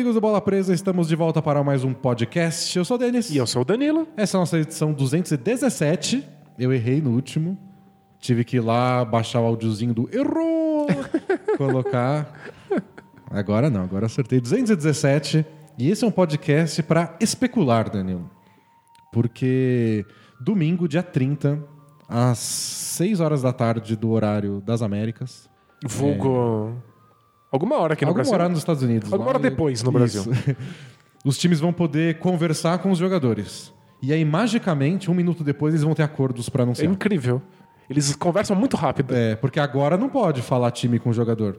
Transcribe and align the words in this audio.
Amigos 0.00 0.14
do 0.14 0.20
Bola 0.22 0.40
Presa, 0.40 0.72
estamos 0.72 1.08
de 1.08 1.14
volta 1.14 1.42
para 1.42 1.62
mais 1.62 1.84
um 1.84 1.92
podcast. 1.92 2.74
Eu 2.74 2.86
sou 2.86 2.94
o 2.94 2.98
Denis. 2.98 3.28
E 3.28 3.36
eu 3.36 3.46
sou 3.46 3.60
o 3.60 3.64
Danilo. 3.66 4.08
Essa 4.16 4.34
é 4.34 4.38
a 4.38 4.40
nossa 4.40 4.58
edição 4.58 4.94
217. 4.94 6.26
Eu 6.58 6.72
errei 6.72 7.02
no 7.02 7.10
último. 7.10 7.58
Tive 8.18 8.42
que 8.42 8.56
ir 8.56 8.60
lá 8.60 9.04
baixar 9.04 9.42
o 9.42 9.44
áudiozinho 9.44 9.92
do 9.92 10.08
errou, 10.10 10.86
colocar. 11.58 12.32
Agora 13.30 13.68
não, 13.68 13.82
agora 13.82 14.06
acertei 14.06 14.40
217. 14.40 15.44
E 15.76 15.90
esse 15.90 16.02
é 16.02 16.08
um 16.08 16.10
podcast 16.10 16.82
para 16.82 17.14
especular, 17.20 17.90
Danilo. 17.90 18.30
Porque 19.12 20.06
domingo, 20.40 20.88
dia 20.88 21.02
30, 21.02 21.62
às 22.08 22.38
6 22.38 23.20
horas 23.20 23.42
da 23.42 23.52
tarde 23.52 23.96
do 23.96 24.08
horário 24.12 24.62
das 24.62 24.80
Américas. 24.80 25.46
Vulgo. 25.86 26.89
Alguma 27.50 27.76
hora 27.78 27.94
aqui 27.94 28.04
no 28.04 28.10
Alguma 28.10 28.22
Brasil. 28.22 28.34
hora 28.34 28.48
nos 28.48 28.58
Estados 28.58 28.82
Unidos. 28.82 29.12
Alguma 29.12 29.30
hora 29.30 29.38
depois 29.38 29.82
no 29.82 29.90
Brasil. 29.90 30.22
Isso. 30.22 30.56
Os 31.24 31.36
times 31.36 31.60
vão 31.60 31.72
poder 31.72 32.18
conversar 32.18 32.78
com 32.78 32.90
os 32.90 32.98
jogadores. 32.98 33.72
E 34.00 34.10
aí, 34.12 34.24
magicamente, 34.24 35.10
um 35.10 35.14
minuto 35.14 35.44
depois, 35.44 35.74
eles 35.74 35.84
vão 35.84 35.92
ter 35.94 36.02
acordos 36.02 36.48
para 36.48 36.62
É 36.62 36.64
anunciar. 36.64 36.90
incrível. 36.90 37.42
Eles 37.90 38.14
conversam 38.16 38.56
muito 38.56 38.76
rápido. 38.76 39.14
É, 39.14 39.36
porque 39.36 39.60
agora 39.60 39.98
não 39.98 40.08
pode 40.08 40.40
falar 40.40 40.70
time 40.70 40.98
com 40.98 41.12
jogador. 41.12 41.58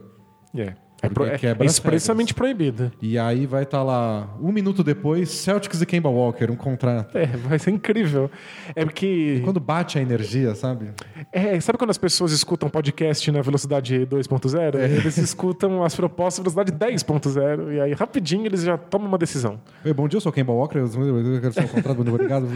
É. 0.56 0.74
É, 1.02 1.10
pro- 1.10 1.26
é 1.26 1.66
expressamente 1.66 2.34
proibido. 2.34 2.92
E 3.02 3.18
aí 3.18 3.46
vai 3.46 3.64
estar 3.64 3.82
lá, 3.84 4.30
um 4.40 4.52
minuto 4.52 4.84
depois, 4.84 5.30
Celtics 5.30 5.82
e 5.82 5.86
Kemba 5.86 6.10
Walker, 6.10 6.52
um 6.52 6.56
contrato. 6.56 7.18
É, 7.18 7.26
vai 7.26 7.58
ser 7.58 7.72
incrível. 7.72 8.30
É 8.76 8.86
porque. 8.86 9.42
Quando 9.44 9.60
bate 9.60 9.98
a 9.98 10.02
energia, 10.02 10.54
sabe? 10.54 10.90
É, 11.32 11.60
sabe 11.60 11.78
quando 11.78 11.90
as 11.90 11.98
pessoas 11.98 12.32
escutam 12.32 12.70
podcast 12.70 13.32
na 13.32 13.42
velocidade 13.42 14.06
2.0? 14.06 14.76
É. 14.76 14.86
Eles 14.86 15.18
escutam 15.18 15.84
as 15.84 15.96
propostas 15.96 16.46
na 16.46 16.52
velocidade 16.64 16.96
10.0 16.96 17.74
e 17.74 17.80
aí 17.82 17.94
rapidinho 17.94 18.46
eles 18.46 18.62
já 18.62 18.78
tomam 18.78 19.08
uma 19.08 19.18
decisão. 19.18 19.60
Bom 19.96 20.08
dia, 20.08 20.18
eu 20.18 20.22
sou 20.22 20.32
o 20.32 20.34
Kemba 20.34 20.54
Walker, 20.54 20.78
eu 20.80 21.42
quero 21.42 21.54
ser 21.54 21.64
um 21.64 21.68
contrato, 21.68 21.96
muito 21.98 22.14
obrigado. 22.14 22.48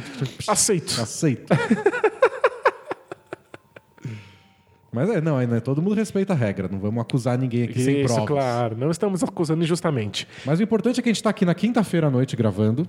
Aceito. 0.48 1.02
Aceito. 1.02 1.54
Mas 4.96 5.10
é, 5.10 5.20
não, 5.20 5.38
é, 5.38 5.46
né, 5.46 5.60
todo 5.60 5.82
mundo 5.82 5.94
respeita 5.94 6.32
a 6.32 6.36
regra, 6.38 6.70
não 6.72 6.80
vamos 6.80 7.02
acusar 7.02 7.38
ninguém 7.38 7.64
aqui 7.64 7.82
sem 7.82 8.00
Isso, 8.00 8.14
provas. 8.14 8.30
claro. 8.30 8.78
Não 8.78 8.90
estamos 8.90 9.22
acusando 9.22 9.62
injustamente. 9.62 10.26
Mas 10.46 10.58
o 10.58 10.64
importante 10.64 11.02
é 11.02 11.04
que 11.04 11.10
a 11.10 11.12
gente 11.12 11.18
está 11.18 11.32
aqui 11.32 11.44
na 11.44 11.54
quinta-feira 11.54 12.08
à 12.08 12.10
noite 12.10 12.34
gravando. 12.38 12.88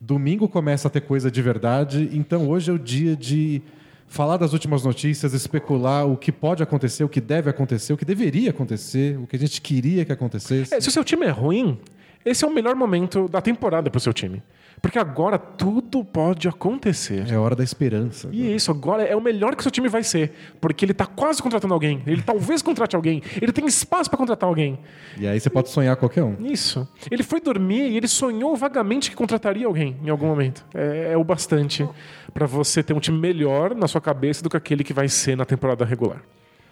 Domingo 0.00 0.48
começa 0.48 0.86
a 0.86 0.90
ter 0.90 1.00
coisa 1.00 1.28
de 1.28 1.42
verdade. 1.42 2.08
Então 2.12 2.48
hoje 2.48 2.70
é 2.70 2.72
o 2.72 2.78
dia 2.78 3.16
de 3.16 3.60
falar 4.06 4.36
das 4.36 4.52
últimas 4.52 4.84
notícias, 4.84 5.34
especular 5.34 6.06
o 6.06 6.16
que 6.16 6.30
pode 6.30 6.62
acontecer, 6.62 7.02
o 7.02 7.08
que 7.08 7.20
deve 7.20 7.50
acontecer, 7.50 7.92
o 7.92 7.96
que 7.96 8.04
deveria 8.04 8.50
acontecer, 8.50 9.18
o 9.18 9.26
que 9.26 9.34
a 9.34 9.38
gente 9.38 9.60
queria 9.60 10.04
que 10.04 10.12
acontecesse. 10.12 10.72
É, 10.72 10.80
se 10.80 10.88
o 10.88 10.92
seu 10.92 11.02
time 11.02 11.26
é 11.26 11.30
ruim, 11.30 11.80
esse 12.24 12.44
é 12.44 12.48
o 12.48 12.54
melhor 12.54 12.76
momento 12.76 13.28
da 13.28 13.40
temporada 13.40 13.90
para 13.90 13.98
o 13.98 14.00
seu 14.00 14.12
time. 14.12 14.40
Porque 14.80 14.98
agora 14.98 15.38
tudo 15.38 16.02
pode 16.04 16.48
acontecer. 16.48 17.30
É 17.30 17.36
hora 17.36 17.54
da 17.54 17.62
esperança. 17.62 18.28
E 18.32 18.54
isso, 18.54 18.70
agora 18.70 19.02
é 19.02 19.14
o 19.14 19.20
melhor 19.20 19.54
que 19.54 19.60
o 19.60 19.62
seu 19.62 19.70
time 19.70 19.88
vai 19.88 20.02
ser. 20.02 20.32
Porque 20.60 20.84
ele 20.84 20.94
tá 20.94 21.06
quase 21.06 21.42
contratando 21.42 21.74
alguém. 21.74 22.02
Ele 22.06 22.22
talvez 22.22 22.62
contrate 22.62 22.96
alguém. 22.96 23.22
Ele 23.40 23.52
tem 23.52 23.66
espaço 23.66 24.08
para 24.08 24.18
contratar 24.18 24.48
alguém. 24.48 24.78
E 25.18 25.26
aí 25.26 25.38
você 25.38 25.50
pode 25.50 25.68
sonhar 25.68 25.96
qualquer 25.96 26.22
um. 26.22 26.36
Isso. 26.40 26.88
Ele 27.10 27.22
foi 27.22 27.40
dormir 27.40 27.90
e 27.90 27.96
ele 27.96 28.08
sonhou 28.08 28.56
vagamente 28.56 29.10
que 29.10 29.16
contrataria 29.16 29.66
alguém 29.66 29.96
em 30.02 30.08
algum 30.08 30.26
momento. 30.26 30.64
É, 30.74 31.12
é 31.12 31.16
o 31.16 31.24
bastante 31.24 31.86
para 32.32 32.46
você 32.46 32.82
ter 32.82 32.94
um 32.94 33.00
time 33.00 33.18
melhor 33.18 33.74
na 33.74 33.86
sua 33.86 34.00
cabeça 34.00 34.42
do 34.42 34.48
que 34.48 34.56
aquele 34.56 34.82
que 34.82 34.92
vai 34.92 35.08
ser 35.08 35.36
na 35.36 35.44
temporada 35.44 35.84
regular. 35.84 36.22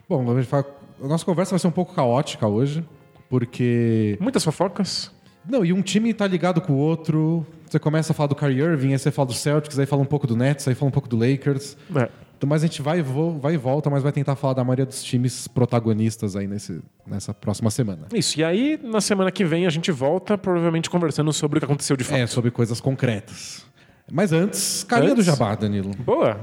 Bom, 0.08 0.24
a, 0.30 1.06
nossa 1.06 1.24
conversa 1.24 1.50
vai 1.50 1.58
ser 1.58 1.66
um 1.66 1.72
pouco 1.72 1.94
caótica 1.94 2.46
hoje, 2.46 2.82
porque. 3.28 4.16
Muitas 4.20 4.42
fofocas. 4.42 5.12
Não, 5.46 5.64
e 5.64 5.72
um 5.72 5.82
time 5.82 6.12
tá 6.14 6.26
ligado 6.26 6.60
com 6.60 6.72
o 6.72 6.76
outro. 6.76 7.46
Você 7.68 7.78
começa 7.78 8.12
a 8.12 8.14
falar 8.14 8.28
do 8.28 8.34
Kyrie 8.34 8.60
Irving, 8.60 8.92
aí 8.92 8.98
você 8.98 9.10
fala 9.10 9.26
do 9.26 9.34
Celtics, 9.34 9.78
aí 9.78 9.84
fala 9.84 10.00
um 10.00 10.06
pouco 10.06 10.26
do 10.26 10.34
Nets, 10.34 10.66
aí 10.66 10.74
fala 10.74 10.88
um 10.88 10.92
pouco 10.92 11.08
do 11.08 11.16
Lakers. 11.16 11.76
É. 11.94 12.08
Então, 12.36 12.48
Mas 12.48 12.62
a 12.62 12.66
gente 12.66 12.80
vai, 12.80 13.02
vai 13.02 13.54
e 13.54 13.56
volta, 13.56 13.90
mas 13.90 14.00
vai 14.00 14.12
tentar 14.12 14.36
falar 14.36 14.54
da 14.54 14.62
maioria 14.62 14.86
dos 14.86 15.02
times 15.02 15.48
protagonistas 15.48 16.36
aí 16.36 16.46
nesse, 16.46 16.80
nessa 17.04 17.34
próxima 17.34 17.68
semana. 17.68 18.06
Isso. 18.14 18.38
E 18.38 18.44
aí, 18.44 18.78
na 18.82 19.00
semana 19.00 19.30
que 19.32 19.44
vem, 19.44 19.66
a 19.66 19.70
gente 19.70 19.90
volta, 19.90 20.38
provavelmente 20.38 20.88
conversando 20.88 21.32
sobre 21.32 21.58
o 21.58 21.60
que 21.60 21.64
aconteceu 21.64 21.96
de 21.96 22.04
fato. 22.04 22.16
É, 22.16 22.26
sobre 22.28 22.52
coisas 22.52 22.80
concretas. 22.80 23.66
Mas 24.10 24.32
antes, 24.32 24.84
carinha 24.84 25.14
do 25.14 25.20
Antes? 25.20 25.26
Jabá, 25.26 25.54
Danilo. 25.56 25.90
Boa! 25.98 26.40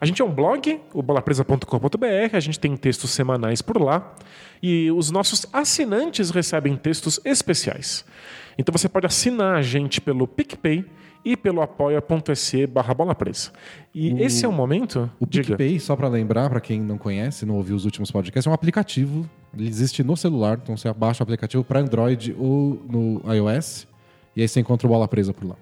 A 0.00 0.04
gente 0.04 0.20
é 0.20 0.24
um 0.24 0.32
blog, 0.32 0.80
o 0.92 1.02
bolapresa.com.br, 1.02 2.06
a 2.32 2.40
gente 2.40 2.58
tem 2.58 2.76
textos 2.76 3.10
semanais 3.10 3.62
por 3.62 3.80
lá 3.80 4.14
e 4.62 4.90
os 4.90 5.10
nossos 5.10 5.46
assinantes 5.52 6.30
recebem 6.30 6.76
textos 6.76 7.20
especiais. 7.24 8.04
Então 8.58 8.72
você 8.72 8.88
pode 8.88 9.06
assinar 9.06 9.56
a 9.56 9.62
gente 9.62 10.00
pelo 10.00 10.26
PicPay 10.26 10.84
e 11.24 11.36
pelo 11.36 11.60
apoia.se 11.60 12.66
barra 12.66 12.94
bolapresa. 12.94 13.50
E 13.92 14.22
esse 14.22 14.44
é 14.44 14.48
o 14.48 14.52
momento... 14.52 15.10
O 15.18 15.26
diga. 15.26 15.56
PicPay, 15.56 15.80
só 15.80 15.96
pra 15.96 16.08
lembrar, 16.08 16.48
pra 16.48 16.60
quem 16.60 16.80
não 16.80 16.96
conhece, 16.96 17.44
não 17.44 17.56
ouviu 17.56 17.74
os 17.74 17.84
últimos 17.84 18.10
podcasts, 18.10 18.46
é 18.46 18.50
um 18.50 18.54
aplicativo. 18.54 19.28
Ele 19.52 19.68
existe 19.68 20.04
no 20.04 20.16
celular, 20.16 20.60
então 20.62 20.76
você 20.76 20.92
baixa 20.92 21.22
o 21.22 21.24
aplicativo 21.24 21.64
para 21.64 21.80
Android 21.80 22.34
ou 22.38 22.80
no 22.88 23.20
iOS. 23.32 23.88
E 24.36 24.42
aí 24.42 24.48
você 24.48 24.60
encontra 24.60 24.86
o 24.86 24.90
Bola 24.90 25.08
Presa 25.08 25.34
por 25.34 25.48
lá. 25.48 25.56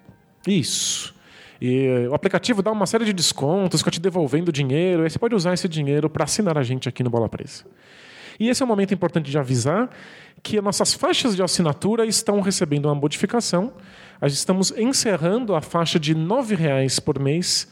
Isso. 0.47 1.15
E 1.61 2.07
o 2.11 2.15
aplicativo 2.15 2.63
dá 2.63 2.71
uma 2.71 2.85
série 2.85 3.07
de 3.07 3.13
descontos, 3.15 3.81
fica 3.81 3.91
te 3.91 4.01
devolvendo 4.01 4.53
dinheiro, 4.53 5.03
e 5.03 5.05
aí 5.05 5.11
você 5.11 5.19
pode 5.19 5.35
usar 5.35 5.55
esse 5.55 5.67
dinheiro 5.67 6.11
para 6.11 6.25
assinar 6.25 6.59
a 6.59 6.63
gente 6.63 6.89
aqui 6.91 7.03
no 7.03 7.09
Bola 7.09 7.29
Presa. 7.29 7.65
E 8.39 8.49
esse 8.49 8.63
é 8.63 8.65
um 8.65 8.69
momento 8.69 8.93
importante 8.95 9.31
de 9.31 9.39
avisar 9.39 9.89
que 10.43 10.59
as 10.59 10.65
nossas 10.65 10.93
faixas 10.93 11.35
de 11.35 11.43
assinatura 11.43 12.05
estão 12.05 12.41
recebendo 12.41 12.87
uma 12.87 12.95
modificação. 12.95 13.73
Nós 14.21 14.33
estamos 14.33 14.73
encerrando 14.77 15.55
a 15.55 15.61
faixa 15.61 15.99
de 15.99 16.13
R$ 16.13 16.21
9,00 16.21 17.01
por 17.01 17.19
mês. 17.19 17.67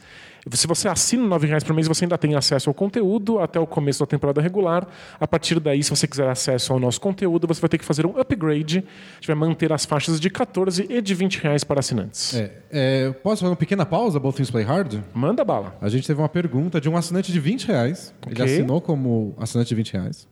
Se 0.51 0.67
você 0.67 0.89
assina 0.89 1.23
R$ 1.37 1.47
9,00 1.47 1.63
por 1.65 1.73
mês, 1.73 1.87
você 1.87 2.03
ainda 2.03 2.17
tem 2.17 2.35
acesso 2.35 2.69
ao 2.69 2.73
conteúdo 2.73 3.39
até 3.39 3.57
o 3.59 3.65
começo 3.65 3.99
da 4.01 4.05
temporada 4.05 4.41
regular. 4.41 4.85
A 5.17 5.25
partir 5.25 5.57
daí, 5.59 5.81
se 5.81 5.89
você 5.89 6.05
quiser 6.05 6.27
acesso 6.29 6.73
ao 6.73 6.79
nosso 6.79 6.99
conteúdo, 6.99 7.47
você 7.47 7.61
vai 7.61 7.69
ter 7.69 7.77
que 7.77 7.85
fazer 7.85 8.05
um 8.05 8.19
upgrade. 8.19 8.79
A 8.79 9.15
gente 9.15 9.27
vai 9.27 9.35
manter 9.37 9.71
as 9.71 9.85
faixas 9.85 10.19
de 10.19 10.29
14 10.29 10.85
e 10.89 11.01
de 11.01 11.13
20 11.13 11.37
reais 11.39 11.63
para 11.63 11.79
assinantes. 11.79 12.33
É, 12.35 12.51
é, 12.71 13.11
posso 13.11 13.41
fazer 13.41 13.51
uma 13.51 13.55
pequena 13.55 13.85
pausa, 13.85 14.19
Both 14.19 14.35
Things 14.35 14.51
Play 14.51 14.65
Hard? 14.65 14.95
Manda 15.13 15.45
bala. 15.45 15.77
A 15.79 15.87
gente 15.87 16.05
teve 16.05 16.19
uma 16.19 16.29
pergunta 16.29 16.81
de 16.81 16.89
um 16.89 16.97
assinante 16.97 17.31
de 17.31 17.39
20 17.39 17.67
reais. 17.67 18.13
Ele 18.25 18.33
Ok. 18.33 18.45
assinou 18.45 18.81
como 18.81 19.33
assinante 19.39 19.69
de 19.69 19.75
20 19.75 19.93
reais. 19.93 20.27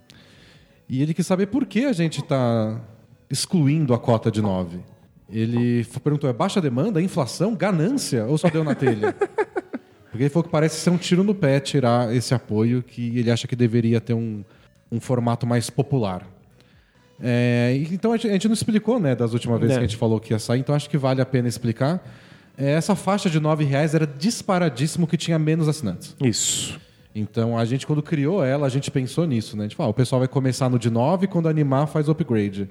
E 0.91 1.02
ele 1.02 1.13
quis 1.13 1.25
saber 1.25 1.46
por 1.46 1.66
que 1.66 1.85
a 1.85 1.94
gente 1.94 2.19
está 2.19 2.78
excluindo 3.29 3.94
a 3.94 3.97
cota 3.97 4.29
de 4.29 4.41
9. 4.41 4.78
Ele 5.29 5.85
perguntou: 6.03 6.29
é 6.29 6.34
baixa 6.34 6.59
demanda, 6.59 7.02
inflação, 7.02 7.56
ganância 7.56 8.25
ou 8.25 8.38
só 8.38 8.50
deu 8.50 8.62
na 8.62 8.75
telha? 8.75 9.16
Porque 10.12 10.24
ele 10.24 10.30
falou 10.30 10.44
que 10.44 10.50
parece 10.50 10.81
ser 10.81 10.90
um 10.90 10.97
tiro 10.97 11.24
no 11.24 11.34
pé 11.34 11.62
tirar 11.62 12.13
esse 12.13 12.34
apoio 12.34 12.84
que 12.84 13.18
ele 13.18 13.31
acha 13.31 13.47
que 13.47 13.56
deveria 13.56 14.01
ter 14.01 14.13
um, 14.13 14.44
um 14.91 15.00
formato 15.00 15.47
mais 15.47 15.69
popular. 15.69 16.28
É, 17.24 17.81
então 17.90 18.12
a 18.12 18.18
gente, 18.18 18.46
não 18.50 18.53
explicou, 18.53 19.00
né, 19.00 19.16
das 19.16 19.31
últimas 19.31 19.57
vezes 19.62 19.78
É. 19.78 19.80
que 19.80 19.85
a 19.85 19.88
gente 19.88 19.97
falou 19.97 20.19
que 20.19 20.34
ia 20.34 20.40
sair, 20.40 20.59
então 20.59 20.75
acho 20.75 20.90
que 20.90 20.97
vale 20.97 21.22
a 21.22 21.25
pena 21.25 21.47
explicar. 21.47 22.06
É, 22.57 22.72
essa 22.72 22.94
faixa 22.97 23.30
de 23.30 23.40
9 23.40 23.63
reais 23.63 23.96
era 23.96 24.06
disparadíssimo 24.06 25.07
que 25.07 25.16
tinha 25.16 25.40
menos 25.40 25.69
assinantes. 25.69 26.13
Isso. 26.19 26.78
Então 27.14 27.58
a 27.58 27.66
gente, 27.66 27.86
quando 27.86 28.02
criou 28.02 28.44
ela, 28.44 28.66
a 28.66 28.70
gente 28.70 28.90
pensou 28.90 29.26
nisso, 29.26 29.58
né? 29.58 29.63
A 29.63 29.68
gente 29.68 29.75
falou, 29.75 29.90
ah, 29.90 29.92
o 29.92 29.94
pessoal 29.94 30.19
vai 30.19 30.28
começar 30.28 30.69
no 30.69 30.80
de 30.80 30.90
9 30.90 31.28
quando 31.28 31.48
animar 31.50 31.88
faz 31.88 32.08
o 32.08 32.12
upgrade. 32.12 32.69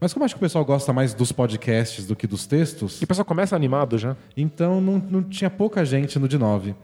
Mas 0.00 0.12
como 0.12 0.24
acho 0.24 0.34
que 0.34 0.38
o 0.38 0.40
pessoal 0.40 0.64
gosta 0.64 0.92
mais 0.92 1.12
dos 1.12 1.32
podcasts 1.32 2.06
do 2.06 2.14
que 2.14 2.26
dos 2.26 2.46
textos, 2.46 3.00
E 3.00 3.04
o 3.04 3.06
pessoal 3.06 3.24
começa 3.24 3.56
animado 3.56 3.98
já. 3.98 4.16
então 4.36 4.80
não, 4.80 4.98
não 4.98 5.22
tinha 5.22 5.50
pouca 5.50 5.84
gente 5.84 6.18
no 6.18 6.28
de 6.28 6.38
9. 6.38 6.74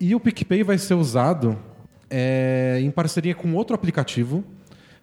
E 0.00 0.14
o 0.14 0.20
PicPay 0.20 0.62
vai 0.62 0.78
ser 0.78 0.94
usado 0.94 1.58
é, 2.10 2.78
em 2.80 2.90
parceria 2.90 3.34
com 3.34 3.54
outro 3.54 3.74
aplicativo 3.74 4.44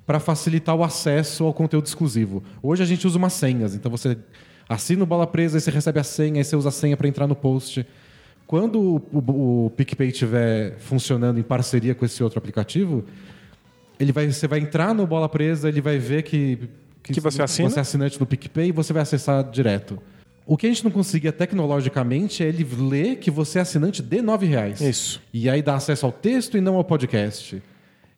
para 0.05 0.19
facilitar 0.19 0.75
o 0.75 0.83
acesso 0.83 1.43
ao 1.43 1.53
conteúdo 1.53 1.87
exclusivo. 1.87 2.43
Hoje 2.61 2.83
a 2.83 2.85
gente 2.85 3.05
usa 3.07 3.17
umas 3.17 3.33
senhas, 3.33 3.73
então 3.73 3.89
você 3.89 4.17
assina 4.69 5.03
o 5.03 5.05
Bola 5.05 5.25
Presa, 5.25 5.57
aí 5.57 5.61
você 5.61 5.71
recebe 5.71 5.99
a 5.99 6.03
senha, 6.03 6.39
aí 6.39 6.43
você 6.43 6.55
usa 6.55 6.69
a 6.69 6.71
senha 6.71 6.95
para 6.95 7.07
entrar 7.07 7.25
no 7.27 7.35
post. 7.35 7.85
Quando 8.47 8.79
o, 8.79 8.95
o, 9.11 9.65
o 9.65 9.69
PicPay 9.71 10.09
estiver 10.09 10.77
funcionando 10.77 11.39
em 11.39 11.43
parceria 11.43 11.95
com 11.95 12.05
esse 12.05 12.23
outro 12.23 12.37
aplicativo, 12.37 13.03
ele 13.99 14.11
vai, 14.11 14.31
você 14.31 14.47
vai 14.47 14.59
entrar 14.59 14.93
no 14.93 15.07
Bola 15.07 15.27
Presa, 15.27 15.67
ele 15.67 15.81
vai 15.81 15.97
ver 15.97 16.23
que, 16.23 16.59
Que 17.01 17.19
você 17.19 17.41
assina? 17.41 17.69
você 17.69 17.79
é 17.79 17.81
assinante 17.81 18.19
do 18.19 18.25
PicPay 18.25 18.69
e 18.69 18.71
você 18.71 18.93
vai 18.93 19.01
acessar 19.01 19.43
direto. 19.49 19.99
O 20.45 20.55
que 20.55 20.67
a 20.67 20.69
gente 20.69 20.83
não 20.83 20.91
conseguia 20.91 21.31
tecnologicamente 21.31 22.43
é 22.43 22.47
ele 22.47 22.63
ler 22.63 23.15
que 23.15 23.31
você 23.31 23.57
é 23.57 23.61
assinante 23.63 24.03
de 24.03 24.21
9 24.21 24.45
reais. 24.45 24.79
Isso. 24.79 25.19
E 25.33 25.49
aí 25.49 25.61
dá 25.61 25.75
acesso 25.75 26.05
ao 26.05 26.11
texto 26.11 26.55
e 26.55 26.61
não 26.61 26.75
ao 26.75 26.83
podcast. 26.83 27.61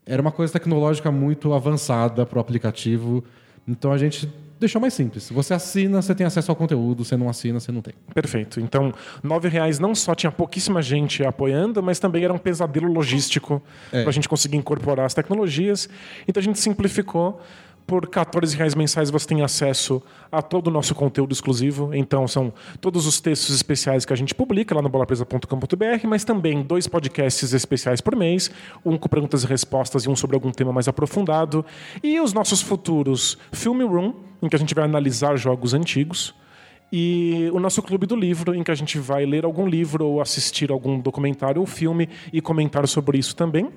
Era 0.05 0.21
uma 0.21 0.31
coisa 0.31 0.51
tecnológica 0.51 1.09
muito 1.09 1.53
avançada 1.53 2.25
para 2.25 2.37
o 2.37 2.41
aplicativo. 2.41 3.23
Então 3.65 3.93
a 3.93 3.97
gente 3.97 4.29
deixou 4.59 4.81
mais 4.81 4.93
simples. 4.93 5.29
Você 5.29 5.53
assina, 5.53 6.01
você 6.01 6.13
tem 6.15 6.25
acesso 6.25 6.51
ao 6.51 6.55
conteúdo. 6.55 7.03
Se 7.05 7.15
não 7.15 7.29
assina, 7.29 7.59
você 7.59 7.71
não 7.71 7.81
tem. 7.81 7.93
Perfeito. 8.13 8.59
Então, 8.59 8.93
R$ 9.23 9.49
reais 9.49 9.79
não 9.79 9.93
só 9.95 10.13
tinha 10.15 10.31
pouquíssima 10.31 10.81
gente 10.81 11.23
apoiando, 11.23 11.81
mas 11.83 11.99
também 11.99 12.23
era 12.23 12.33
um 12.33 12.37
pesadelo 12.37 12.91
logístico 12.91 13.61
É. 13.91 14.01
para 14.01 14.09
a 14.09 14.13
gente 14.13 14.27
conseguir 14.29 14.57
incorporar 14.57 15.05
as 15.05 15.13
tecnologias. 15.13 15.89
Então 16.27 16.39
a 16.41 16.43
gente 16.43 16.59
simplificou 16.59 17.39
Por 17.87 18.05
14 18.05 18.53
reais 18.57 18.75
mensais 18.75 19.09
você 19.09 19.25
tem 19.25 19.41
acesso 19.41 20.03
a 20.29 20.41
todo 20.41 20.67
o 20.67 20.69
nosso 20.69 20.93
conteúdo 20.93 21.31
exclusivo. 21.31 21.95
Então 21.95 22.27
são 22.27 22.53
todos 22.81 23.07
os 23.07 23.21
textos 23.21 23.55
especiais 23.55 24.03
que 24.03 24.11
a 24.11 24.15
gente 24.15 24.35
publica 24.35 24.75
lá 24.75 24.81
no 24.81 24.89
bolapresa.com.br, 24.89 26.05
mas 26.05 26.25
também 26.25 26.61
dois 26.61 26.85
podcasts 26.85 27.53
especiais 27.53 28.01
por 28.01 28.13
mês, 28.13 28.51
um 28.85 28.97
com 28.97 29.07
perguntas 29.07 29.45
e 29.45 29.47
respostas 29.47 30.03
e 30.03 30.09
um 30.09 30.17
sobre 30.17 30.35
algum 30.35 30.51
tema 30.51 30.73
mais 30.73 30.89
aprofundado. 30.89 31.65
E 32.03 32.19
os 32.19 32.33
nossos 32.33 32.61
futuros 32.61 33.37
Film 33.53 33.87
Room, 33.87 34.13
em 34.41 34.49
que 34.49 34.57
a 34.57 34.59
gente 34.59 34.75
vai 34.75 34.83
analisar 34.83 35.37
jogos 35.37 35.73
antigos. 35.73 36.35
E 36.91 37.49
o 37.53 37.59
nosso 37.59 37.81
clube 37.81 38.05
do 38.05 38.17
livro, 38.17 38.53
em 38.53 38.63
que 38.63 38.71
a 38.71 38.75
gente 38.75 38.99
vai 38.99 39.25
ler 39.25 39.45
algum 39.45 39.65
livro 39.65 40.05
ou 40.05 40.21
assistir 40.21 40.71
algum 40.71 40.99
documentário 40.99 41.61
ou 41.61 41.65
filme 41.65 42.09
e 42.33 42.41
comentar 42.41 42.85
sobre 42.85 43.17
isso 43.17 43.33
também. 43.33 43.69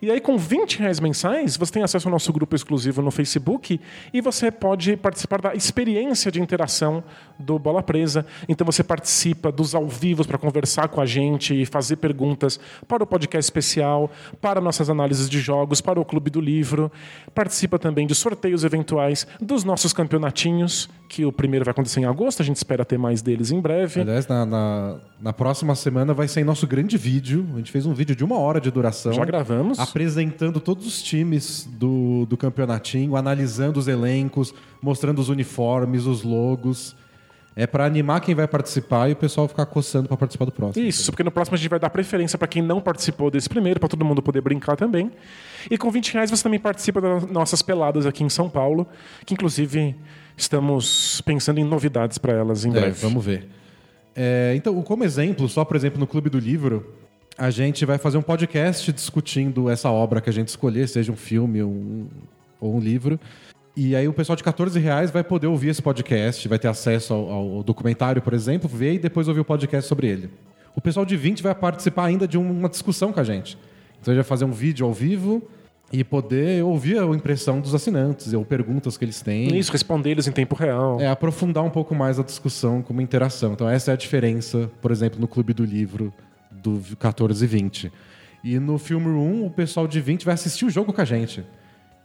E 0.00 0.10
aí, 0.10 0.20
com 0.20 0.38
20 0.38 0.78
reais 0.78 1.00
mensais, 1.00 1.56
você 1.56 1.72
tem 1.72 1.82
acesso 1.82 2.08
ao 2.08 2.12
nosso 2.12 2.32
grupo 2.32 2.56
exclusivo 2.56 3.02
no 3.02 3.10
Facebook 3.10 3.80
e 4.12 4.20
você 4.20 4.50
pode 4.50 4.96
participar 4.96 5.40
da 5.40 5.54
experiência 5.54 6.30
de 6.30 6.40
interação 6.40 7.04
do 7.42 7.58
Bola 7.58 7.82
Presa. 7.82 8.24
Então, 8.48 8.64
você 8.64 8.82
participa 8.82 9.52
dos 9.52 9.74
ao 9.74 9.86
vivos 9.86 10.26
para 10.26 10.38
conversar 10.38 10.88
com 10.88 11.00
a 11.00 11.06
gente 11.06 11.60
e 11.60 11.66
fazer 11.66 11.96
perguntas 11.96 12.58
para 12.88 13.02
o 13.02 13.06
podcast 13.06 13.44
especial, 13.44 14.10
para 14.40 14.60
nossas 14.60 14.88
análises 14.88 15.28
de 15.28 15.40
jogos, 15.40 15.80
para 15.80 16.00
o 16.00 16.04
Clube 16.04 16.30
do 16.30 16.40
Livro. 16.40 16.90
Participa 17.34 17.78
também 17.78 18.06
de 18.06 18.14
sorteios 18.14 18.64
eventuais 18.64 19.26
dos 19.40 19.64
nossos 19.64 19.92
campeonatinhos, 19.92 20.88
que 21.08 21.24
o 21.24 21.32
primeiro 21.32 21.64
vai 21.64 21.72
acontecer 21.72 22.00
em 22.00 22.06
agosto, 22.06 22.40
a 22.40 22.44
gente 22.44 22.56
espera 22.56 22.84
ter 22.84 22.98
mais 22.98 23.20
deles 23.20 23.50
em 23.50 23.60
breve. 23.60 24.00
Aliás, 24.00 24.26
na, 24.26 24.46
na, 24.46 24.96
na 25.20 25.32
próxima 25.32 25.74
semana 25.74 26.14
vai 26.14 26.26
sair 26.26 26.44
nosso 26.44 26.66
grande 26.66 26.96
vídeo. 26.96 27.46
A 27.52 27.58
gente 27.58 27.70
fez 27.70 27.84
um 27.84 27.92
vídeo 27.92 28.16
de 28.16 28.24
uma 28.24 28.38
hora 28.38 28.60
de 28.60 28.70
duração. 28.70 29.12
Já 29.12 29.24
gravamos. 29.24 29.78
Apresentando 29.78 30.58
todos 30.58 30.86
os 30.86 31.02
times 31.02 31.68
do, 31.72 32.24
do 32.26 32.36
campeonatinho, 32.36 33.14
analisando 33.14 33.78
os 33.78 33.88
elencos, 33.88 34.54
mostrando 34.80 35.18
os 35.20 35.28
uniformes, 35.28 36.06
os 36.06 36.22
logos. 36.22 36.96
É 37.54 37.66
para 37.66 37.84
animar 37.84 38.20
quem 38.20 38.34
vai 38.34 38.48
participar 38.48 39.10
e 39.10 39.12
o 39.12 39.16
pessoal 39.16 39.46
ficar 39.46 39.66
coçando 39.66 40.08
para 40.08 40.16
participar 40.16 40.46
do 40.46 40.52
próximo. 40.52 40.86
Isso, 40.86 41.12
porque 41.12 41.22
no 41.22 41.30
próximo 41.30 41.54
a 41.54 41.58
gente 41.58 41.68
vai 41.68 41.78
dar 41.78 41.90
preferência 41.90 42.38
para 42.38 42.48
quem 42.48 42.62
não 42.62 42.80
participou 42.80 43.30
desse 43.30 43.48
primeiro, 43.48 43.78
para 43.78 43.88
todo 43.90 44.04
mundo 44.04 44.22
poder 44.22 44.40
brincar 44.40 44.74
também. 44.74 45.10
E 45.70 45.76
com 45.76 45.90
20 45.90 46.14
reais 46.14 46.30
você 46.30 46.42
também 46.42 46.58
participa 46.58 47.00
das 47.00 47.26
nossas 47.26 47.60
peladas 47.60 48.06
aqui 48.06 48.24
em 48.24 48.30
São 48.30 48.48
Paulo, 48.48 48.86
que 49.26 49.34
inclusive 49.34 49.94
estamos 50.34 51.20
pensando 51.26 51.58
em 51.60 51.64
novidades 51.64 52.16
para 52.16 52.32
elas 52.32 52.64
em 52.64 52.70
É, 52.70 52.72
breve. 52.72 52.98
vamos 53.02 53.22
ver. 53.24 53.46
É, 54.16 54.54
então, 54.56 54.80
como 54.82 55.04
exemplo, 55.04 55.46
só 55.48 55.64
por 55.64 55.76
exemplo 55.76 56.00
no 56.00 56.06
Clube 56.06 56.30
do 56.30 56.38
Livro, 56.38 56.94
a 57.36 57.50
gente 57.50 57.84
vai 57.84 57.98
fazer 57.98 58.16
um 58.18 58.22
podcast 58.22 58.90
discutindo 58.92 59.68
essa 59.68 59.90
obra 59.90 60.20
que 60.20 60.30
a 60.30 60.32
gente 60.32 60.48
escolher, 60.48 60.88
seja 60.88 61.12
um 61.12 61.16
filme 61.16 61.62
ou 61.62 61.70
um, 61.70 62.06
ou 62.60 62.76
um 62.76 62.80
livro. 62.80 63.20
E 63.74 63.96
aí 63.96 64.06
o 64.06 64.12
pessoal 64.12 64.36
de 64.36 64.44
14 64.44 64.78
reais 64.78 65.10
vai 65.10 65.24
poder 65.24 65.46
ouvir 65.46 65.70
esse 65.70 65.80
podcast, 65.80 66.46
vai 66.46 66.58
ter 66.58 66.68
acesso 66.68 67.14
ao, 67.14 67.30
ao 67.30 67.62
documentário, 67.62 68.20
por 68.20 68.34
exemplo, 68.34 68.68
ver 68.68 68.94
e 68.94 68.98
depois 68.98 69.28
ouvir 69.28 69.40
o 69.40 69.44
podcast 69.44 69.88
sobre 69.88 70.08
ele. 70.08 70.30
O 70.76 70.80
pessoal 70.80 71.06
de 71.06 71.16
20 71.16 71.42
vai 71.42 71.54
participar 71.54 72.04
ainda 72.04 72.28
de 72.28 72.36
uma 72.36 72.68
discussão 72.68 73.12
com 73.12 73.20
a 73.20 73.24
gente. 73.24 73.58
Então 74.00 74.12
a 74.12 74.14
gente 74.14 74.22
vai 74.22 74.28
fazer 74.28 74.44
um 74.44 74.52
vídeo 74.52 74.86
ao 74.86 74.92
vivo 74.92 75.42
e 75.92 76.02
poder 76.02 76.64
ouvir 76.64 76.98
a 76.98 77.04
impressão 77.04 77.60
dos 77.60 77.74
assinantes, 77.74 78.32
ou 78.32 78.44
perguntas 78.44 78.96
que 78.96 79.04
eles 79.04 79.20
têm. 79.20 79.56
Isso, 79.56 79.70
responder 79.70 80.10
eles 80.10 80.26
em 80.26 80.32
tempo 80.32 80.54
real. 80.54 80.98
É, 80.98 81.08
aprofundar 81.08 81.62
um 81.62 81.70
pouco 81.70 81.94
mais 81.94 82.18
a 82.18 82.22
discussão 82.22 82.80
como 82.80 83.02
interação. 83.02 83.52
Então, 83.52 83.68
essa 83.68 83.90
é 83.90 83.94
a 83.94 83.96
diferença, 83.96 84.70
por 84.80 84.90
exemplo, 84.90 85.20
no 85.20 85.28
Clube 85.28 85.52
do 85.52 85.64
Livro 85.64 86.12
do 86.50 86.80
14 86.98 87.44
e 87.44 87.46
20. 87.46 87.92
E 88.42 88.58
no 88.58 88.78
Film 88.78 89.04
Room, 89.04 89.46
o 89.46 89.50
pessoal 89.50 89.86
de 89.86 90.00
20 90.00 90.24
vai 90.24 90.34
assistir 90.34 90.64
o 90.64 90.70
jogo 90.70 90.92
com 90.92 91.00
a 91.00 91.04
gente. 91.04 91.44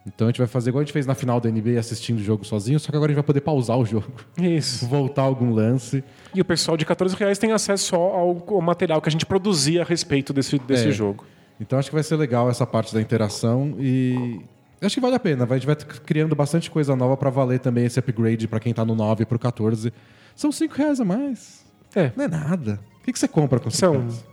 Então, 0.08 0.28
a 0.28 0.32
gente 0.32 0.38
vai 0.38 0.48
fazer 0.48 0.70
igual 0.70 0.82
a 0.82 0.84
gente 0.86 0.94
fez 0.94 1.06
na 1.06 1.14
final 1.14 1.40
da 1.42 1.50
NBA, 1.52 1.78
assistindo 1.80 2.18
o 2.20 2.24
jogo 2.24 2.46
sozinho, 2.46 2.80
só 2.80 2.90
que 2.90 2.96
agora 2.96 3.12
a 3.12 3.14
gente 3.14 3.18
vai 3.18 3.26
poder 3.26 3.42
pausar 3.42 3.78
o 3.78 3.86
jogo, 3.86 4.08
Isso. 4.40 4.86
voltar 4.88 5.24
algum 5.24 5.52
lance. 5.54 6.04
E 6.34 6.40
o 6.40 6.46
pessoal 6.46 6.78
de 6.78 6.86
14 6.86 7.14
reais 7.16 7.38
tem 7.38 7.52
acesso 7.52 7.96
ao, 7.96 8.44
ao 8.48 8.62
material 8.62 9.02
que 9.02 9.10
a 9.10 9.12
gente 9.12 9.26
produzia 9.26 9.82
a 9.82 9.86
respeito 9.86 10.32
desse, 10.32 10.58
desse 10.60 10.88
É. 10.88 10.92
jogo. 10.92 11.26
Então, 11.60 11.78
acho 11.78 11.90
que 11.90 11.96
vai 11.96 12.04
ser 12.04 12.16
legal 12.16 12.50
essa 12.50 12.66
parte 12.66 12.94
da 12.94 13.02
interação 13.02 13.76
e. 13.80 14.40
Acho 14.80 14.94
que 14.96 15.02
vale 15.02 15.16
a 15.16 15.20
pena. 15.20 15.44
A 15.50 15.54
gente 15.56 15.66
vai 15.66 15.76
criando 15.76 16.36
bastante 16.36 16.70
coisa 16.70 16.96
nova 16.96 17.18
para 17.18 17.32
valer 17.32 17.60
também 17.60 17.86
esse 17.86 17.98
upgrade 18.00 18.48
para 18.48 18.60
quem 18.60 18.72
tá 18.74 18.86
no 18.86 18.94
9 18.94 19.26
pro 19.26 19.40
14. 19.40 19.92
São 20.36 20.52
5 20.52 20.76
reais 20.76 21.00
a 21.02 21.06
mais. 21.06 21.66
É, 21.96 22.12
Não 22.16 22.26
é 22.26 22.28
nada. 22.28 22.80
O 23.02 23.04
que, 23.04 23.12
que 23.12 23.18
você 23.18 23.28
compra 23.28 23.60
com 23.60 23.72
5 23.72 23.78
são 23.78 23.94
reais? 24.02 24.26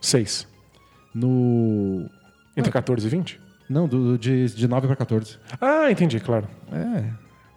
seis. 0.00 0.48
No. 1.14 2.08
Entre 2.56 2.72
14 2.72 3.06
e 3.06 3.10
20? 3.10 3.39
Não, 3.70 3.86
do, 3.86 4.18
de, 4.18 4.46
de 4.46 4.66
9 4.66 4.88
para 4.88 4.96
14. 4.96 5.38
Ah, 5.60 5.88
entendi, 5.92 6.18
claro. 6.18 6.48
É. 6.72 7.04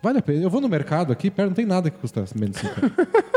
Vale 0.01 0.19
a 0.19 0.21
pena. 0.21 0.44
Eu 0.44 0.50
vou 0.50 0.62
no 0.62 0.69
mercado 0.69 1.12
aqui, 1.12 1.31
perto 1.31 1.48
não 1.50 1.56
tem 1.56 1.65
nada 1.65 1.89
que 1.89 1.98
custa 1.98 2.24
menos 2.36 2.56
de 2.56 2.68
5 2.68 2.74
reais. 2.80 2.94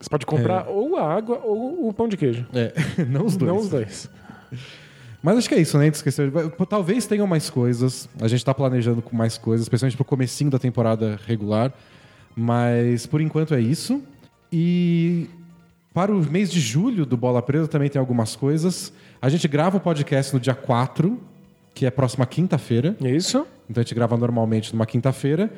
Você 0.00 0.10
pode 0.10 0.26
comprar 0.26 0.68
ou 0.68 0.96
a 0.96 1.14
água 1.14 1.40
ou 1.44 1.88
o 1.88 1.92
pão 1.92 2.08
de 2.08 2.16
queijo. 2.16 2.46
É, 2.54 2.72
não 3.08 3.26
os 3.26 3.36
dois. 3.36 3.52
Não 3.52 3.58
os 3.58 3.68
dois. 3.68 4.10
Mas 5.22 5.38
acho 5.38 5.48
que 5.48 5.54
é 5.54 5.60
isso, 5.60 5.78
né? 5.78 5.90
Vai- 6.30 6.50
Talvez 6.68 7.06
tenham 7.06 7.26
mais 7.26 7.48
coisas. 7.50 8.08
A 8.20 8.28
gente 8.28 8.44
tá 8.44 8.52
planejando 8.54 9.00
com 9.02 9.14
mais 9.16 9.38
coisas, 9.38 9.64
especialmente 9.64 9.96
pro 9.96 10.04
comecinho 10.04 10.50
da 10.50 10.58
temporada 10.58 11.18
regular. 11.26 11.72
Mas 12.36 13.06
por 13.06 13.20
enquanto 13.20 13.54
é 13.54 13.60
isso. 13.60 14.02
E 14.52 15.28
para 15.94 16.12
o 16.12 16.22
mês 16.30 16.50
de 16.50 16.60
julho 16.60 17.06
do 17.06 17.16
Bola 17.16 17.40
Presa 17.40 17.68
também 17.68 17.88
tem 17.88 17.98
algumas 18.00 18.36
coisas. 18.36 18.92
A 19.24 19.28
gente 19.30 19.48
grava 19.48 19.78
o 19.78 19.80
podcast 19.80 20.34
no 20.34 20.38
dia 20.38 20.54
4, 20.54 21.18
que 21.74 21.86
é 21.86 21.90
próxima 21.90 22.26
quinta-feira. 22.26 22.94
Isso. 23.00 23.46
Então 23.70 23.80
a 23.80 23.82
gente 23.82 23.94
grava 23.94 24.18
normalmente 24.18 24.70
numa 24.74 24.84
quinta-feira. 24.84 25.50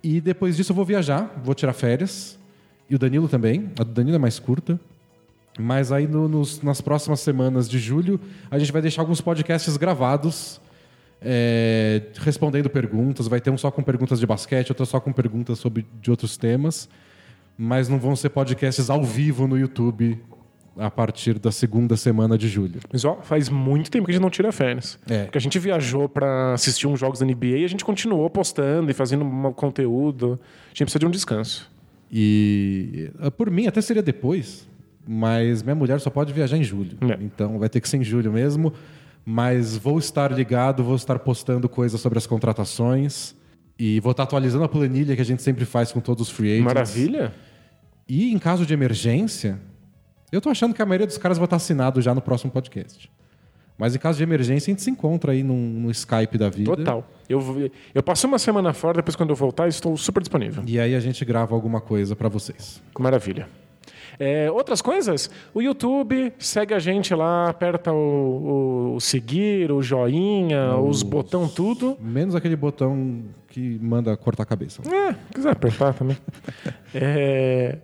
E 0.00 0.20
depois 0.20 0.56
disso 0.56 0.70
eu 0.70 0.76
vou 0.76 0.84
viajar, 0.84 1.40
vou 1.42 1.52
tirar 1.52 1.72
férias. 1.72 2.38
E 2.88 2.94
o 2.94 2.98
Danilo 3.00 3.28
também. 3.28 3.68
A 3.80 3.82
do 3.82 3.90
Danilo 3.90 4.14
é 4.14 4.18
mais 4.20 4.38
curta. 4.38 4.78
Mas 5.58 5.90
aí 5.90 6.06
no- 6.06 6.28
nos- 6.28 6.62
nas 6.62 6.80
próximas 6.80 7.18
semanas 7.18 7.68
de 7.68 7.80
julho, 7.80 8.20
a 8.48 8.60
gente 8.60 8.70
vai 8.70 8.80
deixar 8.80 9.02
alguns 9.02 9.20
podcasts 9.20 9.76
gravados, 9.76 10.60
é, 11.20 12.02
respondendo 12.20 12.70
perguntas. 12.70 13.26
Vai 13.26 13.40
ter 13.40 13.50
um 13.50 13.58
só 13.58 13.72
com 13.72 13.82
perguntas 13.82 14.20
de 14.20 14.26
basquete, 14.26 14.70
outro 14.70 14.86
só 14.86 15.00
com 15.00 15.12
perguntas 15.12 15.58
sobre, 15.58 15.84
de 16.00 16.12
outros 16.12 16.36
temas. 16.36 16.88
Mas 17.58 17.88
não 17.88 17.98
vão 17.98 18.14
ser 18.14 18.28
podcasts 18.28 18.88
ao 18.88 19.02
vivo 19.02 19.48
no 19.48 19.58
YouTube 19.58 20.16
a 20.76 20.90
partir 20.90 21.38
da 21.38 21.50
segunda 21.50 21.96
semana 21.96 22.38
de 22.38 22.48
julho. 22.48 22.80
Mas 22.92 23.04
ó, 23.04 23.18
faz 23.22 23.48
muito 23.48 23.90
tempo 23.90 24.06
que 24.06 24.12
a 24.12 24.14
gente 24.14 24.22
não 24.22 24.30
tira 24.30 24.52
férias. 24.52 24.98
É. 25.08 25.24
Porque 25.24 25.38
a 25.38 25.40
gente 25.40 25.58
viajou 25.58 26.08
pra 26.08 26.54
assistir 26.54 26.86
uns 26.86 26.98
jogos 26.98 27.20
da 27.20 27.26
NBA 27.26 27.58
e 27.58 27.64
a 27.64 27.68
gente 27.68 27.84
continuou 27.84 28.28
postando 28.30 28.90
e 28.90 28.94
fazendo 28.94 29.24
um 29.24 29.52
conteúdo. 29.52 30.38
A 30.66 30.68
gente 30.68 30.84
precisa 30.84 30.98
de 31.00 31.06
um 31.06 31.10
descanso. 31.10 31.70
E 32.10 33.10
eh, 33.20 33.30
por 33.30 33.50
mim 33.50 33.66
até 33.66 33.80
seria 33.80 34.02
depois, 34.02 34.68
mas 35.06 35.62
minha 35.62 35.74
mulher 35.74 36.00
só 36.00 36.10
pode 36.10 36.32
viajar 36.32 36.56
em 36.56 36.64
julho. 36.64 36.96
É. 37.02 37.18
Então 37.22 37.58
vai 37.58 37.68
ter 37.68 37.80
que 37.80 37.88
ser 37.88 37.98
em 37.98 38.04
julho 38.04 38.32
mesmo. 38.32 38.72
Mas 39.24 39.76
vou 39.76 39.98
estar 39.98 40.32
ligado, 40.32 40.82
vou 40.82 40.96
estar 40.96 41.18
postando 41.18 41.68
coisas 41.68 42.00
sobre 42.00 42.18
as 42.18 42.26
contratações 42.26 43.34
e 43.78 44.00
vou 44.00 44.12
estar 44.12 44.24
atualizando 44.24 44.64
a 44.64 44.68
planilha 44.68 45.14
que 45.14 45.22
a 45.22 45.24
gente 45.24 45.42
sempre 45.42 45.64
faz 45.64 45.92
com 45.92 46.00
todos 46.00 46.28
os 46.28 46.34
free 46.34 46.52
agents. 46.52 46.64
Maravilha. 46.64 47.32
E 48.08 48.32
em 48.32 48.38
caso 48.38 48.66
de 48.66 48.74
emergência, 48.74 49.60
eu 50.32 50.40
tô 50.40 50.48
achando 50.50 50.74
que 50.74 50.82
a 50.82 50.86
maioria 50.86 51.06
dos 51.06 51.18
caras 51.18 51.38
vai 51.38 51.44
estar 51.46 51.56
assinado 51.56 52.00
já 52.00 52.14
no 52.14 52.20
próximo 52.20 52.50
podcast. 52.50 53.10
Mas 53.76 53.94
em 53.96 53.98
caso 53.98 54.18
de 54.18 54.22
emergência, 54.24 54.70
a 54.70 54.72
gente 54.74 54.82
se 54.82 54.90
encontra 54.90 55.32
aí 55.32 55.42
no, 55.42 55.90
Skype 55.90 56.36
da 56.36 56.50
vida. 56.50 56.76
Total. 56.76 57.02
Eu, 57.28 57.70
eu 57.94 58.02
passei 58.02 58.28
uma 58.28 58.38
semana 58.38 58.74
fora, 58.74 58.96
depois 58.96 59.16
quando 59.16 59.30
eu 59.30 59.36
voltar, 59.36 59.68
estou 59.68 59.96
super 59.96 60.20
disponível. 60.20 60.62
E 60.66 60.78
aí 60.78 60.94
a 60.94 61.00
gente 61.00 61.24
grava 61.24 61.54
alguma 61.54 61.80
coisa 61.80 62.14
para 62.14 62.28
vocês. 62.28 62.82
Maravilha. 62.98 63.48
É, 64.18 64.50
outras 64.50 64.82
coisas? 64.82 65.30
O 65.54 65.62
YouTube, 65.62 66.30
segue 66.38 66.74
a 66.74 66.78
gente 66.78 67.14
lá, 67.14 67.48
aperta 67.48 67.90
o, 67.90 67.96
o- 67.96 68.94
o 68.96 69.00
seguir, 69.00 69.72
o 69.72 69.80
joinha, 69.82 70.76
os 70.76 71.02
botão 71.02 71.48
tudo. 71.48 71.96
Menos 71.98 72.34
aquele 72.34 72.56
botão 72.56 73.22
que 73.48 73.78
manda 73.80 74.14
cortar 74.18 74.42
a 74.42 74.46
cabeça. 74.46 74.82
É, 74.86 75.14
quiser 75.32 75.52
apertar 75.52 75.94
também. 75.94 76.18
É, 76.94 77.78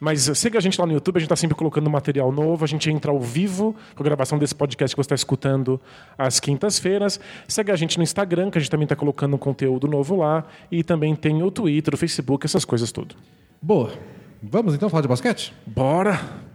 mas 0.00 0.30
siga 0.34 0.58
a 0.58 0.60
gente 0.60 0.80
lá 0.80 0.86
no 0.86 0.92
YouTube, 0.92 1.16
a 1.16 1.20
gente 1.20 1.26
está 1.26 1.36
sempre 1.36 1.56
colocando 1.56 1.90
material 1.90 2.30
novo, 2.30 2.64
a 2.64 2.68
gente 2.68 2.90
entra 2.90 3.10
ao 3.10 3.20
vivo 3.20 3.74
com 3.94 4.02
a 4.02 4.04
gravação 4.04 4.38
desse 4.38 4.54
podcast 4.54 4.94
que 4.94 5.02
você 5.02 5.06
está 5.06 5.14
escutando 5.14 5.80
às 6.16 6.38
quintas-feiras. 6.38 7.18
Segue 7.46 7.72
a 7.72 7.76
gente 7.76 7.96
no 7.96 8.02
Instagram, 8.02 8.50
que 8.50 8.58
a 8.58 8.60
gente 8.60 8.70
também 8.70 8.84
está 8.84 8.96
colocando 8.96 9.36
conteúdo 9.36 9.88
novo 9.88 10.16
lá. 10.16 10.44
E 10.70 10.84
também 10.84 11.14
tem 11.16 11.42
o 11.42 11.50
Twitter, 11.50 11.94
o 11.94 11.96
Facebook, 11.96 12.46
essas 12.46 12.64
coisas 12.64 12.92
tudo. 12.92 13.14
Boa. 13.60 13.92
Vamos 14.42 14.74
então 14.74 14.88
falar 14.88 15.02
de 15.02 15.08
basquete? 15.08 15.52
Bora! 15.66 16.47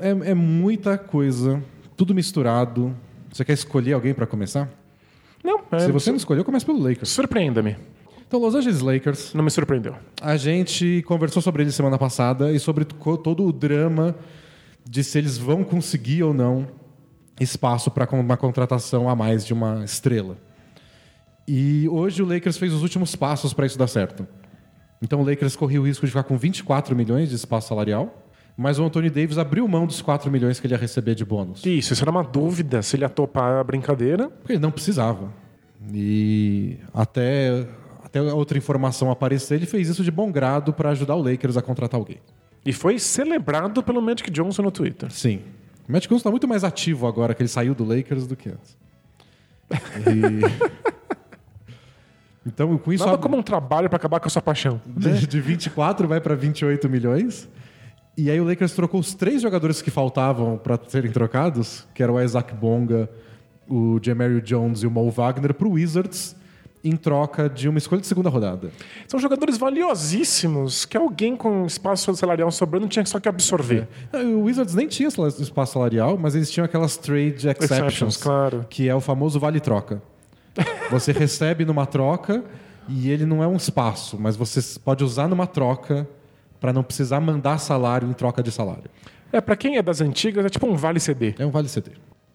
É, 0.00 0.30
é 0.30 0.34
muita 0.34 0.96
coisa 0.98 1.62
tudo 1.96 2.14
misturado. 2.14 2.94
Você 3.32 3.44
quer 3.44 3.52
escolher 3.52 3.92
alguém 3.92 4.14
para 4.14 4.26
começar? 4.26 4.68
Não, 5.44 5.60
é, 5.70 5.80
Se 5.80 5.92
você 5.92 6.10
não 6.10 6.16
escolheu, 6.16 6.44
começa 6.44 6.64
pelo 6.66 6.78
Lakers. 6.82 7.08
surpreenda-me. 7.10 7.76
Então, 8.26 8.38
Los 8.40 8.54
Angeles 8.54 8.80
Lakers, 8.80 9.32
Não 9.34 9.42
me 9.42 9.50
surpreendeu. 9.50 9.94
a 10.20 10.36
gente 10.36 11.02
conversou 11.06 11.40
sobre 11.40 11.62
ele 11.62 11.72
semana 11.72 11.96
passada 11.96 12.52
e 12.52 12.58
sobre 12.58 12.84
todo 12.84 13.44
o 13.46 13.52
drama 13.52 14.14
de 14.88 15.02
se 15.02 15.16
eles 15.18 15.38
vão 15.38 15.64
conseguir 15.64 16.22
ou 16.22 16.34
não 16.34 16.66
espaço 17.40 17.90
para 17.90 18.06
uma 18.14 18.36
contratação 18.36 19.08
a 19.08 19.14
mais 19.16 19.46
de 19.46 19.52
uma 19.54 19.84
estrela. 19.84 20.36
E 21.46 21.88
hoje 21.88 22.22
o 22.22 22.26
Lakers 22.26 22.58
fez 22.58 22.72
os 22.72 22.82
últimos 22.82 23.16
passos 23.16 23.54
para 23.54 23.64
isso 23.64 23.78
dar 23.78 23.86
certo. 23.86 24.26
Então 25.00 25.20
o 25.20 25.24
Lakers 25.24 25.56
corria 25.56 25.80
o 25.80 25.86
risco 25.86 26.04
de 26.04 26.10
ficar 26.12 26.24
com 26.24 26.36
24 26.36 26.94
milhões 26.94 27.30
de 27.30 27.36
espaço 27.36 27.68
salarial, 27.68 28.27
mas 28.60 28.78
o 28.80 28.84
Anthony 28.84 29.08
Davis 29.08 29.38
abriu 29.38 29.66
mão 29.68 29.86
dos 29.86 30.02
4 30.02 30.28
milhões 30.30 30.58
que 30.58 30.66
ele 30.66 30.74
ia 30.74 30.78
receber 30.78 31.14
de 31.14 31.24
bônus. 31.24 31.64
Isso, 31.64 31.92
isso 31.92 32.02
era 32.02 32.10
uma 32.10 32.24
dúvida 32.24 32.82
se 32.82 32.96
ele 32.96 33.04
ia 33.04 33.08
topar 33.08 33.58
a 33.60 33.62
brincadeira. 33.64 34.28
Porque 34.28 34.54
ele 34.54 34.58
não 34.60 34.72
precisava. 34.72 35.32
E 35.94 36.76
até, 36.92 37.66
até 38.04 38.20
outra 38.20 38.58
informação 38.58 39.10
aparecer, 39.12 39.54
ele 39.54 39.64
fez 39.66 39.88
isso 39.88 40.02
de 40.02 40.10
bom 40.10 40.30
grado 40.32 40.72
para 40.72 40.90
ajudar 40.90 41.14
o 41.14 41.22
Lakers 41.22 41.56
a 41.56 41.62
contratar 41.62 41.98
alguém. 42.00 42.18
E 42.66 42.72
foi 42.72 42.98
celebrado 42.98 43.80
pelo 43.82 44.02
Magic 44.02 44.28
Johnson 44.30 44.62
no 44.62 44.70
Twitter. 44.72 45.10
Sim. 45.12 45.40
O 45.88 45.92
Matt 45.92 46.02
Johnson 46.06 46.16
está 46.16 46.30
muito 46.30 46.48
mais 46.48 46.64
ativo 46.64 47.06
agora 47.06 47.32
que 47.34 47.40
ele 47.40 47.48
saiu 47.48 47.74
do 47.76 47.84
Lakers 47.84 48.26
do 48.26 48.34
que 48.36 48.48
antes. 48.48 48.76
E- 50.06 50.68
Então, 52.46 52.78
com 52.78 52.92
isso, 52.92 53.04
Nada 53.04 53.18
como 53.18 53.36
um 53.36 53.42
trabalho 53.42 53.88
para 53.90 53.96
acabar 53.96 54.20
com 54.20 54.26
a 54.26 54.30
sua 54.30 54.40
paixão. 54.40 54.80
de, 54.86 55.26
de 55.26 55.40
24 55.40 56.08
vai 56.08 56.18
para 56.20 56.34
28 56.34 56.88
milhões. 56.88 57.46
E 58.18 58.32
aí 58.32 58.40
o 58.40 58.44
Lakers 58.44 58.72
trocou 58.72 58.98
os 58.98 59.14
três 59.14 59.40
jogadores 59.40 59.80
que 59.80 59.92
faltavam 59.92 60.58
para 60.58 60.76
serem 60.88 61.12
trocados, 61.12 61.86
que 61.94 62.02
eram 62.02 62.14
o 62.14 62.20
Isaac 62.20 62.52
Bonga, 62.52 63.08
o 63.68 64.00
Jamario 64.02 64.42
Jones 64.42 64.82
e 64.82 64.88
o 64.88 64.90
Mo 64.90 65.08
Wagner, 65.08 65.54
para 65.54 65.68
o 65.68 65.74
Wizards, 65.74 66.34
em 66.82 66.96
troca 66.96 67.48
de 67.48 67.68
uma 67.68 67.78
escolha 67.78 68.00
de 68.00 68.08
segunda 68.08 68.28
rodada. 68.28 68.72
São 69.06 69.20
jogadores 69.20 69.56
valiosíssimos 69.56 70.84
que 70.84 70.96
alguém 70.96 71.36
com 71.36 71.64
espaço 71.64 72.12
salarial 72.16 72.50
sobrando 72.50 72.88
tinha 72.88 73.06
só 73.06 73.20
que 73.20 73.28
absorver. 73.28 73.86
O 74.12 74.46
Wizards 74.46 74.74
nem 74.74 74.88
tinha 74.88 75.08
espaço 75.08 75.74
salarial, 75.74 76.18
mas 76.18 76.34
eles 76.34 76.50
tinham 76.50 76.64
aquelas 76.64 76.96
trade 76.96 77.46
exceptions, 77.48 77.70
Exceptions, 77.70 78.16
claro. 78.16 78.66
que 78.68 78.88
é 78.88 78.94
o 78.96 79.00
famoso 79.00 79.38
vale-troca. 79.38 80.02
Você 80.90 81.12
recebe 81.14 81.64
numa 81.64 81.86
troca 81.86 82.42
e 82.88 83.10
ele 83.10 83.24
não 83.24 83.44
é 83.44 83.46
um 83.46 83.54
espaço, 83.54 84.18
mas 84.18 84.34
você 84.34 84.60
pode 84.80 85.04
usar 85.04 85.28
numa 85.28 85.46
troca 85.46 86.08
para 86.60 86.72
não 86.72 86.82
precisar 86.82 87.20
mandar 87.20 87.58
salário 87.58 88.08
em 88.08 88.12
troca 88.12 88.42
de 88.42 88.50
salário. 88.50 88.90
É, 89.32 89.40
para 89.40 89.56
quem 89.56 89.76
é 89.76 89.82
das 89.82 90.00
antigas, 90.00 90.44
é 90.44 90.48
tipo 90.48 90.66
um 90.66 90.74
vale 90.76 90.98
CD. 91.00 91.34
É 91.38 91.44
um 91.46 91.50
vale 91.50 91.68
CD. 91.68 91.90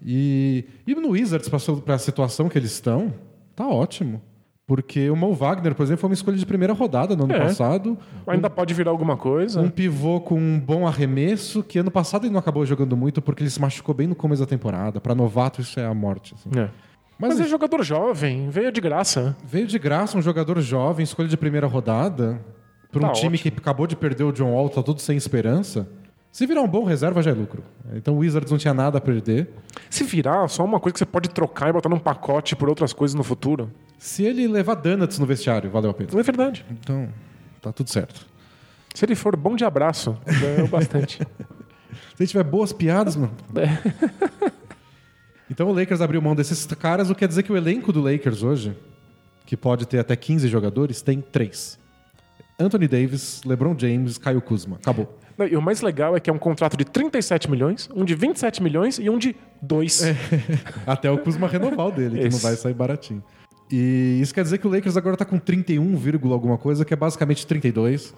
E, 0.06 0.66
e 0.86 0.94
no 0.96 1.10
Wizards, 1.10 1.50
para 1.84 1.96
a 1.96 1.98
situação 1.98 2.50
que 2.50 2.58
eles 2.58 2.72
estão, 2.72 3.14
tá 3.56 3.68
ótimo. 3.68 4.22
Porque 4.66 5.10
o 5.10 5.16
Mo 5.16 5.34
Wagner, 5.34 5.76
por 5.76 5.84
exemplo, 5.84 6.00
foi 6.02 6.10
uma 6.10 6.14
escolha 6.14 6.38
de 6.38 6.46
primeira 6.46 6.74
rodada 6.74 7.16
no 7.18 7.26
ano 7.26 7.34
É. 7.34 7.40
passado. 7.40 7.98
Ainda 8.26 8.50
pode 8.50 8.74
virar 8.74 8.92
alguma 8.92 9.18
coisa. 9.18 9.60
Um 9.60 9.70
pivô 9.70 10.22
com 10.22 10.36
um 10.40 10.58
bom 10.60 10.88
arremesso, 10.88 11.62
que 11.62 11.80
ano 11.80 11.92
passado 11.92 12.26
ele 12.26 12.32
não 12.34 12.40
acabou 12.40 12.66
jogando 12.66 12.96
muito 12.96 13.22
porque 13.22 13.44
ele 13.44 13.50
se 13.50 13.60
machucou 13.60 13.94
bem 13.94 14.08
no 14.08 14.16
começo 14.16 14.42
da 14.42 14.48
temporada. 14.48 15.02
Para 15.02 15.14
novato, 15.14 15.60
isso 15.62 15.80
é 15.80 15.86
a 15.86 15.94
morte. 15.94 16.34
assim. 16.36 16.50
É. 16.58 16.70
Mas, 17.20 17.38
Mas 17.38 17.42
é 17.42 17.50
jogador 17.50 17.84
jovem, 17.84 18.50
veio 18.50 18.72
de 18.72 18.80
graça. 18.82 19.36
veio 19.46 19.68
de 19.68 19.78
graça 19.78 20.18
um 20.18 20.22
jogador 20.22 20.60
jovem, 20.62 21.04
escolha 21.04 21.28
de 21.28 21.38
primeira 21.38 21.68
rodada, 21.68 22.42
para 22.94 23.04
um 23.04 23.08
Tá 23.08 23.14
time 23.14 23.36
ótimo. 23.38 23.52
que 23.54 23.60
acabou 23.60 23.86
de 23.88 23.96
perder 23.96 24.24
o 24.24 24.32
John 24.32 24.52
Wall, 24.54 24.70
tá 24.70 24.82
tudo 24.82 25.02
sem 25.02 25.18
esperança. 25.18 25.88
Se 26.32 26.48
virar 26.48 26.62
um 26.62 26.68
bom 26.68 26.84
reserva, 26.84 27.22
já 27.22 27.30
é 27.32 27.34
lucro. 27.34 27.64
Então 27.94 28.16
o 28.16 28.20
Wizards 28.20 28.50
não 28.52 28.58
tinha 28.58 28.74
nada 28.74 28.98
a 28.98 29.02
perder. 29.02 29.50
Se 29.90 30.04
virar 30.04 30.48
só 30.48 30.64
uma 30.66 30.80
coisa 30.80 30.94
que 30.94 31.00
você 31.00 31.06
pode 31.06 31.30
trocar 31.30 31.70
e 31.70 31.74
botar 31.74 31.90
num 31.90 32.00
pacote 32.00 32.56
por 32.56 32.70
outras 32.70 32.92
coisas 32.94 33.14
no 33.14 33.24
futuro. 33.24 33.70
Se 34.00 34.24
ele 34.24 34.48
levar 34.48 34.76
donuts 34.76 35.20
no 35.20 35.26
vestiário, 35.26 35.70
valeu 35.70 35.92
a 35.92 35.94
pena. 35.94 36.10
Não 36.12 36.20
é 36.20 36.24
verdade. 36.24 36.66
Então, 36.72 37.08
tá 37.62 37.72
tudo 37.72 37.90
certo. 37.92 38.26
Se 38.96 39.06
ele 39.06 39.14
for 39.16 39.36
bom 39.36 39.56
de 39.56 39.64
abraço, 39.64 40.18
ganhou 40.26 40.68
bastante. 40.68 41.20
Se 42.16 42.24
ele 42.24 42.28
tiver 42.28 42.44
boas 42.44 42.72
piadas, 42.74 43.16
mano. 43.16 43.34
Então 45.50 45.68
o 45.70 45.74
Lakers 45.74 46.02
abriu 46.02 46.22
mão 46.22 46.34
desses 46.34 46.66
caras, 46.66 47.10
o 47.10 47.14
que 47.14 47.20
quer 47.20 47.28
dizer 47.28 47.44
que 47.44 47.52
o 47.52 47.58
elenco 47.58 47.92
do 47.92 48.02
Lakers 48.02 48.42
hoje, 48.44 48.76
que 49.46 49.56
pode 49.56 49.86
ter 49.86 50.00
até 50.00 50.16
15 50.16 50.48
jogadores, 50.48 51.02
tem 51.02 51.22
três. 51.22 51.78
Anthony 52.60 52.88
Davis, 52.88 53.42
LeBron 53.46 53.76
James, 53.78 54.18
Caio 54.18 54.42
Kuzma. 54.42 54.78
Acabou. 54.78 55.18
Não, 55.38 55.48
E 55.48 55.56
o 55.56 55.62
mais 55.62 55.82
legal 55.82 56.16
é 56.16 56.20
que 56.20 56.30
é 56.30 56.34
um 56.34 56.38
contrato 56.38 56.78
de 56.78 56.86
37 56.86 57.50
milhões, 57.50 57.90
um 57.96 58.06
de 58.06 58.14
27 58.16 58.62
milhões 58.62 59.00
e 59.00 59.10
um 59.10 59.18
de 59.18 59.36
2. 59.62 60.04
Até 60.86 61.10
o 61.10 61.18
Kuzma 61.18 61.48
renovar 61.48 61.88
o 61.88 61.92
dele, 61.92 62.18
que 62.18 62.22
não 62.22 62.28
Esse. 62.28 62.44
vai 62.44 62.56
sair 62.56 62.74
baratinho. 62.74 63.24
E 63.72 64.20
isso 64.22 64.34
quer 64.34 64.44
dizer 64.44 64.60
que 64.60 64.68
o 64.68 64.70
Lakers 64.70 64.96
agora 64.98 65.18
tá 65.18 65.26
com 65.26 65.40
31, 65.40 65.96
vírgula 65.96 66.36
alguma 66.36 66.58
coisa, 66.58 66.86
que 66.86 66.94
é 66.94 66.98
basicamente 66.98 67.48
32, 67.48 68.14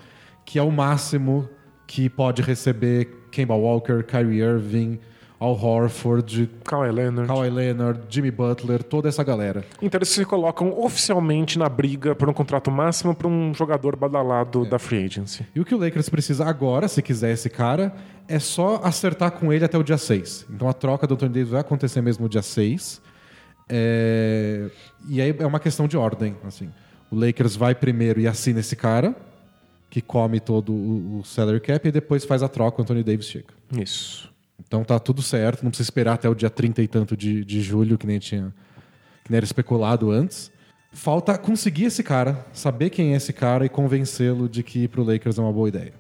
que 0.46 0.60
é 0.60 0.62
o 0.62 0.72
máximo 0.72 1.48
que 1.88 2.10
pode 2.10 2.42
receber 2.42 3.08
Kemba 3.32 3.54
Walker, 3.56 4.04
Kyrie 4.04 4.42
Irving, 4.42 5.00
Al 5.40 5.54
Horford, 5.54 6.50
Kawhi 6.64 6.92
Leonard. 6.92 7.28
Kawhi 7.28 7.50
Leonard, 7.50 8.02
Jimmy 8.10 8.32
Butler, 8.32 8.82
toda 8.82 9.10
essa 9.10 9.24
galera. 9.24 9.66
Então 9.82 9.98
eles 9.98 10.10
se 10.10 10.24
colocam 10.24 10.80
oficialmente 10.80 11.60
na 11.60 11.68
briga 11.68 12.16
por 12.16 12.30
um 12.30 12.34
contrato 12.34 12.72
máximo 12.72 13.14
para 13.14 13.28
um 13.28 13.54
jogador 13.54 13.96
badalado 13.96 14.66
da 14.66 14.80
free 14.80 15.04
agency. 15.06 15.46
E 15.54 15.60
o 15.60 15.66
que 15.66 15.76
o 15.76 15.78
Lakers 15.78 16.08
precisa 16.08 16.46
agora, 16.46 16.88
se 16.88 17.02
quiser 17.02 17.32
esse 17.32 17.50
cara, 17.50 17.94
é 18.28 18.40
só 18.40 18.80
acertar 18.84 19.32
com 19.32 19.52
ele 19.52 19.66
até 19.66 19.78
o 19.78 19.84
dia 19.84 19.98
6. 19.98 20.48
Então 20.50 20.70
a 20.70 20.74
troca 20.74 21.06
do 21.06 21.16
Anthony 21.16 21.34
Davis 21.34 21.50
vai 21.50 21.62
acontecer 21.62 22.02
mesmo 22.02 22.24
no 22.24 22.30
dia 22.30 22.42
6. 22.42 23.02
É... 23.68 24.70
E 25.10 25.22
aí 25.22 25.36
é 25.38 25.46
uma 25.46 25.60
questão 25.60 25.88
de 25.88 25.98
ordem. 25.98 26.36
Assim. 26.46 26.70
O 27.12 27.20
Lakers 27.20 27.58
vai 27.58 27.76
primeiro 27.76 28.22
e 28.22 28.28
assina 28.28 28.62
esse 28.62 28.76
cara, 28.76 29.14
que 29.90 30.02
come 30.02 30.40
todo 30.40 30.72
o, 30.72 31.20
o 31.20 31.26
salary 31.26 31.60
cap, 31.60 31.88
e 31.88 31.92
depois 31.92 32.24
faz 32.24 32.42
a 32.42 32.48
troca, 32.48 32.80
o 32.80 32.84
Anthony 32.84 33.04
Davis 33.04 33.28
chega. 33.28 33.54
Isso. 33.78 34.34
Então 34.60 34.84
tá 34.84 35.00
tudo 35.00 35.22
certo, 35.22 35.64
não 35.64 35.70
precisa 35.70 35.88
esperar 35.88 36.14
até 36.14 36.30
o 36.30 36.36
dia 36.36 36.50
30 36.50 36.82
e 36.82 36.88
tanto 36.88 37.16
de, 37.16 37.44
de 37.44 37.62
julho, 37.62 37.98
que 37.98 38.08
nem 38.08 38.20
tinha. 38.20 38.54
que 39.24 39.32
nem 39.32 39.38
era 39.38 39.46
especulado 39.46 40.12
antes. 40.12 40.52
Falta 40.92 41.38
conseguir 41.38 41.86
esse 41.86 42.02
cara, 42.02 42.46
saber 42.54 42.90
quem 42.90 43.14
é 43.14 43.18
esse 43.18 43.34
cara 43.34 43.66
e 43.66 43.70
convencê-lo 43.70 44.48
de 44.48 44.64
que 44.64 44.84
ir 44.84 44.88
pro 44.88 45.04
Lakers 45.04 45.38
é 45.38 45.42
uma 45.42 45.52
boa 45.52 45.68
ideia. 45.68 45.94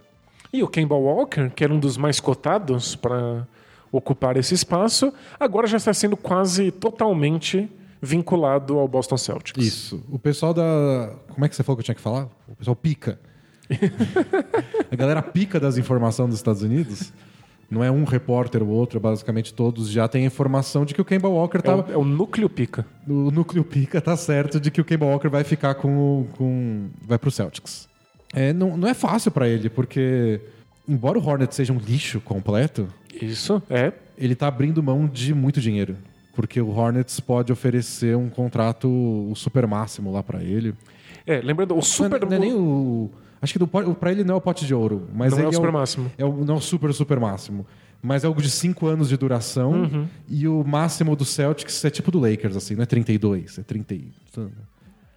E 0.53 0.63
o 0.63 0.67
Kemba 0.69 0.95
Walker, 0.95 1.49
que 1.49 1.63
era 1.65 1.73
um 1.73 1.79
dos 1.79 1.97
mais 1.97 2.21
cotados 2.21 2.95
para 2.95 3.45
ocupar 3.91 4.37
esse 4.37 4.53
espaço, 4.53 5.13
agora 5.37 5.67
já 5.67 5.75
está 5.75 5.93
sendo 5.93 6.15
quase 6.15 6.71
totalmente 6.71 7.69
vinculado 8.01 8.77
ao 8.77 8.87
Boston 8.87 9.17
Celtics. 9.17 9.65
Isso. 9.65 10.03
O 10.09 10.17
pessoal 10.17 10.53
da. 10.53 11.13
Como 11.27 11.43
é 11.43 11.49
que 11.49 11.55
você 11.55 11.63
falou 11.63 11.75
que 11.75 11.81
eu 11.81 11.85
tinha 11.85 11.95
que 11.95 12.01
falar? 12.01 12.29
O 12.47 12.55
pessoal 12.55 12.75
pica. 12.75 13.19
a 14.91 14.95
galera 14.95 15.21
pica 15.21 15.59
das 15.59 15.77
informações 15.77 16.29
dos 16.29 16.37
Estados 16.37 16.61
Unidos. 16.61 17.11
Não 17.69 17.83
é 17.83 17.89
um 17.89 18.03
repórter 18.03 18.61
ou 18.61 18.69
outro, 18.69 18.99
basicamente 18.99 19.53
todos 19.53 19.89
já 19.89 20.07
têm 20.07 20.23
a 20.23 20.27
informação 20.27 20.85
de 20.85 20.93
que 20.93 21.01
o 21.01 21.05
Kemba 21.05 21.27
Walker 21.27 21.57
É 21.57 21.61
tá. 21.61 21.75
o, 21.75 21.91
é 21.91 21.97
o 21.97 22.05
núcleo 22.05 22.47
pica. 22.49 22.85
O 23.07 23.31
núcleo 23.31 23.63
pica 23.63 23.99
tá 23.99 24.15
certo 24.15 24.59
de 24.59 24.69
que 24.69 24.79
o 24.79 24.85
Kemba 24.85 25.05
Walker 25.05 25.29
vai 25.29 25.43
ficar 25.43 25.73
com. 25.75 25.89
o- 26.21 26.27
com 26.37 26.87
vai 27.01 27.17
pro 27.17 27.31
Celtics. 27.31 27.87
É, 28.33 28.53
não, 28.53 28.77
não 28.77 28.87
é 28.87 28.93
fácil 28.93 29.31
pra 29.31 29.47
ele, 29.47 29.69
porque. 29.69 30.39
Embora 30.87 31.17
o 31.17 31.25
Hornet 31.27 31.55
seja 31.55 31.73
um 31.73 31.79
lixo 31.79 32.19
completo, 32.21 32.87
Isso, 33.19 33.59
é. 33.71 33.91
ele 34.15 34.35
tá 34.35 34.47
abrindo 34.47 34.83
mão 34.83 35.07
de 35.07 35.33
muito 35.33 35.59
dinheiro. 35.59 35.97
Porque 36.35 36.61
o 36.61 36.69
Hornets 36.69 37.19
pode 37.19 37.51
oferecer 37.51 38.15
um 38.15 38.29
contrato 38.29 38.87
o 38.87 39.33
super 39.35 39.65
máximo 39.65 40.11
lá 40.11 40.21
pra 40.21 40.43
ele. 40.43 40.75
É, 41.25 41.39
lembrando, 41.41 41.75
o 41.75 41.81
super... 41.81 42.19
Não, 42.21 42.27
é- 42.27 42.29
não 42.29 42.37
é 42.37 42.39
nem 42.39 42.53
o. 42.53 43.09
Acho 43.45 43.53
que 43.53 43.59
do, 43.59 43.67
pra 43.67 44.11
ele 44.11 44.23
não 44.23 44.33
é 44.33 44.37
o 44.37 44.41
pote 44.41 44.65
de 44.65 44.73
ouro. 44.73 45.07
Mas 45.13 45.31
Não 45.31 45.39
é 45.43 45.47
o 45.47 45.53
super 45.53 45.71
máximo. 45.71 46.11
É 46.17 46.25
o, 46.25 46.43
não 46.43 46.55
é 46.55 46.57
o 46.57 46.61
super, 46.61 46.91
super 46.95 47.19
máximo. 47.19 47.63
Mas 48.01 48.23
é 48.23 48.27
algo 48.27 48.41
de 48.41 48.49
5 48.49 48.87
anos 48.87 49.07
de 49.09 49.15
duração. 49.17 49.71
Uhum. 49.71 50.07
E 50.27 50.47
o 50.47 50.63
máximo 50.63 51.15
do 51.15 51.23
Celtics 51.23 51.85
é 51.85 51.91
tipo 51.91 52.09
do 52.09 52.19
Lakers, 52.19 52.55
assim. 52.55 52.73
Não 52.75 52.81
é 52.81 52.85
32, 52.87 53.59
é 53.59 53.61
30. 53.61 53.93
e- 53.93 54.11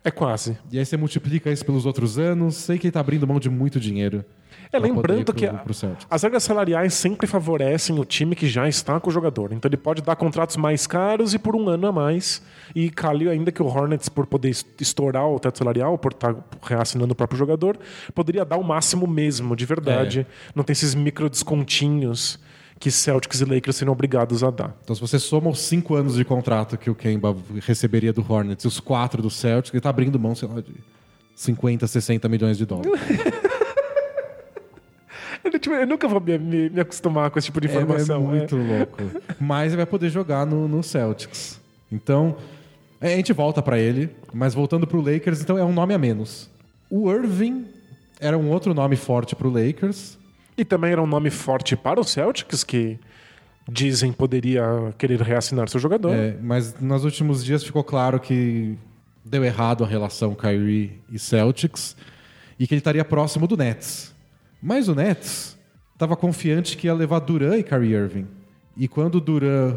É 0.05 0.11
quase. 0.11 0.57
E 0.71 0.79
aí 0.79 0.85
você 0.85 0.97
multiplica 0.97 1.51
isso 1.51 1.65
pelos 1.65 1.87
outros 1.87 2.19
anos. 2.19 2.55
Sei 2.57 2.79
que 2.79 2.87
ele 2.87 2.93
tá 2.93 3.01
abrindo 3.01 3.27
mão 3.27 3.41
de 3.41 3.49
muito 3.51 3.81
dinheiro. 3.81 4.23
É, 4.71 4.79
lembrando 4.79 5.33
que 5.33 5.47
a- 5.47 5.65
as 6.11 6.23
regras 6.23 6.43
salariais 6.43 6.93
sempre 6.95 7.27
favorecem 7.27 7.99
o 7.99 8.05
time 8.05 8.35
que 8.37 8.47
já 8.47 8.69
está 8.69 9.01
com 9.01 9.09
o 9.09 9.13
jogador. 9.13 9.53
Então 9.53 9.69
ele 9.69 9.77
pode 9.79 10.03
dar 10.03 10.15
contratos 10.17 10.57
mais 10.57 10.87
caros 10.87 11.33
e 11.33 11.39
por 11.39 11.57
um 11.57 11.69
ano 11.69 11.87
a 11.87 11.93
mais. 11.93 12.43
E 12.75 12.91
calhou 12.91 13.33
ainda 13.33 13.51
que 13.51 13.63
o 13.63 13.67
Hornets, 13.67 14.09
por 14.11 14.27
poder 14.27 14.51
es- 14.51 14.67
estourar 14.81 15.27
o 15.27 15.39
teto 15.41 15.57
salarial, 15.59 15.97
por 15.97 16.13
estar 16.13 16.35
reassinando 16.63 17.13
o 17.13 17.17
próprio 17.17 17.39
jogador, 17.39 17.79
poderia 18.15 18.45
dar 18.45 18.57
o 18.59 18.63
máximo 18.63 19.07
mesmo, 19.07 19.57
de 19.57 19.65
verdade. 19.65 20.27
Não 20.55 20.63
tem 20.63 20.73
esses 20.73 20.95
micro 20.95 21.31
descontinhos 21.31 22.39
que 22.79 22.91
Celtics 22.91 23.41
e 23.41 23.45
Lakers 23.45 23.75
seriam 23.77 23.93
obrigados 23.93 24.45
a 24.45 24.51
dar. 24.51 24.77
Então, 24.85 24.95
se 24.95 25.01
você 25.01 25.19
soma 25.19 25.51
os 25.51 25.59
5 25.61 25.95
anos 25.97 26.15
de 26.15 26.25
contrato 26.25 26.77
que 26.77 26.89
o 26.89 26.95
Kemba 26.95 27.35
receberia 27.67 28.13
do 28.13 28.25
Hornets 28.31 28.65
e 28.65 28.69
os 28.69 28.79
4 28.79 29.21
do 29.21 29.31
Celtics, 29.31 29.75
ele 29.75 29.81
tá 29.81 29.91
abrindo 29.91 30.19
mão, 30.19 30.35
sei 30.35 30.47
lá, 30.49 30.61
de 30.61 30.73
50, 31.35 31.87
60 31.87 32.29
milhões 32.29 32.57
de 32.59 32.65
dólares. 32.67 32.93
Eu, 35.45 35.59
tipo, 35.59 35.75
eu 35.75 35.87
nunca 35.87 36.07
vou 36.09 36.21
me, 36.21 36.37
me- 36.39 36.71
me 36.71 36.81
acostumar 36.81 37.31
com 37.31 37.39
esse 37.39 37.47
tipo 37.47 37.61
de 37.61 37.69
É, 37.69 37.71
informação. 37.71 38.17
é 38.17 38.19
muito 38.39 38.57
louco. 38.57 39.03
Mas 39.41 39.69
ele 39.69 39.77
vai 39.79 39.87
poder 39.87 40.11
jogar 40.11 40.45
no, 40.47 40.67
no 40.69 40.83
Celtics. 40.83 41.61
Então, 41.91 42.37
é, 43.01 43.15
a 43.15 43.17
gente 43.17 43.33
volta 43.33 43.63
pra 43.63 43.79
ele, 43.79 44.11
mas 44.33 44.53
voltando 44.55 44.87
pro 44.87 45.01
Lakers, 45.01 45.41
então 45.41 45.57
é 45.57 45.65
um 45.65 45.73
nome 45.73 45.95
a 45.95 45.99
menos. 45.99 46.51
O 46.91 47.11
Irving 47.13 47.67
era 48.21 48.37
um 48.37 48.51
outro 48.51 48.75
nome 48.75 48.97
forte 48.97 49.35
pro 49.37 49.49
Lakers. 49.51 50.19
E 50.57 50.65
também 50.65 50.91
era 50.93 51.01
um 51.03 51.07
nome 51.07 51.31
forte 51.31 51.77
para 51.77 52.01
o 52.01 52.05
Celtics, 52.05 52.65
que 52.65 52.99
dizem 53.71 54.13
poderia 54.13 54.65
querer 54.99 55.21
reassinar 55.21 55.69
seu 55.69 55.79
jogador. 55.79 56.13
É, 56.15 56.37
mas 56.43 56.75
nos 56.81 57.05
últimos 57.05 57.45
dias 57.45 57.63
ficou 57.63 57.85
claro 57.85 58.19
que 58.19 58.77
deu 59.25 59.45
errado 59.45 59.85
a 59.85 59.87
relação 59.87 60.35
Kyrie 60.35 61.01
e 61.13 61.19
Celtics 61.19 61.95
e 62.59 62.67
que 62.67 62.75
ele 62.75 62.81
estaria 62.81 63.05
próximo 63.05 63.47
do 63.47 63.57
Nets. 63.57 64.13
Mas 64.63 64.89
o 64.89 64.95
Nets 64.95 65.57
estava 65.93 66.17
confiante 66.17 66.77
que 66.77 66.87
ia 66.87 66.95
levar 66.95 67.21
Duran 67.21 67.57
e 67.57 67.63
Kyrie 67.63 67.95
Irving. 67.95 68.27
E 68.77 68.87
quando 68.87 69.17
o 69.17 69.21
Duran 69.21 69.77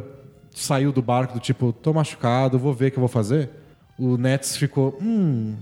saiu 0.51 0.91
do 0.91 1.01
barco 1.01 1.35
do 1.35 1.39
tipo, 1.39 1.71
tô 1.71 1.93
machucado, 1.93 2.59
vou 2.59 2.73
ver 2.73 2.87
o 2.87 2.91
que 2.91 2.97
eu 2.97 3.01
vou 3.01 3.07
fazer, 3.07 3.49
o 3.97 4.17
Nets 4.17 4.57
ficou, 4.57 4.97
hum, 5.01 5.55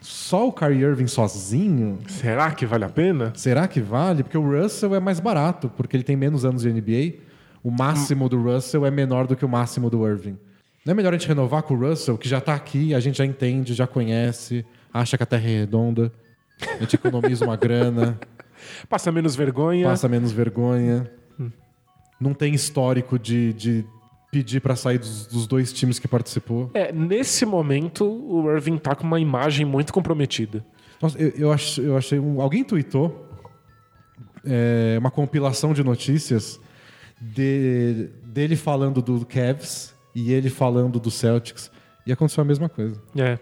só 0.00 0.48
o 0.48 0.52
Kyrie 0.52 0.82
Irving 0.82 1.06
sozinho? 1.06 2.00
Será 2.08 2.50
que 2.50 2.66
vale 2.66 2.84
a 2.84 2.88
pena? 2.88 3.32
Será 3.36 3.68
que 3.68 3.80
vale? 3.80 4.22
Porque 4.22 4.36
o 4.36 4.62
Russell 4.62 4.94
é 4.94 5.00
mais 5.00 5.20
barato, 5.20 5.70
porque 5.76 5.96
ele 5.96 6.04
tem 6.04 6.16
menos 6.16 6.44
anos 6.44 6.62
de 6.62 6.72
NBA. 6.72 7.20
O 7.62 7.70
máximo 7.70 8.28
do 8.28 8.42
Russell 8.42 8.84
é 8.84 8.90
menor 8.90 9.26
do 9.26 9.36
que 9.36 9.44
o 9.44 9.48
máximo 9.48 9.88
do 9.88 10.06
Irving. 10.06 10.36
Não 10.84 10.90
é 10.90 10.94
melhor 10.94 11.14
a 11.14 11.16
gente 11.16 11.28
renovar 11.28 11.62
com 11.62 11.74
o 11.74 11.78
Russell, 11.78 12.18
que 12.18 12.28
já 12.28 12.40
tá 12.40 12.54
aqui, 12.54 12.92
a 12.92 12.98
gente 12.98 13.18
já 13.18 13.24
entende, 13.24 13.72
já 13.72 13.86
conhece, 13.86 14.66
acha 14.92 15.16
que 15.16 15.22
a 15.22 15.26
Terra 15.26 15.44
é 15.44 15.58
redonda, 15.60 16.12
a 16.60 16.80
gente 16.80 16.96
economiza 16.96 17.44
uma 17.44 17.54
grana, 17.56 18.18
Passa 18.88 19.10
menos 19.12 19.34
vergonha. 19.36 19.86
passa 19.86 20.08
menos 20.08 20.32
vergonha. 20.32 21.10
Não 22.20 22.32
tem 22.34 22.54
histórico 22.54 23.18
de, 23.18 23.52
de 23.52 23.84
pedir 24.30 24.60
pra 24.60 24.76
sair 24.76 24.98
dos, 24.98 25.26
dos 25.26 25.46
dois 25.46 25.72
times 25.72 25.98
que 25.98 26.06
participou. 26.06 26.70
É, 26.72 26.92
nesse 26.92 27.44
momento, 27.44 28.04
o 28.04 28.48
Irving 28.50 28.78
tá 28.78 28.94
com 28.94 29.04
uma 29.04 29.18
imagem 29.18 29.66
muito 29.66 29.92
comprometida. 29.92 30.64
Nossa, 31.00 31.18
eu, 31.18 31.30
eu, 31.30 31.52
ach- 31.52 31.78
eu 31.78 31.96
achei. 31.96 32.18
Um, 32.20 32.40
alguém 32.40 32.62
tweetou 32.62 33.28
é, 34.44 34.96
uma 35.00 35.10
compilação 35.10 35.72
de 35.72 35.82
notícias 35.82 36.60
de- 37.20 38.08
dele 38.24 38.56
falando 38.56 39.02
do 39.02 39.24
Cavs 39.26 39.94
e 40.14 40.32
ele 40.32 40.48
falando 40.50 41.00
do 41.00 41.10
Celtics. 41.10 41.70
E 42.06 42.12
aconteceu 42.12 42.42
a 42.42 42.44
mesma 42.44 42.68
coisa. 42.68 43.00
É. 43.16 43.38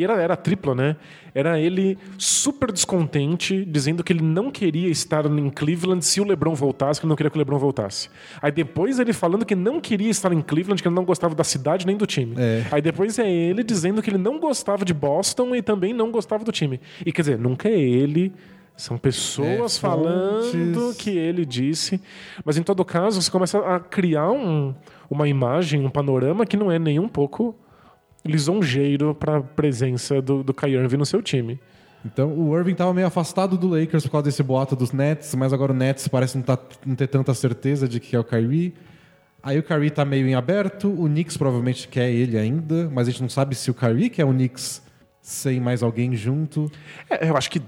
E 0.00 0.04
era, 0.04 0.14
era 0.22 0.34
tripla, 0.36 0.74
né? 0.74 0.96
Era 1.34 1.60
ele 1.60 1.98
super 2.16 2.72
descontente, 2.72 3.64
dizendo 3.66 4.02
que 4.02 4.12
ele 4.12 4.22
não 4.22 4.50
queria 4.50 4.88
estar 4.88 5.26
em 5.26 5.50
Cleveland 5.50 6.02
se 6.04 6.20
o 6.20 6.24
LeBron 6.24 6.54
voltasse, 6.54 6.98
que 6.98 7.04
ele 7.04 7.10
não 7.10 7.16
queria 7.16 7.28
que 7.30 7.36
o 7.36 7.38
LeBron 7.38 7.58
voltasse. 7.58 8.08
Aí 8.40 8.50
depois 8.50 8.98
ele 8.98 9.12
falando 9.12 9.44
que 9.44 9.54
não 9.54 9.78
queria 9.80 10.10
estar 10.10 10.32
em 10.32 10.40
Cleveland, 10.40 10.80
que 10.82 10.88
ele 10.88 10.94
não 10.94 11.04
gostava 11.04 11.34
da 11.34 11.44
cidade 11.44 11.86
nem 11.86 11.96
do 11.98 12.06
time. 12.06 12.34
É. 12.38 12.64
Aí 12.70 12.80
depois 12.80 13.18
é 13.18 13.30
ele 13.30 13.62
dizendo 13.62 14.00
que 14.00 14.08
ele 14.08 14.16
não 14.18 14.38
gostava 14.40 14.84
de 14.84 14.94
Boston 14.94 15.54
e 15.54 15.60
também 15.60 15.92
não 15.92 16.10
gostava 16.10 16.42
do 16.44 16.50
time. 16.50 16.80
E 17.04 17.12
quer 17.12 17.20
dizer, 17.22 17.38
nunca 17.38 17.68
é 17.68 17.78
ele. 17.78 18.32
São 18.76 18.96
pessoas 18.96 19.76
É, 19.76 19.80
falando 19.80 20.94
que 20.96 21.10
ele 21.10 21.44
disse. 21.44 22.00
Mas 22.42 22.56
em 22.56 22.62
todo 22.62 22.82
caso, 22.86 23.20
você 23.20 23.30
começa 23.30 23.58
a 23.58 23.78
criar 23.78 24.30
um- 24.30 24.74
uma 25.10 25.28
imagem, 25.28 25.84
um 25.84 25.90
panorama 25.90 26.46
que 26.46 26.56
não 26.56 26.72
é 26.72 26.78
nem 26.78 26.98
um 26.98 27.08
pouco 27.08 27.54
lisonjeiro 28.24 29.14
para 29.14 29.38
a 29.38 29.40
presença 29.42 30.20
do, 30.20 30.42
do 30.42 30.52
Kyrie 30.54 30.76
Irving 30.76 30.96
no 30.98 31.06
seu 31.06 31.22
time. 31.22 31.58
Então 32.04 32.32
o 32.32 32.56
Irving 32.56 32.74
tava 32.74 32.94
meio 32.94 33.06
afastado 33.06 33.58
do 33.58 33.68
Lakers 33.68 34.04
por 34.04 34.10
causa 34.12 34.24
desse 34.24 34.42
boato 34.42 34.74
dos 34.74 34.90
Nets, 34.92 35.34
mas 35.34 35.52
agora 35.52 35.72
o 35.72 35.74
Nets 35.74 36.08
parece 36.08 36.36
não, 36.36 36.42
tá- 36.42 36.58
não 36.86 36.94
ter 36.94 37.06
tanta 37.08 37.34
certeza 37.34 37.86
de 37.86 38.00
que 38.00 38.16
é 38.16 38.18
o 38.18 38.24
Kyrie. 38.24 38.72
Aí 39.42 39.58
o 39.58 39.62
Kyrie 39.62 39.90
tá 39.90 40.04
meio 40.04 40.26
em 40.26 40.34
aberto, 40.34 40.88
o 40.88 41.06
Knicks 41.06 41.36
provavelmente 41.36 41.88
quer 41.88 42.10
ele 42.10 42.36
ainda, 42.38 42.90
mas 42.92 43.08
a 43.08 43.10
gente 43.10 43.22
não 43.22 43.28
sabe 43.28 43.54
se 43.54 43.70
o 43.70 43.74
Kyrie 43.74 44.10
quer 44.10 44.24
o 44.24 44.32
Knicks 44.32 44.82
sem 45.20 45.60
mais 45.60 45.82
alguém 45.82 46.14
junto. 46.14 46.70
É, 47.08 47.28
eu 47.28 47.36
acho 47.36 47.50
que 47.50 47.60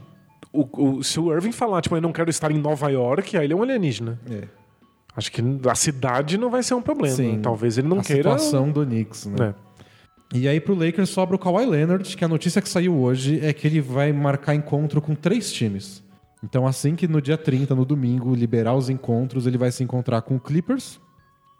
o, 0.52 0.96
o- 0.98 1.02
se 1.02 1.18
o 1.20 1.32
Irving 1.32 1.52
falar, 1.52 1.80
tipo, 1.82 1.96
eu 1.96 2.00
não 2.00 2.12
quero 2.12 2.28
estar 2.30 2.50
em 2.50 2.58
Nova 2.58 2.90
York, 2.90 3.36
aí 3.36 3.44
ele 3.44 3.52
é 3.52 3.56
um 3.56 3.62
alienígena. 3.62 4.18
É. 4.30 4.44
Acho 5.14 5.30
que 5.30 5.42
a 5.68 5.74
cidade 5.74 6.38
não 6.38 6.50
vai 6.50 6.62
ser 6.62 6.72
um 6.74 6.80
problema. 6.80 7.14
Sim. 7.16 7.38
Talvez 7.42 7.76
ele 7.76 7.86
não 7.88 7.98
a 7.98 8.02
queira. 8.02 8.22
situação 8.38 8.70
do 8.70 8.84
Knicks, 8.84 9.26
né? 9.26 9.48
É. 9.50 9.54
E 10.34 10.48
aí 10.48 10.58
pro 10.60 10.74
Lakers 10.74 11.10
sobra 11.10 11.36
o 11.36 11.38
Kawhi 11.38 11.66
Leonard, 11.66 12.16
que 12.16 12.24
a 12.24 12.28
notícia 12.28 12.62
que 12.62 12.68
saiu 12.68 12.96
hoje 12.96 13.38
é 13.44 13.52
que 13.52 13.66
ele 13.66 13.80
vai 13.80 14.12
marcar 14.12 14.54
encontro 14.54 15.00
com 15.00 15.14
três 15.14 15.52
times. 15.52 16.02
Então 16.42 16.66
assim 16.66 16.96
que 16.96 17.06
no 17.06 17.20
dia 17.20 17.36
30, 17.36 17.74
no 17.74 17.84
domingo, 17.84 18.34
liberar 18.34 18.74
os 18.74 18.88
encontros, 18.88 19.46
ele 19.46 19.58
vai 19.58 19.70
se 19.70 19.84
encontrar 19.84 20.22
com 20.22 20.36
o 20.36 20.40
Clippers, 20.40 20.98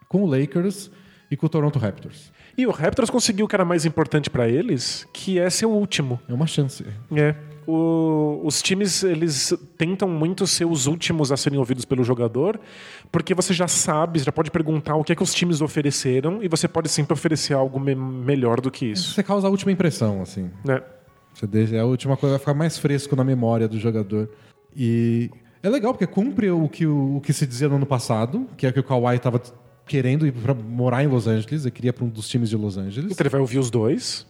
com 0.09 0.23
o 0.23 0.27
Lakers 0.27 0.91
e 1.31 1.37
com 1.37 1.47
o 1.47 1.49
Toronto 1.49 1.79
Raptors. 1.79 2.33
E 2.57 2.67
o 2.67 2.71
Raptors 2.71 3.11
conseguiu 3.11 3.47
o 3.47 3.49
que 3.49 3.55
era 3.55 3.65
mais 3.65 3.85
importante 3.85 4.29
para 4.29 4.49
eles, 4.49 5.07
que 5.13 5.39
é 5.39 5.49
ser 5.51 5.67
o 5.67 5.71
último. 5.71 6.21
É 6.29 6.33
uma 6.35 6.47
chance. 6.47 6.85
É. 7.15 7.52
O- 7.67 8.41
os 8.45 8.61
times, 8.61 9.03
eles 9.05 9.55
tentam 9.79 10.09
muito 10.09 10.47
ser 10.47 10.65
os 10.65 10.87
últimos 10.87 11.31
a 11.31 11.37
serem 11.37 11.59
ouvidos 11.59 11.85
pelo 11.85 12.03
jogador, 12.03 12.59
porque 13.11 13.35
você 13.35 13.53
já 13.55 13.69
sabe, 13.69 14.19
já 14.19 14.33
pode 14.33 14.51
perguntar 14.51 14.97
o 14.97 15.05
que 15.05 15.13
é 15.13 15.15
que 15.15 15.23
os 15.23 15.33
times 15.33 15.61
ofereceram 15.61 16.43
e 16.43 16.49
você 16.49 16.67
pode 16.67 16.89
sempre 16.89 17.13
oferecer 17.13 17.55
algo 17.55 17.79
me- 17.79 17.95
melhor 17.95 18.61
do 18.61 18.71
que 18.71 18.87
isso. 18.87 19.15
Você 19.15 19.23
causa 19.23 19.47
a 19.47 19.51
última 19.51 19.71
impressão, 19.71 20.21
assim. 20.23 20.51
né? 20.65 20.83
Você 21.35 21.47
deixa, 21.47 21.77
é 21.77 21.81
a 21.81 21.85
última 21.87 22.17
coisa, 22.17 22.33
vai 22.35 22.41
ficar 22.41 22.55
mais 22.55 22.77
fresco 22.77 23.15
na 23.17 23.25
memória 23.25 23.67
do 23.69 23.79
jogador. 23.79 24.29
E 24.77 25.31
é 25.63 25.69
legal, 25.69 25.93
porque 25.95 26.07
cumpre 26.07 26.51
o 26.51 26.69
que, 26.69 26.87
o, 26.87 27.17
o 27.17 27.21
que 27.21 27.33
se 27.33 27.47
dizia 27.47 27.69
no 27.69 27.77
ano 27.77 27.87
passado, 27.87 28.47
que 28.57 28.67
é 28.67 28.73
que 28.73 28.81
o 28.81 28.85
Kawhi 28.85 29.17
estava 29.17 29.41
querendo 29.87 30.27
ir 30.27 30.33
para 30.33 30.53
morar 30.55 31.03
em 31.03 31.07
Los 31.07 31.27
Angeles, 31.27 31.63
ele 31.65 31.71
queria 31.71 31.93
para 31.93 32.05
um 32.05 32.09
dos 32.09 32.29
times 32.29 32.51
de 32.51 32.57
Los 32.57 32.77
Angeles. 32.77 33.13
Então 33.13 33.23
ele 33.25 33.29
vai 33.31 33.41
ouvir 33.41 33.59
os 33.59 33.71
dois. 33.71 34.27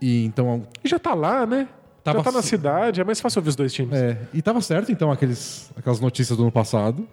E 0.00 0.24
então 0.24 0.62
E 0.84 0.88
já 0.88 0.98
tá 0.98 1.14
lá, 1.14 1.46
né? 1.46 1.68
Tava 2.06 2.18
já 2.18 2.24
tá 2.24 2.32
na 2.32 2.42
cidade, 2.42 3.00
é 3.00 3.04
mais 3.04 3.20
fácil 3.20 3.40
ouvir 3.40 3.48
os 3.48 3.56
dois 3.56 3.72
times. 3.72 3.92
É, 3.92 4.16
e 4.32 4.40
tava 4.40 4.60
certo, 4.60 4.92
então, 4.92 5.10
aqueles, 5.10 5.72
aquelas 5.76 5.98
notícias 5.98 6.36
do 6.36 6.44
ano 6.44 6.52
passado. 6.52 7.06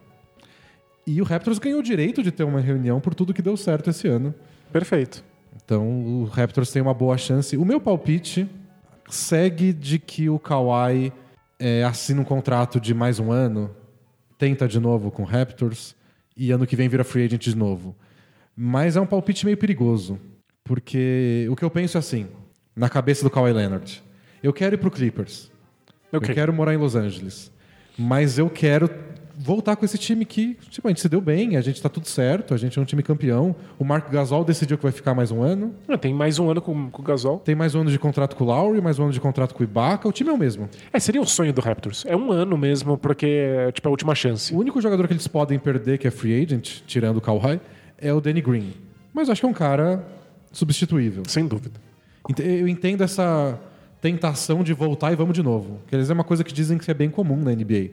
E 1.08 1.19
o 1.19 1.25
Raptors 1.25 1.58
ganhou 1.58 1.79
o 1.79 1.84
direito 1.84 2.21
de 2.21 2.32
ter 2.32 2.43
uma 2.43 2.60
reunião 2.60 3.01
por 3.01 3.15
tudo 3.15 3.34
que 3.34 3.41
deu 3.41 3.58
certo 3.58 3.89
esse 3.89 4.08
ano. 4.08 4.36
Perfeito. 4.71 5.23
Então, 5.56 5.88
o 5.89 6.25
Raptors 6.25 6.71
tem 6.71 6.79
uma 6.79 6.93
boa 6.93 7.17
chance. 7.17 7.58
O 7.58 7.65
meu 7.65 7.82
palpite 7.82 8.47
segue 9.10 9.73
de 9.73 9.97
que 9.97 10.29
o 10.29 10.38
Kawhi 10.38 11.12
é, 11.58 11.84
assina 11.84 12.21
um 12.21 12.23
contrato 12.23 12.79
de 12.79 12.93
mais 12.93 13.19
um 13.19 13.32
ano, 13.32 13.75
tenta 14.38 14.67
de 14.67 14.79
novo 14.79 15.10
com 15.10 15.23
o 15.23 15.25
Raptors, 15.25 15.95
e 16.38 16.51
ano 16.51 16.67
que 16.67 16.75
vem 16.75 16.88
vira 16.88 17.03
free 17.03 17.25
agent 17.25 17.41
de 17.41 17.56
novo. 17.56 17.95
Mas 18.56 18.95
é 18.95 19.01
um 19.01 19.08
palpite 19.08 19.43
meio 19.43 19.58
perigoso, 19.58 20.19
porque 20.63 21.47
o 21.49 21.56
que 21.56 21.65
eu 21.65 21.71
penso 21.71 21.97
é 21.97 21.99
assim, 21.99 22.27
na 22.75 22.89
cabeça 22.89 23.23
do 23.23 23.32
Kawhi 23.32 23.53
Leonard. 23.53 24.03
Eu 24.43 24.51
quero 24.51 24.75
ir 24.75 24.77
pro 24.77 24.91
Clippers. 24.91 25.49
Ok. 26.12 26.29
Eu 26.29 26.36
quero 26.36 26.53
morar 26.53 26.73
em 26.73 26.77
Los 26.77 26.95
Angeles. 26.95 27.49
Mas 27.97 28.38
eu 28.38 28.49
quero 28.49 28.89
voltar 29.36 29.75
com 29.75 29.84
esse 29.86 29.97
time 29.97 30.25
que, 30.25 30.56
tipo, 30.69 30.88
a 30.88 30.91
gente 30.91 31.01
se 31.01 31.10
deu 31.10 31.19
bem, 31.19 31.58
a 31.58 31.62
gente 31.62 31.82
tá 31.82 31.89
tudo 31.89 32.08
certo, 32.08 32.53
a 32.53 32.58
gente 32.58 32.77
é 32.77 32.82
um 32.82 32.86
time 32.86 33.01
campeão. 33.01 33.56
O 33.79 33.84
Marco 33.84 34.12
Gasol 34.12 34.43
decidiu 34.43 34.77
que 34.77 34.84
vai 34.84 34.91
ficar 34.91 35.13
mais 35.15 35.32
um 35.32 35.41
ano. 35.41 35.73
Ah, 35.88 35.97
Tem 35.97 36.13
mais 36.13 36.38
um 36.39 36.49
ano 36.51 36.62
com, 36.62 36.89
com 36.91 37.01
o 37.01 37.06
Gasol. 37.06 37.39
Tem 37.39 37.56
mais 37.56 37.73
um 37.73 37.82
ano 37.82 37.89
de 37.89 37.97
contrato 37.97 38.36
com 38.36 38.43
o 38.43 38.47
Lowry, 38.47 38.82
mais 38.82 38.99
um 38.99 39.03
ano 39.03 39.13
de 39.13 39.19
contrato 39.19 39.56
com 39.56 39.62
o 39.62 39.63
Ibaka. 39.63 40.08
O 40.08 40.12
time 40.12 40.29
é 40.29 40.34
o 40.34 40.38
mesmo. 40.38 40.69
É, 40.91 40.99
seria 40.99 41.21
o 41.21 41.25
sonho 41.25 41.53
do 41.53 41.62
Raptors. 41.62 42.03
É 42.06 42.15
um 42.15 42.32
ano 42.32 42.58
mesmo, 42.58 42.97
porque 42.97 43.25
é 43.25 43.71
tipo 43.71 43.88
a 43.88 43.91
última 43.91 44.13
chance. 44.13 44.53
O 44.53 44.58
único 44.58 44.79
jogador 44.82 45.08
que 45.08 45.13
eles 45.13 45.27
podem 45.27 45.58
perder, 45.58 45.97
que 45.97 46.08
é 46.08 46.12
free 46.12 46.43
agent, 46.43 46.82
tirando 46.86 47.17
o 47.17 47.21
Kawhi, 47.21 47.60
é 47.97 48.13
o 48.13 48.19
Danny 48.19 48.41
Green. 48.41 48.73
Mas 49.13 49.29
eu 49.29 49.32
acho 49.32 49.41
que 49.41 49.45
é 49.45 49.49
um 49.49 49.53
cara 49.53 50.06
substituível. 50.51 51.23
Sem 51.27 51.47
dúvida. 51.47 51.79
Eu 52.39 52.67
entendo 52.67 53.03
essa 53.03 53.60
tentação 54.03 54.61
de 54.63 54.73
voltar 54.73 55.13
e 55.13 55.15
vamos 55.15 55.33
de 55.33 55.41
novo. 55.41 55.79
Quer 55.87 55.95
dizer, 55.97 56.11
é 56.11 56.15
uma 56.15 56.25
coisa 56.25 56.43
que 56.43 56.51
dizem 56.53 56.77
que 56.77 56.91
é 56.91 56.93
bem 56.93 57.09
comum 57.09 57.37
na 57.37 57.51
NBA. 57.55 57.91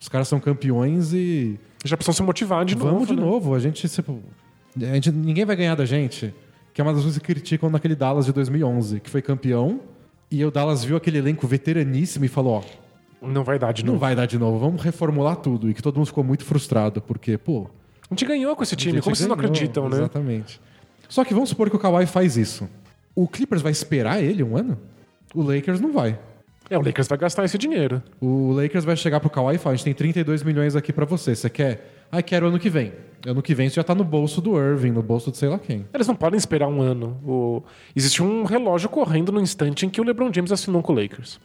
Os 0.00 0.08
caras 0.08 0.28
são 0.28 0.38
campeões 0.38 1.12
e 1.12 1.58
Já 1.84 1.96
precisam 1.96 2.14
se 2.14 2.22
motivar 2.22 2.64
de 2.64 2.76
novo. 2.76 2.90
vamos 2.92 3.08
de 3.08 3.16
né? 3.16 3.20
novo. 3.20 3.52
A 3.54 3.58
gente, 3.58 3.88
tipo, 3.88 4.20
a 4.80 4.94
gente- 4.94 5.10
ninguém 5.10 5.44
vai 5.44 5.56
ganhar 5.56 5.74
da 5.74 5.84
gente. 5.84 6.32
Que 6.72 6.80
é 6.80 6.84
uma 6.84 6.92
das 6.92 7.02
coisas 7.02 7.18
que 7.18 7.26
criticam 7.26 7.68
naquele 7.68 7.96
Dallas 7.96 8.26
de 8.26 8.32
2011, 8.32 9.00
que 9.00 9.10
foi 9.10 9.20
campeão 9.20 9.80
e 10.30 10.44
o 10.44 10.52
Dallas 10.52 10.84
viu 10.84 10.96
aquele 10.96 11.18
elenco 11.18 11.44
veteraníssimo 11.48 12.24
e 12.24 12.28
falou, 12.28 12.62
ó, 12.62 13.26
Não 13.26 13.42
vai 13.42 13.58
dar 13.58 13.72
de 13.72 13.84
não 13.84 13.94
novo. 13.94 14.00
vai 14.00 14.14
dar 14.14 14.26
de 14.26 14.38
novo, 14.38 14.56
vamos 14.60 14.80
reformular 14.80 15.34
tudo. 15.34 15.68
E 15.68 15.74
que 15.74 15.82
todo 15.82 15.96
mundo 15.96 16.06
ficou 16.06 16.22
muito 16.22 16.44
frustrado, 16.44 17.02
porque, 17.02 17.36
pô, 17.36 17.66
A 18.08 18.14
gente 18.14 18.24
ganhou 18.24 18.54
com 18.54 18.62
esse 18.62 18.76
time. 18.76 19.00
Como 19.02 19.14
vocês 19.16 19.28
não 19.28 19.34
acreditam, 19.34 19.88
né? 19.88 19.96
Exatamente. 19.96 20.60
Só 21.08 21.24
que 21.24 21.34
vamos 21.34 21.48
supor 21.48 21.68
que 21.68 21.74
o 21.76 21.78
Kawhi 21.78 22.06
faz 22.06 22.36
isso. 22.36 22.68
O 23.16 23.26
Clippers 23.26 23.62
vai 23.62 23.72
esperar 23.72 24.22
ele 24.22 24.42
um 24.44 24.56
ano? 24.56 24.78
O 25.34 25.42
Lakers 25.42 25.80
não 25.80 25.92
vai. 25.92 26.18
É, 26.68 26.78
o 26.78 26.82
Lakers 26.82 27.08
vai 27.08 27.18
gastar 27.18 27.44
esse 27.44 27.58
dinheiro. 27.58 28.00
O 28.20 28.52
Lakers 28.52 28.84
vai 28.84 28.96
chegar 28.96 29.18
pro 29.18 29.28
Kawhi 29.28 29.56
e 29.56 29.58
falar: 29.58 29.74
a 29.74 29.76
gente 29.76 29.84
tem 29.84 29.94
32 29.94 30.42
milhões 30.42 30.76
aqui 30.76 30.92
pra 30.92 31.04
você. 31.04 31.34
Você 31.34 31.50
quer? 31.50 32.06
Ah, 32.12 32.22
quero 32.22 32.46
ano 32.46 32.58
que 32.58 32.70
vem. 32.70 32.92
Ano 33.26 33.42
que 33.42 33.54
vem 33.54 33.66
isso 33.66 33.76
já 33.76 33.84
tá 33.84 33.94
no 33.94 34.04
bolso 34.04 34.40
do 34.40 34.56
Irving, 34.56 34.90
no 34.92 35.02
bolso 35.02 35.30
de 35.30 35.36
sei 35.36 35.48
lá 35.48 35.58
quem. 35.58 35.84
Eles 35.92 36.06
não 36.06 36.14
podem 36.14 36.38
esperar 36.38 36.68
um 36.68 36.80
ano. 36.80 37.20
O... 37.24 37.62
Existe 37.94 38.22
um 38.22 38.44
relógio 38.44 38.88
correndo 38.88 39.30
no 39.32 39.40
instante 39.40 39.84
em 39.84 39.90
que 39.90 40.00
o 40.00 40.04
LeBron 40.04 40.32
James 40.32 40.52
assinou 40.52 40.82
com 40.82 40.92
o 40.92 40.96
Lakers. 40.96 41.38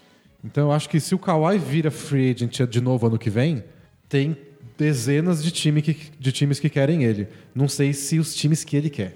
Então 0.43 0.67
eu 0.67 0.71
acho 0.71 0.87
que 0.87 0.99
se 0.99 1.13
o 1.13 1.19
Kawhi 1.19 1.57
vira 1.57 1.91
free 1.91 2.31
agent 2.31 2.61
de 2.69 2.79
novo 2.79 3.07
ano 3.07 3.17
que 3.17 3.29
vem, 3.29 3.63
tem 4.07 4.37
dezenas 4.77 5.43
de, 5.43 5.51
time 5.51 5.81
que, 5.81 6.11
de 6.19 6.31
times 6.31 6.59
que 6.59 6.69
querem 6.69 7.03
ele. 7.03 7.27
Não 7.53 7.67
sei 7.67 7.93
se 7.93 8.19
os 8.19 8.35
times 8.35 8.63
que 8.63 8.77
ele 8.77 8.89
quer. 8.89 9.15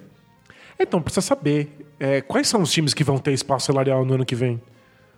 Então, 0.80 1.02
precisa 1.02 1.22
saber 1.22 1.89
é, 2.00 2.22
quais 2.22 2.48
são 2.48 2.62
os 2.62 2.72
times 2.72 2.94
que 2.94 3.04
vão 3.04 3.18
ter 3.18 3.32
espaço 3.34 3.68
salarial 3.68 4.06
no 4.06 4.14
ano 4.14 4.26
que 4.26 4.36
vem. 4.36 4.62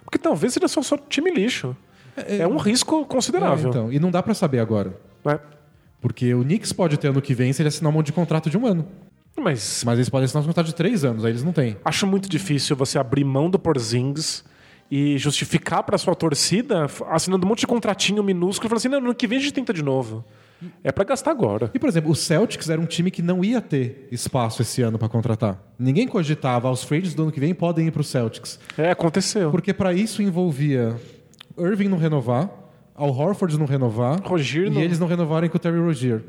Porque 0.03 0.17
talvez 0.17 0.53
seja 0.53 0.67
só, 0.67 0.81
só 0.81 0.97
time 0.97 1.31
lixo. 1.31 1.75
É, 2.15 2.45
um 2.45 2.57
risco 2.57 3.05
considerável. 3.05 3.67
É, 3.67 3.69
então, 3.69 3.91
e 3.91 3.99
não 3.99 4.11
dá 4.11 4.21
pra 4.21 4.33
saber 4.33 4.59
agora. 4.59 4.93
né? 5.23 5.39
Porque 6.01 6.33
o 6.33 6.43
Knicks 6.43 6.73
pode 6.73 6.97
ter 6.97 7.09
ano 7.09 7.21
que 7.21 7.33
vem 7.33 7.53
se 7.53 7.61
ele 7.61 7.69
assinar 7.69 7.91
um 7.91 7.93
monte 7.93 8.07
de 8.07 8.13
contrato 8.13 8.49
de 8.49 8.57
um 8.57 8.65
ano. 8.65 8.85
Mas 9.37 9.83
Mas 9.85 9.97
eles 9.97 10.09
podem 10.09 10.25
assinar 10.25 10.43
um 10.43 10.47
contrato 10.47 10.65
de 10.67 10.75
três 10.75 11.05
anos, 11.05 11.23
aí 11.23 11.31
eles 11.31 11.43
não 11.43 11.53
têm. 11.53 11.77
acho 11.85 12.05
muito 12.05 12.27
difícil 12.27 12.75
você 12.75 12.99
abrir 12.99 13.23
mão 13.23 13.49
do 13.49 13.57
Porzingis 13.57 14.43
e 14.89 15.17
justificar 15.17 15.83
para 15.83 15.97
sua 15.97 16.13
torcida 16.15 16.85
assinando 17.09 17.45
um 17.45 17.49
monte 17.49 17.61
de 17.61 17.67
contratinho 17.67 18.21
minúsculo 18.23 18.67
e 18.67 18.69
falar 18.69 18.77
assim: 18.77 18.89
não, 18.89 18.99
no 18.99 19.05
ano 19.07 19.15
que 19.15 19.27
vem 19.27 19.37
a 19.37 19.41
gente 19.41 19.53
tenta 19.53 19.73
de 19.73 19.81
novo. 19.83 20.25
É 20.83 20.91
para 20.91 21.03
gastar 21.03 21.31
agora. 21.31 21.71
E, 21.73 21.79
por 21.79 21.89
exemplo, 21.89 22.11
o 22.11 22.15
Celtics 22.15 22.69
era 22.69 22.79
um 22.79 22.85
time 22.85 23.09
que 23.11 23.21
não 23.21 23.43
ia 23.43 23.59
ter 23.61 24.07
espaço 24.11 24.61
esse 24.61 24.81
ano 24.81 24.97
pra 24.97 25.09
contratar. 25.09 25.61
Ninguém 25.79 26.07
cogitava, 26.07 26.67
"Ah, 26.67 26.71
os 26.71 26.85
trades 26.85 27.13
do 27.13 27.23
ano 27.23 27.31
que 27.31 27.39
vem 27.39 27.53
podem 27.53 27.87
ir 27.87 27.91
pro 27.91 28.03
Celtics. 28.03 28.59
É, 28.77 28.91
aconteceu. 28.91 29.49
Porque 29.51 29.73
pra 29.73 29.93
isso 29.93 30.21
envolvia 30.21 30.95
Irving 31.57 31.87
não 31.89 31.97
renovar, 31.97 32.49
Al 32.95 33.09
Horford 33.09 33.57
não 33.57 33.65
renovar, 33.65 34.21
Rozier 34.23 34.67
e 34.67 34.69
não- 34.69 34.81
eles 34.81 34.99
não 34.99 35.07
renovarem 35.07 35.49
com 35.49 35.57
o 35.57 35.59
Terry 35.59 35.79
Rozier. 35.79 36.21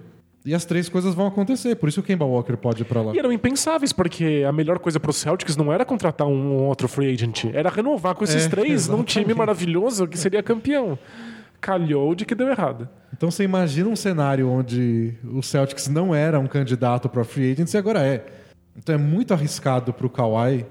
E 0.44 0.52
as 0.54 0.64
três 0.64 0.88
coisas 0.88 1.14
vão 1.14 1.26
acontecer, 1.28 1.76
por 1.76 1.88
isso 1.88 2.00
o 2.00 2.02
Kemba 2.02 2.24
Walker 2.24 2.56
pode 2.56 2.82
ir 2.82 2.84
pra 2.84 3.00
lá. 3.00 3.14
E 3.14 3.18
eram 3.18 3.30
impensáveis, 3.30 3.92
porque 3.92 4.42
a 4.48 4.50
melhor 4.50 4.80
coisa 4.80 4.98
pro 4.98 5.12
Celtics 5.12 5.56
não 5.56 5.72
era 5.72 5.84
contratar 5.84 6.26
um 6.26 6.54
outro 6.64 6.88
free 6.88 7.12
agent, 7.12 7.44
era 7.52 7.70
renovar 7.70 8.16
com 8.16 8.24
esses 8.24 8.46
É, 8.46 8.48
três 8.48 8.88
num 8.88 9.04
time 9.04 9.22
exatamente. 9.26 9.38
maravilhoso 9.38 10.08
que 10.08 10.18
seria 10.18 10.42
campeão. 10.42 10.98
Calhou 11.62 12.14
de 12.14 12.26
que 12.26 12.34
deu 12.34 12.48
errado. 12.48 12.86
Então 13.14 13.30
você 13.30 13.44
imagina 13.44 13.88
um 13.88 13.96
cenário 13.96 14.48
onde 14.50 15.14
o 15.24 15.42
Celtics 15.42 15.88
não 15.88 16.14
era 16.14 16.38
um 16.38 16.46
candidato 16.46 17.08
para 17.08 17.24
free 17.24 17.52
agents 17.52 17.72
e 17.72 17.78
agora 17.78 18.00
é. 18.04 18.26
Então 18.76 18.94
é 18.94 18.98
muito 18.98 19.32
arriscado 19.32 19.92
pro 19.92 20.10
Kawhi 20.10 20.66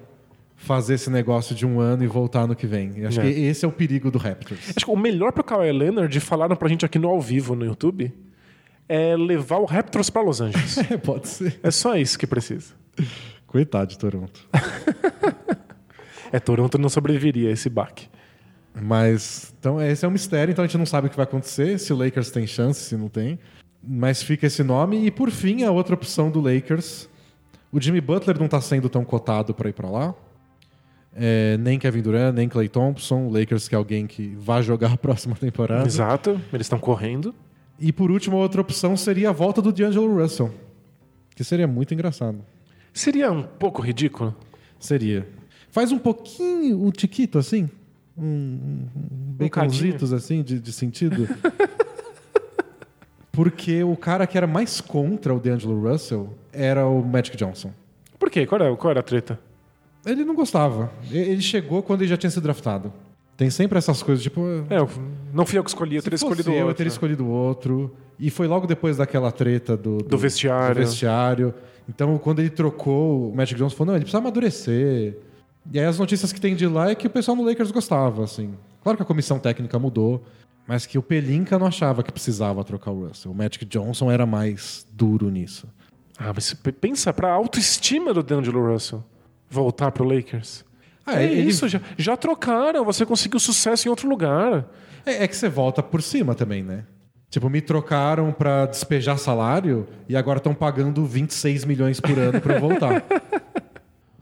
fazer 0.55 0.93
esse 0.95 1.09
negócio 1.09 1.55
de 1.55 1.65
um 1.65 1.79
ano 1.79 2.03
e 2.03 2.07
voltar 2.07 2.45
no 2.45 2.55
que 2.55 2.67
vem. 2.67 2.91
Eu 2.97 3.07
acho 3.07 3.19
É. 3.19 3.23
que 3.23 3.29
esse 3.39 3.63
é 3.65 3.67
o 3.67 3.71
perigo 3.71 4.11
do 4.11 4.19
Raptors. 4.19 4.69
Acho 4.75 4.85
que 4.85 4.91
o 4.91 4.95
melhor 4.97 5.31
pro 5.31 5.43
Kawhi 5.43 5.71
Leonard, 5.71 6.19
falaram 6.19 6.55
pra 6.55 6.67
gente 6.69 6.85
aqui 6.85 6.99
no 6.99 7.07
ao 7.09 7.19
vivo 7.21 7.55
no 7.55 7.65
YouTube, 7.65 8.13
é 8.89 9.15
levar 9.15 9.57
o 9.57 9.65
Raptors 9.65 10.09
pra 10.09 10.21
Los 10.21 10.41
Angeles. 10.41 10.77
É, 10.91 10.97
pode 10.97 11.27
ser. 11.29 11.59
é 11.63 11.71
só 11.71 11.95
isso 11.95 12.19
que 12.19 12.27
precisa. 12.27 12.73
Coitado 13.47 13.89
de 13.91 13.97
Toronto. 13.97 14.47
É, 16.33 16.39
Toronto 16.39 16.77
não 16.77 16.87
sobreviveria 16.87 17.49
a 17.49 17.51
esse 17.51 17.69
baque. 17.69 18.07
Mas, 18.73 19.53
então, 19.59 19.81
esse 19.81 20.05
é 20.05 20.07
um 20.07 20.11
mistério, 20.11 20.51
então 20.51 20.63
a 20.63 20.67
gente 20.67 20.77
não 20.77 20.85
sabe 20.85 21.07
o 21.07 21.09
que 21.09 21.15
vai 21.15 21.25
acontecer, 21.25 21.77
se 21.77 21.91
o 21.91 21.95
Lakers 21.97 22.31
tem 22.31 22.47
chance, 22.47 22.81
se 22.81 22.95
não 22.95 23.09
tem. 23.09 23.37
Mas 23.83 24.21
fica 24.21 24.47
esse 24.47 24.63
nome. 24.63 25.05
E 25.05 25.11
por 25.11 25.29
fim, 25.31 25.63
a 25.63 25.71
outra 25.71 25.95
opção 25.95 26.29
do 26.29 26.39
Lakers. 26.39 27.09
O 27.71 27.81
Jimmy 27.81 28.01
Butler 28.01 28.39
não 28.39 28.47
tá 28.47 28.61
sendo 28.61 28.89
tão 28.89 29.03
cotado 29.03 29.53
para 29.53 29.69
ir 29.69 29.73
para 29.73 29.89
lá. 29.89 30.13
É, 31.13 31.57
nem 31.57 31.77
Kevin 31.79 32.01
Durant, 32.01 32.35
nem 32.35 32.47
Clay 32.47 32.69
Thompson. 32.69 33.27
O 33.27 33.31
Lakers 33.31 33.67
que 33.67 33.75
é 33.75 33.77
alguém 33.77 34.05
que 34.07 34.35
vai 34.37 34.61
jogar 34.61 34.93
a 34.93 34.97
próxima 34.97 35.35
temporada. 35.35 35.87
Exato, 35.87 36.39
eles 36.53 36.65
estão 36.65 36.79
correndo. 36.79 37.33
E 37.79 37.91
por 37.91 38.11
último, 38.11 38.37
a 38.37 38.39
outra 38.39 38.61
opção 38.61 38.95
seria 38.95 39.29
a 39.29 39.33
volta 39.33 39.61
do 39.61 39.71
D'Angelo 39.71 40.21
Russell. 40.21 40.51
Que 41.35 41.43
seria 41.43 41.67
muito 41.67 41.93
engraçado. 41.93 42.45
Seria 42.93 43.31
um 43.31 43.41
pouco 43.41 43.81
ridículo. 43.81 44.35
Seria. 44.79 45.27
Faz 45.71 45.91
um 45.91 45.97
pouquinho, 45.97 46.83
um 46.83 46.91
tiquito 46.91 47.39
assim. 47.39 47.69
Um, 48.17 48.23
um, 48.23 48.87
baconzitos 49.39 50.13
assim, 50.13 50.43
de, 50.43 50.59
de 50.59 50.71
sentido. 50.71 51.27
Porque 53.31 53.83
o 53.83 53.95
cara 53.95 54.27
que 54.27 54.37
era 54.37 54.45
mais 54.45 54.81
contra 54.81 55.33
o 55.33 55.39
D'Angelo 55.39 55.79
Russell 55.89 56.29
era 56.51 56.85
o 56.85 57.01
Magic 57.01 57.37
Johnson. 57.37 57.71
Por 58.19 58.29
quê? 58.29 58.45
Qual 58.45 58.61
era, 58.61 58.75
qual 58.75 58.91
era 58.91 58.99
a 58.99 59.03
treta? 59.03 59.39
Ele 60.05 60.25
não 60.25 60.35
gostava. 60.35 60.91
Ele 61.09 61.41
chegou 61.41 61.81
quando 61.81 62.01
ele 62.01 62.09
já 62.09 62.17
tinha 62.17 62.29
sido 62.29 62.43
draftado. 62.43 62.91
Tem 63.37 63.49
sempre 63.49 63.77
essas 63.77 64.03
coisas, 64.03 64.21
tipo. 64.21 64.41
É, 64.69 64.77
eu- 64.79 64.89
não 65.33 65.45
fui 65.45 65.57
eu 65.57 65.63
que 65.63 65.69
escolhi, 65.69 65.95
eu 65.95 66.03
teria 66.03 66.15
escolhido 66.15 66.49
eu, 66.51 66.55
eu 66.55 66.61
outro. 66.63 66.75
teria 66.77 66.89
escolhido 66.91 67.27
outro. 67.27 67.95
E 68.19 68.29
foi 68.29 68.47
logo 68.47 68.67
depois 68.67 68.97
daquela 68.97 69.31
treta 69.31 69.77
do, 69.77 69.97
Do 69.99 70.17
vestiário. 70.17 70.75
do 70.75 70.81
vestiário. 70.81 71.53
Então, 71.89 72.17
quando 72.17 72.39
ele 72.39 72.49
trocou, 72.49 73.31
o 73.31 73.35
Magic 73.35 73.57
Johnson 73.57 73.75
falou: 73.75 73.87
não, 73.91 73.95
ele 73.95 74.03
precisa 74.03 74.19
amadurecer. 74.19 75.17
E 75.71 75.79
aí 75.79 75.85
as 75.85 75.99
notícias 75.99 76.31
que 76.31 76.39
tem 76.41 76.55
de 76.55 76.65
lá 76.67 76.89
é 76.91 76.95
que 76.95 77.07
o 77.07 77.09
pessoal 77.09 77.35
no 77.35 77.43
Lakers 77.43 77.71
gostava, 77.71 78.23
assim. 78.23 78.53
Claro 78.83 78.97
que 78.97 79.03
a 79.03 79.05
comissão 79.05 79.37
técnica 79.37 79.77
mudou, 79.77 80.23
mas 80.67 80.85
que 80.85 80.97
o 80.97 81.03
Pelinka 81.03 81.59
não 81.59 81.67
achava 81.67 82.01
que 82.03 82.11
precisava 82.11 82.63
trocar 82.63 82.91
o 82.91 83.07
Russell. 83.07 83.31
O 83.31 83.35
Magic 83.35 83.63
Johnson 83.65 84.09
era 84.11 84.25
mais 84.25 84.85
duro 84.93 85.29
nisso. 85.29 85.67
Ah, 86.17 86.31
mas 86.33 86.53
pensa 86.79 87.11
pra 87.13 87.31
autoestima 87.31 88.13
do 88.13 88.23
D'Angelo 88.23 88.71
Russell 88.71 89.03
voltar 89.49 89.91
pro 89.91 90.03
Lakers. 90.03 90.63
Ah, 91.05 91.21
é 91.21 91.25
ele- 91.25 91.49
isso, 91.49 91.67
já, 91.67 91.81
já 91.97 92.15
trocaram, 92.15 92.85
você 92.85 93.05
conseguiu 93.05 93.39
sucesso 93.39 93.87
em 93.87 93.89
outro 93.89 94.07
lugar. 94.07 94.65
É, 95.05 95.23
é 95.23 95.27
que 95.27 95.35
você 95.35 95.49
volta 95.49 95.81
por 95.81 96.01
cima 96.01 96.35
também, 96.35 96.63
né? 96.63 96.85
Tipo, 97.29 97.49
me 97.49 97.61
trocaram 97.61 98.31
pra 98.31 98.65
despejar 98.65 99.17
salário 99.17 99.87
e 100.07 100.15
agora 100.17 100.37
estão 100.37 100.53
pagando 100.53 101.03
26 101.05 101.65
milhões 101.65 101.99
por 101.99 102.17
ano 102.19 102.39
pra 102.41 102.55
eu 102.55 102.61
voltar. 102.61 103.03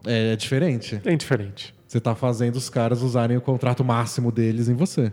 é, 0.06 0.34
é 0.34 0.36
diferente. 0.36 1.02
É 1.06 1.12
indiferente. 1.14 1.74
Você 1.88 2.00
tá 2.00 2.14
fazendo 2.16 2.56
os 2.56 2.70
caras 2.70 3.02
usarem 3.02 3.36
o 3.38 3.42
contrato 3.42 3.84
máximo 3.84 4.32
deles 4.32 4.70
em 4.70 4.76
você. 4.76 5.12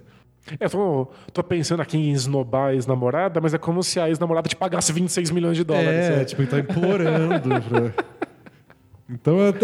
Eu 0.61 0.71
tô, 0.71 1.09
tô 1.33 1.43
pensando 1.43 1.81
aqui 1.83 1.97
em 1.97 2.13
esnobar 2.13 2.69
a 2.69 2.75
ex-namorada, 2.75 3.41
mas 3.41 3.53
é 3.55 3.59
como 3.59 3.83
se 3.83 3.99
a 3.99 4.09
ex-namorada 4.09 4.49
te 4.49 4.55
pagasse 4.55 4.93
26 4.93 5.31
milhões 5.33 5.57
de 5.57 5.65
dólares. 5.65 5.89
É, 5.89 6.17
né? 6.19 6.25
tipo, 6.25 6.43
ele 6.43 6.49
tá 6.49 6.59
implorando. 6.61 7.49
pra- 7.69 8.05
Então, 9.09 9.39
eu 9.41 9.55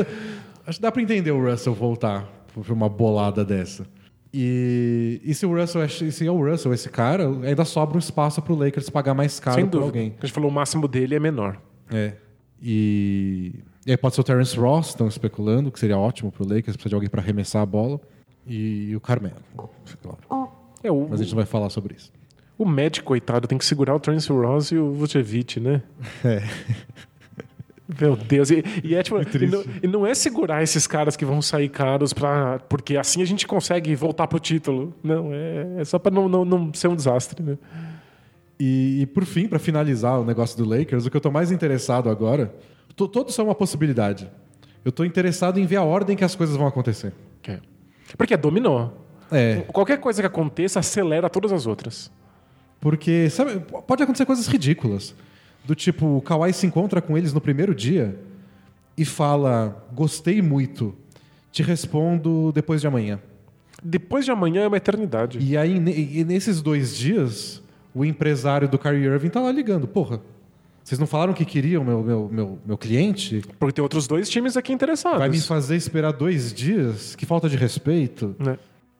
acho 0.66 0.78
que 0.78 0.82
dá 0.82 0.90
pra 0.90 1.02
entender 1.02 1.30
o 1.30 1.40
Russell 1.44 1.74
voltar 1.74 2.26
pra 2.64 2.72
uma 2.72 2.88
bolada 2.88 3.44
dessa. 3.44 3.86
E, 4.34 5.20
e 5.22 5.34
se 5.34 5.44
o 5.44 5.54
Russell 5.54 5.82
é, 5.82 5.88
se 5.88 6.26
é 6.26 6.30
o 6.30 6.42
Russell 6.50 6.72
esse 6.72 6.88
cara, 6.88 7.28
ainda 7.44 7.64
sobra 7.64 7.96
um 7.96 7.98
espaço 7.98 8.40
pro 8.40 8.54
Lakers 8.54 8.88
pagar 8.88 9.12
mais 9.14 9.38
caro 9.38 9.60
dúvida. 9.66 9.84
alguém. 9.84 10.14
A 10.20 10.26
gente 10.26 10.32
falou 10.34 10.50
o 10.50 10.52
máximo 10.52 10.88
dele 10.88 11.14
é 11.14 11.20
menor. 11.20 11.60
É. 11.90 12.14
E, 12.62 13.54
e 13.86 13.90
aí 13.90 13.96
pode 13.96 14.14
ser 14.14 14.20
o 14.20 14.24
Terence 14.24 14.56
Ross, 14.56 14.88
estão 14.88 15.08
especulando, 15.08 15.70
que 15.70 15.78
seria 15.78 15.98
ótimo 15.98 16.30
pro 16.30 16.44
Lakers, 16.44 16.76
precisa 16.76 16.90
de 16.90 16.94
alguém 16.94 17.10
pra 17.10 17.20
arremessar 17.20 17.62
a 17.62 17.66
bola. 17.66 18.00
E, 18.46 18.94
o 18.96 19.00
Carmelo, 19.00 19.36
claro. 20.02 20.50
É, 20.82 20.90
o, 20.90 21.06
Mas 21.08 21.20
a 21.20 21.22
gente 21.22 21.32
não 21.32 21.36
vai 21.36 21.46
falar 21.46 21.70
sobre 21.70 21.94
isso. 21.94 22.12
o 22.58 22.66
médico, 22.66 23.06
coitado, 23.06 23.46
tem 23.46 23.56
que 23.56 23.64
segurar 23.64 23.94
o 23.94 24.00
Trance 24.00 24.30
Ross 24.32 24.72
e 24.72 24.76
o 24.76 24.92
Vucevic, 24.92 25.60
né? 25.60 25.82
É. 26.24 26.42
Meu 28.00 28.16
Deus. 28.16 28.50
E, 28.50 28.64
e 28.82 28.94
é 28.94 29.02
tipo, 29.02 29.18
e 29.20 29.24
triste. 29.24 29.52
não, 29.54 29.64
e 29.82 29.86
não 29.86 30.06
é 30.06 30.14
segurar 30.14 30.62
esses 30.62 30.86
caras 30.86 31.16
que 31.16 31.24
vão 31.24 31.42
sair 31.42 31.68
caros 31.68 32.12
pra. 32.12 32.58
Porque 32.68 32.96
assim 32.96 33.22
a 33.22 33.24
gente 33.24 33.46
consegue 33.46 33.94
voltar 33.94 34.26
pro 34.26 34.40
título. 34.40 34.94
Não, 35.02 35.30
é, 35.32 35.80
é 35.80 35.84
só 35.84 35.98
pra 35.98 36.10
não, 36.10 36.28
não, 36.28 36.44
não 36.44 36.72
ser 36.74 36.88
um 36.88 36.96
desastre, 36.96 37.42
né? 37.42 37.58
E, 38.58 39.02
e 39.02 39.06
por 39.06 39.24
fim, 39.24 39.48
pra 39.48 39.58
finalizar 39.58 40.20
o 40.20 40.24
negócio 40.24 40.56
do 40.56 40.64
Lakers, 40.64 41.04
o 41.04 41.10
que 41.10 41.16
eu 41.16 41.20
tô 41.20 41.30
mais 41.30 41.50
interessado 41.50 42.08
agora, 42.08 42.54
todos 42.94 43.34
são 43.34 43.46
uma 43.46 43.54
possibilidade. 43.54 44.30
Eu 44.84 44.90
tô 44.92 45.04
interessado 45.04 45.58
em 45.58 45.66
ver 45.66 45.76
a 45.76 45.82
ordem 45.82 46.16
que 46.16 46.24
as 46.24 46.34
coisas 46.34 46.56
vão 46.56 46.66
acontecer. 46.66 47.12
É. 47.46 47.58
Porque 48.16 48.34
é 48.34 48.36
dominó. 48.36 48.90
É, 49.30 49.62
Qualquer 49.72 49.98
coisa 49.98 50.20
que 50.20 50.26
aconteça 50.26 50.80
acelera 50.80 51.30
todas 51.30 51.52
as 51.52 51.66
outras. 51.66 52.10
porque 52.80 53.30
sabe, 53.30 53.60
pode 53.86 54.02
acontecer 54.02 54.26
coisas 54.26 54.46
ridículas. 54.46 55.14
Do 55.64 55.74
tipo, 55.74 56.16
o 56.16 56.20
Kawhi 56.20 56.52
se 56.52 56.66
encontra 56.66 57.00
com 57.00 57.16
eles 57.16 57.32
no 57.32 57.40
primeiro 57.40 57.74
dia 57.74 58.18
e 58.98 59.04
fala: 59.04 59.86
Gostei 59.94 60.42
muito, 60.42 60.94
te 61.52 61.62
respondo 61.62 62.50
depois 62.52 62.80
de 62.80 62.86
amanhã. 62.88 63.20
Depois 63.82 64.24
de 64.24 64.30
amanhã 64.32 64.62
é 64.64 64.68
uma 64.68 64.76
eternidade. 64.76 65.38
E 65.40 65.56
aí, 65.56 65.78
ne- 65.78 65.94
e 66.18 66.24
nesses 66.24 66.60
dois 66.60 66.96
dias, 66.96 67.62
o 67.94 68.04
empresário 68.04 68.68
do 68.68 68.78
Kyrie 68.78 69.04
Irving 69.06 69.28
tá 69.30 69.40
lá 69.40 69.52
ligando: 69.52 69.86
Porra, 69.86 70.20
vocês 70.82 70.98
não 70.98 71.06
falaram 71.06 71.32
que 71.32 71.44
queriam 71.44 71.84
meu, 71.84 72.02
meu, 72.02 72.28
meu, 72.30 72.58
meu 72.66 72.78
cliente? 72.78 73.42
Porque 73.58 73.72
tem 73.74 73.82
outros 73.82 74.06
dois 74.06 74.28
times 74.28 74.56
aqui 74.56 74.72
interessados. 74.72 75.18
Vai 75.18 75.28
me 75.28 75.40
fazer 75.40 75.76
esperar 75.76 76.12
dois 76.12 76.52
dias? 76.52 77.14
Que 77.14 77.24
falta 77.24 77.48
de 77.48 77.56
respeito. 77.56 78.34
né? 78.38 78.58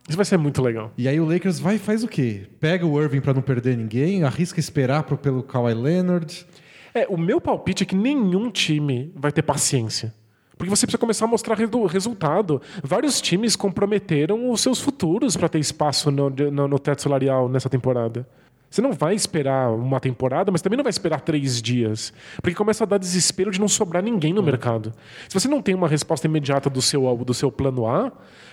Isso 0.09 0.17
vai 0.17 0.25
ser 0.25 0.37
muito 0.37 0.61
legal. 0.61 0.93
E 0.99 1.07
aí 1.07 1.21
o 1.21 1.25
Lakers 1.25 1.61
vai 1.61 1.77
e 1.77 1.79
faz 1.79 2.03
o 2.03 2.09
quê? 2.09 2.47
Pega 2.59 2.85
o 2.85 3.01
Irving 3.01 3.21
pra 3.21 3.33
não 3.33 3.43
perder 3.43 3.77
ninguém, 3.77 4.25
arrisca 4.25 4.59
esperar 4.59 5.05
pro, 5.05 5.17
pelo 5.17 5.43
Kawhi 5.43 5.75
Leonard. 5.75 6.45
É, 6.93 7.07
o 7.09 7.17
meu 7.17 7.41
palpite 7.41 7.85
é 7.85 7.87
que 7.87 7.95
nenhum 7.95 8.51
time 8.51 9.13
vai 9.15 9.31
ter 9.31 9.43
paciência. 9.43 10.13
Porque 10.59 10.69
você 10.71 10.87
precisa 10.87 10.99
começar 10.99 11.25
a 11.25 11.29
mostrar 11.29 11.57
resultado. 11.57 12.61
Vários 12.83 13.21
times 13.21 13.57
comprometeram 13.57 14.51
os 14.51 14.61
seus 14.61 14.81
futuros 14.81 15.37
para 15.37 15.49
ter 15.49 15.59
espaço 15.59 16.11
no, 16.11 16.31
no, 16.31 16.69
no 16.69 16.79
teto 16.79 17.03
salarial 17.03 17.49
nessa 17.49 17.69
temporada. 17.69 18.29
Você 18.73 18.81
não 18.81 18.95
vai 18.95 19.15
esperar 19.15 19.71
uma 19.71 20.01
temporada, 20.01 20.51
mas 20.51 20.63
também 20.63 20.79
não 20.79 20.83
vai 20.83 20.89
esperar 20.91 21.21
três 21.21 21.61
dias. 21.61 22.11
Porque 22.41 22.57
começa 22.57 22.85
a 22.85 22.87
dar 22.87 22.97
desespero 22.97 23.51
de 23.51 23.61
não 23.61 23.69
sobrar 23.69 24.03
ninguém 24.03 24.33
no 24.33 24.43
mercado. 24.43 24.95
Se 25.29 25.39
você 25.39 25.47
não 25.47 25.61
tem 25.61 25.75
uma 25.75 25.87
resposta 25.87 26.27
imediata 26.27 26.71
do 26.71 26.81
seu, 26.81 27.15
do 27.19 27.35
seu 27.35 27.53
plano 27.53 27.87
A, 27.87 28.11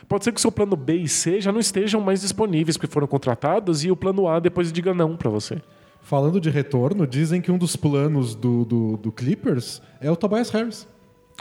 pode 0.09 0.25
ser 0.25 0.33
que 0.33 0.37
o 0.37 0.41
seu 0.41 0.51
plano 0.51 0.75
B 0.75 0.97
e 0.97 1.07
C 1.07 1.39
já 1.39 1.53
não 1.53 1.59
estejam 1.61 2.01
mais 2.01 2.19
disponíveis 2.19 2.75
porque 2.75 2.91
foram 2.91 3.07
contratados 3.07 3.85
e 3.85 3.91
o 3.91 3.95
plano 3.95 4.27
A 4.27 4.41
depois 4.41 4.73
diga 4.73 4.93
não 4.93 5.15
para 5.15 5.29
você. 5.29 5.61
Falando 6.01 6.41
de 6.41 6.49
retorno, 6.49 7.07
dizem 7.07 7.39
que 7.39 7.49
um 7.49 7.57
dos 7.57 7.77
planos 7.77 8.35
do, 8.35 8.65
do, 8.65 8.97
do 8.97 9.11
Clippers 9.13 9.81
é 10.01 10.11
o 10.11 10.17
Tobias 10.17 10.49
Harris. 10.49 10.85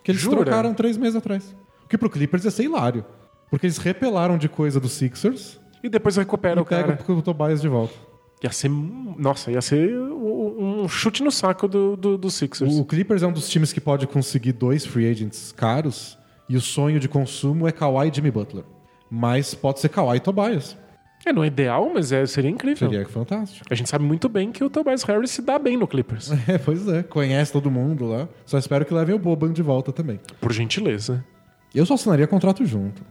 Que 0.05 0.13
eles 0.13 0.21
Jura? 0.21 0.45
trocaram 0.45 0.73
três 0.73 0.97
meses 0.97 1.17
atrás. 1.17 1.53
O 1.85 1.89
que 1.89 1.99
pro 1.99 2.09
Clippers 2.09 2.45
ia 2.45 2.51
ser 2.53 2.63
hilário. 2.63 3.05
Porque 3.51 3.67
eles 3.67 3.79
repelaram 3.79 4.39
de 4.39 4.49
coisa 4.49 4.79
do 4.79 4.89
Sixers 4.89 5.59
E 5.83 5.89
depois 5.89 6.17
recupera 6.17 6.61
e 6.61 6.63
o 6.63 6.65
cara. 6.65 6.97
pegam 6.97 7.19
o 7.19 7.23
Tobias 7.23 7.61
de 7.61 7.67
volta. 7.67 8.07
Ia 8.43 8.53
ser. 8.53 8.69
Nossa, 8.69 9.51
ia 9.51 9.61
ser 9.61 9.99
um 9.99 10.89
chute 10.89 11.23
no 11.23 11.31
saco 11.31 11.67
do, 11.67 11.97
do, 11.97 12.17
do 12.19 12.31
Sixers. 12.31 12.79
O 12.79 12.85
Clippers 12.85 13.23
é 13.23 13.27
um 13.27 13.33
dos 13.33 13.49
times 13.49 13.73
que 13.73 13.81
pode 13.81 14.07
conseguir 14.07 14.53
dois 14.53 14.87
free 14.87 15.11
agents 15.11 15.53
caros 15.53 16.17
e 16.49 16.57
o 16.57 16.61
sonho 16.61 17.01
de 17.01 17.09
consumo 17.09 17.67
é 17.67 17.73
Kawhi 17.73 18.09
e 18.09 18.15
Jimmy 18.15 18.31
Butler. 18.31 18.65
Mas 19.11 19.55
pode 19.55 19.81
ser 19.81 19.89
Kawhi 19.89 20.19
e 20.19 20.21
Tobias. 20.21 20.77
É, 21.27 21.33
não 21.33 21.43
é 21.43 21.49
ideal, 21.49 21.91
mas 21.93 22.13
é, 22.13 22.25
seria 22.27 22.51
incrível. 22.51 22.89
Seria 22.89 23.07
fantástico. 23.07 23.67
A 23.69 23.75
gente 23.75 23.89
sabe 23.91 24.05
muito 24.05 24.29
bem 24.29 24.53
que 24.53 24.63
o 24.63 24.71
Tobias 24.71 25.03
Harris 25.03 25.33
se 25.33 25.43
dá 25.43 25.59
bem 25.59 25.77
no 25.77 25.87
Clippers. 25.87 26.31
É, 26.49 26.57
pois 26.57 26.87
é. 26.89 27.03
Conhece 27.03 27.53
todo 27.53 27.71
mundo 27.71 28.07
lá. 28.07 28.29
Só 28.47 28.57
espero 28.57 28.85
que 28.85 28.95
levem 28.95 29.15
o 29.15 29.19
Boban 29.19 29.53
de 29.53 29.63
volta 29.63 29.93
também. 29.93 30.21
Por 30.41 30.53
gentileza. 30.53 31.25
Eu 31.75 31.85
só 31.85 31.95
assinaria 31.95 32.27
contrato 32.27 32.65
junto. 32.65 33.03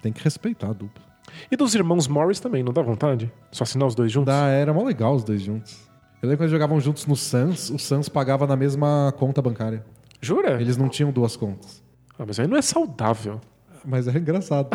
Tem 0.00 0.12
que 0.12 0.22
respeitar 0.22 0.70
a 0.70 0.72
dupla. 0.72 1.09
E 1.50 1.56
dos 1.56 1.74
irmãos 1.74 2.06
Morris 2.08 2.40
também, 2.40 2.62
não 2.62 2.72
dá 2.72 2.82
vontade? 2.82 3.30
Só 3.50 3.64
assinar 3.64 3.88
os 3.88 3.94
dois 3.94 4.10
juntos? 4.10 4.32
Da 4.32 4.48
era 4.48 4.72
mó 4.72 4.82
legal 4.82 5.14
os 5.14 5.24
dois 5.24 5.42
juntos. 5.42 5.88
Eu 6.22 6.28
lembro 6.28 6.38
quando 6.38 6.42
eles 6.42 6.52
jogavam 6.52 6.80
juntos 6.80 7.06
no 7.06 7.16
Suns, 7.16 7.70
o 7.70 7.78
Suns 7.78 8.08
pagava 8.08 8.46
na 8.46 8.56
mesma 8.56 9.12
conta 9.18 9.40
bancária. 9.40 9.84
Jura? 10.20 10.60
Eles 10.60 10.76
não 10.76 10.88
tinham 10.88 11.10
duas 11.10 11.34
contas. 11.34 11.82
Ah, 12.18 12.24
mas 12.26 12.38
aí 12.38 12.46
não 12.46 12.56
é 12.56 12.62
saudável. 12.62 13.40
Mas 13.84 14.06
era 14.06 14.18
engraçado. 14.18 14.68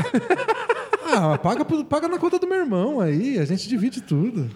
ah, 1.15 1.37
paga, 1.37 1.63
paga 1.63 2.07
na 2.07 2.17
conta 2.17 2.39
do 2.39 2.47
meu 2.47 2.57
irmão 2.57 2.99
aí, 2.99 3.37
a 3.37 3.45
gente 3.45 3.69
divide 3.69 4.01
tudo. 4.01 4.49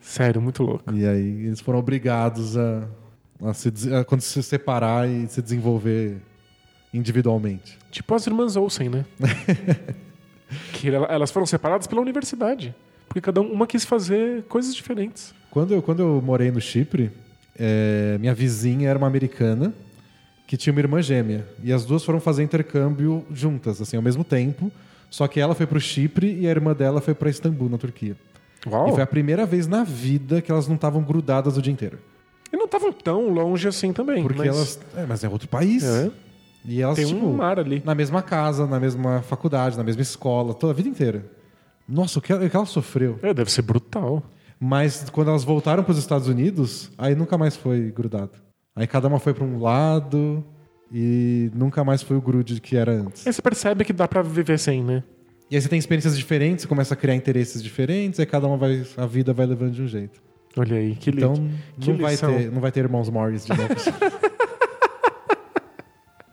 Sério, 0.00 0.40
muito 0.40 0.62
louco. 0.62 0.92
E 0.92 1.06
aí 1.06 1.46
eles 1.46 1.60
foram 1.60 1.78
obrigados 1.78 2.58
a, 2.58 2.86
a 3.42 3.54
se, 3.54 3.72
a 3.94 4.04
quando 4.04 4.20
se 4.20 4.42
separar 4.42 5.08
e 5.08 5.26
se 5.28 5.40
desenvolver 5.40 6.20
individualmente. 6.92 7.78
Tipo 7.90 8.14
as 8.14 8.26
irmãs 8.26 8.56
Olsen, 8.56 8.90
né? 8.90 9.06
que 10.72 10.88
ela- 10.88 11.06
elas 11.06 11.30
foram 11.30 11.46
separadas 11.46 11.86
pela 11.86 12.00
universidade. 12.00 12.74
Porque 13.08 13.20
cada 13.20 13.40
um- 13.40 13.52
uma 13.52 13.66
quis 13.66 13.84
fazer 13.84 14.42
coisas 14.44 14.74
diferentes. 14.74 15.34
Quando 15.50 15.74
eu, 15.74 15.82
quando 15.82 16.00
eu 16.00 16.22
morei 16.24 16.50
no 16.50 16.60
Chipre, 16.60 17.10
é, 17.58 18.16
minha 18.20 18.32
vizinha 18.34 18.88
era 18.88 18.96
uma 18.98 19.06
americana 19.08 19.74
que 20.46 20.56
tinha 20.56 20.72
uma 20.72 20.80
irmã 20.80 21.02
gêmea. 21.02 21.46
E 21.62 21.72
as 21.72 21.84
duas 21.84 22.04
foram 22.04 22.20
fazer 22.20 22.42
intercâmbio 22.42 23.24
juntas, 23.32 23.80
assim, 23.80 23.96
ao 23.96 24.02
mesmo 24.02 24.22
tempo. 24.24 24.70
Só 25.08 25.26
que 25.26 25.40
ela 25.40 25.54
foi 25.56 25.66
pro 25.66 25.80
Chipre 25.80 26.38
e 26.40 26.46
a 26.46 26.50
irmã 26.50 26.72
dela 26.72 27.00
foi 27.00 27.14
para 27.14 27.28
Istambul, 27.28 27.68
na 27.68 27.78
Turquia. 27.78 28.16
Uau! 28.66 28.88
E 28.88 28.92
foi 28.92 29.02
a 29.02 29.06
primeira 29.06 29.44
vez 29.44 29.66
na 29.66 29.82
vida 29.82 30.40
que 30.40 30.50
elas 30.52 30.68
não 30.68 30.76
estavam 30.76 31.02
grudadas 31.02 31.56
o 31.56 31.62
dia 31.62 31.72
inteiro. 31.72 31.98
E 32.52 32.56
não 32.56 32.66
estavam 32.66 32.92
tão 32.92 33.28
longe 33.32 33.66
assim 33.66 33.92
também. 33.92 34.22
Porque 34.22 34.38
mas 34.38 34.48
elas. 34.48 34.80
É, 34.96 35.06
mas 35.06 35.24
é 35.24 35.28
outro 35.28 35.48
país. 35.48 35.82
É. 35.82 36.10
E 36.64 36.82
elas, 36.82 36.96
Tem 36.96 37.06
tipo, 37.06 37.24
um 37.26 37.36
mar 37.36 37.58
ali. 37.58 37.82
na 37.84 37.94
mesma 37.94 38.22
casa, 38.22 38.66
na 38.66 38.78
mesma 38.78 39.22
faculdade, 39.22 39.76
na 39.76 39.82
mesma 39.84 40.02
escola, 40.02 40.52
toda 40.54 40.72
a 40.72 40.76
vida 40.76 40.88
inteira. 40.88 41.24
Nossa, 41.88 42.18
o 42.18 42.22
que 42.22 42.32
ela, 42.32 42.44
o 42.44 42.50
que 42.50 42.54
ela 42.56 42.66
sofreu. 42.66 43.18
É, 43.22 43.32
deve 43.32 43.50
ser 43.50 43.62
brutal. 43.62 44.22
Mas 44.58 45.08
quando 45.10 45.28
elas 45.28 45.42
voltaram 45.42 45.82
para 45.82 45.92
os 45.92 45.98
Estados 45.98 46.28
Unidos, 46.28 46.90
aí 46.98 47.14
nunca 47.14 47.38
mais 47.38 47.56
foi 47.56 47.90
grudado. 47.90 48.32
Aí 48.76 48.86
cada 48.86 49.08
uma 49.08 49.18
foi 49.18 49.32
para 49.32 49.42
um 49.44 49.58
lado 49.58 50.44
e 50.92 51.50
nunca 51.54 51.82
mais 51.82 52.02
foi 52.02 52.16
o 52.16 52.20
grude 52.20 52.60
que 52.60 52.76
era 52.76 52.92
antes. 52.92 53.26
Aí 53.26 53.32
você 53.32 53.40
percebe 53.40 53.84
que 53.84 53.92
dá 53.92 54.06
pra 54.06 54.20
viver 54.22 54.58
sem, 54.58 54.84
né? 54.84 55.02
E 55.50 55.56
aí 55.56 55.60
você 55.62 55.68
tem 55.68 55.78
experiências 55.78 56.16
diferentes, 56.16 56.62
você 56.62 56.68
começa 56.68 56.94
a 56.94 56.96
criar 56.96 57.14
interesses 57.14 57.62
diferentes, 57.62 58.20
aí 58.20 58.26
cada 58.26 58.46
uma 58.46 58.56
vai, 58.56 58.84
a 58.96 59.06
vida 59.06 59.32
vai 59.32 59.46
levando 59.46 59.72
de 59.72 59.82
um 59.82 59.88
jeito. 59.88 60.22
Olha 60.56 60.76
aí, 60.76 60.94
que 60.94 61.10
Então 61.10 61.34
lindo. 61.34 61.54
que 61.80 61.90
não 61.90 61.98
vai, 61.98 62.12
lição. 62.12 62.36
ter, 62.36 62.52
não 62.52 62.60
vai 62.60 62.70
ter 62.70 62.80
irmãos 62.80 63.08
Morris 63.08 63.46
de 63.46 63.50
novo. 63.56 63.68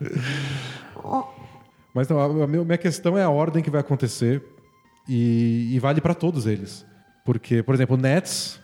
Mas 1.94 2.08
não, 2.08 2.20
a, 2.20 2.44
a 2.44 2.46
minha 2.46 2.78
questão 2.78 3.16
é 3.16 3.22
a 3.22 3.30
ordem 3.30 3.62
que 3.62 3.70
vai 3.70 3.80
acontecer 3.80 4.42
e, 5.08 5.70
e 5.74 5.78
vale 5.78 6.00
para 6.00 6.14
todos 6.14 6.46
eles. 6.46 6.86
Porque, 7.24 7.62
por 7.62 7.74
exemplo, 7.74 7.96
o 7.96 8.00
Nets, 8.00 8.60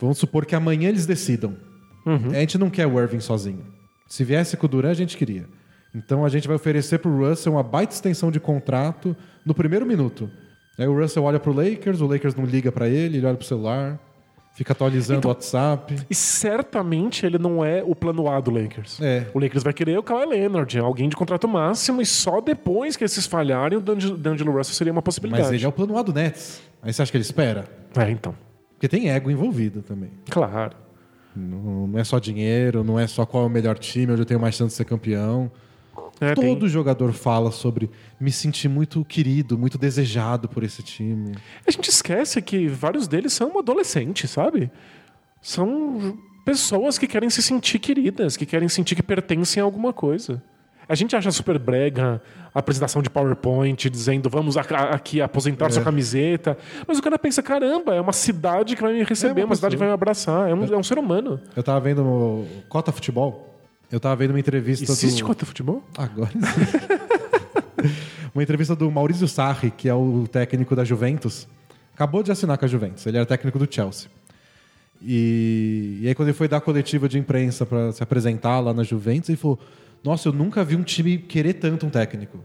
vamos 0.00 0.18
supor 0.18 0.44
que 0.44 0.54
amanhã 0.54 0.88
eles 0.88 1.06
decidam. 1.06 1.56
Uhum. 2.04 2.30
A 2.30 2.40
gente 2.40 2.58
não 2.58 2.70
quer 2.70 2.86
o 2.86 3.00
Irving 3.00 3.20
sozinho. 3.20 3.64
Se 4.06 4.24
viesse 4.24 4.56
com 4.56 4.66
o 4.66 4.68
Durant, 4.68 4.90
a 4.90 4.94
gente 4.94 5.16
queria. 5.16 5.46
Então 5.94 6.24
a 6.24 6.28
gente 6.28 6.46
vai 6.46 6.56
oferecer 6.56 6.98
pro 6.98 7.16
Russell 7.16 7.52
uma 7.52 7.62
baita 7.62 7.94
extensão 7.94 8.30
de 8.30 8.40
contrato 8.40 9.16
no 9.44 9.54
primeiro 9.54 9.86
minuto. 9.86 10.30
Aí 10.78 10.86
o 10.86 10.98
Russell 10.98 11.24
olha 11.24 11.40
pro 11.40 11.52
Lakers, 11.52 12.00
o 12.00 12.06
Lakers 12.06 12.34
não 12.34 12.44
liga 12.44 12.70
para 12.70 12.88
ele, 12.88 13.18
ele 13.18 13.26
olha 13.26 13.36
pro 13.36 13.46
celular, 13.46 13.98
fica 14.58 14.72
atualizando 14.72 15.20
Então- 15.20 15.30
o 15.30 15.34
WhatsApp. 15.34 15.94
E 16.10 16.14
certamente 16.14 17.24
ele 17.24 17.38
não 17.38 17.64
é 17.64 17.80
o 17.86 17.94
plano 17.94 18.28
A 18.28 18.40
do 18.40 18.50
Lakers. 18.50 19.00
É. 19.00 19.26
O 19.32 19.38
Lakers 19.38 19.62
vai 19.62 19.72
querer 19.72 19.96
o 19.96 20.02
Kawhi 20.02 20.26
Leonard, 20.26 20.76
alguém 20.80 21.08
de 21.08 21.14
contrato 21.14 21.46
máximo, 21.46 22.02
e 22.02 22.06
só 22.06 22.40
depois 22.40 22.96
que 22.96 23.04
esses 23.04 23.24
falharem, 23.24 23.78
o 23.78 23.80
D'Angelo 23.80 24.16
D'Angelo 24.16 24.50
Russell 24.52 24.74
seria 24.74 24.92
uma 24.92 25.00
possibilidade. 25.00 25.44
Mas 25.44 25.52
ele 25.54 25.64
é 25.64 25.68
o 25.68 25.72
plano 25.72 25.96
A 25.96 26.02
do 26.02 26.12
Nets. 26.12 26.60
Aí 26.82 26.92
você 26.92 27.02
acha 27.02 27.10
que 27.12 27.16
ele 27.16 27.22
espera? 27.22 27.66
É, 27.96 28.10
então. 28.10 28.34
Porque 28.74 28.88
tem 28.88 29.10
ego 29.10 29.30
envolvido 29.30 29.80
também. 29.80 30.10
Claro. 30.28 30.76
Não, 31.36 31.86
não 31.86 31.98
é 31.98 32.02
só 32.02 32.18
dinheiro, 32.18 32.82
não 32.82 32.98
é 32.98 33.06
só 33.06 33.24
qual 33.24 33.44
é 33.44 33.46
o 33.46 33.50
melhor 33.50 33.78
time, 33.78 34.12
onde 34.12 34.22
eu 34.22 34.26
tenho 34.26 34.40
mais 34.40 34.56
chance 34.56 34.72
de 34.72 34.76
ser 34.76 34.84
campeão. 34.84 35.48
É, 36.20 36.34
tem- 36.34 36.52
Todo 36.54 36.68
jogador 36.68 37.12
fala 37.12 37.50
sobre 37.50 37.90
me 38.18 38.32
sentir 38.32 38.68
muito 38.68 39.04
querido, 39.04 39.56
muito 39.56 39.78
desejado 39.78 40.48
por 40.48 40.62
esse 40.64 40.82
time. 40.82 41.32
A 41.66 41.70
gente 41.70 41.88
esquece 41.88 42.40
que 42.42 42.66
vários 42.68 43.06
deles 43.06 43.32
são 43.32 43.58
adolescentes, 43.58 44.30
sabe? 44.30 44.70
São 45.40 46.18
pessoas 46.44 46.98
que 46.98 47.06
querem 47.06 47.30
se 47.30 47.42
sentir 47.42 47.78
queridas, 47.78 48.36
que 48.36 48.46
querem 48.46 48.68
sentir 48.68 48.94
que 48.96 49.02
pertencem 49.02 49.60
a 49.60 49.64
alguma 49.64 49.92
coisa. 49.92 50.42
A 50.88 50.94
gente 50.94 51.14
acha 51.14 51.30
super 51.30 51.58
brega 51.58 52.20
a 52.54 52.58
apresentação 52.60 53.02
de 53.02 53.10
PowerPoint 53.10 53.90
dizendo 53.90 54.30
vamos 54.30 54.56
aqui 54.56 55.20
aposentar 55.20 55.70
sua 55.70 55.82
camiseta. 55.84 56.56
Mas 56.86 56.98
o 56.98 57.02
cara 57.02 57.18
pensa, 57.18 57.42
caramba, 57.42 57.94
é 57.94 58.00
uma 58.00 58.12
cidade 58.14 58.74
que 58.74 58.80
vai 58.80 58.94
me 58.94 59.04
receber, 59.04 59.42
É 59.42 59.44
uma, 59.44 59.50
uma 59.50 59.54
cidade 59.56 59.76
que 59.76 59.78
vai 59.78 59.88
me 59.88 59.94
abraçar. 59.94 60.48
É 60.48 60.54
um, 60.54 60.64
é 60.64 60.76
um 60.78 60.82
ser 60.82 60.98
humano. 60.98 61.38
Eu 61.54 61.62
tava 61.62 61.78
vendo 61.80 62.46
Cota 62.70 62.90
Futebol. 62.90 63.47
Eu 63.90 63.98
tava 63.98 64.16
vendo 64.16 64.30
uma 64.30 64.40
entrevista 64.40 64.84
Existe 64.84 65.22
do... 65.22 65.26
contra 65.26 65.46
futebol? 65.46 65.82
Agora 65.96 66.30
sim. 66.30 66.38
uma 68.34 68.42
entrevista 68.42 68.76
do 68.76 68.90
Maurício 68.90 69.26
Sarri, 69.26 69.70
que 69.70 69.88
é 69.88 69.94
o 69.94 70.26
técnico 70.30 70.76
da 70.76 70.84
Juventus. 70.84 71.48
Acabou 71.94 72.22
de 72.22 72.30
assinar 72.30 72.58
com 72.58 72.64
a 72.64 72.68
Juventus. 72.68 73.06
Ele 73.06 73.16
era 73.16 73.26
técnico 73.26 73.58
do 73.58 73.66
Chelsea. 73.72 74.10
E, 75.00 76.00
e 76.02 76.08
aí, 76.08 76.14
quando 76.14 76.28
ele 76.28 76.36
foi 76.36 76.48
dar 76.48 76.58
a 76.58 76.60
coletiva 76.60 77.08
de 77.08 77.18
imprensa 77.18 77.64
para 77.64 77.92
se 77.92 78.02
apresentar 78.02 78.60
lá 78.60 78.74
na 78.74 78.82
Juventus, 78.82 79.28
ele 79.30 79.38
falou: 79.38 79.58
Nossa, 80.02 80.28
eu 80.28 80.32
nunca 80.32 80.62
vi 80.64 80.76
um 80.76 80.82
time 80.82 81.18
querer 81.18 81.54
tanto 81.54 81.86
um 81.86 81.90
técnico. 81.90 82.44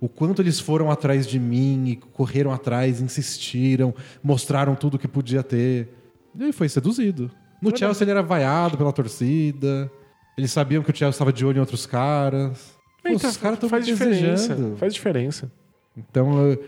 O 0.00 0.08
quanto 0.08 0.42
eles 0.42 0.60
foram 0.60 0.90
atrás 0.90 1.26
de 1.26 1.38
mim 1.38 1.88
e 1.88 1.96
correram 1.96 2.52
atrás, 2.52 3.00
insistiram, 3.00 3.94
mostraram 4.22 4.74
tudo 4.74 4.98
que 4.98 5.08
podia 5.08 5.42
ter. 5.42 5.88
E 6.34 6.42
ele 6.42 6.52
foi 6.52 6.68
seduzido. 6.68 7.30
No 7.60 7.76
Chelsea 7.76 8.04
ele 8.04 8.10
era 8.10 8.22
vaiado 8.22 8.76
pela 8.76 8.92
torcida. 8.92 9.90
Eles 10.36 10.50
sabiam 10.50 10.82
que 10.82 10.90
o 10.90 10.96
Chelsea 10.96 11.10
estava 11.10 11.32
de 11.32 11.44
olho 11.44 11.58
em 11.58 11.60
outros 11.60 11.86
caras. 11.86 12.74
Pô, 13.02 13.08
Então, 13.10 13.30
os 13.30 13.36
caras 13.36 13.56
estão 13.56 13.68
faz 13.68 13.86
diferença. 13.86 14.56
Faz 14.76 14.94
diferença. 14.94 15.50
Então, 15.96 16.58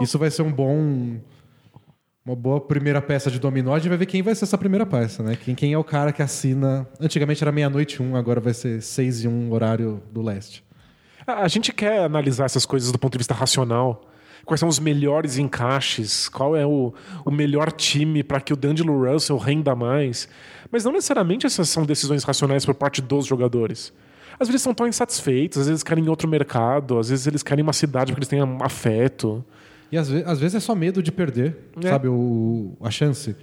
isso 0.00 0.18
vai 0.18 0.30
ser 0.30 0.42
um 0.42 0.52
bom. 0.52 1.18
Uma 2.24 2.34
boa 2.34 2.60
primeira 2.60 3.00
peça 3.00 3.30
de 3.30 3.38
dominó. 3.38 3.72
A 3.72 3.78
gente 3.78 3.88
vai 3.88 3.98
ver 3.98 4.06
quem 4.06 4.20
vai 4.20 4.34
ser 4.34 4.44
essa 4.44 4.58
primeira 4.58 4.84
peça, 4.84 5.22
né? 5.22 5.36
Quem, 5.36 5.54
quem 5.54 5.72
é 5.72 5.78
o 5.78 5.84
cara 5.84 6.12
que 6.12 6.20
assina. 6.20 6.86
Antigamente 7.00 7.42
era 7.42 7.52
meia-noite 7.52 8.02
um, 8.02 8.16
agora 8.16 8.40
vai 8.40 8.52
ser 8.52 8.82
seis 8.82 9.22
e 9.22 9.28
um, 9.28 9.52
horário 9.52 10.02
do 10.10 10.22
leste. 10.22 10.64
A 11.24 11.46
gente 11.46 11.72
quer 11.72 12.00
analisar 12.00 12.44
essas 12.44 12.66
coisas 12.66 12.90
do 12.90 12.98
ponto 12.98 13.12
de 13.12 13.18
vista 13.18 13.32
racional. 13.34 14.05
Quais 14.46 14.60
são 14.60 14.68
os 14.68 14.78
melhores 14.78 15.36
encaixes? 15.38 16.28
Qual 16.28 16.56
é 16.56 16.64
o, 16.64 16.94
o 17.24 17.30
melhor 17.30 17.70
time 17.72 18.22
para 18.22 18.40
que 18.40 18.52
o 18.52 18.56
D'Angelo 18.56 19.12
Russell 19.12 19.36
renda 19.36 19.74
mais? 19.74 20.28
Mas 20.70 20.84
não 20.84 20.92
necessariamente 20.92 21.44
essas 21.46 21.68
são 21.68 21.84
decisões 21.84 22.22
racionais 22.24 22.64
por 22.64 22.74
parte 22.74 23.02
dos 23.02 23.26
jogadores. 23.26 23.92
Às 24.38 24.46
vezes 24.48 24.50
eles 24.50 24.60
estão 24.60 24.74
tão 24.74 24.86
insatisfeitos, 24.86 25.58
às 25.58 25.66
vezes 25.68 25.82
querem 25.82 26.08
outro 26.08 26.28
mercado, 26.28 26.98
às 26.98 27.08
vezes 27.10 27.26
eles 27.26 27.42
querem 27.42 27.62
uma 27.62 27.72
cidade 27.72 28.12
porque 28.12 28.20
eles 28.20 28.28
têm 28.28 28.40
afeto. 28.62 29.44
E 29.90 29.98
às, 29.98 30.08
ve- 30.08 30.22
às 30.24 30.38
vezes 30.38 30.54
é 30.54 30.60
só 30.60 30.74
medo 30.74 31.02
de 31.02 31.10
perder, 31.10 31.56
É. 31.82 31.88
sabe? 31.88 32.06
O, 32.08 32.76
a 32.80 32.90
chance. 32.90 33.34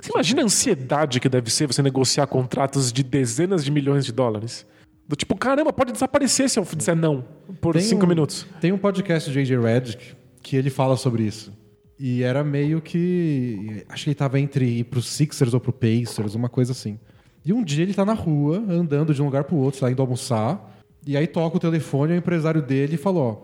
Você 0.00 0.10
imagina 0.12 0.42
a 0.42 0.44
ansiedade 0.44 1.20
que 1.20 1.28
deve 1.28 1.50
ser 1.50 1.66
você 1.66 1.82
negociar 1.82 2.26
contratos 2.26 2.92
de 2.92 3.02
dezenas 3.02 3.64
de 3.64 3.70
milhões 3.70 4.04
de 4.04 4.12
dólares? 4.12 4.66
Do 5.06 5.16
tipo, 5.16 5.36
caramba, 5.36 5.72
pode 5.72 5.92
desaparecer 5.92 6.48
se 6.50 6.58
eu 6.58 6.64
disser 6.76 6.94
não 6.96 7.24
por 7.60 7.74
Tem 7.74 7.82
cinco 7.82 8.04
um- 8.04 8.08
minutos. 8.08 8.46
Tem 8.60 8.72
um 8.72 8.78
podcast 8.78 9.30
de 9.30 9.38
AJ 9.38 9.50
Redick 9.62 10.14
que 10.48 10.56
ele 10.56 10.70
fala 10.70 10.96
sobre 10.96 11.24
isso. 11.24 11.52
E 11.98 12.22
era 12.22 12.42
meio 12.42 12.80
que. 12.80 13.84
Acho 13.86 14.04
que 14.04 14.10
ele 14.10 14.14
tava 14.14 14.40
entre 14.40 14.64
ir 14.64 14.84
pro 14.84 15.02
Sixers 15.02 15.52
ou 15.52 15.60
pro 15.60 15.72
Pacers, 15.72 16.34
uma 16.34 16.48
coisa 16.48 16.72
assim. 16.72 16.98
E 17.44 17.52
um 17.52 17.62
dia 17.62 17.82
ele 17.82 17.92
tá 17.92 18.04
na 18.04 18.14
rua, 18.14 18.64
andando 18.66 19.12
de 19.12 19.20
um 19.20 19.26
lugar 19.26 19.44
pro 19.44 19.56
outro, 19.56 19.80
tá 19.80 19.90
indo 19.90 20.00
almoçar. 20.00 20.80
E 21.06 21.18
aí 21.18 21.26
toca 21.26 21.58
o 21.58 21.60
telefone, 21.60 22.14
o 22.14 22.16
empresário 22.16 22.62
dele 22.62 22.96
falou: 22.96 23.22
Ó, 23.22 23.36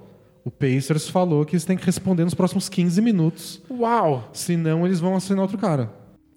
o 0.49 0.51
Pacers 0.51 1.09
falou 1.09 1.45
que 1.45 1.55
eles 1.55 1.67
têm 1.67 1.77
que 1.77 1.85
responder 1.85 2.25
nos 2.25 2.33
próximos 2.33 2.71
15 2.71 3.03
minutos, 3.03 3.63
Uau! 3.71 4.31
senão 4.33 4.87
eles 4.87 4.99
vão 4.99 5.15
assinar 5.15 5.43
outro 5.43 5.59
cara. 5.59 5.93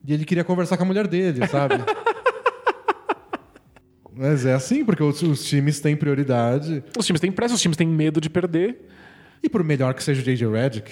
E 0.05 0.13
ele 0.13 0.25
queria 0.25 0.43
conversar 0.43 0.75
com 0.75 0.83
a 0.83 0.87
mulher 0.87 1.07
dele, 1.07 1.47
sabe? 1.47 1.75
Mas 4.13 4.45
é 4.45 4.53
assim, 4.53 4.83
porque 4.83 5.03
os, 5.03 5.21
os 5.21 5.45
times 5.45 5.79
têm 5.79 5.95
prioridade. 5.95 6.83
Os 6.97 7.05
times 7.05 7.21
têm 7.21 7.31
pressa, 7.31 7.53
os 7.53 7.61
times 7.61 7.77
têm 7.77 7.87
medo 7.87 8.19
de 8.19 8.29
perder. 8.29 8.87
E 9.43 9.49
por 9.49 9.63
melhor 9.63 9.93
que 9.93 10.03
seja 10.03 10.21
o 10.21 10.23
J.J. 10.23 10.47
Redick, 10.49 10.91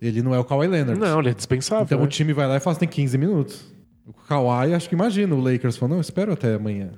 ele 0.00 0.22
não 0.22 0.34
é 0.34 0.38
o 0.38 0.44
Kawhi 0.44 0.66
Leonard. 0.66 1.00
Não, 1.00 1.20
ele 1.20 1.30
é 1.30 1.34
dispensável. 1.34 1.84
Então 1.84 1.98
né? 1.98 2.04
o 2.04 2.08
time 2.08 2.32
vai 2.32 2.46
lá 2.46 2.56
e 2.56 2.60
fala, 2.60 2.76
tem 2.76 2.88
15 2.88 3.16
minutos. 3.18 3.64
O 4.06 4.12
Kawhi, 4.12 4.74
acho 4.74 4.88
que 4.88 4.94
imagina 4.94 5.34
o 5.34 5.40
Lakers 5.40 5.76
falando, 5.76 5.94
não, 5.94 6.00
espero 6.00 6.32
até 6.32 6.54
amanhã. 6.54 6.92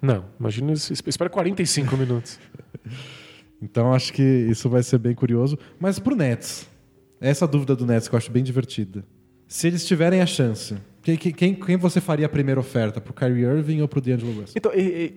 Não, 0.00 0.24
imagina, 0.38 0.72
es- 0.72 0.90
espera 1.06 1.30
45 1.30 1.96
minutos. 1.96 2.38
Então 3.62 3.94
acho 3.94 4.12
que 4.12 4.20
isso 4.22 4.68
vai 4.68 4.82
ser 4.82 4.98
bem 4.98 5.14
curioso. 5.14 5.56
Mas 5.78 5.98
pro 6.00 6.16
Nets, 6.16 6.68
essa 7.20 7.46
dúvida 7.46 7.76
do 7.76 7.86
Nets 7.86 8.08
que 8.08 8.14
eu 8.16 8.18
acho 8.18 8.28
bem 8.28 8.42
divertida. 8.42 9.04
Se 9.46 9.68
eles 9.68 9.86
tiverem 9.86 10.20
a 10.20 10.26
chance, 10.26 10.74
quem, 11.02 11.16
quem, 11.16 11.54
quem 11.54 11.76
você 11.76 12.00
faria 12.00 12.26
a 12.26 12.28
primeira 12.28 12.58
oferta? 12.58 13.00
Pro 13.00 13.12
Kyrie 13.12 13.44
Irving 13.44 13.80
ou 13.80 13.86
pro 13.86 14.00
D'Angelo 14.00 14.32
Russell? 14.32 14.54
Então, 14.56 14.72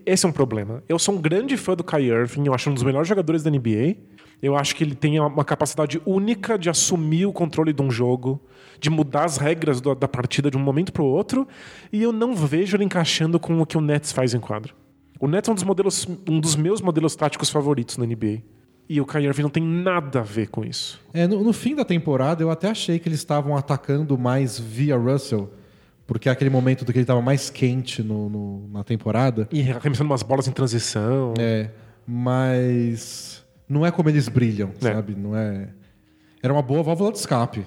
esse 0.06 0.26
é 0.26 0.30
um 0.30 0.32
problema. 0.32 0.84
Eu 0.88 1.00
sou 1.00 1.16
um 1.16 1.22
grande 1.22 1.58
fã 1.58 1.76
do 1.76 1.84
Kyrie 1.84 2.12
Irving, 2.12 2.46
eu 2.46 2.54
acho 2.54 2.70
um 2.70 2.74
dos 2.76 2.84
melhores 2.84 3.08
jogadores 3.08 3.42
da 3.42 3.50
NBA. 3.50 3.96
Eu 4.42 4.56
acho 4.56 4.76
que 4.76 4.84
ele 4.84 4.96
tem 4.96 5.20
uma 5.20 5.44
capacidade 5.46 6.02
única 6.06 6.58
de 6.58 6.70
assumir 6.70 7.26
o 7.26 7.34
controle 7.34 7.74
de 7.74 7.82
um 7.82 7.90
jogo, 7.90 8.40
de 8.80 8.90
mudar 8.90 9.26
as 9.26 9.38
regras 9.38 9.80
do- 9.82 9.96
da 9.96 10.08
partida 10.08 10.52
de 10.52 10.58
um 10.58 10.60
momento 10.60 10.92
para 10.94 11.02
o 11.02 11.06
outro, 11.06 11.48
e 11.92 12.04
eu 12.04 12.12
não 12.12 12.36
vejo 12.36 12.76
ele 12.78 12.84
encaixando 12.84 13.40
com 13.40 13.60
o 13.62 13.66
que 13.66 13.78
o 13.78 13.82
Nets 13.82 14.12
faz 14.12 14.34
em 14.34 14.40
quadro. 14.40 14.76
O 15.20 15.28
Nets 15.28 15.48
é 15.48 15.52
um 15.52 15.56
dos, 15.56 15.64
modelos, 15.64 16.08
um 16.30 16.40
dos 16.40 16.56
meus 16.56 16.82
modelos 16.82 17.16
táticos 17.16 17.50
favoritos 17.50 17.98
na 17.98 18.06
NBA. 18.06 18.42
E 18.88 19.02
o 19.02 19.06
Kyrie 19.06 19.26
Irving 19.28 19.42
não 19.44 19.50
tem 19.50 19.64
nada 19.64 20.20
a 20.20 20.24
ver 20.24 20.48
com 20.50 20.64
isso. 20.64 21.02
É, 21.14 21.26
no, 21.26 21.44
no 21.44 21.54
fim 21.54 21.74
da 21.74 21.84
temporada, 21.84 22.44
eu 22.44 22.52
até 22.52 22.70
achei 22.70 23.00
que 23.00 23.08
eles 23.10 23.18
estavam 23.20 23.56
atacando 23.58 24.16
mais 24.18 24.60
via 24.60 24.96
Russell, 24.96 25.50
porque 26.06 26.30
é 26.30 26.32
aquele 26.32 26.52
momento 26.52 26.86
do 26.86 26.92
que 26.92 27.00
ele 27.00 27.04
estava 27.04 27.22
mais 27.22 27.50
quente 27.50 28.04
no- 28.04 28.30
no- 28.30 28.68
na 28.68 28.84
temporada. 28.84 29.48
E 29.52 29.62
arremessando 29.72 30.10
umas 30.12 30.22
bolas 30.22 30.48
em 30.48 30.52
transição. 30.52 31.34
É, 31.40 31.72
mas 32.06 33.35
não 33.68 33.86
é 33.86 33.92
como 33.92 34.10
eles 34.10 34.28
brilham, 34.28 34.72
É. 34.82 34.94
sabe? 34.94 35.16
Não 35.16 35.36
é. 35.36 35.70
Era 36.42 36.54
uma 36.54 36.62
boa 36.62 36.84
válvula 36.84 37.12
de 37.12 37.18
escape. 37.18 37.66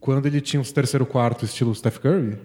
Quando 0.00 0.26
ele 0.26 0.40
tinha 0.40 0.60
os 0.60 0.72
terceiro 0.72 1.06
quarto 1.06 1.44
estilo 1.44 1.74
Steph 1.74 1.98
Curry, 1.98 2.36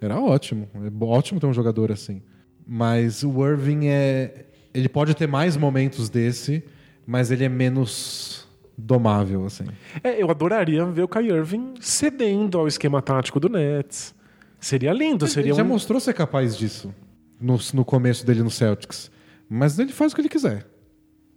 era 0.00 0.18
ótimo. 0.20 0.68
É 0.74 1.04
ótimo 1.04 1.40
ter 1.40 1.46
um 1.46 1.52
jogador 1.52 1.92
assim. 1.92 2.22
Mas 2.66 3.22
o 3.22 3.46
Irving 3.46 3.86
é, 3.86 4.46
ele 4.74 4.88
pode 4.88 5.14
ter 5.14 5.26
mais 5.26 5.56
momentos 5.56 6.08
desse, 6.08 6.62
mas 7.06 7.30
ele 7.30 7.44
é 7.44 7.48
menos 7.48 8.46
domável 8.76 9.44
assim. 9.46 9.64
É, 10.04 10.22
eu 10.22 10.30
adoraria 10.30 10.84
ver 10.86 11.02
o 11.02 11.08
Kyrie 11.08 11.32
Irving 11.32 11.74
cedendo 11.80 12.58
ao 12.58 12.68
esquema 12.68 13.00
tático 13.02 13.40
do 13.40 13.48
Nets. 13.48 14.14
Seria 14.60 14.92
lindo, 14.92 15.26
seria 15.26 15.50
ele 15.50 15.56
já 15.56 15.62
um... 15.62 15.68
mostrou 15.68 16.00
ser 16.00 16.14
capaz 16.14 16.56
disso 16.56 16.94
no, 17.40 17.58
no 17.74 17.84
começo 17.84 18.26
dele 18.26 18.42
no 18.42 18.50
Celtics. 18.50 19.10
Mas 19.48 19.78
ele 19.78 19.92
faz 19.92 20.12
o 20.12 20.14
que 20.14 20.20
ele 20.20 20.28
quiser. 20.28 20.66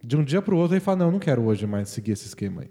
De 0.04 0.18
um 0.18 0.24
dia 0.24 0.42
pro 0.42 0.58
outro 0.58 0.74
ele 0.76 0.82
fala: 0.82 0.98
Não, 0.98 1.12
não 1.12 1.20
quero 1.20 1.44
hoje 1.44 1.66
mais 1.68 1.90
seguir 1.90 2.12
esse 2.14 2.26
esquema 2.28 2.62
aí. 2.62 2.68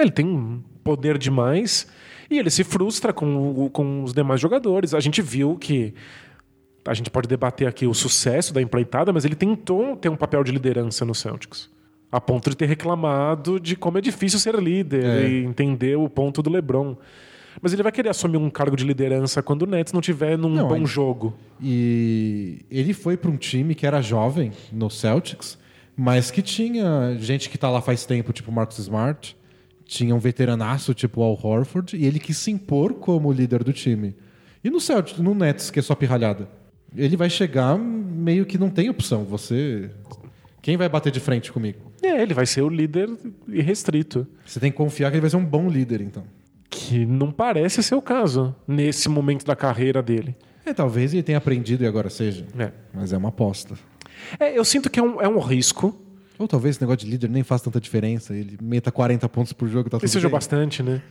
Ele 0.00 0.10
tem 0.10 0.62
poder 0.82 1.16
demais 1.18 1.86
e 2.30 2.38
ele 2.38 2.50
se 2.50 2.64
frustra 2.64 3.12
com, 3.12 3.64
o- 3.64 3.70
com 3.70 4.02
os 4.02 4.12
demais 4.14 4.40
jogadores. 4.40 4.94
A 4.94 5.00
gente 5.00 5.20
viu 5.22 5.56
que. 5.56 5.94
A 6.84 6.94
gente 6.94 7.10
pode 7.10 7.28
debater 7.28 7.68
aqui 7.68 7.86
o 7.86 7.94
sucesso 7.94 8.52
da 8.52 8.60
empreitada, 8.60 9.12
mas 9.12 9.24
ele 9.24 9.36
tentou 9.36 9.94
ter 9.96 10.08
um 10.08 10.16
papel 10.16 10.42
de 10.42 10.50
liderança 10.50 11.04
no 11.04 11.14
Celtics. 11.14 11.70
A 12.10 12.20
ponto 12.20 12.50
de 12.50 12.56
ter 12.56 12.66
reclamado 12.66 13.60
de 13.60 13.76
como 13.76 13.98
é 13.98 14.00
difícil 14.00 14.38
ser 14.40 14.56
líder 14.56 15.04
É. 15.04 15.28
e 15.28 15.44
entender 15.44 15.96
o 15.96 16.08
ponto 16.10 16.42
do 16.42 16.50
LeBron. 16.50 16.96
Mas 17.60 17.72
ele 17.72 17.82
vai 17.84 17.92
querer 17.92 18.08
assumir 18.08 18.36
um 18.38 18.50
cargo 18.50 18.74
de 18.76 18.84
liderança 18.84 19.42
quando 19.42 19.62
o 19.62 19.66
Nets 19.66 19.92
não 19.92 20.00
tiver 20.00 20.36
num 20.36 20.48
Não, 20.48 20.66
bom 20.68 20.76
ele- 20.76 20.86
jogo. 20.86 21.34
E 21.60 22.64
ele 22.70 22.92
foi 22.92 23.16
para 23.16 23.30
um 23.30 23.36
time 23.36 23.74
que 23.74 23.86
era 23.86 24.02
jovem 24.02 24.50
no 24.72 24.90
Celtics, 24.90 25.56
mas 25.96 26.30
que 26.30 26.42
tinha 26.42 27.16
gente 27.18 27.50
que 27.50 27.58
tá 27.58 27.70
lá 27.70 27.80
faz 27.80 28.04
tempo, 28.04 28.32
tipo 28.32 28.50
Marcus 28.50 28.78
Smart, 28.78 29.36
tinha 29.84 30.14
um 30.14 30.18
veteranaço 30.18 30.94
tipo 30.94 31.22
Al 31.22 31.38
Horford, 31.40 31.96
e 31.96 32.06
ele 32.06 32.18
quis 32.18 32.38
se 32.38 32.50
impor 32.50 32.94
como 32.94 33.32
líder 33.32 33.62
do 33.62 33.72
time. 33.72 34.16
E 34.64 34.70
no 34.70 34.80
Celtics, 34.80 35.20
no 35.20 35.34
Nets, 35.34 35.70
que 35.70 35.78
é 35.78 35.82
só 35.82 35.94
pirralhada, 35.94 36.48
ele 36.96 37.16
vai 37.16 37.28
chegar 37.28 37.76
meio 37.78 38.46
que 38.46 38.58
não 38.58 38.70
tem 38.70 38.88
opção. 38.88 39.24
Você. 39.24 39.90
Quem 40.60 40.76
vai 40.76 40.88
bater 40.88 41.10
de 41.10 41.18
frente 41.18 41.50
comigo? 41.50 41.90
É, 42.02 42.22
ele 42.22 42.34
vai 42.34 42.46
ser 42.46 42.62
o 42.62 42.68
líder 42.68 43.10
irrestrito. 43.48 44.26
Você 44.46 44.60
tem 44.60 44.70
que 44.70 44.76
confiar 44.76 45.10
que 45.10 45.16
ele 45.16 45.22
vai 45.22 45.30
ser 45.30 45.36
um 45.36 45.44
bom 45.44 45.68
líder, 45.68 46.00
então. 46.00 46.24
Que 46.70 47.04
não 47.04 47.32
parece 47.32 47.82
ser 47.82 47.96
o 47.96 48.02
caso 48.02 48.54
nesse 48.66 49.08
momento 49.08 49.44
da 49.44 49.56
carreira 49.56 50.00
dele. 50.00 50.36
É, 50.64 50.72
talvez 50.72 51.12
ele 51.12 51.22
tenha 51.22 51.38
aprendido 51.38 51.82
e 51.82 51.86
agora 51.86 52.08
seja. 52.08 52.46
É. 52.56 52.70
Mas 52.94 53.12
é 53.12 53.16
uma 53.16 53.30
aposta. 53.30 53.74
É, 54.38 54.56
eu 54.56 54.64
sinto 54.64 54.90
que 54.90 54.98
é 54.98 55.02
um, 55.02 55.20
é 55.20 55.28
um 55.28 55.38
risco. 55.38 55.98
Ou 56.38 56.48
talvez 56.48 56.76
esse 56.76 56.82
negócio 56.82 57.04
de 57.04 57.10
líder 57.10 57.30
nem 57.30 57.42
faça 57.42 57.64
tanta 57.64 57.80
diferença. 57.80 58.34
Ele 58.34 58.58
meta 58.60 58.90
40 58.90 59.28
pontos 59.28 59.52
por 59.52 59.68
jogo, 59.68 59.88
tá 59.88 59.98
tudo 59.98 60.08
seja 60.08 60.28
bem. 60.28 60.32
bastante, 60.32 60.82
né? 60.82 61.02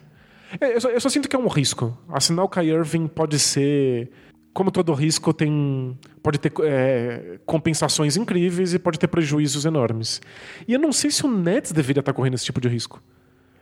É, 0.59 0.75
eu, 0.75 0.81
só, 0.81 0.89
eu 0.89 0.99
só 0.99 1.09
sinto 1.09 1.29
que 1.29 1.35
é 1.35 1.39
um 1.39 1.47
risco. 1.47 1.97
Assinar 2.09 2.43
o 2.43 2.49
Kyrie 2.49 2.71
Irving 2.71 3.07
pode 3.07 3.39
ser. 3.39 4.11
Como 4.53 4.69
todo 4.69 4.91
risco, 4.93 5.33
tem 5.33 5.97
pode 6.21 6.37
ter 6.37 6.51
é, 6.63 7.39
compensações 7.45 8.17
incríveis 8.17 8.73
e 8.73 8.79
pode 8.79 8.99
ter 8.99 9.07
prejuízos 9.07 9.63
enormes. 9.63 10.21
E 10.67 10.73
eu 10.73 10.79
não 10.79 10.91
sei 10.91 11.09
se 11.09 11.25
o 11.25 11.31
Nets 11.31 11.71
deveria 11.71 12.01
estar 12.01 12.11
correndo 12.11 12.33
esse 12.33 12.43
tipo 12.43 12.59
de 12.59 12.67
risco. 12.67 13.01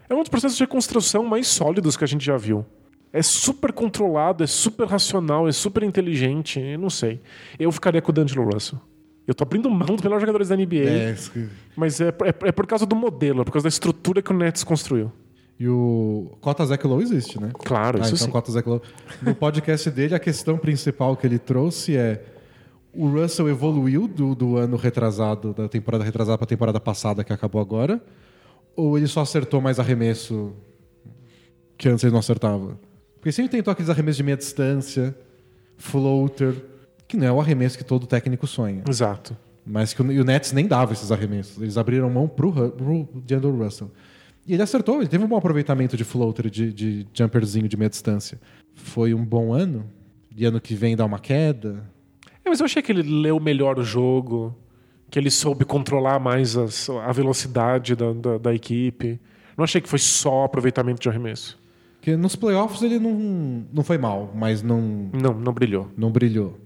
É 0.10 0.16
um 0.16 0.20
dos 0.20 0.30
processos 0.30 0.58
de 0.58 0.64
reconstrução 0.64 1.24
mais 1.24 1.48
sólidos 1.48 1.96
que 1.96 2.04
a 2.04 2.08
gente 2.08 2.26
já 2.26 2.36
viu. 2.38 2.66
É 3.14 3.22
super 3.22 3.72
controlado, 3.72 4.44
é 4.44 4.48
super 4.48 4.88
racional, 4.88 5.48
é 5.48 5.52
super 5.52 5.84
inteligente. 5.84 6.60
Eu 6.60 6.80
não 6.80 6.90
sei. 6.90 7.22
Eu 7.60 7.72
ficaria 7.72 8.02
com 8.02 8.12
o 8.12 8.14
D'Angelo 8.14 8.50
Russell. 8.52 8.80
Eu 9.30 9.36
tô 9.36 9.44
abrindo 9.44 9.70
mão 9.70 9.96
dos 9.96 10.02
melhores 10.02 10.22
jogadores 10.24 10.50
da 10.50 10.58
NBA, 10.58 10.89
É, 10.89 11.15
mas 11.76 12.02
é, 12.02 12.08
é, 12.08 12.48
é 12.48 12.52
por 12.52 12.65
causa 12.65 12.84
do 12.84 12.96
modelo, 12.96 13.42
é 13.42 13.44
por 13.46 13.52
causa 13.52 13.65
da 13.65 13.70
estrutura 13.70 14.24
que 14.24 14.32
o 14.32 14.36
Nets 14.36 14.63
construiu. 14.63 15.12
E 15.60 15.68
o 15.68 16.36
Cota 16.42 16.65
Zach 16.65 16.88
Lowe 16.88 17.04
existe, 17.04 17.39
né? 17.39 17.52
Claro, 17.54 18.00
Ah, 18.00 18.02
isso 18.02 18.15
então 18.15 18.26
sim. 18.26 18.32
Cota 18.32 18.52
Zach 18.52 18.68
Lowe. 18.68 18.82
No 19.22 19.36
podcast 19.36 19.88
dele, 19.92 20.15
a 20.15 20.20
questão 20.20 20.58
principal 20.58 21.15
que 21.15 21.28
ele 21.28 21.38
trouxe 21.38 21.96
é 21.96 22.26
o 22.92 23.08
Russell 23.08 23.48
evoluiu 23.50 24.08
do, 24.08 24.34
do 24.34 24.58
ano 24.58 24.76
retrasado, 24.76 25.54
da 25.54 25.70
temporada 25.70 26.04
retrasada 26.04 26.36
para 26.36 26.46
a 26.46 26.48
temporada 26.48 26.80
passada 26.80 27.24
que 27.24 27.32
acabou 27.32 27.62
agora, 27.62 28.02
ou 28.76 28.98
ele 28.98 29.06
só 29.06 29.22
acertou 29.22 29.62
mais 29.62 29.80
arremesso 29.80 30.54
que 31.78 31.88
antes 31.88 32.04
ele 32.04 32.13
não 32.13 32.20
acertava? 32.20 32.80
Porque 33.18 33.32
sempre 33.32 33.52
tentou 33.52 33.72
aqueles 33.72 33.92
arremessos 33.92 34.18
de 34.18 34.24
meia 34.24 34.38
distância, 34.38 35.15
floater, 35.78 36.56
que 37.10 37.17
não 37.17 37.28
é 37.28 37.32
o 37.32 37.41
arremesso 37.41 37.78
que 37.78 37.84
todo 37.84 38.08
técnico 38.08 38.48
sonha. 38.48 38.84
Exato. 38.88 39.36
Mas 39.65 39.93
que 39.93 40.02
o, 40.02 40.12
e 40.12 40.19
o 40.22 40.24
Nets 40.24 40.54
nem 40.54 40.65
dava 40.67 40.93
esses 40.93 41.12
arremessos. 41.12 41.62
Eles 41.62 41.78
abriram 41.78 42.10
mão 42.10 42.28
pro, 42.28 42.52
pro 42.72 43.10
D'Angelo 43.28 43.62
Russell. 43.63 43.91
E 44.48 44.54
ele 44.54 44.62
acertou, 44.63 45.00
ele 45.00 45.08
teve 45.10 45.24
um 45.24 45.28
bom 45.28 45.36
aproveitamento 45.38 45.98
de 45.98 46.04
floater, 46.04 46.50
de, 46.50 46.72
de 46.72 47.08
jumperzinho 47.13 47.67
de 47.67 47.76
meia 47.76 47.89
distância. 47.89 48.39
Foi 48.74 49.13
um 49.13 49.24
bom 49.26 49.52
ano. 49.54 49.86
E 50.36 50.45
ano 50.45 50.62
que 50.62 50.74
vem 50.76 50.95
dá 50.95 51.04
uma 51.06 51.19
queda. 51.19 51.84
É, 52.45 52.50
mas 52.50 52.60
eu 52.62 52.65
achei 52.65 52.82
que 52.82 52.91
ele 52.91 53.02
leu 53.04 53.39
melhor 53.39 53.78
o 53.78 53.84
jogo, 53.84 54.56
que 55.12 55.19
ele 55.19 55.30
soube 55.30 55.65
controlar 55.65 56.19
mais 56.19 56.56
as- 56.56 56.89
a 56.89 57.12
velocidade 57.12 57.95
da, 57.95 58.13
da, 58.13 58.38
da 58.38 58.54
equipe. 58.56 59.19
Não 59.58 59.63
achei 59.63 59.82
que 59.82 59.89
foi 59.89 60.00
só 60.00 60.45
aproveitamento 60.45 61.02
de 61.02 61.10
arremesso. 61.10 61.60
Porque 61.98 62.15
nos 62.15 62.36
playoffs 62.36 62.81
ele 62.81 62.98
não, 62.98 63.65
não 63.73 63.84
foi 63.84 63.98
mal, 63.98 64.31
mas 64.34 64.63
não, 64.63 65.10
Não, 65.13 65.34
não 65.34 65.52
brilhou. 65.52 65.90
não 65.98 66.10
brilhou. 66.10 66.58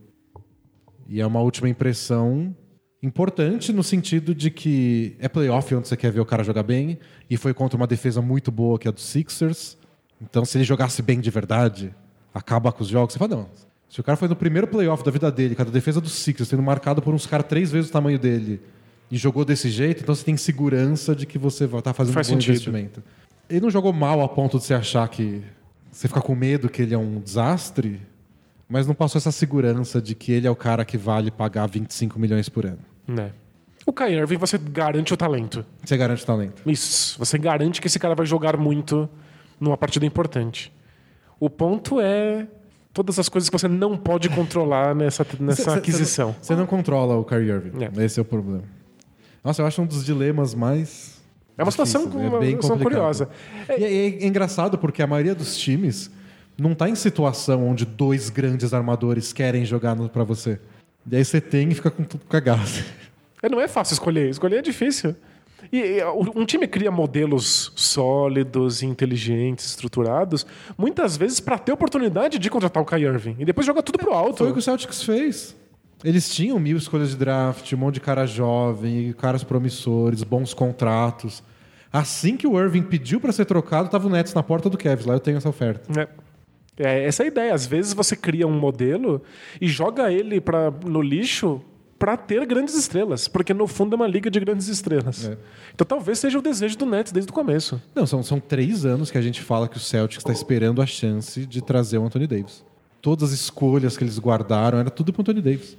E 1.13 1.21
é 1.21 1.27
uma 1.27 1.41
última 1.41 1.69
impressão 1.69 2.55
importante 3.03 3.71
no 3.71 3.83
sentido 3.83 4.33
de 4.33 4.49
que 4.49 5.15
é 5.19 5.29
playoff 5.29 5.75
onde 5.75 5.87
você 5.87 5.95
quer 5.95 6.11
ver 6.11 6.19
o 6.19 6.25
cara 6.25 6.43
jogar 6.43 6.63
bem 6.63 6.97
e 7.29 7.37
foi 7.37 7.53
contra 7.53 7.77
uma 7.77 7.85
defesa 7.85 8.19
muito 8.19 8.51
boa 8.51 8.79
que 8.79 8.87
é 8.87 8.89
a 8.89 8.91
dos 8.91 9.03
Sixers. 9.03 9.77
Então, 10.19 10.43
se 10.43 10.57
ele 10.57 10.63
jogasse 10.63 11.03
bem 11.03 11.19
de 11.19 11.29
verdade, 11.29 11.93
acaba 12.33 12.71
com 12.71 12.81
os 12.81 12.89
jogos. 12.89 13.13
Você 13.13 13.19
fala, 13.19 13.35
não. 13.35 13.47
Se 13.87 13.99
o 13.99 14.03
cara 14.03 14.17
foi 14.17 14.27
no 14.27 14.35
primeiro 14.35 14.65
playoff 14.65 15.03
da 15.03 15.11
vida 15.11 15.31
dele, 15.31 15.53
com 15.53 15.61
a 15.61 15.65
defesa 15.65 16.01
dos 16.01 16.13
Sixers, 16.13 16.49
sendo 16.49 16.63
marcado 16.63 16.99
por 16.99 17.13
uns 17.13 17.27
caras 17.27 17.45
três 17.45 17.71
vezes 17.71 17.91
o 17.91 17.93
tamanho 17.93 18.17
dele, 18.17 18.59
e 19.11 19.15
jogou 19.15 19.45
desse 19.45 19.69
jeito, 19.69 20.01
então 20.01 20.15
você 20.15 20.25
tem 20.25 20.35
segurança 20.35 21.15
de 21.15 21.27
que 21.27 21.37
você 21.37 21.67
vai 21.67 21.77
estar 21.77 21.93
fazendo 21.93 22.15
Faz 22.15 22.27
um 22.27 22.33
bom 22.33 22.41
sentido. 22.41 22.53
investimento. 22.53 23.03
Ele 23.47 23.61
não 23.61 23.69
jogou 23.69 23.93
mal 23.93 24.19
a 24.23 24.27
ponto 24.27 24.57
de 24.57 24.63
você 24.63 24.73
achar 24.73 25.07
que. 25.09 25.43
Você 25.91 26.07
ficar 26.07 26.21
com 26.21 26.33
medo 26.33 26.69
que 26.69 26.81
ele 26.81 26.95
é 26.95 26.97
um 26.97 27.19
desastre, 27.19 28.01
mas 28.73 28.87
não 28.87 28.95
passou 28.95 29.19
essa 29.19 29.31
segurança 29.31 30.01
de 30.01 30.15
que 30.15 30.31
ele 30.31 30.47
é 30.47 30.49
o 30.49 30.55
cara 30.55 30.83
que 30.83 30.97
vale 30.97 31.29
pagar 31.29 31.67
25 31.67 32.17
milhões 32.19 32.49
por 32.49 32.65
ano. 32.65 32.79
Né? 33.07 33.29
O 33.85 33.93
Kyrie 33.93 34.17
Irving, 34.17 34.37
você 34.37 34.57
garante 34.57 35.13
o 35.13 35.17
talento. 35.17 35.63
Você 35.85 35.95
garante 35.95 36.25
talento. 36.25 36.67
Isso. 36.67 37.19
Você 37.19 37.37
garante 37.37 37.79
que 37.79 37.85
esse 37.85 37.99
cara 37.99 38.15
vai 38.15 38.25
jogar 38.25 38.57
muito 38.57 39.07
numa 39.59 39.77
partida 39.77 40.07
importante. 40.07 40.73
O 41.39 41.51
ponto 41.51 42.01
é 42.01 42.47
todas 42.91 43.19
as 43.19 43.29
coisas 43.29 43.47
que 43.47 43.55
você 43.55 43.67
não 43.67 43.95
pode 43.95 44.27
controlar 44.29 44.95
nessa, 44.95 45.23
nessa 45.39 45.63
Cê- 45.65 45.69
cê- 45.69 45.77
aquisição. 45.77 46.35
Você 46.41 46.55
não 46.55 46.65
controla 46.65 47.15
o 47.15 47.23
Kyrie 47.23 47.51
Irving. 47.51 47.73
É. 47.83 48.03
Esse 48.03 48.17
é 48.17 48.23
o 48.23 48.25
problema. 48.25 48.63
Nossa, 49.43 49.61
eu 49.61 49.67
acho 49.67 49.83
um 49.83 49.85
dos 49.85 50.03
dilemas 50.03 50.55
mais. 50.55 51.21
É 51.55 51.61
uma 51.61 51.69
situação, 51.69 52.05
uma 52.05 52.39
bem 52.39 52.51
situação 52.55 52.79
curiosa. 52.79 53.29
E 53.69 53.83
é, 53.83 54.07
é 54.07 54.25
engraçado 54.25 54.79
porque 54.79 55.03
a 55.03 55.05
maioria 55.05 55.35
dos 55.35 55.55
times 55.55 56.09
não 56.57 56.73
tá 56.73 56.89
em 56.89 56.95
situação 56.95 57.67
onde 57.67 57.85
dois 57.85 58.29
grandes 58.29 58.73
armadores 58.73 59.33
querem 59.33 59.65
jogar 59.65 59.95
pra 60.09 60.23
você. 60.23 60.59
E 61.09 61.15
aí 61.15 61.25
você 61.25 61.41
tem 61.41 61.69
e 61.69 61.75
fica 61.75 61.91
com 61.91 62.03
tudo 62.03 62.25
cagado. 62.25 62.61
É, 63.41 63.49
não 63.49 63.59
é 63.59 63.67
fácil 63.67 63.93
escolher. 63.93 64.29
Escolher 64.29 64.59
é 64.59 64.61
difícil. 64.61 65.15
E, 65.71 65.77
e, 65.77 66.03
um 66.35 66.45
time 66.45 66.67
cria 66.67 66.91
modelos 66.91 67.71
sólidos, 67.75 68.83
inteligentes, 68.83 69.65
estruturados, 69.65 70.45
muitas 70.77 71.17
vezes 71.17 71.39
para 71.39 71.57
ter 71.57 71.71
oportunidade 71.71 72.37
de 72.37 72.49
contratar 72.49 72.81
o 72.81 72.85
Kai 72.85 73.03
Irving. 73.03 73.35
E 73.39 73.45
depois 73.45 73.65
joga 73.65 73.81
tudo 73.81 73.97
pro 73.97 74.13
alto. 74.13 74.37
Foi 74.37 74.49
o 74.49 74.53
que 74.53 74.59
o 74.59 74.61
Celtics 74.61 75.03
fez. 75.03 75.55
Eles 76.03 76.33
tinham 76.33 76.59
mil 76.59 76.77
escolhas 76.77 77.11
de 77.11 77.15
draft, 77.15 77.71
um 77.71 77.77
monte 77.77 77.95
de 77.95 78.01
cara 78.01 78.25
jovem, 78.25 79.13
caras 79.13 79.43
promissores, 79.43 80.21
bons 80.21 80.53
contratos. 80.53 81.41
Assim 81.91 82.35
que 82.35 82.45
o 82.45 82.59
Irving 82.59 82.83
pediu 82.83 83.21
pra 83.21 83.31
ser 83.31 83.45
trocado, 83.45 83.89
tava 83.89 84.07
o 84.07 84.09
Nets 84.09 84.33
na 84.33 84.43
porta 84.43 84.69
do 84.69 84.77
Cavs. 84.77 85.05
Lá 85.05 85.13
eu 85.13 85.19
tenho 85.19 85.37
essa 85.37 85.47
oferta. 85.47 85.99
É. 85.99 86.07
É 86.77 87.05
essa 87.05 87.23
a 87.23 87.25
ideia. 87.25 87.53
Às 87.53 87.65
vezes 87.65 87.93
você 87.93 88.15
cria 88.15 88.47
um 88.47 88.59
modelo 88.59 89.21
e 89.61 89.67
joga 89.67 90.11
ele 90.11 90.41
pra, 90.41 90.71
no 90.71 91.01
lixo 91.01 91.61
para 91.99 92.17
ter 92.17 92.45
grandes 92.45 92.75
estrelas, 92.75 93.29
porque 93.29 93.53
no 93.53 93.65
fundo 93.65 93.93
é 93.93 93.95
uma 93.95 94.07
liga 94.07 94.29
de 94.29 94.39
grandes 94.39 94.67
estrelas. 94.67 95.25
É. 95.25 95.37
Então 95.73 95.85
talvez 95.87 96.19
seja 96.19 96.37
o 96.37 96.41
desejo 96.41 96.77
do 96.77 96.85
Nets 96.85 97.13
desde 97.13 97.31
o 97.31 97.33
começo. 97.33 97.81
Não, 97.95 98.05
são, 98.05 98.21
são 98.21 98.39
três 98.39 98.85
anos 98.85 99.09
que 99.09 99.17
a 99.17 99.21
gente 99.21 99.41
fala 99.41 99.69
que 99.69 99.77
o 99.77 99.79
Celtics 99.79 100.17
está 100.17 100.33
esperando 100.33 100.81
a 100.81 100.85
chance 100.85 101.45
de 101.45 101.61
trazer 101.61 101.97
o 101.97 102.05
Anthony 102.05 102.27
Davis. 102.27 102.65
Todas 103.01 103.31
as 103.31 103.39
escolhas 103.39 103.95
que 103.95 104.03
eles 104.03 104.19
guardaram 104.19 104.79
era 104.79 104.89
tudo 104.89 105.13
pro 105.13 105.21
Anthony 105.21 105.41
Davis. 105.41 105.77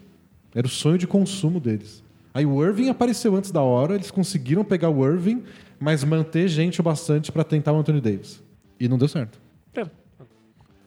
Era 0.54 0.66
o 0.66 0.70
sonho 0.70 0.96
de 0.96 1.06
consumo 1.06 1.60
deles. 1.60 2.02
Aí 2.32 2.46
o 2.46 2.64
Irving 2.64 2.88
apareceu 2.88 3.36
antes 3.36 3.50
da 3.50 3.60
hora, 3.60 3.94
eles 3.94 4.10
conseguiram 4.10 4.64
pegar 4.64 4.88
o 4.88 5.06
Irving, 5.06 5.44
mas 5.78 6.02
manter 6.04 6.48
gente 6.48 6.80
o 6.80 6.82
bastante 6.82 7.30
para 7.30 7.44
tentar 7.44 7.72
o 7.72 7.76
Anthony 7.76 8.00
Davis. 8.00 8.42
E 8.80 8.88
não 8.88 8.96
deu 8.96 9.08
certo. 9.08 9.38
É. 9.74 9.86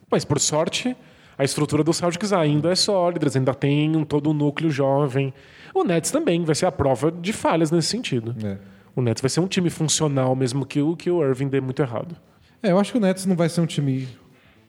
Mas 0.10 0.24
por 0.24 0.39
sorte, 0.39 0.95
a 1.38 1.43
estrutura 1.43 1.84
do 1.84 1.93
Celtics 1.93 2.34
ainda 2.34 2.72
é 2.72 2.76
sólida, 2.76 3.26
eles 3.26 3.36
ainda 3.36 3.53
tem 3.53 3.95
um, 3.95 4.03
todo 4.03 4.30
um 4.30 4.34
núcleo 4.34 4.72
jovem. 4.72 5.34
O 5.74 5.84
Nets 5.84 6.10
também 6.10 6.43
vai 6.43 6.55
ser 6.55 6.66
a 6.66 6.72
prova 6.72 7.12
de 7.12 7.32
falhas 7.32 7.70
nesse 7.70 7.89
sentido. 7.89 8.36
É. 8.43 8.58
O 8.95 9.01
Nets 9.01 9.22
vai 9.22 9.30
ser 9.30 9.41
um 9.41 9.47
time 9.47 9.70
funcional, 9.70 10.36
mesmo 10.36 10.66
que 10.66 10.82
o, 10.82 10.95
que 10.95 11.12
o 11.12 11.24
Irving 11.24 11.47
dê 11.47 11.62
muito 11.62 11.82
errado. 11.82 12.16
É, 12.64 12.72
eu 12.72 12.80
acho 12.80 12.91
que 12.91 12.97
o 12.97 13.01
Nets 13.01 13.26
não 13.26 13.36
vai 13.36 13.49
ser 13.49 13.62
um 13.62 13.66
time. 13.68 14.08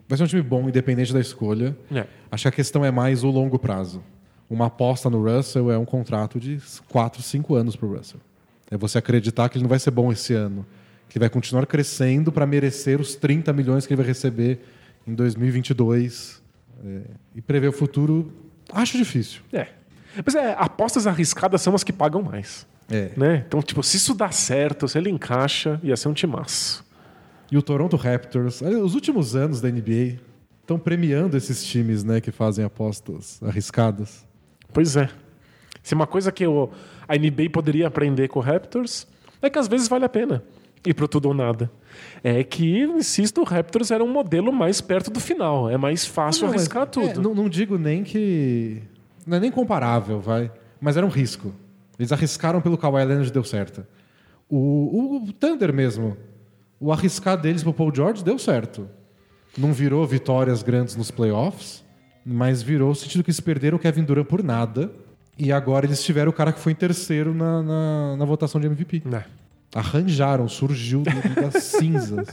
Vai 0.07 0.19
ser 0.19 0.25
um 0.25 0.27
time 0.27 0.43
bom, 0.43 0.69
independente 0.69 1.13
da 1.13 1.21
escolha. 1.21 1.77
É. 1.91 2.07
Acho 2.31 2.43
que 2.43 2.49
a 2.49 2.53
questão 2.53 2.85
é 2.85 2.91
mais 2.91 3.25
o 3.25 3.31
longo 3.31 3.59
prazo. 3.59 4.03
Uma 4.51 4.67
aposta 4.67 5.09
no 5.09 5.23
Russell 5.23 5.71
é 5.71 5.79
um 5.79 5.85
contrato 5.85 6.39
de 6.39 6.61
4, 6.89 7.23
5 7.23 7.55
anos 7.55 7.77
pro 7.77 7.95
Russell. 7.95 8.21
É 8.71 8.77
você 8.77 8.99
acreditar 8.99 9.49
que 9.49 9.57
ele 9.57 9.63
não 9.63 9.69
vai 9.69 9.79
ser 9.79 9.91
bom 9.91 10.13
esse 10.13 10.35
ano. 10.35 10.67
Que 11.09 11.17
ele 11.17 11.23
vai 11.23 11.31
continuar 11.31 11.65
crescendo 11.67 12.31
para 12.31 12.47
merecer 12.47 13.01
os 13.01 13.15
30 13.15 13.53
milhões 13.55 13.87
que 13.87 13.95
ele 13.95 14.03
vai 14.03 14.07
receber 14.07 14.61
em 15.09 15.15
2022. 15.15 16.43
É, 16.85 17.01
e 17.35 17.43
prever 17.43 17.69
o 17.69 17.73
futuro, 17.73 18.33
acho 18.73 18.97
difícil. 18.97 19.41
É. 19.53 19.67
Mas 20.25 20.35
é, 20.35 20.55
apostas 20.57 21.07
arriscadas 21.07 21.61
são 21.61 21.75
as 21.75 21.83
que 21.83 21.93
pagam 21.93 22.23
mais. 22.23 22.67
É. 22.89 23.11
Né? 23.17 23.45
Então, 23.47 23.61
tipo, 23.61 23.83
se 23.83 23.97
isso 23.97 24.15
dá 24.15 24.31
certo, 24.31 24.87
se 24.87 24.97
ele 24.97 25.11
encaixa, 25.11 25.81
ia 25.83 25.97
ser 25.97 26.09
um 26.09 26.15
timaço. 26.15 26.85
E 27.51 27.57
o 27.57 27.63
Toronto 27.63 27.97
Raptors, 27.97 28.61
os 28.61 28.95
últimos 28.95 29.35
anos 29.35 29.61
da 29.61 29.71
NBA 29.71 30.21
estão 30.61 30.79
premiando 30.79 31.37
esses 31.37 31.65
times 31.65 32.05
né, 32.05 32.21
que 32.21 32.31
fazem 32.31 32.65
apostas 32.65 33.43
arriscadas. 33.43 34.27
Pois 34.73 34.97
é. 34.97 35.09
Se 35.83 35.95
uma 35.95 36.07
coisa 36.07 36.31
que 36.31 36.47
o, 36.47 36.71
a 37.09 37.17
NBA 37.17 37.51
poderia 37.51 37.87
aprender 37.87 38.29
com 38.29 38.39
o 38.39 38.43
Raptors 38.43 39.07
é 39.41 39.49
que 39.49 39.59
às 39.59 39.67
vezes 39.67 39.89
vale 39.89 40.05
a 40.05 40.09
pena 40.09 40.43
ir 40.87 40.95
pro 40.95 41.09
tudo 41.09 41.29
ou 41.29 41.35
nada. 41.35 41.71
É 42.23 42.43
que, 42.43 42.83
insisto, 42.83 43.41
o 43.41 43.45
Raptors 43.45 43.91
era 43.91 44.03
um 44.03 44.13
modelo 44.13 44.53
mais 44.53 44.81
perto 44.81 45.11
do 45.11 45.21
final. 45.21 45.69
É 45.71 45.77
mais 45.77 46.05
fácil 46.07 46.43
Não, 46.43 46.49
mas- 46.53 46.63
arriscar 46.63 46.87
tudo. 46.87 47.07
é, 47.21 47.23
não, 47.23 47.35
não 47.35 47.49
digo 47.49 47.79
nem 47.79 48.03
que. 48.05 48.83
Não 49.27 49.37
é 49.37 49.41
nem 49.41 49.51
comparável, 49.51 50.21
vai. 50.21 50.51
Mas 50.81 50.97
era 50.97 51.05
um 51.05 51.11
risco. 51.11 51.55
Eles 51.99 52.13
arriscaram 52.13 52.61
pelo 52.61 52.79
Kawhi 52.79 53.05
Leonard 53.05 53.29
e 53.29 53.33
deu 53.33 53.45
certo. 53.45 53.85
O, 54.49 55.27
o, 55.27 55.33
Thunder 55.33 55.73
mesmo. 55.73 56.17
O 56.81 56.93
arriscar 56.93 57.37
deles 57.37 57.63
pro 57.63 57.73
Paul 57.73 57.93
George 57.95 58.23
deu 58.25 58.39
certo. 58.39 58.89
Não 59.57 59.73
virou 59.73 60.07
vitórias 60.07 60.63
grandes 60.63 60.95
nos 60.95 61.11
playoffs, 61.11 61.85
mas 62.25 62.63
virou 62.63 62.91
o 62.93 62.95
sentido 62.95 63.25
que 63.25 63.31
eles 63.31 63.41
perderam 63.41 63.77
o 63.77 63.81
Kevin 63.81 64.05
Durant 64.05 64.27
por 64.27 64.43
nada. 64.45 64.91
E 65.37 65.53
agora 65.53 65.87
eles 65.87 66.03
tiveram 66.03 66.31
o 66.31 66.33
cara 66.33 66.53
que 66.53 66.61
foi 66.61 66.73
em 66.73 66.77
terceiro 66.77 67.35
na, 67.35 67.63
na, 67.63 68.17
na 68.17 68.25
votação 68.25 68.61
de 68.61 68.67
MVP. 68.69 69.03
Né? 69.05 69.25
Arranjaram, 69.75 70.49
surgiu 70.49 71.03
do- 71.03 71.43
das 71.51 71.63
cinzas. 71.65 72.27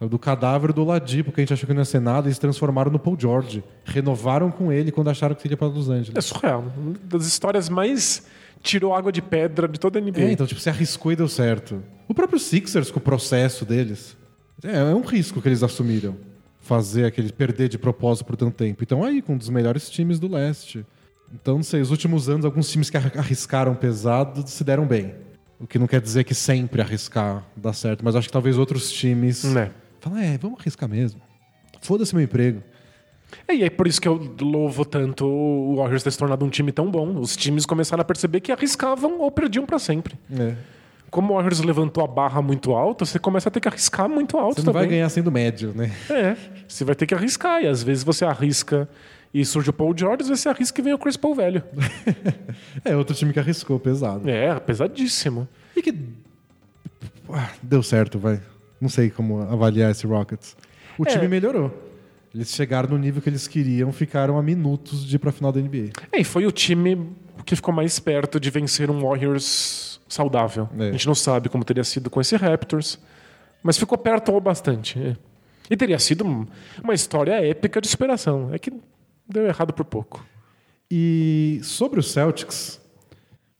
Do 0.00 0.18
cadáver 0.18 0.72
do 0.72 0.82
Oladipo, 0.82 1.30
que 1.30 1.40
a 1.40 1.42
gente 1.44 1.52
achou 1.52 1.64
que 1.66 1.72
não 1.72 1.80
ia 1.82 1.84
ser 1.84 2.00
nada, 2.00 2.26
eles 2.26 2.38
transformaram 2.38 2.90
no 2.90 2.98
Paul 2.98 3.16
George. 3.18 3.62
Renovaram 3.84 4.50
com 4.50 4.72
ele 4.72 4.90
quando 4.90 5.08
acharam 5.08 5.34
que 5.34 5.46
ele 5.46 5.54
ia 5.54 5.56
para 5.56 5.68
Los 5.68 5.88
É 5.88 5.92
Angeles. 5.92 6.24
surreal. 6.24 6.64
Uma 6.76 6.94
das 7.04 7.24
histórias 7.24 7.68
mais 7.68 8.26
tirou 8.62 8.94
água 8.94 9.12
de 9.12 9.22
pedra 9.22 9.68
de 9.68 9.78
toda 9.78 9.98
a 10.00 10.02
NBA. 10.02 10.20
É, 10.22 10.32
então, 10.32 10.44
tipo, 10.46 10.60
você 10.60 10.70
arriscou 10.70 11.12
e 11.12 11.16
deu 11.16 11.28
certo. 11.28 11.82
O 12.08 12.14
próprio 12.14 12.38
Sixers, 12.40 12.90
com 12.90 12.98
o 12.98 13.02
processo 13.02 13.64
deles, 13.64 14.16
é, 14.64 14.76
é 14.78 14.94
um 14.94 15.02
risco 15.02 15.40
que 15.40 15.48
eles 15.48 15.62
assumiram. 15.62 16.16
Fazer 16.60 17.04
aquele 17.04 17.32
perder 17.32 17.68
de 17.68 17.78
propósito 17.78 18.24
por 18.26 18.36
tanto 18.36 18.56
tempo. 18.56 18.82
Então, 18.82 19.04
aí, 19.04 19.22
com 19.22 19.34
um 19.34 19.38
dos 19.38 19.48
melhores 19.48 19.88
times 19.88 20.18
do 20.18 20.26
leste. 20.28 20.84
Então, 21.32 21.56
não 21.56 21.62
sei, 21.62 21.80
os 21.80 21.90
últimos 21.92 22.28
anos, 22.28 22.44
alguns 22.44 22.68
times 22.70 22.90
que 22.90 22.96
arri- 22.96 23.16
arriscaram 23.18 23.74
pesado 23.74 24.44
se 24.48 24.62
deram 24.64 24.84
bem. 24.86 25.14
O 25.62 25.66
que 25.66 25.78
não 25.78 25.86
quer 25.86 26.00
dizer 26.00 26.24
que 26.24 26.34
sempre 26.34 26.82
arriscar 26.82 27.44
dá 27.56 27.72
certo, 27.72 28.04
mas 28.04 28.16
acho 28.16 28.26
que 28.26 28.32
talvez 28.32 28.58
outros 28.58 28.90
times. 28.90 29.44
Né? 29.44 29.70
Falam, 30.00 30.18
é, 30.18 30.36
vamos 30.36 30.58
arriscar 30.60 30.88
mesmo. 30.88 31.20
Foda-se 31.80 32.12
meu 32.14 32.24
emprego. 32.24 32.62
É, 33.46 33.54
e 33.54 33.62
é 33.62 33.70
por 33.70 33.86
isso 33.86 34.00
que 34.00 34.08
eu 34.08 34.34
louvo 34.40 34.84
tanto 34.84 35.24
o 35.24 35.76
Warriors 35.76 36.02
ter 36.02 36.10
se 36.10 36.18
tornado 36.18 36.44
um 36.44 36.50
time 36.50 36.72
tão 36.72 36.90
bom. 36.90 37.16
Os 37.18 37.36
times 37.36 37.64
começaram 37.64 38.00
a 38.02 38.04
perceber 38.04 38.40
que 38.40 38.50
arriscavam 38.50 39.20
ou 39.20 39.30
perdiam 39.30 39.64
pra 39.64 39.78
sempre. 39.78 40.18
É. 40.36 40.54
Como 41.10 41.32
o 41.32 41.36
Warriors 41.36 41.60
levantou 41.60 42.02
a 42.02 42.06
barra 42.06 42.42
muito 42.42 42.72
alta, 42.72 43.04
você 43.04 43.18
começa 43.18 43.48
a 43.48 43.52
ter 43.52 43.60
que 43.60 43.68
arriscar 43.68 44.08
muito 44.08 44.36
alto 44.38 44.60
Você 44.60 44.66
não 44.66 44.72
vai 44.72 44.82
também. 44.84 44.98
ganhar 44.98 45.08
sendo 45.10 45.30
médio, 45.30 45.72
né? 45.74 45.92
É, 46.10 46.36
você 46.66 46.84
vai 46.84 46.94
ter 46.94 47.06
que 47.06 47.14
arriscar. 47.14 47.62
E 47.62 47.68
às 47.68 47.82
vezes 47.82 48.02
você 48.02 48.24
arrisca 48.24 48.88
e 49.34 49.44
surge 49.44 49.70
o 49.70 49.72
Paul 49.72 49.96
George, 49.96 50.24
você 50.28 50.48
arrisca 50.48 50.80
e 50.80 50.84
vem 50.84 50.92
o 50.94 50.98
Chris 50.98 51.16
Paul 51.16 51.34
velho. 51.34 51.62
É 52.84 52.96
outro 52.96 53.14
time 53.14 53.32
que 53.32 53.38
arriscou 53.38 53.78
pesado. 53.78 54.28
É, 54.28 54.58
pesadíssimo. 54.60 55.46
E 55.76 55.82
que. 55.82 55.94
Ah, 57.30 57.50
deu 57.62 57.82
certo, 57.82 58.18
vai. 58.18 58.40
Não 58.80 58.88
sei 58.88 59.10
como 59.10 59.40
avaliar 59.42 59.90
esse 59.90 60.06
Rockets. 60.06 60.56
O 60.98 61.02
É. 61.06 61.10
time 61.10 61.28
melhorou. 61.28 61.72
Eles 62.34 62.48
chegaram 62.50 62.88
no 62.90 62.98
nível 62.98 63.20
que 63.22 63.28
eles 63.28 63.46
queriam, 63.46 63.92
ficaram 63.92 64.38
a 64.38 64.42
minutos 64.42 65.04
de 65.06 65.16
ir 65.16 65.18
pra 65.18 65.30
final 65.32 65.52
da 65.52 65.60
NBA. 65.60 65.90
É, 66.10 66.20
e 66.20 66.24
foi 66.24 66.46
o 66.46 66.50
time 66.52 67.10
que 67.44 67.54
ficou 67.54 67.72
mais 67.74 67.98
perto 67.98 68.40
de 68.40 68.50
vencer 68.50 68.90
um 68.90 69.00
Warriors 69.02 70.00
saudável. 70.08 70.68
É. 70.78 70.88
A 70.88 70.92
gente 70.92 71.06
não 71.06 71.14
sabe 71.14 71.48
como 71.48 71.62
teria 71.64 71.84
sido 71.84 72.08
com 72.10 72.20
esse 72.20 72.34
Raptors, 72.36 72.98
mas 73.62 73.76
ficou 73.78 73.96
perto 73.98 74.32
o 74.34 74.40
bastante. 74.40 74.98
é. 74.98 75.16
E 75.70 75.76
teria 75.76 75.98
sido 75.98 76.24
um- 76.26 76.46
uma 76.82 76.92
história 76.94 77.32
épica 77.46 77.80
de 77.80 77.88
superação. 77.88 78.50
É 78.52 78.58
que 78.58 78.72
deu 79.32 79.46
errado 79.46 79.72
por 79.72 79.84
pouco. 79.84 80.24
E 80.90 81.60
sobre 81.62 81.98
o 81.98 82.02
Celtics, 82.02 82.80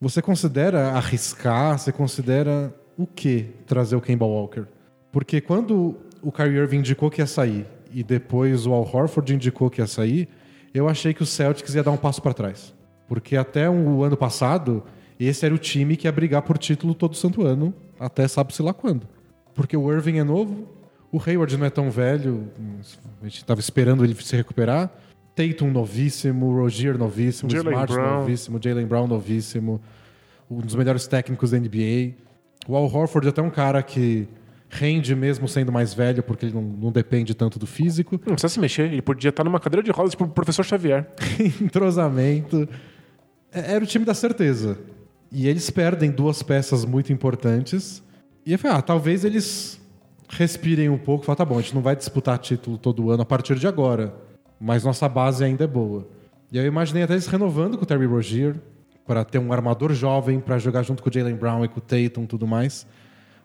você 0.00 0.20
considera 0.20 0.92
arriscar? 0.92 1.78
Você 1.78 1.92
considera 1.92 2.74
o 2.96 3.06
que 3.06 3.50
trazer 3.66 3.96
o 3.96 4.00
Kemba 4.00 4.26
Walker? 4.26 4.64
Porque 5.10 5.40
quando 5.40 5.96
o 6.22 6.30
Kyrie 6.30 6.58
Irving 6.58 6.78
indicou 6.78 7.10
que 7.10 7.20
ia 7.20 7.26
sair 7.26 7.66
e 7.92 8.02
depois 8.02 8.66
o 8.66 8.72
Al 8.72 8.82
Horford 8.82 9.34
indicou 9.34 9.70
que 9.70 9.80
ia 9.80 9.86
sair, 9.86 10.28
eu 10.74 10.88
achei 10.88 11.12
que 11.12 11.22
o 11.22 11.26
Celtics 11.26 11.74
ia 11.74 11.82
dar 11.82 11.90
um 11.90 11.96
passo 11.96 12.22
para 12.22 12.34
trás. 12.34 12.74
Porque 13.06 13.36
até 13.36 13.68
o 13.68 14.02
ano 14.02 14.16
passado, 14.16 14.82
esse 15.20 15.44
era 15.44 15.54
o 15.54 15.58
time 15.58 15.96
que 15.96 16.06
ia 16.06 16.12
brigar 16.12 16.42
por 16.42 16.56
título 16.58 16.94
todo 16.94 17.14
santo 17.14 17.46
ano, 17.46 17.74
até 18.00 18.26
sabe-se 18.26 18.62
lá 18.62 18.72
quando. 18.72 19.06
Porque 19.54 19.76
o 19.76 19.92
Irving 19.92 20.18
é 20.18 20.24
novo, 20.24 20.66
o 21.10 21.20
Hayward 21.24 21.56
não 21.58 21.66
é 21.66 21.70
tão 21.70 21.90
velho, 21.90 22.50
a 23.20 23.24
gente 23.24 23.36
estava 23.36 23.60
esperando 23.60 24.04
ele 24.04 24.14
se 24.14 24.34
recuperar. 24.34 24.90
Tatum 25.34 25.70
novíssimo, 25.70 26.54
Rogier 26.54 26.98
novíssimo, 26.98 27.50
Jaylen 27.50 27.72
Smart 27.72 27.92
Brown. 27.92 28.18
novíssimo, 28.20 28.58
Jalen 28.62 28.86
Brown 28.86 29.06
novíssimo, 29.06 29.80
um 30.50 30.58
dos 30.60 30.74
melhores 30.74 31.06
técnicos 31.06 31.50
da 31.52 31.58
NBA. 31.58 32.14
O 32.68 32.76
Al 32.76 32.84
Horford 32.84 33.26
é 33.26 33.30
até 33.30 33.40
um 33.42 33.50
cara 33.50 33.82
que 33.82 34.28
rende 34.68 35.14
mesmo 35.14 35.48
sendo 35.48 35.70
mais 35.72 35.92
velho, 35.94 36.22
porque 36.22 36.46
ele 36.46 36.54
não, 36.54 36.62
não 36.62 36.92
depende 36.92 37.34
tanto 37.34 37.58
do 37.58 37.66
físico. 37.66 38.14
Não 38.26 38.34
precisa 38.34 38.48
se 38.48 38.60
mexer, 38.60 38.84
ele 38.92 39.02
podia 39.02 39.30
estar 39.30 39.44
numa 39.44 39.58
cadeira 39.60 39.82
de 39.82 39.90
rodas 39.90 40.12
tipo 40.12 40.24
o 40.24 40.28
professor 40.28 40.64
Xavier. 40.64 41.06
entrosamento. 41.60 42.68
É- 43.52 43.74
Era 43.74 43.84
o 43.84 43.86
time 43.86 44.04
da 44.04 44.14
certeza. 44.14 44.78
E 45.30 45.48
eles 45.48 45.68
perdem 45.70 46.10
duas 46.10 46.42
peças 46.42 46.84
muito 46.84 47.12
importantes. 47.12 48.02
E 48.44 48.52
eu 48.52 48.58
falei, 48.58 48.76
ah, 48.78 48.82
talvez 48.82 49.24
eles 49.24 49.80
respirem 50.28 50.88
um 50.88 50.98
pouco 50.98 51.24
e 51.24 51.26
falem, 51.26 51.36
tá 51.38 51.44
bom, 51.44 51.58
a 51.58 51.62
gente 51.62 51.74
não 51.74 51.82
vai 51.82 51.94
disputar 51.96 52.38
título 52.38 52.76
todo 52.78 53.10
ano 53.10 53.22
a 53.22 53.26
partir 53.26 53.58
de 53.58 53.66
agora. 53.66 54.14
Mas 54.64 54.84
nossa 54.84 55.08
base 55.08 55.42
ainda 55.44 55.64
é 55.64 55.66
boa. 55.66 56.06
E 56.52 56.56
eu 56.56 56.64
imaginei 56.64 57.02
até 57.02 57.14
eles 57.14 57.26
renovando 57.26 57.76
com 57.76 57.82
o 57.82 57.86
Terry 57.86 58.06
Rozier 58.06 58.54
para 59.04 59.24
ter 59.24 59.38
um 59.38 59.52
armador 59.52 59.92
jovem 59.92 60.38
para 60.38 60.56
jogar 60.58 60.84
junto 60.84 61.02
com 61.02 61.08
o 61.10 61.12
Jalen 61.12 61.34
Brown 61.34 61.64
e 61.64 61.68
com 61.68 61.78
o 61.78 61.80
Tatum 61.80 62.22
e 62.22 62.26
tudo 62.28 62.46
mais. 62.46 62.86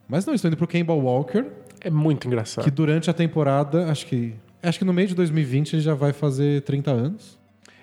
Mas 0.08 0.26
não, 0.28 0.34
estou 0.36 0.48
indo 0.48 0.56
pro 0.58 0.68
Kemba 0.68 0.94
Walker, 0.94 1.46
É 1.82 1.90
muito 1.90 2.28
engraçado. 2.28 2.64
que 2.64 2.70
durante 2.70 3.10
a 3.10 3.14
temporada, 3.14 3.90
acho 3.92 4.06
que 4.06 4.36
Acho 4.62 4.80
que 4.80 4.86
no 4.86 4.92
meio 4.94 5.08
de 5.08 5.16
2020 5.16 5.74
ele 5.74 5.82
já 5.84 5.94
vai 5.94 6.12
fazer 6.12 6.62
30 6.64 6.92
anos. 6.92 7.38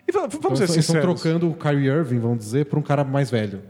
E 0.07 0.13
va- 0.13 0.23
vamos 0.27 0.35
Então, 0.37 0.57
ser 0.57 0.65
eles 0.65 0.77
estão 0.77 0.97
sinceros. 0.97 1.21
trocando 1.23 1.49
o 1.51 1.55
Kyrie 1.55 1.87
Irving, 1.89 2.19
vamos 2.19 2.39
dizer, 2.39 2.67
por 2.67 2.79
um 2.79 2.83
cara 2.83 3.05
mais 3.05 3.31
velho. 3.31 3.63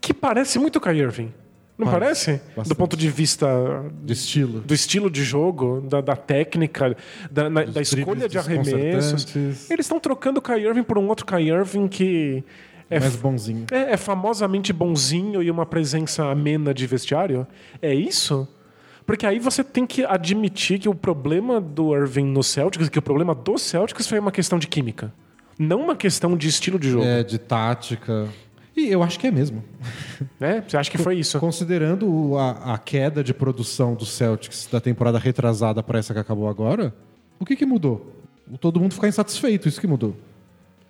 Que 0.00 0.12
parece 0.14 0.58
muito 0.58 0.78
Kyrie 0.80 1.00
Irving. 1.02 1.32
Não 1.76 1.88
Parece. 1.88 2.40
parece? 2.54 2.68
Do 2.68 2.76
ponto 2.76 2.96
de 2.96 3.08
vista 3.10 3.46
De 4.02 4.12
estilo. 4.12 4.60
do 4.60 4.72
estilo 4.72 5.10
de 5.10 5.24
jogo, 5.24 5.80
da, 5.88 6.00
da 6.00 6.14
técnica, 6.14 6.96
da, 7.30 7.50
na- 7.50 7.64
da 7.64 7.82
escolha 7.82 8.28
de 8.28 8.38
arremessos. 8.38 9.34
Eles 9.34 9.84
estão 9.86 9.98
trocando 9.98 10.38
o 10.38 10.42
Kyrie 10.42 10.66
Irving 10.68 10.84
por 10.84 10.98
um 10.98 11.08
outro 11.08 11.26
Kyrie 11.26 11.48
Irving 11.50 11.88
que 11.88 12.44
é, 12.88 13.00
mais 13.00 13.16
bonzinho. 13.16 13.66
é, 13.72 13.94
é 13.94 13.96
famosamente 13.96 14.72
bonzinho 14.72 15.42
e 15.42 15.50
uma 15.50 15.66
presença 15.66 16.24
amena 16.30 16.72
de 16.72 16.86
vestiário. 16.86 17.44
É 17.82 17.92
isso? 17.92 18.46
Porque 19.04 19.26
aí 19.26 19.40
você 19.40 19.64
tem 19.64 19.84
que 19.84 20.04
admitir 20.04 20.78
que 20.78 20.88
o 20.88 20.94
problema 20.94 21.60
do 21.60 21.94
Irving 21.94 22.24
no 22.26 22.42
Celtics, 22.42 22.88
que 22.88 22.98
o 22.98 23.02
problema 23.02 23.34
do 23.34 23.58
Celtics 23.58 24.06
foi 24.06 24.18
uma 24.20 24.30
questão 24.30 24.58
de 24.60 24.68
química. 24.68 25.12
Não 25.58 25.80
uma 25.80 25.94
questão 25.96 26.36
de 26.36 26.48
estilo 26.48 26.78
de 26.78 26.90
jogo. 26.90 27.04
É, 27.04 27.22
de 27.22 27.36
tática. 27.38 28.28
E 28.76 28.90
eu 28.90 29.02
acho 29.02 29.18
que 29.18 29.26
é 29.26 29.30
mesmo. 29.30 29.62
Né? 30.38 30.64
Você 30.66 30.76
acha 30.76 30.90
que 30.90 30.98
foi 30.98 31.16
isso? 31.16 31.38
Considerando 31.38 32.36
a, 32.36 32.74
a 32.74 32.78
queda 32.78 33.22
de 33.22 33.32
produção 33.32 33.94
do 33.94 34.04
Celtics 34.04 34.68
da 34.70 34.80
temporada 34.80 35.18
retrasada 35.18 35.82
para 35.82 35.98
essa 35.98 36.12
que 36.12 36.20
acabou 36.20 36.48
agora, 36.48 36.94
o 37.38 37.44
que, 37.44 37.56
que 37.56 37.64
mudou? 37.64 38.12
O 38.50 38.58
Todo 38.58 38.80
mundo 38.80 38.94
ficar 38.94 39.08
insatisfeito, 39.08 39.68
isso 39.68 39.80
que 39.80 39.86
mudou. 39.86 40.16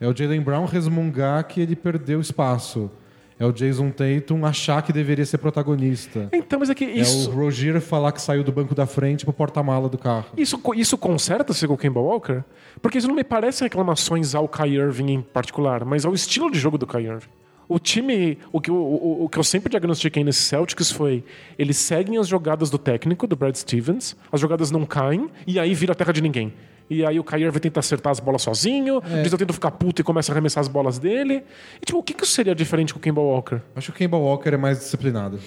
É 0.01 0.09
o 0.09 0.16
Jalen 0.16 0.41
Brown 0.41 0.64
resmungar 0.64 1.47
que 1.47 1.61
ele 1.61 1.76
perdeu 1.76 2.20
espaço. 2.20 2.91
É 3.39 3.45
o 3.45 3.53
Jason 3.53 3.91
Tatum 3.91 4.47
achar 4.47 4.80
que 4.82 4.93
deveria 4.93 5.26
ser 5.26 5.39
protagonista. 5.39 6.28
Então, 6.32 6.61
mas 6.61 6.70
é 6.70 6.74
que 6.74 6.85
isso. 6.85 7.30
É 7.30 7.32
o 7.32 7.37
Rogier 7.37 7.80
falar 7.80 8.12
que 8.12 8.22
saiu 8.22 8.45
do 8.45 8.53
banco 8.53 8.74
da 8.74 8.87
frente 8.87 9.24
pro 9.24 9.35
porta-mala 9.35 9.89
do 9.89 9.99
carro. 9.99 10.26
Isso, 10.37 10.61
isso 10.76 10.97
conserta-se 10.97 11.66
com 11.66 11.74
o 11.74 11.76
Kemba 11.76 12.01
Walker? 12.01 12.43
Porque 12.80 12.99
isso 12.99 13.09
não 13.09 13.14
me 13.14 13.24
parece 13.24 13.64
reclamações 13.64 14.35
ao 14.35 14.47
Kai 14.47 14.70
Irving 14.70 15.11
em 15.11 15.20
particular, 15.20 15.85
mas 15.85 16.05
ao 16.05 16.14
estilo 16.14 16.51
de 16.51 16.59
jogo 16.59 16.78
do 16.78 16.87
Kai 16.87 17.07
Irving. 17.07 17.26
O 17.69 17.79
time, 17.79 18.39
o 18.53 18.61
que, 18.61 18.71
eu- 18.71 18.75
o, 18.75 19.25
o 19.25 19.29
que 19.29 19.39
eu 19.39 19.45
sempre 19.45 19.71
diagnostiquei 19.71 20.23
nesse 20.25 20.41
Celtics 20.43 20.91
foi: 20.91 21.25
eles 21.59 21.77
seguem 21.77 22.19
as 22.19 22.29
jogadas 22.29 22.71
do 22.71 22.79
técnico, 22.79 23.27
do 23.27 23.37
Brad 23.37 23.55
Stevens, 23.57 24.17
as 24.31 24.41
jogadas 24.41 24.71
não 24.71 24.85
caem, 24.85 25.29
e 25.47 25.59
aí 25.59 25.75
vira 25.75 25.93
a 25.93 25.95
terra 25.95 26.12
de 26.12 26.21
ninguém. 26.23 26.53
E 26.91 27.03
aí 27.05 27.19
o 27.19 27.25
Kai 27.25 27.43
Irving 27.43 27.61
tenta 27.61 27.81
acertar 27.81 28.11
as 28.11 28.21
bolas 28.21 28.43
sozinho, 28.43 29.01
diz 29.23 29.33
eu 29.33 29.39
tento 29.39 29.55
ficar 29.55 29.71
puto 29.71 30.03
e 30.03 30.05
começa 30.05 30.31
a 30.31 30.35
arremessar 30.35 30.61
as 30.61 30.69
bolas 30.69 30.99
dele. 30.99 31.43
E 31.81 31.87
tipo, 31.87 31.99
o 31.99 32.03
que, 32.03 32.12
que 32.12 32.27
seria 32.27 32.55
diferente 32.55 32.93
com 32.93 32.99
o 32.99 33.03
Kemba 33.03 33.23
Walker? 33.23 33.61
Acho 33.75 33.91
que 33.91 33.97
o 33.97 33.99
Kemba 33.99 34.19
Walker 34.19 34.51
é 34.51 34.57
mais 34.59 34.79
disciplinado. 34.81 35.39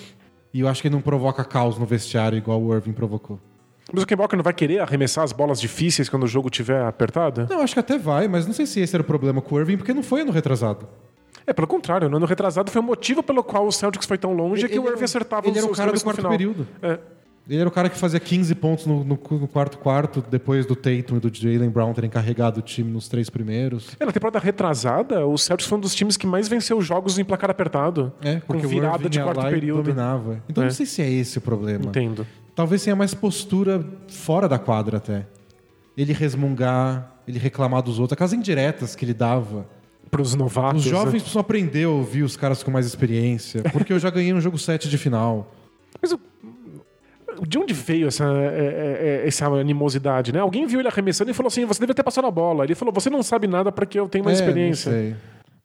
E 0.51 0.61
eu 0.61 0.67
acho 0.67 0.81
que 0.81 0.87
ele 0.87 0.95
não 0.95 1.01
provoca 1.01 1.45
caos 1.45 1.77
no 1.77 1.85
vestiário 1.85 2.35
igual 2.35 2.59
o 2.59 2.73
Irving 2.73 2.93
provocou. 2.93 3.39
Mas 3.93 4.01
o 4.03 4.07
Kemba 4.07 4.23
Walker 4.23 4.35
não 4.35 4.43
vai 4.43 4.53
querer 4.53 4.79
arremessar 4.79 5.23
as 5.23 5.31
bolas 5.31 5.61
difíceis 5.61 6.09
quando 6.09 6.23
o 6.23 6.27
jogo 6.27 6.47
estiver 6.47 6.81
apertado? 6.81 7.45
Não, 7.47 7.61
acho 7.61 7.75
que 7.75 7.79
até 7.81 7.99
vai, 7.99 8.27
mas 8.27 8.47
não 8.47 8.53
sei 8.53 8.65
se 8.65 8.79
esse 8.79 8.95
era 8.95 9.03
o 9.03 9.05
problema 9.05 9.39
com 9.39 9.53
o 9.55 9.59
Irving, 9.59 9.77
porque 9.77 9.93
não 9.93 10.01
foi 10.01 10.21
ano 10.21 10.31
retrasado. 10.31 10.87
É, 11.47 11.53
pelo 11.53 11.65
contrário, 11.67 12.09
no 12.09 12.17
ano 12.17 12.25
retrasado 12.25 12.69
foi 12.69 12.81
o 12.81 12.83
motivo 12.83 13.23
pelo 13.23 13.41
qual 13.41 13.65
o 13.65 13.71
Celtics 13.71 14.05
foi 14.05 14.17
tão 14.17 14.33
longe 14.33 14.65
é 14.65 14.67
que 14.67 14.77
o 14.77 14.87
Irving 14.89 15.05
acertava 15.05 15.47
Ele 15.47 15.57
os 15.57 15.63
era 15.63 15.71
o 15.71 15.75
cara 15.75 15.91
do 15.93 16.01
quarto 16.03 16.17
final. 16.17 16.31
período. 16.31 16.67
É. 16.81 16.99
Ele 17.49 17.61
era 17.61 17.69
o 17.69 17.71
cara 17.71 17.87
que 17.89 17.97
fazia 17.97 18.19
15 18.19 18.53
pontos 18.55 18.85
no, 18.85 19.05
no- 19.05 19.17
no 19.31 19.47
quarto 19.47 19.77
quarto, 19.77 20.21
depois 20.29 20.65
do 20.65 20.75
Tatum 20.75 21.15
e 21.15 21.19
do 21.21 21.31
Jalen 21.33 21.69
Brown 21.69 21.93
terem 21.93 22.09
carregado 22.09 22.57
o 22.59 22.61
time 22.61 22.91
nos 22.91 23.07
três 23.07 23.29
primeiros. 23.29 23.95
É, 23.97 24.05
na 24.05 24.11
temporada 24.11 24.37
retrasada, 24.37 25.25
o 25.25 25.37
Celtics 25.37 25.65
foi 25.69 25.77
um 25.77 25.81
dos 25.81 25.95
times 25.95 26.17
que 26.17 26.27
mais 26.27 26.49
venceu 26.49 26.81
jogos 26.81 27.17
em 27.17 27.23
placar 27.23 27.49
apertado. 27.49 28.11
É, 28.21 28.41
com 28.41 28.57
o 28.57 28.59
virada 28.67 28.97
Irving 28.97 29.09
de 29.09 29.21
quarto 29.21 29.41
período. 29.49 29.83
dominava. 29.83 30.43
Então 30.49 30.61
É. 30.61 30.67
não 30.67 30.73
sei 30.73 30.85
se 30.85 31.01
é 31.01 31.09
esse 31.09 31.37
o 31.37 31.41
problema. 31.41 31.85
Entendo. 31.85 32.27
Talvez 32.53 32.83
tenha 32.83 32.95
mais 32.97 33.13
postura 33.13 33.81
fora 34.09 34.49
da 34.49 34.59
quadra 34.59 34.97
até. 34.97 35.25
Ele 35.95 36.11
resmungar, 36.11 37.13
ele 37.25 37.39
reclamar 37.39 37.81
dos 37.81 37.97
outros, 37.99 38.13
aquelas 38.13 38.33
indiretas 38.33 38.93
que 38.93 39.05
ele 39.05 39.13
dava. 39.13 39.65
Para 40.09 40.21
os 40.21 40.33
novatos. 40.35 40.85
Os 40.85 40.89
jovens 40.89 41.13
né? 41.13 41.19
precisam 41.19 41.39
aprender 41.41 41.83
a 41.85 41.89
ouvir 41.89 42.23
os 42.23 42.37
caras 42.37 42.63
com 42.63 42.71
mais 42.71 42.85
experiência, 42.85 43.63
porque 43.73 43.91
eu 43.91 43.99
já 43.99 44.09
ganhei 44.09 44.33
um 44.33 44.39
jogo 44.41 44.57
7 44.57 44.89
de 44.89 44.97
final. 44.97 45.51
Mas 46.01 46.11
o- 46.13 46.19
de 47.45 47.57
onde 47.59 47.73
veio 47.73 48.07
essa, 48.07 48.23
é, 48.25 48.47
é, 48.47 49.21
é, 49.23 49.27
essa 49.27 49.45
animosidade, 49.47 50.31
né? 50.33 50.39
Alguém 50.39 50.65
viu 50.65 50.79
ele 50.79 50.87
arremessando 50.87 51.29
e 51.29 51.33
falou 51.33 51.47
assim: 51.47 51.65
você 51.65 51.79
deve 51.81 51.93
ter 51.93 52.03
passado 52.03 52.25
a 52.25 52.31
bola. 52.31 52.63
Ele 52.63 52.73
falou: 52.75 52.93
você 52.93 53.09
não 53.09 53.21
sabe 53.21 53.47
nada 53.47 53.71
porque 53.71 53.99
eu 53.99 54.07
tenho 54.09 54.23
mais 54.25 54.39
É, 54.39 54.43
não 54.43 54.49
experiência. 54.49 54.91
sei. 54.91 55.15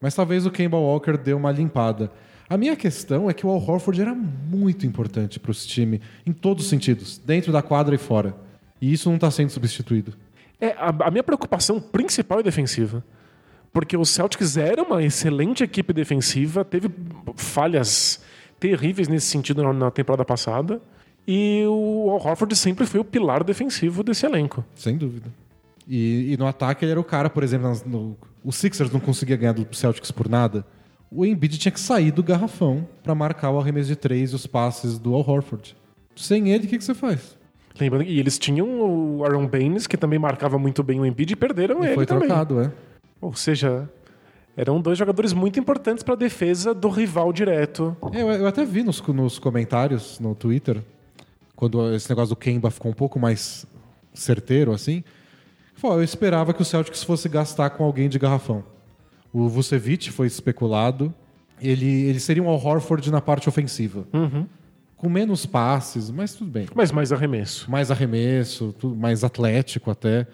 Mas 0.00 0.14
talvez 0.14 0.44
o 0.44 0.50
Kemba 0.50 0.76
Walker 0.76 1.16
deu 1.16 1.36
uma 1.36 1.50
limpada. 1.52 2.10
A 2.50 2.56
minha 2.58 2.76
questão 2.76 3.30
é 3.30 3.32
que 3.32 3.46
o 3.46 3.50
Al 3.50 3.56
Horford 3.56 4.02
era 4.02 4.14
muito 4.14 4.84
importante 4.84 5.40
para 5.40 5.52
esse 5.52 5.66
time, 5.66 6.00
em 6.26 6.32
todos 6.32 6.64
os 6.64 6.70
sentidos, 6.70 7.16
dentro 7.24 7.50
da 7.52 7.62
quadra 7.62 7.94
e 7.94 7.98
fora. 7.98 8.34
E 8.80 8.92
isso 8.92 9.08
não 9.08 9.14
está 9.14 9.30
sendo 9.30 9.48
substituído. 9.50 10.12
É, 10.60 10.72
a, 10.72 10.92
a 11.06 11.10
minha 11.10 11.22
preocupação 11.22 11.80
principal 11.80 12.40
é 12.40 12.42
defensiva. 12.42 13.02
Porque 13.72 13.96
o 13.96 14.04
Celtics 14.04 14.56
era 14.56 14.82
uma 14.82 15.02
excelente 15.02 15.64
equipe 15.64 15.92
defensiva, 15.92 16.64
teve 16.64 16.90
falhas 17.36 18.20
terríveis 18.60 19.08
nesse 19.08 19.26
sentido 19.26 19.62
na, 19.62 19.72
na 19.72 19.90
temporada 19.90 20.24
passada. 20.24 20.80
E 21.26 21.64
o 21.66 22.10
Al 22.10 22.16
Horford 22.26 22.54
sempre 22.56 22.84
foi 22.84 23.00
o 23.00 23.04
pilar 23.04 23.44
defensivo 23.44 24.02
desse 24.02 24.26
elenco. 24.26 24.64
Sem 24.74 24.96
dúvida. 24.96 25.30
E, 25.88 26.32
e 26.32 26.36
no 26.36 26.46
ataque 26.46 26.84
ele 26.84 26.92
era 26.92 27.00
o 27.00 27.04
cara, 27.04 27.30
por 27.30 27.42
exemplo, 27.42 27.68
nas- 27.68 27.84
no, 27.84 28.16
o 28.44 28.52
Sixers 28.52 28.90
não 28.92 29.00
conseguia 29.00 29.36
ganhar 29.36 29.52
do 29.52 29.66
Celtics 29.74 30.10
por 30.10 30.28
nada. 30.28 30.64
O 31.10 31.24
Embiid 31.24 31.58
tinha 31.58 31.72
que 31.72 31.80
sair 31.80 32.10
do 32.10 32.22
garrafão 32.22 32.86
para 33.02 33.14
marcar 33.14 33.50
o 33.50 33.58
arremesso 33.60 33.88
de 33.88 33.96
três 33.96 34.32
e 34.32 34.34
os 34.34 34.46
passes 34.46 34.98
do 34.98 35.14
Al 35.14 35.20
Horford. 35.28 35.76
Sem 36.16 36.50
ele, 36.50 36.66
o 36.66 36.68
que, 36.68 36.78
que 36.78 36.84
você 36.84 36.94
faz? 36.94 37.36
Lembrando, 37.78 38.04
e 38.04 38.18
eles 38.18 38.38
tinham 38.38 38.68
o 39.18 39.24
Aaron 39.24 39.46
Baines, 39.46 39.86
que 39.86 39.96
também 39.96 40.18
marcava 40.18 40.58
muito 40.58 40.82
bem 40.82 41.00
o 41.00 41.06
Embiid, 41.06 41.32
e 41.32 41.36
perderam 41.36 41.82
E 41.82 41.86
ele 41.86 41.94
foi 41.94 42.06
também. 42.06 42.28
trocado, 42.28 42.60
é. 42.60 42.70
Ou 43.22 43.32
seja, 43.34 43.88
eram 44.56 44.80
dois 44.80 44.98
jogadores 44.98 45.32
muito 45.32 45.58
importantes 45.58 46.02
para 46.02 46.14
a 46.14 46.16
defesa 46.16 46.74
do 46.74 46.88
rival 46.88 47.32
direto. 47.32 47.96
É, 48.12 48.20
Eu, 48.20 48.30
eu 48.32 48.46
até 48.46 48.64
vi 48.64 48.82
nos, 48.82 49.00
nos 49.00 49.38
comentários 49.38 50.18
no 50.18 50.34
Twitter, 50.34 50.82
quando 51.56 51.94
esse 51.94 52.10
negócio 52.10 52.30
do 52.34 52.36
Kemba 52.36 52.70
ficou 52.70 52.90
um 52.90 52.94
pouco 52.94 53.18
mais 53.20 53.64
certeiro, 54.12 54.72
assim. 54.72 55.04
Eu 55.82 56.02
esperava 56.02 56.52
que 56.52 56.60
o 56.62 56.64
Celtics 56.64 57.02
fosse 57.02 57.28
gastar 57.28 57.70
com 57.70 57.84
alguém 57.84 58.08
de 58.08 58.18
garrafão. 58.18 58.62
O 59.32 59.48
Vucevic 59.48 60.10
foi 60.10 60.26
especulado. 60.26 61.12
Ele, 61.60 61.86
ele 62.06 62.20
seria 62.20 62.42
um 62.42 62.48
Al 62.48 62.56
Horford 62.62 63.10
na 63.10 63.20
parte 63.20 63.48
ofensiva. 63.48 64.04
Com 64.96 65.08
menos 65.08 65.46
passes, 65.46 66.10
mas 66.10 66.34
tudo 66.34 66.50
bem. 66.50 66.66
Mas 66.74 66.92
mais 66.92 67.12
arremesso. 67.12 67.68
Mais 67.70 67.90
arremesso, 67.90 68.74
tudo 68.78 68.94
mais 68.94 69.24
atlético 69.24 69.90
até. 69.90 70.26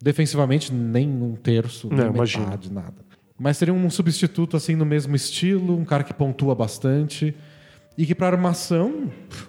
Defensivamente, 0.00 0.72
nem 0.72 1.08
um 1.08 1.34
terço, 1.34 1.88
nem 1.88 2.06
Não, 2.06 2.12
metade, 2.12 2.72
nada. 2.72 2.94
Mas 3.38 3.56
seria 3.56 3.74
um 3.74 3.90
substituto 3.90 4.56
assim 4.56 4.74
no 4.74 4.84
mesmo 4.84 5.14
estilo, 5.14 5.76
um 5.76 5.84
cara 5.84 6.04
que 6.04 6.14
pontua 6.14 6.54
bastante. 6.54 7.34
E 7.96 8.06
que 8.06 8.14
para 8.14 8.28
armação, 8.36 9.10
pff, 9.28 9.48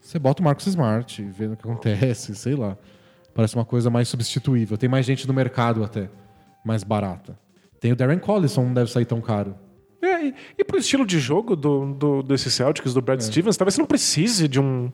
você 0.00 0.18
bota 0.18 0.42
o 0.42 0.44
Marcos 0.44 0.66
Smart, 0.66 1.22
vê 1.22 1.46
o 1.46 1.56
que 1.56 1.68
acontece, 1.68 2.34
sei 2.34 2.54
lá. 2.54 2.76
Parece 3.34 3.54
uma 3.54 3.64
coisa 3.64 3.90
mais 3.90 4.08
substituível. 4.08 4.76
Tem 4.76 4.88
mais 4.88 5.06
gente 5.06 5.26
no 5.26 5.34
mercado 5.34 5.84
até, 5.84 6.10
mais 6.64 6.82
barata. 6.82 7.38
Tem 7.80 7.92
o 7.92 7.96
Darren 7.96 8.18
Collison, 8.18 8.64
não 8.64 8.74
deve 8.74 8.90
sair 8.90 9.04
tão 9.04 9.20
caro. 9.20 9.54
É, 10.02 10.26
e, 10.26 10.34
e 10.58 10.64
pro 10.64 10.78
estilo 10.78 11.06
de 11.06 11.18
jogo 11.18 11.54
do, 11.54 11.92
do, 11.94 12.22
desse 12.22 12.50
Celtics, 12.50 12.92
do 12.94 13.00
É. 13.00 13.02
Brad 13.02 13.20
Stevens, 13.20 13.56
talvez 13.56 13.74
você 13.74 13.80
não 13.80 13.86
precise 13.86 14.48
de 14.48 14.58
um, 14.60 14.90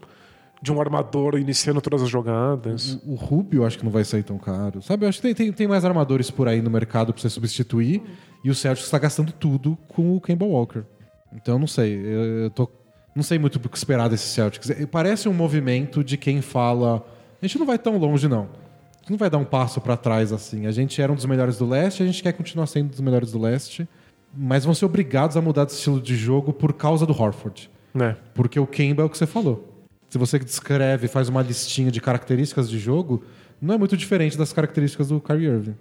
de 0.65 0.73
um 0.73 0.81
armador 0.81 1.39
iniciando 1.39 1.79
todas 1.79 2.01
as 2.01 2.09
jogadas. 2.09 2.99
O, 3.05 3.13
o 3.13 3.15
Rubio 3.17 3.67
acho 3.67 3.77
que 3.77 3.85
não 3.85 3.93
vai 3.93 4.03
sair 4.03 4.23
tão 4.23 4.39
caro. 4.39 4.81
Sabe, 4.81 5.05
eu 5.05 5.11
acho 5.11 5.21
que 5.21 5.23
tem, 5.29 5.35
tem, 5.35 5.53
tem 5.53 5.69
mais 5.69 5.85
armadores 5.85 6.31
por 6.31 6.49
aí 6.49 6.63
no 6.63 6.71
mercado 6.71 7.13
pra 7.13 7.21
você 7.21 7.29
substituir. 7.29 8.03
E 8.43 8.49
o 8.49 8.55
Celtics 8.55 8.87
está 8.87 8.99
gastando 8.99 9.31
tudo 9.31 9.77
com 9.89 10.17
o 10.17 10.21
Kemba 10.23 10.47
Walker. 10.47 10.83
Então, 11.35 11.59
não 11.59 11.67
sei. 11.67 11.95
Eu, 11.95 12.25
eu 12.45 12.51
tô, 12.51 12.67
não 13.15 13.23
sei 13.23 13.39
muito 13.39 13.57
o 13.57 13.69
que 13.69 13.77
esperar 13.77 14.09
desse 14.09 14.27
Celtics. 14.29 14.71
É, 14.71 14.87
Parece 14.87 15.29
um 15.29 15.35
movimento 15.35 16.03
de 16.03 16.17
quem 16.17 16.41
fala... 16.41 17.05
A 17.43 17.47
gente 17.47 17.59
não 17.59 17.67
vai 17.67 17.79
tão 17.79 17.99
longe, 17.99 18.27
não. 18.27 18.45
A 18.45 18.97
gente 19.01 19.11
não 19.11 19.19
vai 19.19 19.29
dar 19.29 19.37
um 19.37 19.45
passo 19.45 19.83
pra 19.83 19.99
trás 19.99 20.33
assim. 20.33 20.67
A 20.67 20.71
gente 20.71 21.03
era 21.03 21.13
um 21.13 21.15
dos 21.15 21.27
melhores 21.27 21.59
do 21.59 21.69
leste, 21.69 22.03
a 22.03 22.07
gente 22.07 22.23
quer 22.23 22.33
continuar 22.33 22.67
sendo 22.67 22.87
um 22.87 22.89
dos 22.89 23.01
melhores 23.01 23.33
do 23.33 23.39
leste. 23.39 23.87
Mas 24.35 24.65
vão 24.65 24.73
ser 24.73 24.87
obrigados 24.87 25.37
a 25.37 25.43
mudar 25.43 25.67
de 25.67 25.73
estilo 25.73 26.01
de 26.01 26.17
jogo 26.17 26.55
por 26.55 26.73
causa 26.73 27.05
do 27.05 27.13
Horford. 27.13 27.71
Né? 27.93 28.17
Porque 28.33 28.59
o 28.59 28.67
Kemba 28.67 29.03
é 29.03 29.05
o 29.05 29.11
que 29.11 29.19
você 29.19 29.27
falou. 29.27 29.74
Se 30.15 30.19
você 30.19 30.39
descreve, 30.39 31.09
faz 31.09 31.29
uma 31.29 31.43
listinha 31.43 31.91
de 31.91 32.01
características 32.01 32.71
de 32.71 32.79
jogo, 32.79 33.25
não 33.61 33.75
é 33.75 33.77
muito 33.79 33.97
diferente 33.97 34.39
das 34.39 34.53
características 34.53 35.09
do 35.09 35.21
Kyrie 35.21 35.49
Irving. 35.49 35.75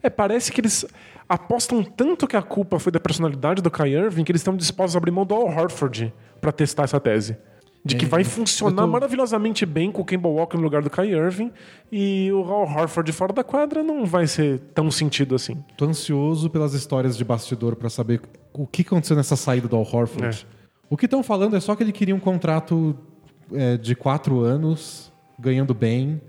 É, 0.00 0.08
parece 0.08 0.52
que 0.52 0.60
eles 0.60 0.86
apostam 1.28 1.82
tanto 1.82 2.28
que 2.28 2.36
a 2.36 2.42
culpa 2.42 2.78
foi 2.78 2.92
da 2.92 3.00
personalidade 3.00 3.60
do 3.60 3.68
Kai 3.72 3.90
Irving 3.92 4.22
que 4.22 4.30
eles 4.30 4.38
estão 4.40 4.56
dispostos 4.56 4.94
a 4.94 4.98
abrir 4.98 5.10
mão 5.10 5.26
do 5.26 5.34
Al 5.34 5.48
Horford 5.48 6.14
pra 6.40 6.52
testar 6.52 6.84
essa 6.84 7.00
tese. 7.00 7.36
De 7.84 7.96
que 7.96 8.04
É, 8.04 8.08
vai 8.08 8.22
funcionar 8.22 8.82
tô- 8.82 8.86
maravilhosamente 8.88 9.66
bem 9.66 9.90
com 9.90 10.02
o 10.02 10.04
Kemba 10.04 10.28
Walker 10.28 10.56
no 10.56 10.62
lugar 10.62 10.80
do 10.82 10.88
Kai 10.88 11.08
Irving 11.12 11.50
e 11.90 12.30
o 12.30 12.38
Al 12.44 12.62
Horford 12.62 13.10
fora 13.10 13.32
da 13.32 13.42
quadra 13.42 13.82
não 13.82 14.06
vai 14.06 14.28
ser 14.28 14.60
tão 14.72 14.92
sentido 14.92 15.34
assim. 15.34 15.56
Tô 15.76 15.86
ansioso 15.86 16.48
pelas 16.48 16.72
histórias 16.72 17.16
de 17.16 17.24
bastidor 17.24 17.74
pra 17.74 17.90
saber 17.90 18.20
o 18.52 18.64
que 18.64 18.82
aconteceu 18.82 19.16
nessa 19.16 19.34
saída 19.34 19.66
do 19.66 19.74
Al 19.74 19.82
Horford. 19.82 20.46
O 20.88 20.96
que 20.96 21.06
estão 21.06 21.20
falando 21.24 21.56
é 21.56 21.60
só 21.60 21.74
que 21.74 21.82
ele 21.82 21.90
queria 21.90 22.14
um 22.14 22.20
contrato 22.20 22.96
é, 23.54 23.76
de 23.76 23.94
quatro 23.94 24.40
anos, 24.40 25.12
ganhando 25.38 25.74
bem, 25.74 26.20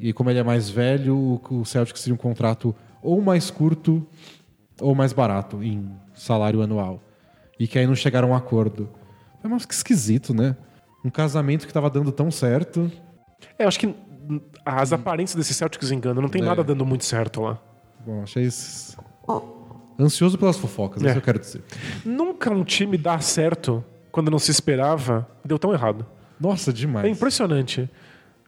E 0.00 0.12
como 0.12 0.30
ele 0.30 0.38
é 0.38 0.44
mais 0.44 0.70
velho, 0.70 1.40
o- 1.50 1.64
Celtics 1.64 2.02
teria 2.02 2.14
um 2.14 2.16
contrato 2.16 2.72
ou 3.02 3.20
mais 3.20 3.50
curto 3.50 4.06
ou 4.80 4.94
mais 4.94 5.12
barato 5.12 5.60
em 5.60 5.90
salário 6.14 6.62
anual. 6.62 7.02
E 7.58 7.66
que 7.66 7.80
aí 7.80 7.84
não 7.86 7.96
chegaram 7.96 8.28
a 8.28 8.30
um 8.30 8.34
acordo. 8.36 8.88
Mas 9.42 9.66
que 9.66 9.74
esquisito, 9.74 10.32
né? 10.32 10.56
Um 11.04 11.10
casamento 11.10 11.66
que 11.66 11.72
tava 11.72 11.90
dando 11.90 12.12
tão 12.12 12.30
certo. 12.30 12.88
É, 13.58 13.64
eu 13.64 13.68
acho 13.68 13.80
que 13.80 13.92
as 14.64 14.92
aparências 14.92 15.34
desse 15.34 15.52
Celtics 15.52 15.90
enganam. 15.90 16.22
Não 16.22 16.28
tem 16.28 16.42
É. 16.42 16.44
nada 16.44 16.62
dando 16.62 16.86
muito 16.86 17.04
certo 17.04 17.40
lá. 17.40 17.58
Bom, 18.06 18.22
achei 18.22 18.44
isso... 18.44 18.96
Ansioso 19.98 20.38
pelas 20.38 20.56
fofocas, 20.56 21.02
é 21.02 21.06
É. 21.06 21.08
isso 21.10 21.14
que 21.14 21.18
eu 21.18 21.24
quero 21.34 21.40
dizer. 21.40 21.62
Nunca 22.04 22.50
um 22.52 22.62
time 22.62 22.96
dá 22.96 23.18
certo 23.18 23.84
quando 24.12 24.30
não 24.30 24.38
se 24.38 24.52
esperava, 24.52 25.26
deu 25.44 25.58
tão 25.58 25.72
errado. 25.72 26.06
Nossa, 26.40 26.72
demais. 26.72 27.06
É 27.06 27.08
impressionante. 27.08 27.88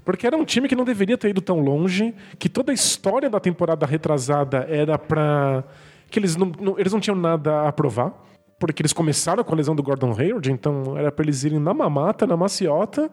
Porque 0.04 0.26
era 0.26 0.36
um 0.36 0.44
time 0.44 0.66
que 0.68 0.74
não 0.74 0.84
deveria 0.84 1.18
ter 1.18 1.28
ido 1.28 1.40
tão 1.40 1.60
longe, 1.60 2.14
que 2.38 2.48
toda 2.48 2.72
a 2.72 2.74
história 2.74 3.28
da 3.28 3.38
temporada 3.38 3.84
retrasada 3.86 4.66
era 4.68 4.98
pra. 4.98 5.62
que 6.10 6.18
eles 6.18 6.36
não, 6.36 6.50
não- 6.60 6.78
eles 6.78 6.92
não 6.92 7.00
tinham 7.00 7.16
nada 7.16 7.68
a 7.68 7.72
provar. 7.72 8.12
Porque 8.58 8.82
eles 8.82 8.92
começaram 8.92 9.42
com 9.42 9.54
a 9.54 9.56
lesão 9.56 9.74
do 9.74 9.82
Gordon 9.82 10.14
Hayward, 10.18 10.52
então 10.52 10.94
era 10.98 11.10
pra 11.10 11.24
eles 11.24 11.44
irem 11.44 11.58
na 11.58 11.72
mamata, 11.72 12.26
na 12.26 12.36
maciota. 12.36 13.10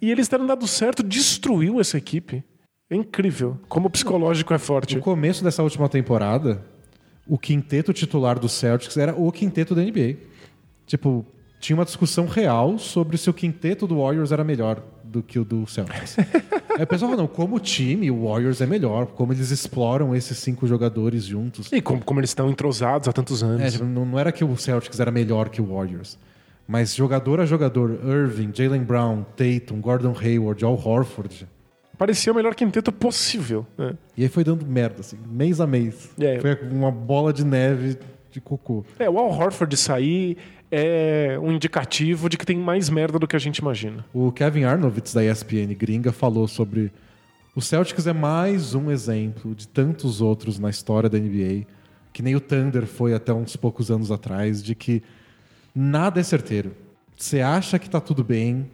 E 0.00 0.10
eles 0.10 0.28
deram 0.28 0.46
dado 0.46 0.66
certo, 0.66 1.02
destruiu 1.02 1.80
essa 1.80 1.96
equipe. 1.96 2.44
É 2.90 2.96
incrível. 2.96 3.58
Como 3.70 3.86
o 3.86 3.90
psicológico 3.90 4.52
é 4.52 4.58
forte. 4.58 4.96
No 4.96 5.00
começo 5.02 5.42
dessa 5.42 5.62
última 5.62 5.88
temporada, 5.88 6.62
o 7.26 7.38
quinteto 7.38 7.90
titular 7.94 8.38
do 8.38 8.50
Celtics 8.50 8.98
era 8.98 9.14
o 9.14 9.32
quinteto 9.32 9.74
da 9.74 9.80
NBA. 9.82 10.16
Tipo, 10.86 11.24
tinha 11.62 11.76
uma 11.76 11.84
discussão 11.84 12.26
real 12.26 12.76
sobre 12.76 13.16
se 13.16 13.30
o 13.30 13.32
quinteto 13.32 13.86
do 13.86 14.02
Warriors 14.02 14.32
era 14.32 14.42
melhor 14.42 14.82
do 15.04 15.22
que 15.22 15.38
o 15.38 15.44
do 15.44 15.64
Celtics. 15.64 16.16
Aí 16.76 16.82
o 16.82 16.86
pessoal 16.88 17.12
falou, 17.12 17.16
não, 17.16 17.28
como 17.28 17.60
time, 17.60 18.10
o 18.10 18.26
Warriors 18.26 18.60
é 18.60 18.66
melhor, 18.66 19.06
como 19.06 19.32
eles 19.32 19.52
exploram 19.52 20.12
esses 20.12 20.36
cinco 20.38 20.66
jogadores 20.66 21.24
juntos. 21.24 21.70
E 21.70 21.80
como, 21.80 22.04
como 22.04 22.18
eles 22.18 22.30
estão 22.30 22.50
entrosados 22.50 23.06
há 23.06 23.12
tantos 23.12 23.44
anos. 23.44 23.62
É, 23.62 23.70
tipo, 23.70 23.84
não, 23.84 24.04
não 24.04 24.18
era 24.18 24.32
que 24.32 24.42
o 24.42 24.56
Celtics 24.56 24.98
era 24.98 25.12
melhor 25.12 25.50
que 25.50 25.62
o 25.62 25.66
Warriors. 25.72 26.18
Mas 26.66 26.96
jogador 26.96 27.40
a 27.40 27.46
jogador, 27.46 27.96
Irving, 28.04 28.50
Jalen 28.52 28.82
Brown, 28.82 29.24
Tatum, 29.36 29.80
Gordon 29.80 30.16
Hayward, 30.20 30.64
Al 30.64 30.74
Horford. 30.74 31.46
Parecia 31.96 32.32
o 32.32 32.34
melhor 32.34 32.56
quinteto 32.56 32.90
possível. 32.90 33.64
né? 33.78 33.94
E 34.16 34.24
aí 34.24 34.28
foi 34.28 34.42
dando 34.42 34.66
merda, 34.66 35.00
assim, 35.00 35.18
mês 35.30 35.60
a 35.60 35.66
mês. 35.66 36.10
É. 36.18 36.40
Foi 36.40 36.58
uma 36.72 36.90
bola 36.90 37.32
de 37.32 37.44
neve 37.44 37.98
de 38.32 38.40
cocô. 38.40 38.84
É, 38.98 39.08
o 39.08 39.16
Al 39.16 39.30
Horford 39.30 39.76
sair 39.76 40.36
é 40.74 41.38
um 41.38 41.52
indicativo 41.52 42.30
de 42.30 42.38
que 42.38 42.46
tem 42.46 42.56
mais 42.56 42.88
merda 42.88 43.18
do 43.18 43.28
que 43.28 43.36
a 43.36 43.38
gente 43.38 43.58
imagina. 43.58 44.06
O 44.12 44.32
Kevin 44.32 44.64
Arnovitz 44.64 45.12
da 45.12 45.22
ESPN 45.22 45.74
gringa 45.76 46.12
falou 46.12 46.48
sobre 46.48 46.90
o 47.54 47.60
Celtics 47.60 48.06
é 48.06 48.14
mais 48.14 48.74
um 48.74 48.90
exemplo 48.90 49.54
de 49.54 49.68
tantos 49.68 50.22
outros 50.22 50.58
na 50.58 50.70
história 50.70 51.10
da 51.10 51.18
NBA, 51.18 51.66
que 52.10 52.22
nem 52.22 52.34
o 52.34 52.40
Thunder 52.40 52.86
foi 52.86 53.12
até 53.12 53.34
uns 53.34 53.54
poucos 53.54 53.90
anos 53.90 54.10
atrás, 54.10 54.62
de 54.62 54.74
que 54.74 55.02
nada 55.74 56.18
é 56.18 56.22
certeiro. 56.22 56.74
Você 57.18 57.42
acha 57.42 57.78
que 57.78 57.90
tá 57.90 58.00
tudo 58.00 58.24
bem, 58.24 58.70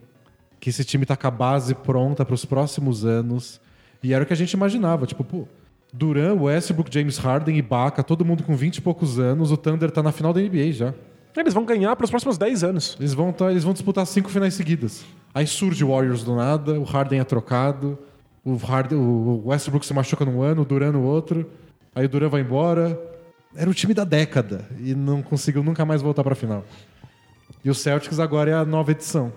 que 0.61 0.71
esse 0.71 0.85
time 0.85 1.05
tá 1.05 1.17
com 1.17 1.27
a 1.27 1.33
base 1.33 1.75
pronta 1.75 2.25
para 2.25 2.35
os 2.35 2.45
próximos 2.45 3.05
anos, 3.05 3.61
e 4.01 4.15
era 4.15 4.23
o 4.23 4.27
que 4.27 4.33
a 4.33 4.37
gente 4.37 4.53
imaginava, 4.53 5.05
tipo, 5.05 5.25
pô, 5.25 5.49
Duran, 5.93 6.35
Westbrook, 6.35 6.95
James 6.95 7.19
Harden, 7.19 7.57
Ibaka, 7.57 8.05
todo 8.05 8.25
mundo 8.25 8.45
com 8.45 8.55
20 8.55 8.77
e 8.77 8.81
poucos 8.81 9.19
anos, 9.19 9.51
o 9.51 9.57
Thunder 9.57 9.91
tá 9.91 10.01
na 10.01 10.13
final 10.13 10.33
da 10.33 10.41
NBA 10.41 10.71
já. 10.71 10.95
Eles 11.43 11.55
vão 11.55 11.65
ganhar 11.65 11.95
para 11.97 12.05
os 12.05 12.11
próximos 12.11 12.37
10 12.39 12.65
anos. 12.65 12.97
Eles 12.99 13.15
vão, 13.15 13.33
tá- 13.33 13.51
eles 13.51 13.65
vão 13.65 13.73
disputar 13.73 14.07
cinco 14.07 14.29
finais 14.29 14.55
seguidas. 14.55 15.05
Aí 15.35 15.47
surge 15.47 15.85
o 15.85 15.89
Warriors 15.91 16.23
do 16.25 16.35
nada, 16.35 16.79
o 16.79 16.85
Harden 16.85 17.21
é 17.21 17.25
trocado, 17.25 17.99
o, 18.45 18.57
Harden, 18.57 18.99
o 18.99 19.43
Westbrook 19.47 19.85
se 19.87 19.93
machuca 19.95 20.25
num 20.25 20.43
ano, 20.43 20.63
o 20.63 20.65
Duran 20.65 20.93
no 20.93 21.03
outro, 21.03 21.49
aí 21.95 22.07
o 22.07 22.09
Duran 22.09 22.29
vai 22.29 22.41
embora. 22.41 22.99
Era 23.55 23.69
o 23.71 23.75
time 23.75 23.95
da 23.95 24.05
década 24.05 24.65
e 24.81 24.95
não 24.95 25.23
conseguiu 25.23 25.63
nunca 25.63 25.85
mais 25.85 26.03
voltar 26.03 26.23
pra 26.25 26.35
final. 26.35 26.65
E 27.65 27.71
o 27.71 27.75
Celtics 27.75 28.19
agora 28.19 28.51
é 28.51 28.55
a 28.55 28.65
nova 28.65 28.91
edição. 28.93 29.33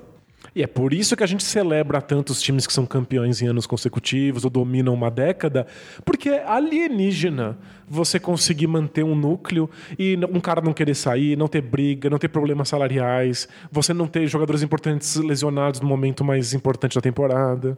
E 0.53 0.61
é 0.61 0.67
por 0.67 0.93
isso 0.93 1.15
que 1.15 1.23
a 1.23 1.27
gente 1.27 1.43
celebra 1.43 2.01
tantos 2.01 2.41
times 2.41 2.67
que 2.67 2.73
são 2.73 2.85
campeões 2.85 3.41
em 3.41 3.47
anos 3.47 3.65
consecutivos 3.65 4.43
ou 4.43 4.49
dominam 4.49 4.93
uma 4.93 5.09
década, 5.09 5.65
porque 6.03 6.27
é 6.29 6.45
alienígena 6.45 7.57
você 7.87 8.19
conseguir 8.19 8.67
manter 8.67 9.03
um 9.03 9.15
núcleo 9.15 9.69
e 9.97 10.17
um 10.29 10.41
cara 10.41 10.59
não 10.59 10.73
querer 10.73 10.93
sair, 10.93 11.37
não 11.37 11.47
ter 11.47 11.61
briga, 11.61 12.09
não 12.09 12.17
ter 12.17 12.27
problemas 12.27 12.67
salariais, 12.67 13.47
você 13.71 13.93
não 13.93 14.07
ter 14.07 14.27
jogadores 14.27 14.61
importantes 14.61 15.15
lesionados 15.15 15.79
no 15.79 15.87
momento 15.87 16.21
mais 16.23 16.53
importante 16.53 16.95
da 16.95 17.01
temporada. 17.01 17.77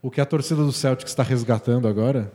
O 0.00 0.10
que 0.10 0.20
a 0.20 0.24
torcida 0.24 0.62
do 0.62 0.72
Celtics 0.72 1.12
está 1.12 1.22
resgatando 1.22 1.86
agora, 1.86 2.32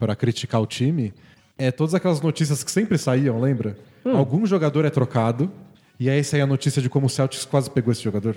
para 0.00 0.16
criticar 0.16 0.60
o 0.60 0.66
time, 0.66 1.14
é 1.56 1.70
todas 1.70 1.94
aquelas 1.94 2.20
notícias 2.20 2.64
que 2.64 2.70
sempre 2.70 2.98
saíam, 2.98 3.40
lembra? 3.40 3.76
Algum 4.04 4.46
jogador 4.46 4.84
é 4.84 4.90
trocado, 4.90 5.50
e 5.98 6.10
aí 6.10 6.24
sai 6.24 6.40
a 6.40 6.46
notícia 6.46 6.82
de 6.82 6.88
como 6.88 7.06
o 7.06 7.10
Celtics 7.10 7.44
quase 7.44 7.70
pegou 7.70 7.92
esse 7.92 8.02
jogador. 8.02 8.36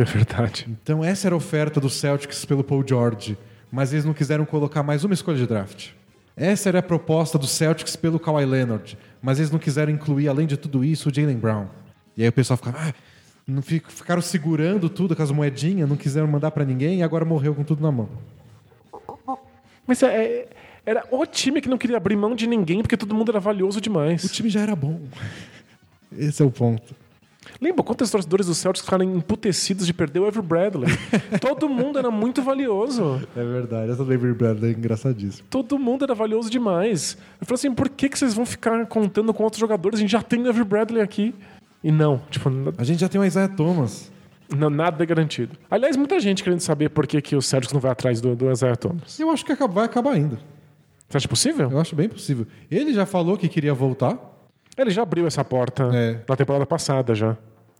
É 0.00 0.04
verdade. 0.04 0.66
Então 0.82 1.04
essa 1.04 1.28
era 1.28 1.34
a 1.34 1.36
oferta 1.36 1.78
do 1.78 1.90
Celtics 1.90 2.44
pelo 2.46 2.64
Paul 2.64 2.82
George, 2.86 3.36
mas 3.70 3.92
eles 3.92 4.04
não 4.04 4.14
quiseram 4.14 4.44
colocar 4.46 4.82
mais 4.82 5.04
uma 5.04 5.12
escolha 5.12 5.36
de 5.36 5.46
draft. 5.46 5.88
Essa 6.36 6.70
era 6.70 6.78
a 6.78 6.82
proposta 6.82 7.36
do 7.38 7.46
Celtics 7.46 7.96
pelo 7.96 8.18
Kawhi 8.18 8.46
Leonard, 8.46 8.96
mas 9.20 9.38
eles 9.38 9.50
não 9.50 9.58
quiseram 9.58 9.92
incluir, 9.92 10.26
além 10.28 10.46
de 10.46 10.56
tudo 10.56 10.82
isso, 10.82 11.10
o 11.10 11.14
Jalen 11.14 11.36
Brown. 11.36 11.66
E 12.16 12.22
aí 12.22 12.28
o 12.28 12.32
pessoal 12.32 12.56
ficava, 12.56 12.78
ah, 12.80 12.94
não 13.46 13.60
fic- 13.60 13.90
ficaram 13.92 14.22
segurando 14.22 14.88
tudo 14.88 15.14
com 15.14 15.22
as 15.22 15.30
moedinhas, 15.30 15.86
não 15.88 15.96
quiseram 15.96 16.26
mandar 16.26 16.50
pra 16.50 16.64
ninguém 16.64 17.00
e 17.00 17.02
agora 17.02 17.24
morreu 17.26 17.54
com 17.54 17.62
tudo 17.62 17.82
na 17.82 17.92
mão. 17.92 18.08
Mas 19.86 20.02
é- 20.02 20.48
era 20.86 21.04
o 21.10 21.26
time 21.26 21.60
que 21.60 21.68
não 21.68 21.76
queria 21.76 21.98
abrir 21.98 22.16
mão 22.16 22.34
de 22.34 22.46
ninguém 22.46 22.80
porque 22.80 22.96
todo 22.96 23.14
mundo 23.14 23.30
era 23.32 23.40
valioso 23.40 23.80
demais. 23.82 24.24
O 24.24 24.28
time 24.28 24.48
já 24.48 24.60
era 24.60 24.74
bom. 24.74 24.98
Esse 26.16 26.42
é 26.42 26.44
o 26.46 26.50
ponto. 26.50 26.94
Lembra 27.60 27.82
quantos 27.82 28.10
torcedores 28.10 28.46
do 28.46 28.54
Celtics 28.54 28.84
ficaram 28.84 29.04
emputecidos 29.04 29.86
de 29.86 29.94
perder 29.94 30.20
o 30.20 30.26
Ever 30.26 30.42
Bradley? 30.42 30.88
Todo 31.40 31.68
mundo 31.68 31.98
era 31.98 32.10
muito 32.10 32.42
valioso. 32.42 33.20
É 33.34 33.42
verdade, 33.42 33.90
essa 33.90 34.04
do 34.04 34.12
Avery 34.12 34.34
Bradley 34.34 34.72
é 34.72 34.76
engraçadíssima. 34.76 35.46
Todo 35.48 35.78
mundo 35.78 36.04
era 36.04 36.14
valioso 36.14 36.50
demais. 36.50 37.16
Eu 37.40 37.46
falei 37.46 37.54
assim, 37.54 37.72
por 37.72 37.88
que, 37.88 38.08
que 38.08 38.18
vocês 38.18 38.34
vão 38.34 38.44
ficar 38.44 38.84
contando 38.86 39.32
com 39.32 39.42
outros 39.42 39.60
jogadores? 39.60 39.98
A 39.98 40.02
gente 40.02 40.10
já 40.10 40.22
tem 40.22 40.40
o 40.42 40.48
Ever 40.48 40.64
Bradley 40.64 41.02
aqui. 41.02 41.34
E 41.82 41.90
não, 41.90 42.20
tipo, 42.30 42.50
A 42.76 42.84
gente 42.84 43.00
já 43.00 43.08
tem 43.08 43.18
o 43.20 43.24
Isaiah 43.24 43.48
Thomas. 43.48 44.12
não, 44.54 44.68
nada 44.68 45.02
é 45.02 45.06
garantido. 45.06 45.56
Aliás, 45.70 45.96
muita 45.96 46.20
gente 46.20 46.44
querendo 46.44 46.60
saber 46.60 46.90
por 46.90 47.06
que, 47.06 47.22
que 47.22 47.34
o 47.34 47.40
Celtics 47.40 47.72
não 47.72 47.80
vai 47.80 47.90
atrás 47.90 48.20
do, 48.20 48.36
do 48.36 48.50
Isaiah 48.50 48.76
Thomas. 48.76 49.18
Eu 49.18 49.30
acho 49.30 49.44
que 49.46 49.54
vai 49.54 49.86
acabar 49.86 50.12
ainda. 50.12 50.38
Você 51.08 51.16
acha 51.16 51.28
possível? 51.28 51.70
Eu 51.70 51.80
acho 51.80 51.96
bem 51.96 52.08
possível. 52.08 52.46
Ele 52.70 52.92
já 52.92 53.06
falou 53.06 53.36
que 53.36 53.48
queria 53.48 53.72
voltar. 53.74 54.16
Ele 54.76 54.90
já 54.90 55.02
abriu 55.02 55.26
essa 55.26 55.44
porta 55.44 55.90
É. 55.94 56.20
na 56.28 56.36
temporada 56.36 56.64
passada 56.66 57.14
já. 57.14 57.36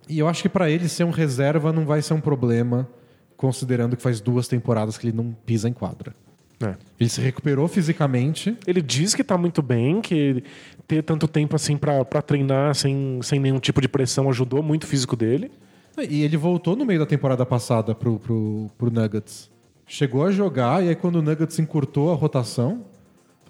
E 0.09 0.19
eu 0.19 0.29
acho 0.29 0.43
que 0.43 0.49
pra 0.49 0.69
ele 0.71 0.89
ser 0.89 1.05
um 1.05 1.11
reserva 1.11 1.73
não 1.73 1.85
vai 1.85 2.03
ser 2.03 2.15
um 2.15 2.21
problema, 2.21 2.89
considerando 3.37 3.97
que 3.97 4.03
faz 4.03 4.21
duas 4.21 4.49
temporadas 4.49 4.99
que 4.99 5.07
ele 5.07 5.17
não 5.17 5.33
pisa 5.47 5.69
em 5.69 5.73
quadra. 5.73 6.15
É. 6.63 6.75
Ele 6.99 7.09
se 7.09 7.21
recuperou 7.21 7.67
fisicamente. 7.69 8.55
Ele 8.67 8.83
diz 8.83 9.15
que 9.15 9.25
tá 9.25 9.39
muito 9.39 9.63
bem, 9.63 10.01
que 10.03 10.43
ter 10.87 11.03
tanto 11.03 11.27
tempo 11.27 11.57
assim 11.57 11.77
pra 11.77 12.05
treinar 12.21 12.75
sem, 12.75 13.21
sem 13.23 13.39
nenhum 13.41 13.59
tipo 13.59 13.81
de 13.81 13.89
pressão 13.89 14.29
ajudou 14.29 14.63
muito 14.63 14.85
o 14.85 14.87
físico 14.87 15.17
dele. 15.17 15.51
E 16.09 16.23
ele 16.23 16.37
voltou 16.37 16.77
no 16.77 16.85
meio 16.85 16.99
da 17.01 17.07
temporada 17.07 17.47
passada 17.47 17.95
pro, 17.95 18.19
pro, 18.19 18.71
pro 18.77 18.91
Nuggets. 18.91 19.51
Chegou 19.87 20.25
a 20.25 20.31
jogar, 20.31 20.85
e 20.85 20.89
aí 20.91 20.95
quando 20.95 21.17
o 21.17 21.23
Nuggets 21.23 21.59
encurtou 21.59 22.13
a 22.13 22.15
rotação, 22.15 22.85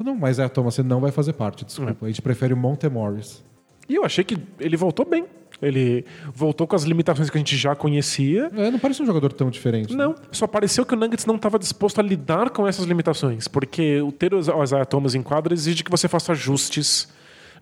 falou, 0.04 0.14
não, 0.14 0.20
mas 0.20 0.38
é, 0.38 0.48
Thomas, 0.48 0.74
você 0.74 0.82
não 0.82 1.00
vai 1.00 1.10
fazer 1.10 1.32
parte, 1.32 1.64
desculpa. 1.64 2.06
A 2.06 2.08
gente 2.08 2.22
prefere 2.22 2.52
o 2.54 2.56
Monte 2.56 2.88
Morris. 2.88 3.42
E 3.88 3.94
eu 3.96 4.04
achei 4.04 4.24
que 4.24 4.38
ele 4.58 4.76
voltou 4.76 5.04
bem. 5.04 5.24
Ele 5.60 6.06
voltou 6.34 6.66
com 6.66 6.74
as 6.74 6.84
limitações 6.84 7.28
que 7.28 7.36
a 7.36 7.40
gente 7.40 7.54
já 7.56 7.74
conhecia. 7.74 8.50
É, 8.56 8.70
não 8.70 8.78
parece 8.78 9.02
um 9.02 9.06
jogador 9.06 9.30
tão 9.32 9.50
diferente. 9.50 9.94
né? 9.94 10.04
Não, 10.04 10.14
só 10.32 10.46
pareceu 10.46 10.86
que 10.86 10.94
o 10.94 10.96
Nuggets 10.96 11.26
não 11.26 11.34
estava 11.36 11.58
disposto 11.58 11.98
a 11.98 12.02
lidar 12.02 12.48
com 12.50 12.66
essas 12.66 12.86
limitações, 12.86 13.46
porque 13.46 14.00
o 14.00 14.10
ter 14.10 14.32
os 14.32 14.48
o 14.48 14.62
Isaiah 14.62 14.86
Thomas 14.86 15.14
em 15.14 15.22
quadra 15.22 15.52
exige 15.52 15.84
que 15.84 15.90
você 15.90 16.08
faça 16.08 16.32
ajustes 16.32 17.08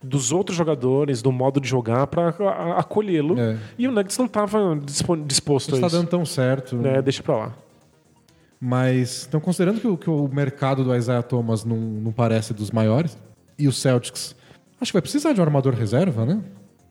dos 0.01 0.31
outros 0.31 0.57
jogadores, 0.57 1.21
do 1.23 1.33
modo 1.33 1.61
de 1.61 1.69
jogar 1.69 2.07
para 2.07 2.29
acolhê-lo. 2.77 3.37
É. 3.41 3.57
E 3.77 3.89
o 3.89 3.91
Nuggets 3.91 4.17
não 4.17 4.27
estava 4.27 4.79
disposto 5.27 5.71
Não 5.71 5.77
a 5.77 5.79
está 5.79 5.87
isso. 5.89 5.97
dando 5.97 6.09
tão 6.09 6.25
certo. 6.25 6.79
É, 6.87 7.03
deixa 7.03 7.21
pra 7.23 7.37
lá. 7.37 7.53
Mas, 8.61 9.27
então, 9.29 9.41
considerando 9.41 9.81
que 9.81 9.87
o, 9.87 9.97
que 9.97 10.11
o 10.11 10.29
mercado 10.29 10.83
do 10.85 10.95
Isaiah 10.95 11.23
Thomas 11.23 11.65
não, 11.65 11.77
não 11.77 12.13
parece 12.13 12.53
dos 12.53 12.71
maiores, 12.71 13.17
e 13.59 13.69
o 13.69 13.73
Celtics, 13.73 14.35
acho 14.81 14.91
que 14.91 14.95
vai 14.95 15.03
precisar 15.03 15.33
de 15.33 15.41
um 15.41 15.45
armador 15.45 15.75
reserva, 15.75 16.25
né? 16.27 16.41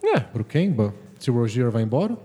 É, 0.04 0.20
Pro 0.20 0.44
Kemba, 0.46 0.94
se 1.20 1.30
o 1.30 1.34
Rogier 1.34 1.70
vai 1.70 1.84
embora. 1.84 2.16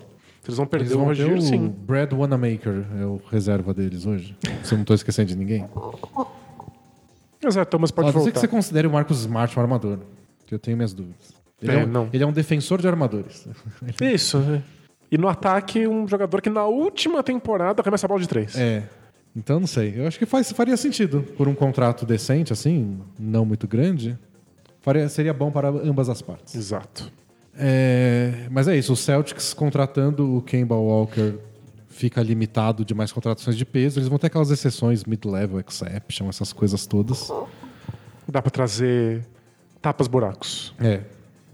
eles 0.45 0.57
vão 0.57 0.67
perder 0.67 0.87
Eles 0.87 0.95
o 0.95 0.99
vão 0.99 1.07
ter 1.15 1.23
Rogier, 1.25 1.39
o 1.39 1.43
sim. 1.43 1.69
Brad 1.69 2.13
Wanamaker, 2.13 2.85
é 3.01 3.05
o 3.05 3.21
reserva 3.31 3.75
deles 3.75 4.07
hoje. 4.07 4.37
Se 4.63 4.75
eu 4.75 4.79
não 4.79 4.85
tô 4.85 4.95
esquecendo 4.95 5.29
de 5.29 5.37
ninguém. 5.37 5.65
O 5.75 7.49
Isaiah 7.49 7.65
Thomas 7.67 7.91
pode 7.91 8.09
A 8.09 8.13
ser 8.13 8.19
voltar. 8.19 8.33
que 8.33 8.39
você 8.41 8.49
considere 8.49 8.87
o 8.87 8.91
Marcos 8.93 9.21
Smart 9.21 9.59
um 9.59 9.63
armador. 9.63 9.99
Que 10.47 10.55
eu 10.55 10.59
tenho 10.61 10.77
minhas 10.77 10.93
dúvidas. 10.95 11.33
Ele 11.61 11.73
É, 11.73 11.81
é, 11.81 11.85
um, 11.85 11.87
não. 11.89 12.09
ele 12.13 12.23
é 12.23 12.27
um 12.27 12.33
defensor 12.33 12.81
de 12.81 12.87
armadores. 12.87 13.49
Isso. 14.01 14.39
é. 14.39 14.63
E 15.11 15.19
no 15.19 15.29
ataque, 15.29 15.87
um 15.87 16.07
jogador 16.09 16.41
que 16.41 16.49
na 16.49 16.65
última 16.65 17.23
temporada 17.23 17.83
arremessa 17.83 18.07
a 18.07 18.09
bola 18.09 18.21
de 18.21 18.29
três. 18.29 18.57
É. 18.57 18.85
Então 19.35 19.59
não 19.59 19.67
sei. 19.67 19.95
Eu 19.97 20.07
acho 20.07 20.19
que 20.19 20.27
faz, 20.27 20.53
faria 20.53 20.77
sentido 20.77 21.23
por 21.37 21.49
um 21.49 21.55
contrato 21.55 22.05
decente, 22.05 22.53
assim, 22.53 23.01
não 23.19 23.45
muito 23.45 23.67
grande. 23.67 24.19
Faria, 24.81 25.09
seria 25.09 25.33
bom 25.33 25.51
para 25.51 25.69
ambas 25.69 26.09
as 26.09 26.21
partes. 26.21 26.55
Exato. 26.55 27.11
É, 27.55 28.49
mas 28.51 28.67
é 28.69 28.77
isso, 28.77 28.93
o 28.93 28.97
Celtics 28.97 29.53
contratando 29.53 30.37
o 30.37 30.43
Kemba 30.43 30.75
Walker 30.75 31.35
fica 31.89 32.23
limitado 32.23 32.85
de 32.85 32.95
mais 32.95 33.13
contratações 33.13 33.57
de 33.57 33.65
peso. 33.65 33.99
Eles 33.99 34.09
vão 34.09 34.19
ter 34.19 34.29
aquelas 34.29 34.51
exceções, 34.51 35.05
mid-level 35.05 35.61
exception, 35.61 36.29
essas 36.29 36.53
coisas 36.53 36.87
todas. 36.87 37.31
Dá 38.27 38.41
pra 38.41 38.51
trazer 38.51 39.27
tapas 39.81 40.09
buracos. 40.09 40.75
É. 40.81 41.03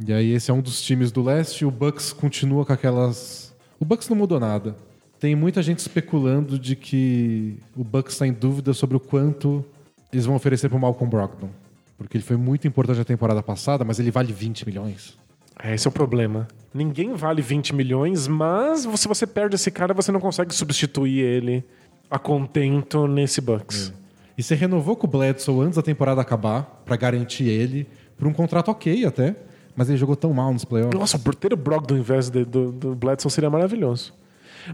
E 0.06 0.12
aí 0.12 0.30
esse 0.30 0.50
é 0.50 0.54
um 0.54 0.60
dos 0.60 0.80
times 0.80 1.10
do 1.10 1.22
leste. 1.22 1.64
O 1.64 1.70
Bucks 1.70 2.12
continua 2.12 2.64
com 2.64 2.72
aquelas. 2.72 3.54
O 3.80 3.84
Bucks 3.84 4.08
não 4.08 4.16
mudou 4.16 4.38
nada. 4.38 4.76
Tem 5.20 5.34
muita 5.34 5.62
gente 5.62 5.78
especulando 5.80 6.58
de 6.58 6.76
que 6.76 7.56
o 7.76 7.82
Bucks 7.82 8.14
está 8.14 8.26
em 8.26 8.32
dúvida 8.32 8.72
sobre 8.72 8.96
o 8.96 9.00
quanto 9.00 9.64
eles 10.12 10.24
vão 10.26 10.36
oferecer 10.36 10.68
pro 10.68 10.78
Malcolm 10.78 11.10
Brogdon. 11.10 11.50
Porque 11.96 12.16
ele 12.16 12.24
foi 12.24 12.36
muito 12.36 12.68
importante 12.68 12.98
na 12.98 13.04
temporada 13.04 13.42
passada, 13.42 13.84
mas 13.84 13.98
ele 13.98 14.10
vale 14.12 14.32
20 14.32 14.64
milhões. 14.66 15.16
É, 15.60 15.74
esse 15.74 15.88
é 15.88 15.90
o 15.90 15.92
problema. 15.92 16.46
Ninguém 16.72 17.12
vale 17.14 17.42
20 17.42 17.74
milhões, 17.74 18.28
mas 18.28 18.86
se 18.96 19.08
você 19.08 19.26
perde 19.26 19.56
esse 19.56 19.70
cara, 19.72 19.92
você 19.92 20.12
não 20.12 20.20
consegue 20.20 20.54
substituir 20.54 21.18
ele 21.20 21.64
a 22.08 22.18
contento 22.18 23.08
nesse 23.08 23.40
Bucks. 23.40 23.92
E 24.36 24.42
você 24.42 24.54
renovou 24.54 24.94
com 24.94 25.08
o 25.08 25.10
Bledsoe 25.10 25.64
antes 25.66 25.74
da 25.76 25.82
temporada 25.82 26.20
acabar, 26.20 26.80
pra 26.86 26.94
garantir 26.96 27.48
ele, 27.48 27.88
por 28.16 28.28
um 28.28 28.32
contrato 28.32 28.70
ok 28.70 29.04
até, 29.04 29.34
mas 29.74 29.88
ele 29.88 29.98
jogou 29.98 30.14
tão 30.14 30.32
mal 30.32 30.52
nos 30.52 30.64
playoffs. 30.64 30.94
Nossa, 30.98 31.18
por 31.18 31.34
ter 31.34 31.52
o 31.52 31.56
Brogdon 31.56 31.96
invés 31.96 32.30
de- 32.30 32.44
do, 32.44 32.70
do 32.70 32.94
Bledsoe 32.94 33.28
seria 33.32 33.50
maravilhoso. 33.50 34.14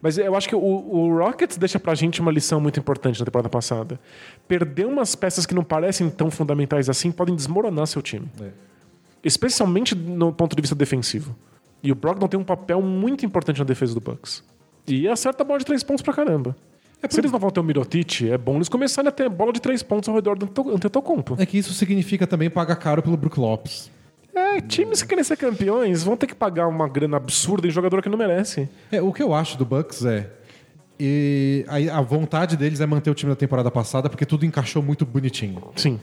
Mas 0.02 0.18
eu 0.18 0.34
acho 0.34 0.48
que 0.48 0.54
o, 0.54 0.58
o 0.58 1.18
Rockets 1.18 1.56
deixa 1.56 1.78
pra 1.78 1.94
gente 1.94 2.20
uma 2.20 2.30
lição 2.30 2.60
muito 2.60 2.78
importante 2.78 3.18
na 3.18 3.24
temporada 3.24 3.48
passada. 3.48 3.98
Perder 4.46 4.86
umas 4.86 5.14
peças 5.14 5.46
que 5.46 5.54
não 5.54 5.64
parecem 5.64 6.08
tão 6.10 6.30
fundamentais 6.30 6.88
assim 6.88 7.10
podem 7.10 7.34
desmoronar 7.34 7.86
seu 7.86 8.02
time. 8.02 8.28
É. 8.40 8.48
Especialmente 9.22 9.94
no 9.94 10.32
ponto 10.32 10.54
de 10.54 10.60
vista 10.60 10.74
defensivo. 10.74 11.34
E 11.82 11.92
o 11.92 11.94
Brogdon 11.94 12.28
tem 12.28 12.40
um 12.40 12.44
papel 12.44 12.80
muito 12.80 13.26
importante 13.26 13.58
na 13.58 13.64
defesa 13.64 13.94
do 13.94 14.00
Bucks. 14.00 14.42
E 14.86 15.08
acerta 15.08 15.42
a 15.42 15.46
bola 15.46 15.58
de 15.58 15.66
três 15.66 15.82
pontos 15.82 16.02
pra 16.02 16.12
caramba. 16.12 16.56
Se 17.10 17.20
eles 17.20 17.30
não 17.30 17.38
vão 17.38 17.50
ter 17.50 17.60
o 17.60 17.62
Mirotic, 17.62 18.22
é 18.22 18.38
bom 18.38 18.56
eles 18.56 18.68
começarem 18.68 19.08
a 19.08 19.12
ter 19.12 19.28
bola 19.28 19.52
de 19.52 19.60
três 19.60 19.82
pontos 19.82 20.08
ao 20.08 20.14
redor 20.14 20.38
do. 20.38 20.46
Antetokounmpo. 20.70 21.36
É 21.38 21.44
que 21.44 21.58
isso 21.58 21.74
significa 21.74 22.26
também 22.26 22.48
pagar 22.48 22.76
caro 22.76 23.02
pelo 23.02 23.16
Brook 23.16 23.38
Lopes. 23.38 23.90
É, 24.34 24.60
times 24.60 25.02
que 25.02 25.08
querem 25.08 25.22
ser 25.22 25.36
campeões 25.36 26.02
vão 26.02 26.16
ter 26.16 26.26
que 26.26 26.34
pagar 26.34 26.66
uma 26.66 26.88
grana 26.88 27.16
absurda 27.16 27.66
em 27.68 27.70
jogador 27.70 28.02
que 28.02 28.08
não 28.08 28.18
merece. 28.18 28.68
É, 28.90 29.00
o 29.00 29.12
que 29.12 29.22
eu 29.22 29.32
acho 29.32 29.56
do 29.56 29.64
Bucks 29.64 30.04
é. 30.04 30.30
E 30.98 31.64
a, 31.68 31.98
a 31.98 32.00
vontade 32.00 32.56
deles 32.56 32.80
é 32.80 32.86
manter 32.86 33.10
o 33.10 33.14
time 33.14 33.30
da 33.30 33.36
temporada 33.36 33.70
passada, 33.70 34.08
porque 34.08 34.24
tudo 34.26 34.44
encaixou 34.44 34.82
muito 34.82 35.04
bonitinho. 35.04 35.62
Sim. 35.76 36.00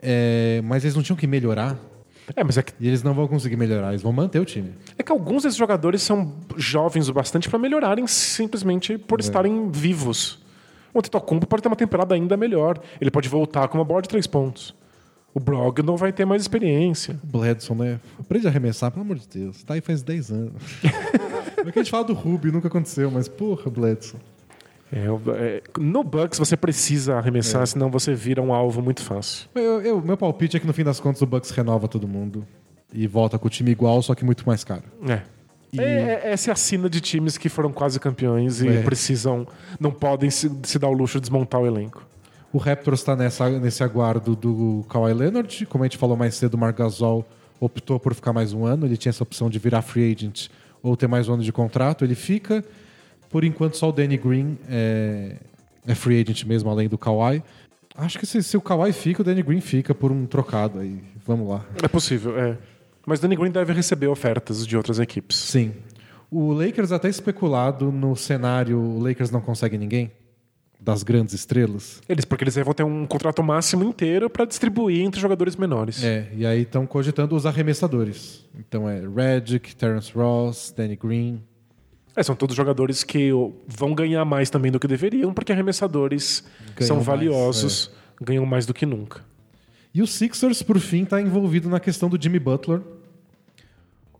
É, 0.00 0.60
mas 0.64 0.84
eles 0.84 0.94
não 0.94 1.02
tinham 1.02 1.16
que 1.16 1.26
melhorar. 1.26 1.78
É, 2.34 2.42
mas 2.42 2.56
é 2.56 2.62
que, 2.62 2.72
E 2.80 2.88
eles 2.88 3.02
não 3.02 3.12
vão 3.12 3.28
conseguir 3.28 3.56
melhorar, 3.56 3.90
eles 3.90 4.02
vão 4.02 4.12
manter 4.12 4.38
o 4.38 4.44
time. 4.44 4.72
é 4.98 5.02
que 5.02 5.12
alguns 5.12 5.42
desses 5.42 5.58
jogadores 5.58 6.02
são 6.02 6.32
jovens 6.56 7.08
o 7.08 7.12
bastante 7.12 7.48
pra 7.50 7.58
melhorarem 7.58 8.06
simplesmente 8.06 8.96
por 8.96 9.20
estarem 9.20 9.70
vivos. 9.70 10.38
O 10.92 10.98
Antetokounmpo 10.98 11.46
pode 11.46 11.62
ter 11.62 11.68
uma 11.68 11.76
temporada 11.76 12.14
ainda 12.14 12.36
melhor. 12.36 12.78
Ele 13.00 13.10
pode 13.10 13.28
voltar 13.28 13.68
com 13.68 13.76
uma 13.76 13.84
bola 13.84 14.00
de 14.00 14.08
três 14.08 14.26
pontos. 14.26 14.74
O 15.34 15.40
Brogdon 15.40 15.96
vai 15.96 16.12
ter 16.12 16.24
mais 16.24 16.42
experiência. 16.42 17.18
O 17.22 17.26
Bledson, 17.26 17.74
né? 17.74 17.98
Aprende 18.20 18.46
a 18.46 18.50
arremessar, 18.50 18.90
pelo 18.92 19.04
amor 19.04 19.18
de 19.18 19.26
Deus. 19.26 19.62
Tá 19.64 19.74
aí 19.74 19.80
faz 19.80 20.00
10 20.02 20.30
anos. 20.30 20.52
é 20.84 21.72
que 21.72 21.78
a 21.78 21.82
gente 21.82 21.90
fala 21.90 22.04
do 22.04 22.12
Ruby, 22.14 22.52
nunca 22.52 22.68
aconteceu, 22.68 23.10
mas 23.10 23.26
porra, 23.28 23.68
Bledson. 23.70 24.18
É, 24.92 25.06
é, 25.36 25.62
no 25.78 26.04
Bucks 26.04 26.38
você 26.38 26.56
precisa 26.56 27.16
arremessar, 27.16 27.66
senão 27.66 27.90
você 27.90 28.14
vira 28.14 28.40
um 28.40 28.52
alvo 28.54 28.80
muito 28.80 29.02
fácil. 29.02 29.48
Eu, 29.54 29.80
eu- 29.82 30.00
meu 30.00 30.16
palpite 30.16 30.56
é 30.56 30.60
que 30.60 30.66
no 30.66 30.72
fim 30.72 30.84
das 30.84 31.00
contas 31.00 31.20
o 31.20 31.26
Bucks 31.26 31.50
renova 31.50 31.88
todo 31.88 32.06
mundo 32.06 32.46
e 32.92 33.06
volta 33.08 33.36
com 33.36 33.48
o 33.48 33.50
time 33.50 33.72
igual, 33.72 34.00
só 34.02 34.14
que 34.14 34.24
muito 34.24 34.46
mais 34.46 34.62
caro. 34.62 34.84
É. 35.08 35.22
E- 35.72 35.80
É, 35.80 35.82
é- 35.82 36.30
essa 36.32 36.50
é 36.50 36.52
a 36.52 36.56
sina 36.56 36.88
de 36.88 37.00
times 37.00 37.36
que 37.36 37.48
foram 37.48 37.72
quase 37.72 37.98
campeões 37.98 38.60
e 38.62 38.68
É. 38.68 38.82
precisam, 38.82 39.44
não 39.80 39.90
podem 39.90 40.30
se, 40.30 40.48
se 40.62 40.78
dar 40.78 40.86
o 40.88 40.92
luxo 40.92 41.14
de 41.18 41.22
desmontar 41.22 41.60
o 41.60 41.66
elenco. 41.66 42.06
O 42.54 42.58
Raptors 42.58 43.00
está 43.00 43.16
nesse 43.16 43.82
aguardo 43.82 44.36
do 44.36 44.86
Kawhi 44.88 45.12
Leonard. 45.12 45.66
Como 45.66 45.82
a 45.82 45.88
gente 45.88 45.98
falou 45.98 46.16
mais 46.16 46.36
cedo, 46.36 46.54
o 46.54 46.56
Marc 46.56 46.78
Gasol 46.78 47.28
optou 47.58 47.98
por 47.98 48.14
ficar 48.14 48.32
mais 48.32 48.52
um 48.52 48.64
ano. 48.64 48.86
Ele 48.86 48.96
tinha 48.96 49.10
essa 49.10 49.24
opção 49.24 49.50
de 49.50 49.58
virar 49.58 49.82
free 49.82 50.12
agent 50.12 50.46
ou 50.80 50.96
ter 50.96 51.08
mais 51.08 51.28
um 51.28 51.34
ano 51.34 51.42
de 51.42 51.52
contrato. 51.52 52.04
Ele 52.04 52.14
fica. 52.14 52.64
Por 53.28 53.42
enquanto, 53.42 53.76
só 53.76 53.88
o 53.88 53.92
Danny 53.92 54.16
Green 54.16 54.56
é, 54.68 55.34
é 55.84 55.96
free 55.96 56.22
agent 56.22 56.44
mesmo, 56.44 56.70
além 56.70 56.88
do 56.88 56.96
Kawhi. 56.96 57.42
Acho 57.96 58.20
que 58.20 58.24
se, 58.24 58.40
se 58.40 58.56
o 58.56 58.60
Kawhi 58.60 58.92
fica, 58.92 59.22
o 59.22 59.24
Danny 59.24 59.42
Green 59.42 59.60
fica 59.60 59.92
por 59.92 60.12
um 60.12 60.24
trocado 60.24 60.78
aí. 60.78 61.02
Vamos 61.26 61.48
lá. 61.48 61.64
É 61.82 61.88
possível, 61.88 62.38
é. 62.38 62.56
Mas 63.04 63.18
Danny 63.18 63.34
Green 63.34 63.50
deve 63.50 63.72
receber 63.72 64.06
ofertas 64.06 64.64
de 64.64 64.76
outras 64.76 65.00
equipes. 65.00 65.36
Sim. 65.38 65.72
O 66.30 66.52
Lakers 66.52 66.92
até 66.92 67.08
especulado 67.08 67.90
no 67.90 68.14
cenário 68.14 68.78
o 68.78 69.00
Lakers 69.00 69.32
não 69.32 69.40
consegue 69.40 69.76
ninguém 69.76 70.12
das 70.84 71.02
grandes 71.02 71.32
estrelas. 71.32 72.02
Eles, 72.06 72.26
porque 72.26 72.44
eles 72.44 72.54
vão 72.56 72.74
ter 72.74 72.82
um 72.82 73.06
contrato 73.06 73.42
máximo 73.42 73.84
inteiro 73.84 74.28
para 74.28 74.44
distribuir 74.44 75.00
entre 75.00 75.18
jogadores 75.18 75.56
menores. 75.56 76.04
É, 76.04 76.28
e 76.36 76.44
aí 76.44 76.62
estão 76.62 76.86
cogitando 76.86 77.34
os 77.34 77.46
arremessadores. 77.46 78.44
Então 78.58 78.88
é 78.88 79.00
Redick, 79.00 79.74
Terrence 79.74 80.12
Ross, 80.12 80.74
Danny 80.76 80.96
Green. 80.96 81.42
É, 82.14 82.22
são 82.22 82.36
todos 82.36 82.54
jogadores 82.54 83.02
que 83.02 83.30
vão 83.66 83.94
ganhar 83.94 84.24
mais 84.24 84.50
também 84.50 84.70
do 84.70 84.78
que 84.78 84.86
deveriam, 84.86 85.32
porque 85.32 85.50
arremessadores 85.52 86.44
Ganham 86.76 86.86
são 86.86 86.96
mais, 86.96 87.06
valiosos, 87.06 87.90
ganham 88.20 88.44
mais 88.44 88.66
do 88.66 88.74
que 88.74 88.84
nunca. 88.84 89.24
E 89.92 90.02
o 90.02 90.06
Sixers, 90.06 90.62
por 90.62 90.78
fim, 90.78 91.04
está 91.04 91.20
envolvido 91.20 91.68
na 91.68 91.80
questão 91.80 92.08
do 92.08 92.20
Jimmy 92.20 92.38
Butler 92.38 92.82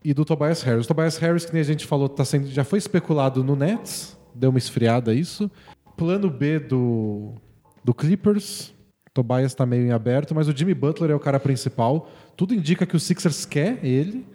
e 0.03 0.15
do 0.15 0.25
Tobias 0.25 0.63
Harris. 0.63 0.87
O 0.87 0.89
Tobias 0.89 1.19
Harris, 1.19 1.45
que 1.45 1.53
nem 1.53 1.61
a 1.61 1.65
gente 1.65 1.85
falou, 1.85 2.09
tá 2.09 2.25
sendo, 2.25 2.49
já 2.49 2.65
foi 2.65 2.79
especulado 2.79 3.45
no 3.45 3.55
Nets, 3.55 4.17
deu 4.35 4.51
uma 4.51 4.59
esfriada 4.59 5.13
isso. 5.15 5.51
Plano 5.97 6.31
B 6.31 6.59
do, 6.59 7.33
do 7.83 7.95
Clippers, 7.95 8.73
Tobias 9.13 9.53
está 9.53 9.65
meio 9.65 9.87
em 9.87 9.93
aberto, 9.93 10.35
mas 10.35 10.49
o 10.49 10.57
Jimmy 10.57 10.75
Butler 10.75 11.11
é 11.11 11.15
o 11.15 11.21
cara 11.21 11.39
principal. 11.39 12.09
Tudo 12.37 12.53
indica 12.55 12.85
que 12.85 12.97
o 12.97 13.01
Sixers 13.01 13.45
quer 13.47 13.79
ele. 13.85 14.27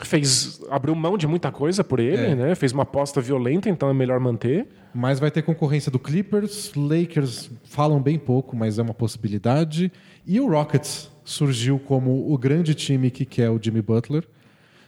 Fez, 0.00 0.60
abriu 0.70 0.94
mão 0.94 1.18
de 1.18 1.26
muita 1.26 1.50
coisa 1.50 1.82
por 1.82 1.98
ele, 1.98 2.26
É. 2.26 2.34
né? 2.34 2.54
Fez 2.54 2.72
uma 2.72 2.84
aposta 2.84 3.20
violenta, 3.20 3.68
então 3.68 3.88
é 3.88 3.94
melhor 3.94 4.20
manter. 4.20 4.68
Mas 4.94 5.18
vai 5.18 5.30
ter 5.30 5.42
concorrência 5.42 5.90
do 5.90 5.98
Clippers, 5.98 6.72
Lakers 6.76 7.50
falam 7.64 8.00
bem 8.00 8.16
pouco, 8.18 8.54
mas 8.56 8.78
é 8.78 8.82
uma 8.82 8.94
possibilidade. 8.94 9.90
E 10.26 10.38
o 10.40 10.48
Rockets 10.48 11.10
surgiu 11.24 11.78
como 11.80 12.32
o 12.32 12.38
grande 12.38 12.74
time 12.74 13.10
que 13.10 13.24
quer 13.24 13.50
o 13.50 13.58
Jimmy 13.60 13.82
Butler. 13.82 14.24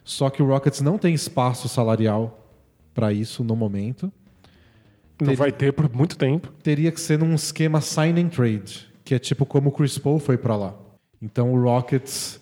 Só 0.04 0.30
que 0.30 0.42
o 0.42 0.46
Rockets 0.46 0.80
não 0.80 0.96
tem 0.96 1.12
espaço 1.12 1.68
salarial 1.68 2.46
para 2.94 3.12
isso 3.12 3.42
no 3.42 3.56
momento. 3.56 4.12
Não 5.20 5.26
Teria- 5.28 5.36
vai 5.36 5.52
ter 5.52 5.72
por 5.72 5.90
muito 5.94 6.16
tempo. 6.16 6.52
Teria 6.62 6.90
que 6.90 7.00
ser 7.00 7.18
num 7.18 7.34
esquema 7.34 7.80
sign 7.80 8.20
and 8.20 8.28
trade, 8.28 8.88
que 9.04 9.14
é 9.14 9.18
tipo 9.18 9.44
como 9.44 9.68
o 9.68 9.72
Chris 9.72 9.98
Paul 9.98 10.18
foi 10.18 10.36
para 10.38 10.56
lá. 10.56 10.74
Então 11.20 11.52
o 11.52 11.60
Rockets 11.62 12.40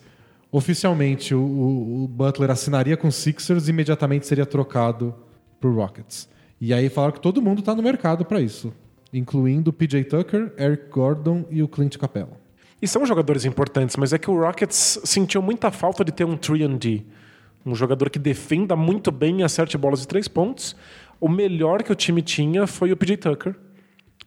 oficialmente 0.51 1.35
o, 1.35 1.39
o- 1.41 2.03
o 2.03 2.07
Butler 2.07 2.49
assinaria 2.51 2.97
com 2.97 3.07
o 3.07 3.11
Sixers 3.11 3.67
e 3.67 3.71
imediatamente 3.71 4.25
seria 4.25 4.45
trocado 4.45 5.13
pro 5.59 5.73
Rockets. 5.75 6.27
E 6.59 6.73
aí 6.73 6.89
falaram 6.89 7.13
que 7.13 7.21
todo 7.21 7.41
mundo 7.41 7.61
tá 7.61 7.75
no 7.75 7.83
mercado 7.83 8.25
para 8.25 8.41
isso, 8.41 8.73
incluindo 9.13 9.69
o 9.69 9.73
PJ 9.73 10.03
Tucker, 10.05 10.51
Eric 10.57 10.89
Gordon 10.89 11.45
e 11.51 11.61
o 11.61 11.67
Clint 11.67 11.97
Capella. 11.97 12.37
E 12.81 12.87
são 12.87 13.05
jogadores 13.05 13.43
importantes, 13.45 13.95
mas 13.97 14.13
é 14.13 14.17
que 14.17 14.29
o 14.31 14.39
Rockets 14.39 14.99
sentiu 15.03 15.41
muita 15.41 15.69
falta 15.69 16.03
de 16.03 16.11
ter 16.11 16.23
um 16.23 16.37
3D. 16.37 17.03
Um 17.65 17.75
jogador 17.75 18.09
que 18.09 18.17
defenda 18.17 18.73
muito 18.75 19.11
bem 19.11 19.41
e 19.41 19.43
acerte 19.43 19.77
bolas 19.77 19.99
de 20.01 20.07
três 20.07 20.27
pontos. 20.29 20.75
O 21.19 21.27
melhor 21.29 21.83
que 21.83 21.91
o 21.91 21.95
time 21.95 22.21
tinha 22.21 22.65
foi 22.67 22.91
o 22.91 22.97
PJ 22.97 23.17
Tucker. 23.17 23.55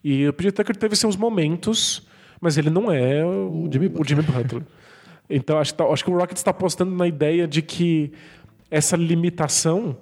E 0.05 0.27
o 0.29 0.33
PJ 0.33 0.53
Tucker 0.53 0.77
teve 0.77 0.97
seus 0.97 1.17
momentos, 1.17 2.07
mas 2.41 2.59
ele 2.59 2.71
não 2.71 2.91
é 2.91 3.25
o, 3.25 3.69
Jimmy 3.73 3.91
o 3.99 4.05
Jimmy 4.05 4.23
Butler. 4.23 4.63
então 5.31 5.59
acho 5.59 5.73
que, 5.73 5.79
tá- 5.79 5.85
acho 5.87 6.05
que 6.05 6.11
o 6.11 6.15
Rockets 6.19 6.41
está 6.41 6.51
apostando 6.51 6.95
na 6.95 7.07
ideia 7.07 7.47
de 7.47 7.63
que 7.63 8.13
essa 8.71 8.97
limitação 8.97 9.97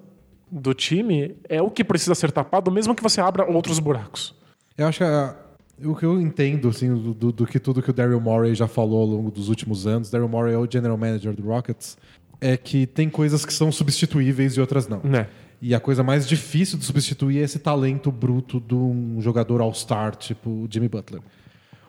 do 0.51 0.75
time 0.75 1.37
é 1.49 1.61
o 1.63 1.71
que 1.71 1.85
precisa 1.85 2.15
ser 2.15 2.33
tapado, 2.33 2.71
mesmo 2.71 2.95
que 2.95 3.03
você 3.03 3.21
abra 3.21 3.45
outros 3.49 3.79
buracos. 3.79 4.35
Eu 4.77 4.87
acho 4.89 4.99
que 4.99 5.05
a- 5.05 5.37
o 5.85 5.95
que 5.95 6.05
eu 6.05 6.21
entendo 6.21 6.69
assim, 6.69 6.89
do, 6.95 7.15
do- 7.15 7.33
do 7.33 7.47
que 7.47 7.59
tudo 7.61 7.83
que 7.83 7.91
o 7.91 7.93
Daryl 7.93 8.21
Morey 8.21 8.55
já 8.55 8.67
falou 8.67 9.01
ao 9.03 9.07
longo 9.07 9.31
dos 9.31 9.49
últimos 9.49 9.87
anos, 9.87 10.11
Daryl 10.11 10.29
Morey 10.29 10.55
é 10.55 10.59
o 10.59 10.67
general 10.71 10.97
manager 10.97 11.33
do 11.35 11.43
Rockets, 11.43 11.97
é 12.41 12.57
que 12.57 12.87
tem 12.87 13.09
coisas 13.11 13.45
que 13.45 13.53
são 13.53 13.71
substituíveis 13.71 14.55
e 14.57 14.61
outras 14.61 14.89
não. 14.89 15.01
Né? 15.05 15.29
E 15.63 15.75
a 15.75 15.81
coisa 15.81 16.03
mais 16.03 16.27
difícil 16.27 16.79
de 16.79 16.85
substituir 16.85 17.41
é 17.41 17.43
esse 17.43 17.59
talento 17.59 18.11
bruto 18.11 18.59
de 18.61 18.75
um 18.75 19.21
jogador 19.21 19.61
all-star, 19.61 20.17
tipo 20.17 20.67
Jimmy 20.71 20.89
Butler. 20.89 21.21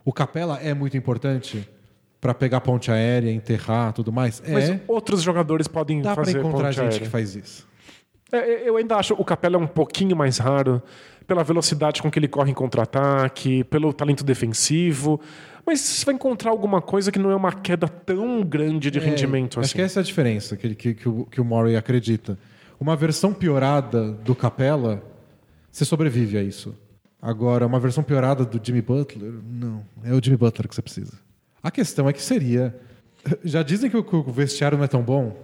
O 0.04 0.12
Capela 0.12 0.60
é 0.62 0.74
muito 0.74 0.98
importante 0.98 1.68
para 2.20 2.34
pegar 2.34 2.62
ponte 2.62 2.92
aérea, 2.92 3.32
enterrar, 3.32 3.94
tudo 3.94 4.12
mais. 4.12 4.44
Mas 4.48 4.70
é, 4.70 4.82
outros 4.88 5.24
jogadores 5.24 5.68
podem 5.68 6.02
dá 6.02 6.14
para 6.14 6.26
fazer 6.26 6.40
encontrar 6.40 6.68
ponte 6.68 6.76
gente 6.76 6.82
aérea. 6.82 7.00
que 7.00 7.08
faz 7.08 7.36
isso. 7.36 7.68
É, 8.32 8.68
eu 8.68 8.78
ainda 8.78 8.96
acho 8.96 9.14
o 9.14 9.26
Capela 9.26 9.56
é 9.56 9.60
um 9.60 9.68
pouquinho 9.68 10.16
mais 10.16 10.38
raro 10.38 10.82
pela 11.28 11.44
velocidade 11.44 12.02
com 12.02 12.12
que 12.12 12.20
ele 12.20 12.28
corre 12.28 12.52
em 12.52 12.54
contra-ataque, 12.54 13.64
pelo 13.66 13.94
talento 13.94 14.24
defensivo. 14.24 15.20
Mas 15.66 15.80
você 15.80 16.06
vai 16.06 16.16
encontrar 16.16 16.52
alguma 16.52 16.82
coisa 16.82 17.12
que 17.12 17.20
não 17.20 17.32
é 17.32 17.36
uma 17.36 17.52
queda 17.54 17.88
tão 17.88 18.44
grande 18.44 18.90
de 18.92 19.00
rendimento 19.00 19.60
Acho 19.60 19.68
assim. 19.68 19.76
que 19.76 19.82
essa 19.82 20.00
é 20.00 20.02
a 20.02 20.04
diferença 20.04 20.58
que, 20.58 20.76
que, 20.76 20.94
que, 20.94 21.08
o, 21.10 21.26
que 21.26 21.40
o 21.40 21.46
Murray 21.46 21.76
acredita. 21.76 22.38
Uma 22.82 22.96
versão 22.96 23.32
piorada 23.32 24.12
do 24.12 24.34
Capela, 24.34 25.04
você 25.72 25.86
sobrevive 25.86 26.40
a 26.40 26.42
isso. 26.42 26.76
Agora, 27.22 27.68
uma 27.68 27.80
versão 27.80 28.04
piorada 28.04 28.44
do 28.44 28.60
Jimmy 28.62 28.82
Butler, 28.82 29.34
não. 29.46 29.86
É 30.04 30.12
o 30.12 30.20
Jimmy 30.20 30.36
Butler 30.36 30.68
que 30.68 30.74
você 30.74 30.82
precisa. 30.82 31.14
A 31.62 31.70
questão 31.70 32.10
é 32.10 32.14
que 32.14 32.20
seria. 32.20 32.76
Já 33.44 33.62
dizem 33.62 33.88
que 33.88 33.96
o, 33.96 34.04
que 34.04 34.16
o 34.16 34.24
vestiário 34.24 34.80
não 34.80 34.84
é 34.84 34.88
tão 34.88 35.04
bom, 35.04 35.38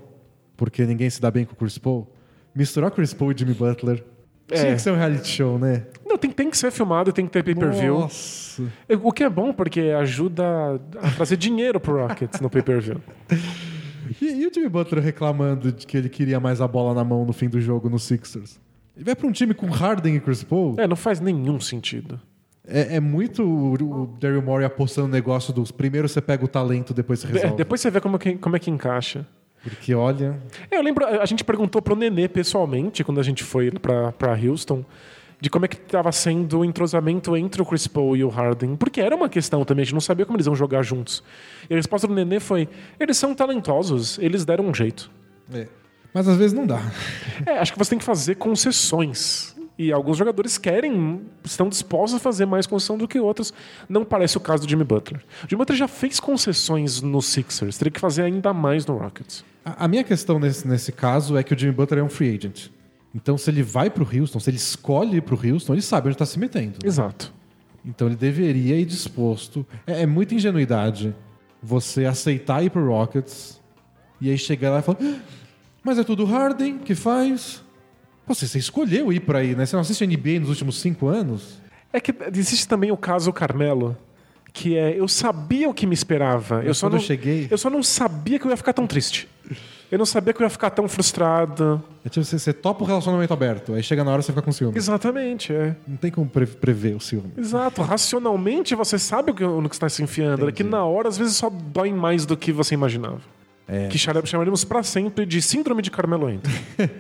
porque 0.58 0.84
ninguém 0.84 1.12
se 1.12 1.22
dá 1.22 1.30
bem 1.30 1.46
com 1.46 1.54
o 1.54 1.56
Chris 1.56 1.78
Paul. 1.78 2.12
Misturar 2.56 2.90
Chris 2.90 3.14
Paul 3.14 3.32
e 3.32 3.38
Jimmy 3.38 3.54
Butler. 3.54 4.04
É. 4.50 4.60
Tinha 4.60 4.76
que 4.76 4.82
ser 4.82 4.90
um 4.90 4.96
reality 4.96 5.28
show, 5.28 5.60
né? 5.60 5.86
Não, 6.08 6.18
tem, 6.18 6.32
tem 6.32 6.50
que 6.50 6.58
ser 6.58 6.72
filmado, 6.72 7.14
tem 7.14 7.28
que 7.28 7.32
ter 7.32 7.44
pay-per-view. 7.44 8.00
Nossa. 8.00 8.64
O 9.04 9.12
que 9.12 9.24
é 9.24 9.30
bom, 9.30 9.54
porque 9.54 9.82
ajuda 9.96 10.82
a 11.00 11.12
trazer 11.12 11.38
dinheiro 11.38 11.80
pro 11.80 12.08
Rockets 12.08 12.42
no 12.42 12.50
pay-per-view. 12.50 13.00
E, 14.22 14.26
e 14.42 14.48
o 14.48 14.54
Jimmy 14.54 14.70
Butler 14.70 15.04
reclamando 15.04 15.72
de 15.72 15.86
que 15.86 15.98
ele 15.98 16.10
queria 16.10 16.40
mais 16.40 16.62
a 16.62 16.68
bola 16.68 16.94
na 16.94 17.04
mão 17.04 17.26
no 17.26 17.34
fim 17.34 17.50
do 17.50 17.60
jogo 17.60 17.90
no 17.90 18.00
Sixers? 18.00 18.60
Ele 18.96 19.06
vai 19.06 19.16
pra 19.16 19.28
um 19.28 19.32
time 19.32 19.54
com 19.54 19.68
Harden 19.68 20.16
e 20.16 20.20
Chris 20.20 20.44
Paul? 20.44 20.76
É, 20.78 20.88
não 20.88 20.96
faz 20.96 21.20
nenhum 21.20 21.60
sentido. 21.60 22.20
É, 22.68 22.96
é 22.96 23.00
muito 23.00 23.44
o, 23.44 24.08
Daryl 24.20 24.42
Morey 24.42 24.66
apostando 24.66 25.08
no 25.08 25.14
negócio 25.14 25.54
dos 25.54 25.72
primeiro 25.72 26.10
você 26.10 26.20
pega 26.20 26.44
o 26.44 26.48
talento, 26.48 26.94
depois 26.94 27.20
você 27.20 27.28
É, 27.28 27.32
resolve. 27.32 27.56
depois 27.56 27.80
você 27.80 27.90
vê 27.90 28.02
como, 28.02 28.18
que, 28.20 28.36
como 28.36 28.56
é 28.56 28.60
que 28.60 28.70
encaixa. 28.70 29.26
Porque 29.64 29.94
olha. 29.94 30.40
É, 30.70 30.78
eu 30.78 30.82
lembro, 30.82 31.06
a 31.06 31.26
gente 31.26 31.44
perguntou 31.44 31.82
pro 31.82 31.96
Nenê 31.96 32.28
pessoalmente, 32.28 33.04
quando 33.04 33.20
a 33.20 33.24
gente 33.24 33.44
foi 33.44 33.72
pra 33.72 34.34
Houston, 34.34 34.84
de 35.40 35.50
como 35.50 35.66
é 35.66 35.68
que 35.68 35.78
estava 35.78 36.12
sendo 36.12 36.60
o 36.60 36.66
entrosamento 36.66 37.36
entre 37.38 37.62
o 37.62 37.66
Chris 37.66 37.88
Paul 37.88 38.16
e 38.18 38.24
o 38.24 38.30
Harden. 38.30 38.76
Porque 38.76 39.00
era 39.00 39.16
uma 39.16 39.30
questão 39.30 39.64
também, 39.64 39.84
a 39.84 39.86
gente 39.86 39.94
não 39.94 40.02
sabia 40.02 40.26
como 40.26 40.38
eles 40.38 40.48
iam 40.48 40.56
jogar 40.56 40.82
juntos. 40.84 41.24
E 41.70 41.74
a 41.74 41.78
resposta 41.78 42.08
do 42.08 42.14
Nenê 42.14 42.40
foi: 42.40 42.68
eles 43.00 43.18
são 43.18 43.36
talentosos, 43.36 44.18
eles 44.20 44.46
deram 44.46 44.66
um 44.66 44.74
jeito. 44.74 45.12
é. 45.54 45.68
Mas 46.14 46.28
às 46.28 46.38
vezes 46.38 46.54
não 46.54 46.66
dá. 46.66 46.82
É, 47.46 47.60
acho 47.60 47.72
que 47.72 47.78
você 47.78 47.92
tem 47.92 48.00
que 48.00 48.06
fazer 48.06 48.36
concessões. 48.36 49.56
E 49.78 49.92
alguns 49.92 50.18
jogadores 50.18 50.58
querem, 50.58 51.22
estão 51.44 51.70
dispostos 51.70 52.16
a 52.16 52.20
fazer 52.20 52.48
mais 52.48 52.66
concessão 52.66 52.98
do 52.98 53.08
que 53.08 53.20
outros. 53.20 53.54
Não 53.88 54.04
parece 54.04 54.36
o 54.36 54.40
caso 54.40 54.64
do 54.64 54.70
Jimmy 54.70 54.84
Butler. 54.84 55.22
O 55.44 55.48
Jimmy 55.48 55.60
Butler 55.60 55.78
já 55.78 55.88
fez 55.88 56.20
concessões 56.20 57.02
no 57.04 57.22
Sixers, 57.22 57.78
teria 57.78 57.92
que 57.92 58.00
fazer 58.00 58.24
ainda 58.24 58.52
mais 58.52 58.84
no 58.88 58.98
Rockets. 58.98 59.46
A, 59.64 59.86
a 59.86 59.88
minha 59.88 60.04
questão 60.04 60.40
nesse, 60.40 60.68
nesse 60.68 60.92
caso 60.92 61.38
é 61.38 61.44
que 61.44 61.54
o 61.54 61.60
Jimmy 61.60 61.74
Butler 61.74 62.00
é 62.00 62.04
um 62.04 62.10
free 62.10 62.36
agent. 62.36 62.70
Então, 63.18 63.36
se 63.36 63.50
ele 63.50 63.64
vai 63.64 63.90
pro 63.90 64.08
Houston, 64.08 64.40
se 64.40 64.48
ele 64.50 64.58
escolhe 64.58 65.18
ir 65.18 65.22
pro 65.22 65.36
Houston, 65.36 65.74
ele 65.74 65.82
sabe 65.82 66.08
onde 66.08 66.18
tá 66.18 66.26
se 66.26 66.38
metendo. 66.38 66.78
Exato. 66.86 67.34
Então 67.84 68.08
ele 68.08 68.16
deveria 68.16 68.76
ir 68.80 68.86
disposto. 68.86 69.66
É, 69.88 70.04
é 70.04 70.06
muita 70.06 70.36
ingenuidade 70.36 71.16
você 71.64 72.06
aceitar 72.06 72.64
ir 72.64 72.70
pro 72.70 72.86
Rockets 72.88 73.60
e 74.22 74.30
aí 74.30 74.38
chegar 74.38 74.70
lá 74.70 74.80
e 74.80 74.82
falar: 74.84 75.00
"Ah, 75.02 75.16
Mas 75.84 75.98
é 75.98 76.04
tudo 76.04 76.26
Harden 76.26 76.78
que 76.78 76.94
faz. 76.94 77.64
Pô, 78.26 78.36
você, 78.36 78.46
você 78.48 78.60
escolheu 78.60 79.12
ir 79.12 79.22
pra 79.22 79.40
aí, 79.40 79.56
né? 79.56 79.66
Você 79.66 79.76
não 79.76 79.82
assiste 79.82 80.06
NBA 80.06 80.40
nos 80.42 80.50
últimos 80.50 80.80
cinco 80.80 81.08
anos? 81.08 81.60
É 81.94 82.00
que 82.00 82.14
existe 82.36 82.68
também 82.68 82.92
o 82.92 82.98
caso 82.98 83.32
Carmelo, 83.34 83.98
que 84.54 84.76
é 84.78 85.00
eu 85.00 85.08
sabia 85.08 85.68
o 85.70 85.74
que 85.74 85.88
me 85.88 85.94
esperava. 85.94 86.62
eu 86.64 86.74
só 86.74 86.88
quando 86.88 86.94
não 86.94 87.00
eu 87.00 87.06
cheguei- 87.06 87.48
eu 87.50 87.58
só 87.58 87.70
não 87.70 87.82
sabia 87.82 88.38
que 88.38 88.46
eu 88.46 88.52
ia 88.52 88.58
ficar 88.58 88.74
tão 88.74 88.86
triste. 88.86 89.28
Eu 89.92 89.98
não 89.98 90.06
sabia 90.06 90.34
que 90.34 90.42
eu 90.42 90.46
ia 90.46 90.50
ficar 90.50 90.70
tão 90.70 90.88
frustrado. 90.88 91.82
É 92.04 92.10
tipo, 92.10 92.26
você, 92.26 92.38
você 92.38 92.52
topa 92.52 92.84
o 92.84 92.88
relacionamento 92.88 93.32
aberto, 93.34 93.74
aí 93.74 93.82
chega 93.82 94.04
na 94.04 94.12
hora 94.12 94.22
você 94.22 94.32
fica 94.34 94.42
com 94.42 94.52
ciúme. 94.52 94.78
Exatamente, 94.78 95.54
é. 95.54 95.76
Não 95.88 95.96
tem 95.96 96.12
como 96.12 96.28
pre- 96.30 96.46
prever 96.46 96.96
o 96.96 97.00
ciúme. 97.00 97.32
Exato. 97.38 97.82
Racionalmente 97.82 98.76
você 98.76 99.00
sabe 99.00 99.32
o 99.32 99.34
que, 99.34 99.44
no 99.44 99.70
que 99.70 99.76
está 99.76 99.88
se 99.88 100.04
enfiando. 100.04 100.48
É 100.50 100.52
que 100.52 100.64
na 100.64 100.84
hora, 100.84 101.08
às 101.08 101.18
vezes, 101.18 101.36
só 101.38 101.50
dói 101.50 101.94
mais 101.94 102.26
do 102.26 102.36
que 102.36 102.52
você 102.52 102.74
imaginava. 102.74 103.22
É. 103.68 103.88
Que 103.88 103.98
chama- 103.98 104.26
chamaríamos 104.26 104.64
pra 104.66 104.84
sempre 104.84 105.26
de 105.26 105.42
síndrome 105.42 105.82
de 105.82 105.90
Carmelo 105.92 106.28
Anthony. 106.28 106.56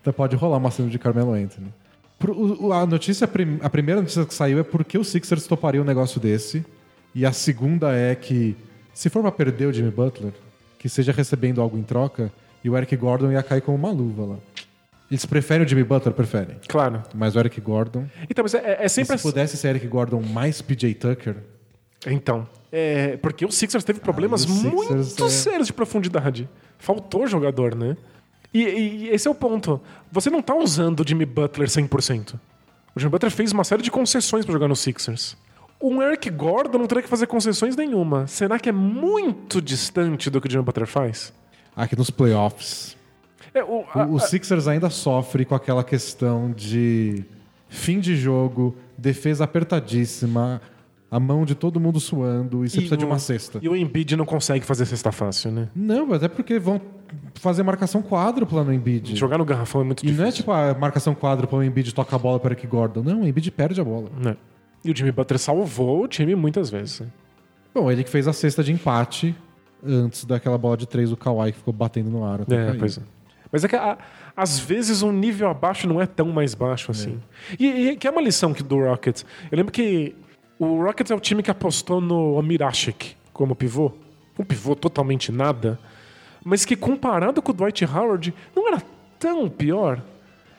Então 0.00 0.12
pode 0.12 0.36
rolar 0.36 0.58
uma 0.58 0.70
cena 0.70 0.90
de 0.90 0.98
Carmelo 0.98 1.32
Anthony. 1.32 1.72
Pro- 2.18 2.34
o- 2.34 2.66
o- 2.66 2.72
a 2.74 2.84
notícia, 2.84 3.26
prim- 3.26 3.58
a 3.62 3.70
primeira 3.70 4.00
notícia 4.02 4.24
que 4.26 4.34
saiu 4.34 4.58
é 4.58 4.62
porque 4.62 4.98
o 4.98 5.02
Sixers 5.04 5.46
toparia 5.46 5.80
um 5.80 5.84
negócio 5.84 6.20
desse. 6.20 6.62
E 7.14 7.24
a 7.24 7.32
segunda 7.32 7.90
é 7.92 8.14
que, 8.14 8.54
se 8.92 9.08
for 9.08 9.22
pra 9.22 9.32
perder 9.32 9.66
o 9.66 9.72
Jimmy 9.72 9.90
Butler, 9.90 10.32
que 10.84 10.88
seja 10.90 11.12
recebendo 11.12 11.62
algo 11.62 11.78
em 11.78 11.82
troca, 11.82 12.30
e 12.62 12.68
o 12.68 12.76
Eric 12.76 12.94
Gordon 12.94 13.32
ia 13.32 13.42
cair 13.42 13.62
como 13.62 13.74
uma 13.74 13.90
luva 13.90 14.34
lá. 14.34 14.36
Eles 15.10 15.24
preferem 15.24 15.64
o 15.64 15.68
Jimmy 15.68 15.82
Butler? 15.82 16.14
Preferem. 16.14 16.56
Claro. 16.68 17.02
Mas 17.14 17.34
o 17.34 17.38
Eric 17.38 17.58
Gordon. 17.58 18.04
Então, 18.28 18.42
mas 18.42 18.52
é, 18.52 18.82
é 18.82 18.84
E 18.84 18.88
sempre 18.90 19.06
se 19.08 19.14
assim. 19.14 19.22
pudesse 19.30 19.56
ser 19.56 19.68
Eric 19.68 19.86
Gordon 19.86 20.20
mais 20.20 20.60
PJ 20.60 20.92
Tucker, 20.92 21.36
Então. 22.06 22.46
É, 22.70 23.16
porque 23.16 23.46
o 23.46 23.50
Sixers 23.50 23.82
teve 23.82 23.98
problemas 23.98 24.44
Ah, 24.44 24.48
Sixers 24.48 24.74
muito 24.74 25.24
é- 25.24 25.28
sérios 25.30 25.68
de 25.68 25.72
profundidade. 25.72 26.46
Faltou 26.78 27.26
jogador, 27.26 27.74
né? 27.74 27.96
E, 28.52 28.60
e 28.62 29.08
esse 29.08 29.26
é 29.26 29.30
o 29.30 29.34
ponto. 29.34 29.80
Você 30.12 30.28
não 30.28 30.42
tá 30.42 30.54
usando 30.54 31.00
o 31.00 31.08
Jimmy 31.08 31.24
Butler 31.24 31.66
100%. 31.66 32.34
O 32.94 33.00
Jimmy 33.00 33.10
Butler 33.10 33.32
fez 33.32 33.52
uma 33.52 33.64
série 33.64 33.80
de 33.82 33.90
concessões 33.90 34.44
para 34.44 34.52
jogar 34.52 34.68
no 34.68 34.76
Sixers. 34.76 35.34
Um 35.82 36.00
Eric 36.02 36.30
Gordon 36.30 36.78
não 36.78 36.86
teria 36.86 37.02
que 37.02 37.08
fazer 37.08 37.26
concessões 37.26 37.76
nenhuma. 37.76 38.26
Será 38.26 38.58
que 38.58 38.68
é 38.68 38.72
muito 38.72 39.60
distante 39.60 40.30
do 40.30 40.40
que 40.40 40.48
o 40.48 40.50
Jimmy 40.50 40.64
Butler 40.64 40.86
faz? 40.86 41.32
aqui 41.76 41.96
nos 41.96 42.08
playoffs, 42.08 42.96
É, 43.52 43.62
o, 43.64 43.84
a- 43.92 44.06
o, 44.06 44.14
o 44.14 44.18
Sixers 44.20 44.68
ainda 44.68 44.88
sofre 44.90 45.44
com 45.44 45.54
aquela 45.56 45.82
questão 45.82 46.52
de 46.52 47.24
fim 47.68 47.98
de 47.98 48.14
jogo, 48.16 48.76
defesa 48.96 49.42
apertadíssima, 49.44 50.62
a 51.10 51.18
mão 51.20 51.44
de 51.44 51.54
todo 51.54 51.78
mundo 51.80 51.98
suando 52.00 52.64
e 52.64 52.68
você 52.70 52.76
e 52.76 52.80
precisa 52.80 52.96
de 52.96 53.04
o- 53.04 53.08
uma 53.08 53.18
cesta. 53.18 53.58
E 53.60 53.68
o 53.68 53.74
Embiid 53.76 54.16
não 54.16 54.24
consegue 54.24 54.64
fazer 54.64 54.86
cesta 54.86 55.10
fácil, 55.12 55.50
né? 55.50 55.68
Não, 55.74 56.06
mas 56.06 56.22
é 56.22 56.28
porque 56.28 56.58
vão 56.58 56.80
fazer 57.34 57.62
marcação 57.64 58.00
quádrupla 58.02 58.62
no 58.64 58.72
Embiid. 58.72 59.16
Jogar 59.16 59.38
no 59.38 59.44
garrafão 59.44 59.80
é 59.80 59.84
muito 59.84 60.00
E 60.00 60.06
difícil. 60.06 60.22
não 60.22 60.28
é 60.28 60.32
tipo 60.32 60.52
a 60.52 60.74
marcação 60.74 61.14
quádrupla, 61.14 61.58
o 61.58 61.62
Embiid 61.64 61.92
toca 61.94 62.14
a 62.14 62.18
bola 62.18 62.38
para 62.40 62.52
Eric 62.52 62.66
Gordon. 62.68 63.02
Não, 63.02 63.22
o 63.22 63.26
Embiid 63.26 63.50
perde 63.50 63.80
a 63.80 63.84
bola. 63.84 64.10
né? 64.16 64.36
E 64.84 64.90
o 64.90 64.96
Jimmy 64.96 65.12
Butler 65.12 65.38
salvou 65.38 66.02
o 66.04 66.08
time 66.08 66.34
muitas 66.34 66.70
vezes. 66.70 67.00
né? 67.00 67.06
Bom, 67.74 67.90
ele 67.90 68.04
que 68.04 68.10
fez 68.10 68.28
a 68.28 68.32
cesta 68.32 68.62
de 68.62 68.72
empate 68.72 69.34
antes 69.84 70.24
daquela 70.24 70.56
bola 70.58 70.76
de 70.76 70.86
três 70.86 71.10
do 71.10 71.16
Kawhi 71.16 71.52
que 71.52 71.58
ficou 71.58 71.72
batendo 71.72 72.10
no 72.10 72.24
ar. 72.24 72.42
até 72.42 72.54
É, 72.54 72.66
cair. 72.68 72.78
pois 72.78 72.98
é. 72.98 73.02
Mas 73.50 73.64
é 73.64 73.68
que 73.68 73.76
a- 73.76 73.98
às 74.36 74.58
vezes 74.58 75.02
um 75.02 75.12
nível 75.12 75.48
abaixo 75.48 75.86
não 75.88 76.00
é 76.00 76.06
tão 76.06 76.26
mais 76.32 76.54
baixo 76.54 76.90
assim. 76.90 77.20
E, 77.58 77.66
e 77.90 77.96
que 77.96 78.06
é 78.06 78.10
uma 78.10 78.20
lição 78.20 78.52
que 78.52 78.62
do 78.62 78.76
Rockets. 78.78 79.24
Eu 79.50 79.56
lembro 79.56 79.72
que 79.72 80.14
o 80.58 80.82
Rockets 80.82 81.10
é 81.10 81.14
o 81.14 81.20
time 81.20 81.42
que 81.42 81.50
apostou 81.50 82.00
no 82.00 82.40
Mirashik 82.42 83.14
como 83.32 83.54
pivô. 83.54 83.92
Um 84.38 84.44
pivô 84.44 84.74
totalmente 84.74 85.30
nada. 85.30 85.78
Mas 86.44 86.64
que 86.64 86.74
comparado 86.76 87.40
com 87.40 87.52
o 87.52 87.54
Dwight 87.54 87.84
Howard, 87.84 88.34
não 88.56 88.66
era 88.68 88.82
tão 89.18 89.48
pior. 89.48 90.02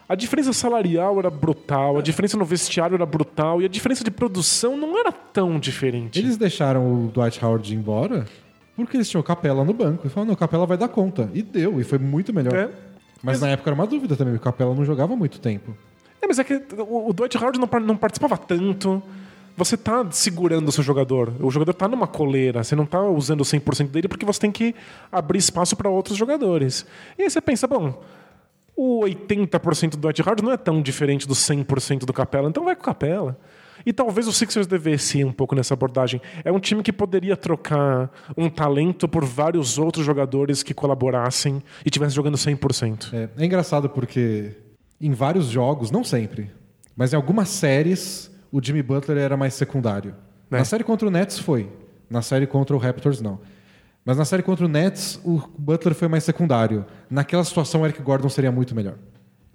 A 0.08 0.14
diferença 0.16 0.54
salarial 0.54 1.18
era 1.18 1.30
brutal, 1.32 1.98
a 1.98 2.02
diferença 2.02 2.38
no 2.38 2.46
vestiário 2.46 2.94
era 2.96 3.06
brutal 3.06 3.62
e 3.62 3.66
a 3.66 3.68
diferença 3.68 4.04
de 4.04 4.12
produção 4.12 4.78
não 4.78 5.00
era 5.00 5.12
tão 5.12 5.60
diferente. 5.60 6.20
Eles 6.20 6.38
deixaram 6.38 7.06
o 7.06 7.08
Dwight 7.08 7.44
Howard 7.44 7.74
ir 7.74 7.76
embora 7.76 8.26
porque 8.76 8.98
eles 8.98 9.10
tinham 9.10 9.24
Capela 9.24 9.64
no 9.64 9.74
banco. 9.74 10.04
Eles 10.04 10.14
falaram, 10.14 10.28
não, 10.28 10.34
o 10.36 10.38
Capela 10.38 10.66
vai 10.66 10.78
dar 10.78 10.90
conta. 10.90 11.30
E 11.34 11.42
deu, 11.42 11.80
e 11.80 11.84
foi 11.84 11.98
muito 11.98 12.34
melhor. 12.34 12.54
É. 12.54 12.66
Mas, 12.66 13.40
Mas- 13.40 13.42
na 13.42 13.48
época 13.50 13.70
era 13.70 13.76
uma 13.76 13.88
dúvida 13.88 14.16
também, 14.16 14.36
o 14.36 14.40
Capela 14.40 14.76
não 14.76 14.86
jogava 14.86 15.16
muito 15.16 15.40
tempo. 15.40 15.76
É, 16.22 16.28
mas 16.28 16.38
é 16.40 16.44
que 16.44 16.62
o 16.78 17.14
Dwight 17.14 17.38
Howard 17.38 17.60
não, 17.60 17.68
não 17.80 17.98
participava 17.98 18.38
tanto. 18.38 19.02
Você 19.58 19.78
tá 19.78 20.06
segurando 20.12 20.68
o 20.68 20.72
seu 20.72 20.84
jogador. 20.84 21.32
O 21.40 21.50
jogador 21.50 21.74
tá 21.74 21.88
numa 21.88 22.08
coleira. 22.08 22.64
Você 22.64 22.76
não 22.76 22.86
tá 22.86 23.02
usando 23.02 23.42
o 23.42 23.46
100% 23.46 23.88
dele 23.88 24.08
porque 24.08 24.26
você 24.26 24.40
tem 24.42 24.52
que 24.52 24.76
abrir 25.12 25.40
espaço 25.40 25.76
para 25.78 25.90
outros 25.90 26.18
jogadores. 26.18 26.86
E 27.18 27.24
aí 27.24 27.30
você 27.30 27.40
pensa, 27.40 27.66
bom, 27.66 28.04
o 28.76 29.02
80% 29.02 29.92
do 29.92 29.98
Dwight 29.98 30.22
Howard 30.22 30.44
não 30.44 30.52
é 30.52 30.58
tão 30.58 30.82
diferente 30.82 31.28
do 31.28 31.34
100% 31.34 32.00
do 32.06 32.14
Capela, 32.14 32.50
então 32.50 32.66
vai 32.66 32.76
com 32.76 32.82
o 32.82 32.86
Capela. 32.86 33.38
E 33.86 33.94
talvez 33.94 34.28
o 34.28 34.34
Sixers 34.34 34.66
devesse 34.66 35.20
ir 35.20 35.26
um 35.26 35.32
pouco 35.32 35.54
nessa 35.54 35.74
abordagem. 35.76 36.20
É 36.44 36.52
um 36.52 36.60
time 36.60 36.82
que 36.82 36.92
poderia 36.92 37.38
trocar 37.38 38.12
um 38.36 38.50
talento 38.50 39.08
por 39.08 39.24
vários 39.24 39.78
outros 39.78 40.06
jogadores 40.06 40.64
que 40.64 40.74
colaborassem 40.74 41.62
e 41.84 41.88
estivessem 41.88 42.16
jogando 42.16 42.36
100%. 42.36 43.14
É, 43.14 43.30
é 43.38 43.46
engraçado 43.46 43.88
porque 43.90 44.54
em 45.00 45.12
vários 45.12 45.48
jogos, 45.48 45.92
não 45.92 46.04
sempre, 46.04 46.52
mas 46.96 47.14
em 47.14 47.16
algumas 47.16 47.50
séries, 47.50 48.32
o 48.52 48.64
Jimmy 48.64 48.82
Butler 48.82 49.18
era 49.18 49.38
mais 49.38 49.54
secundário. 49.54 50.16
É. 50.50 50.58
Na 50.58 50.66
série 50.66 50.84
contra 50.84 51.08
o 51.08 51.12
Nets 51.12 51.38
foi. 51.38 51.70
Na 52.10 52.22
série 52.22 52.48
contra 52.48 52.76
o 52.76 52.80
Raptors, 52.80 53.22
não. 53.22 53.40
Mas 54.06 54.18
na 54.18 54.24
série 54.24 54.44
contra 54.44 54.66
o 54.66 54.70
Nets, 54.70 55.20
o 55.26 55.42
Butler 55.58 55.96
foi 55.96 56.08
mais 56.08 56.24
secundário. 56.24 56.86
Naquela 57.10 57.44
situação, 57.44 57.82
o 57.82 57.86
Eric 57.86 58.02
Gordon 58.04 58.30
seria 58.30 58.52
muito 58.52 58.76
melhor. 58.76 58.96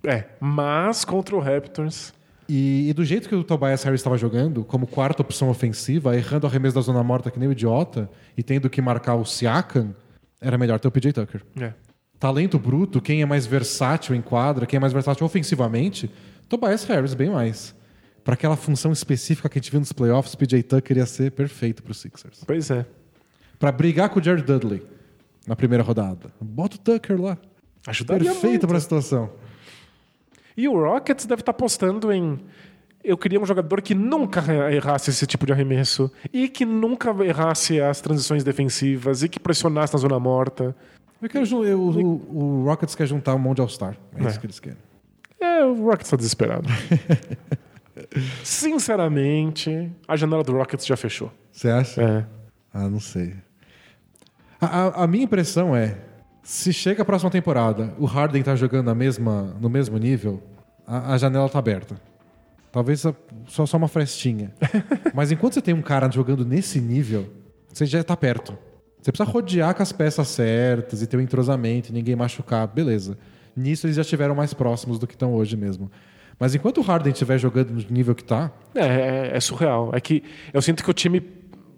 É, 0.04 0.24
mas 0.40 1.04
contra 1.04 1.36
o 1.36 1.38
Raptors. 1.38 2.12
E, 2.48 2.90
e 2.90 2.92
do 2.92 3.04
jeito 3.04 3.28
que 3.28 3.34
o 3.34 3.44
Tobias 3.44 3.84
Harris 3.84 4.00
estava 4.00 4.18
jogando, 4.18 4.64
como 4.64 4.88
quarta 4.88 5.22
opção 5.22 5.48
ofensiva, 5.48 6.16
errando 6.16 6.48
o 6.48 6.50
arremesso 6.50 6.74
da 6.74 6.80
zona 6.80 7.00
morta 7.04 7.30
que 7.30 7.38
nem 7.38 7.48
o 7.48 7.52
idiota, 7.52 8.10
e 8.36 8.42
tendo 8.42 8.68
que 8.68 8.82
marcar 8.82 9.14
o 9.14 9.24
Siakam, 9.24 9.94
era 10.40 10.58
melhor 10.58 10.80
ter 10.80 10.88
o 10.88 10.90
PJ 10.90 11.12
Tucker. 11.12 11.42
É. 11.60 11.72
Talento 12.18 12.58
bruto, 12.58 13.00
quem 13.00 13.22
é 13.22 13.26
mais 13.26 13.46
versátil 13.46 14.16
em 14.16 14.20
quadra, 14.20 14.66
quem 14.66 14.78
é 14.78 14.80
mais 14.80 14.92
versátil 14.92 15.24
ofensivamente, 15.24 16.10
Tobias 16.48 16.82
Harris, 16.84 17.14
bem 17.14 17.30
mais. 17.30 17.72
Para 18.24 18.34
aquela 18.34 18.56
função 18.56 18.90
específica 18.90 19.48
que 19.48 19.58
a 19.58 19.62
gente 19.62 19.70
viu 19.70 19.78
nos 19.78 19.92
playoffs, 19.92 20.34
PJ 20.34 20.60
Tucker 20.64 20.96
ia 20.96 21.06
ser 21.06 21.30
perfeito 21.30 21.84
para 21.84 21.92
os 21.92 22.00
Sixers. 22.00 22.42
Pois 22.44 22.68
é. 22.70 22.84
Para 23.60 23.70
brigar 23.70 24.08
com 24.08 24.18
o 24.18 24.22
Jared 24.22 24.42
Dudley 24.44 24.82
na 25.46 25.54
primeira 25.54 25.84
rodada. 25.84 26.32
Bota 26.40 26.74
o 26.76 26.78
Tucker 26.80 27.20
lá. 27.20 27.38
Ajudaria 27.86 28.32
Perfeito 28.32 28.66
para 28.66 28.76
a 28.78 28.80
situação. 28.80 29.30
E 30.56 30.66
o 30.68 30.72
Rockets 30.74 31.26
deve 31.26 31.42
estar 31.42 31.52
apostando 31.52 32.10
em. 32.12 32.40
Eu 33.04 33.16
queria 33.16 33.40
um 33.40 33.46
jogador 33.46 33.80
que 33.80 33.94
nunca 33.94 34.42
errasse 34.72 35.10
esse 35.10 35.26
tipo 35.26 35.46
de 35.46 35.52
arremesso 35.52 36.10
e 36.32 36.48
que 36.48 36.64
nunca 36.66 37.10
errasse 37.24 37.80
as 37.80 38.00
transições 38.00 38.42
defensivas 38.44 39.22
e 39.22 39.28
que 39.28 39.38
pressionasse 39.38 39.92
na 39.94 39.98
zona 40.00 40.18
morta. 40.18 40.74
Eu 41.22 41.28
quero, 41.28 41.64
eu- 41.64 41.80
o, 41.80 42.60
o 42.60 42.64
Rockets 42.64 42.94
quer 42.94 43.06
juntar 43.06 43.34
um 43.34 43.38
monte 43.38 43.56
de 43.56 43.60
All-Star. 43.62 43.96
É, 44.16 44.24
É. 44.24 44.28
isso 44.28 44.40
que 44.40 44.46
eles 44.46 44.58
querem. 44.60 44.78
É, 45.40 45.64
o 45.64 45.84
Rockets 45.84 46.06
está 46.08 46.16
desesperado. 46.16 46.68
Sinceramente, 48.44 49.90
a 50.06 50.16
janela 50.16 50.42
do 50.42 50.52
Rockets 50.52 50.86
já 50.86 50.96
fechou. 50.96 51.30
Você 51.52 51.68
acha? 51.68 52.02
É. 52.02 52.26
Ah, 52.72 52.88
não 52.88 53.00
sei. 53.00 53.34
A, 54.60 55.04
a- 55.04 55.06
minha 55.06 55.24
impressão 55.24 55.74
é, 55.74 55.96
se 56.42 56.72
chega 56.72 57.02
a 57.02 57.04
próxima 57.04 57.30
temporada, 57.30 57.94
o 57.98 58.04
Harden 58.04 58.42
tá 58.42 58.54
jogando 58.56 58.86
na 58.86 58.94
mesma, 58.94 59.54
no 59.60 59.68
mesmo 59.70 59.96
nível, 59.98 60.42
a, 60.86 61.14
a 61.14 61.18
janela 61.18 61.48
tá 61.48 61.58
aberta. 61.58 61.96
Talvez 62.72 63.04
a- 63.06 63.14
só, 63.46 63.64
só 63.66 63.76
uma 63.76 63.88
frestinha. 63.88 64.52
Mas 65.14 65.32
enquanto 65.32 65.54
você 65.54 65.62
tem 65.62 65.74
um 65.74 65.82
cara 65.82 66.10
jogando 66.10 66.44
nesse 66.44 66.80
nível, 66.80 67.28
você 67.72 67.86
já 67.86 68.02
tá 68.04 68.16
perto. 68.16 68.56
Você 69.00 69.10
precisa 69.10 69.30
rodear 69.30 69.74
com 69.74 69.82
as 69.82 69.92
peças 69.92 70.28
certas 70.28 71.00
e 71.00 71.06
ter 71.06 71.16
um 71.16 71.20
entrosamento 71.20 71.88
e 71.88 71.92
ninguém 71.92 72.14
machucar. 72.14 72.66
Beleza. 72.68 73.16
Nisso 73.56 73.86
eles 73.86 73.96
já 73.96 74.02
estiveram 74.02 74.34
mais 74.34 74.52
próximos 74.52 74.98
do 74.98 75.06
que 75.06 75.14
estão 75.14 75.32
hoje 75.32 75.56
mesmo. 75.56 75.90
Mas 76.38 76.54
enquanto 76.54 76.78
o 76.78 76.82
Harden 76.82 77.12
estiver 77.12 77.38
jogando 77.38 77.70
no 77.70 77.82
nível 77.90 78.14
que 78.14 78.22
tá, 78.24 78.52
É, 78.74 78.84
é, 78.86 79.30
é 79.36 79.40
surreal. 79.40 79.90
É 79.94 80.00
que 80.00 80.22
eu 80.52 80.60
sinto 80.60 80.84
que 80.84 80.90
o 80.90 80.92
time 80.94 81.22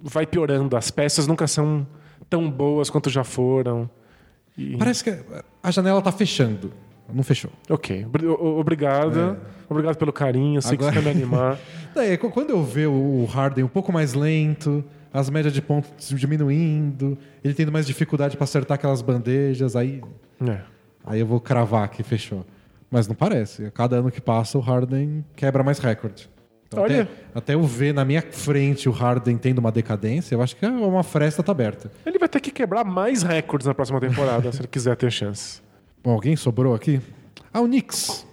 vai 0.02 0.26
piorando. 0.26 0.76
As 0.76 0.90
peças 0.90 1.26
nunca 1.26 1.46
são 1.46 1.86
tão 2.32 2.50
boas 2.50 2.88
quanto 2.90 3.08
já 3.10 3.22
foram. 3.22 3.88
E- 4.56 4.76
parece 4.76 5.04
que 5.04 5.16
a 5.62 5.70
janela 5.70 6.00
tá 6.02 6.10
fechando. 6.10 6.72
Não 7.12 7.22
fechou. 7.22 7.50
Ok. 7.68 8.04
Obri- 8.06 8.26
o- 8.26 8.58
Obrigado. 8.58 9.36
Obrigado 9.68 9.96
pelo 9.96 10.12
carinho. 10.12 10.60
Sei 10.62 10.74
Agora- 10.74 10.92
que 10.92 10.98
você 10.98 11.04
quer 11.04 11.14
me 11.14 11.20
animar. 11.22 11.58
Daí, 11.94 12.16
qu- 12.16 12.30
quando 12.30 12.50
eu 12.50 12.62
ver 12.64 12.86
o 12.88 13.24
Harden 13.26 13.64
um 13.64 13.68
pouco 13.68 13.92
mais 13.92 14.14
lento, 14.14 14.82
as 15.12 15.28
médias 15.28 15.52
de 15.52 15.60
pontos 15.60 16.08
diminuindo, 16.18 17.18
ele 17.44 17.52
tendo 17.52 17.70
mais 17.70 17.86
dificuldade 17.86 18.36
para 18.36 18.44
acertar 18.44 18.76
aquelas 18.76 19.02
bandejas, 19.02 19.76
aí, 19.76 20.00
É. 20.46 20.60
aí 21.04 21.20
eu 21.20 21.26
vou 21.26 21.38
cravar 21.40 21.88
que 21.90 22.02
fechou. 22.02 22.46
Mas 22.90 23.06
não 23.08 23.14
parece. 23.14 23.66
A 23.66 23.70
cada 23.70 23.96
ano 23.96 24.10
que 24.10 24.20
passa, 24.20 24.56
o 24.56 24.60
Harden 24.60 25.22
quebra 25.36 25.62
mais 25.62 25.78
recorde. 25.78 26.30
Então, 26.72 26.84
Olha. 26.84 27.02
Até, 27.02 27.10
até 27.34 27.54
eu 27.54 27.62
ver 27.62 27.92
na 27.94 28.04
minha 28.04 28.22
frente 28.22 28.88
o 28.88 28.92
Harden 28.92 29.36
tendo 29.36 29.58
uma 29.58 29.70
decadência, 29.72 30.34
eu 30.34 30.42
acho 30.42 30.56
que 30.56 30.64
é 30.64 30.68
uma 30.68 31.02
fresta 31.02 31.42
tá 31.42 31.52
aberta. 31.52 31.90
Ele 32.04 32.18
vai 32.18 32.28
ter 32.28 32.40
que 32.40 32.50
quebrar 32.50 32.84
mais 32.84 33.22
recordes 33.22 33.66
na 33.66 33.74
próxima 33.74 34.00
temporada, 34.00 34.50
se 34.52 34.60
ele 34.60 34.68
quiser 34.68 34.96
ter 34.96 35.10
chance. 35.10 35.60
Bom, 36.02 36.12
alguém 36.12 36.34
sobrou 36.36 36.74
aqui? 36.74 37.00
Ah, 37.52 37.60
o 37.60 37.66
Knicks. 37.66 38.26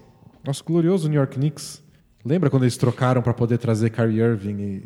Nosso 0.45 0.63
glorioso 0.63 1.07
New 1.09 1.17
York 1.17 1.35
Knicks. 1.37 1.83
Lembra 2.25 2.49
quando 2.49 2.63
eles 2.63 2.77
trocaram 2.77 3.21
para 3.21 3.33
poder 3.33 3.57
trazer 3.57 3.89
Kyrie 3.89 4.19
Irving 4.19 4.59
e 4.61 4.83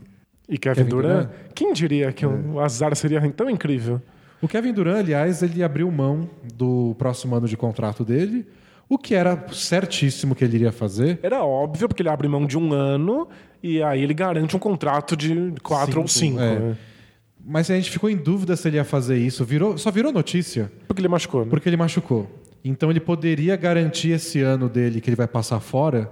E 0.50 0.58
Kevin, 0.58 0.76
Kevin 0.76 0.90
Durant, 0.90 1.28
Durant? 1.28 1.30
quem 1.56 1.74
diria 1.74 2.12
que 2.12 2.26
o 2.26 2.60
azar 2.60 2.96
seria 2.96 3.22
tão 3.32 3.50
incrível? 3.50 4.02
O 4.42 4.48
Kevin 4.48 4.74
Durant, 4.74 4.98
aliás, 5.00 5.42
ele 5.42 5.64
abriu 5.64 5.90
mão 5.90 6.30
do 6.54 6.96
próximo 6.98 7.36
ano 7.36 7.48
de 7.48 7.56
contrato 7.56 8.04
dele, 8.04 8.46
o 8.94 8.98
que 8.98 9.14
era 9.16 9.46
certíssimo 9.52 10.36
que 10.36 10.44
ele 10.44 10.56
iria 10.58 10.72
fazer. 10.72 11.20
Era 11.24 11.44
óbvio, 11.44 11.88
porque 11.88 12.02
ele 12.02 12.10
abre 12.10 12.28
mão 12.28 12.46
de 12.46 12.58
um 12.58 12.72
ano 12.74 13.28
e 13.62 13.82
aí 13.84 14.02
ele 14.04 14.14
garante 14.14 14.56
um 14.56 14.60
contrato 14.60 15.16
de 15.18 15.54
quatro 15.64 16.02
ou 16.02 16.08
cinco. 16.08 16.40
é. 16.40 16.60
né? 16.60 16.78
Mas 17.46 17.70
a 17.70 17.76
gente 17.76 17.92
ficou 17.92 18.10
em 18.10 18.16
dúvida 18.16 18.56
se 18.56 18.68
ele 18.70 18.78
ia 18.78 18.86
fazer 18.86 19.18
isso. 19.18 19.44
Virou, 19.44 19.78
só 19.78 19.92
virou 19.92 20.14
notícia 20.14 20.72
Porque 20.88 21.02
ele 21.02 21.10
machucou. 21.10 21.44
Né? 21.44 21.50
porque 21.50 21.68
ele 21.68 21.76
machucou. 21.76 22.30
Então 22.64 22.90
ele 22.90 23.02
poderia 23.02 23.58
garantir 23.58 24.12
esse 24.12 24.40
ano 24.40 24.70
dele 24.70 25.02
que 25.02 25.10
ele 25.10 25.18
vai 25.18 25.28
passar 25.28 25.60
fora, 25.60 26.10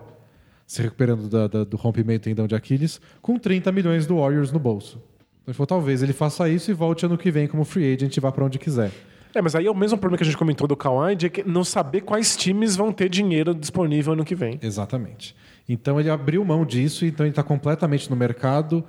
se 0.68 0.82
recuperando 0.82 1.30
da- 1.30 1.48
da- 1.48 1.64
do 1.64 1.78
rompimento 1.78 2.22
do 2.22 2.24
tendão 2.26 2.48
de 2.48 2.54
Aquiles, 2.56 3.00
com 3.22 3.38
30 3.40 3.72
milhões 3.72 4.06
do 4.06 4.18
Warriors 4.18 4.52
no 4.52 4.60
bolso. 4.60 4.98
Então 5.42 5.48
ele 5.48 5.54
falou, 5.54 5.68
talvez 5.68 6.04
ele 6.04 6.12
faça 6.12 6.50
isso 6.50 6.70
e 6.70 6.74
volte 6.74 7.06
ano 7.06 7.18
que 7.18 7.32
vem 7.32 7.48
como 7.48 7.64
free 7.64 7.94
agent 7.94 8.16
e 8.18 8.20
vá 8.20 8.30
para 8.32 8.44
onde 8.44 8.60
quiser. 8.60 8.92
É, 9.34 9.42
mas 9.42 9.56
aí 9.56 9.66
é 9.66 9.72
o 9.72 9.76
mesmo 9.76 9.98
problema 9.98 10.18
que 10.18 10.24
a 10.24 10.26
gente 10.26 10.38
comentou 10.38 10.68
do 10.68 10.76
Kawhi, 10.76 11.16
de 11.16 11.30
que 11.30 11.44
não 11.44 11.64
saber 11.64 12.02
quais 12.02 12.36
times 12.36 12.76
vão 12.76 12.92
ter 12.92 13.10
dinheiro 13.10 13.54
disponível 13.54 14.14
ano 14.14 14.26
que 14.26 14.36
vem. 14.36 14.60
Exatamente. 14.62 15.36
Então 15.68 16.00
ele 16.00 16.10
abriu 16.10 16.44
mão 16.44 16.66
disso, 16.66 17.06
então 17.06 17.26
ele 17.26 17.32
está 17.32 17.44
completamente 17.44 18.10
no 18.10 18.16
mercado. 18.16 18.84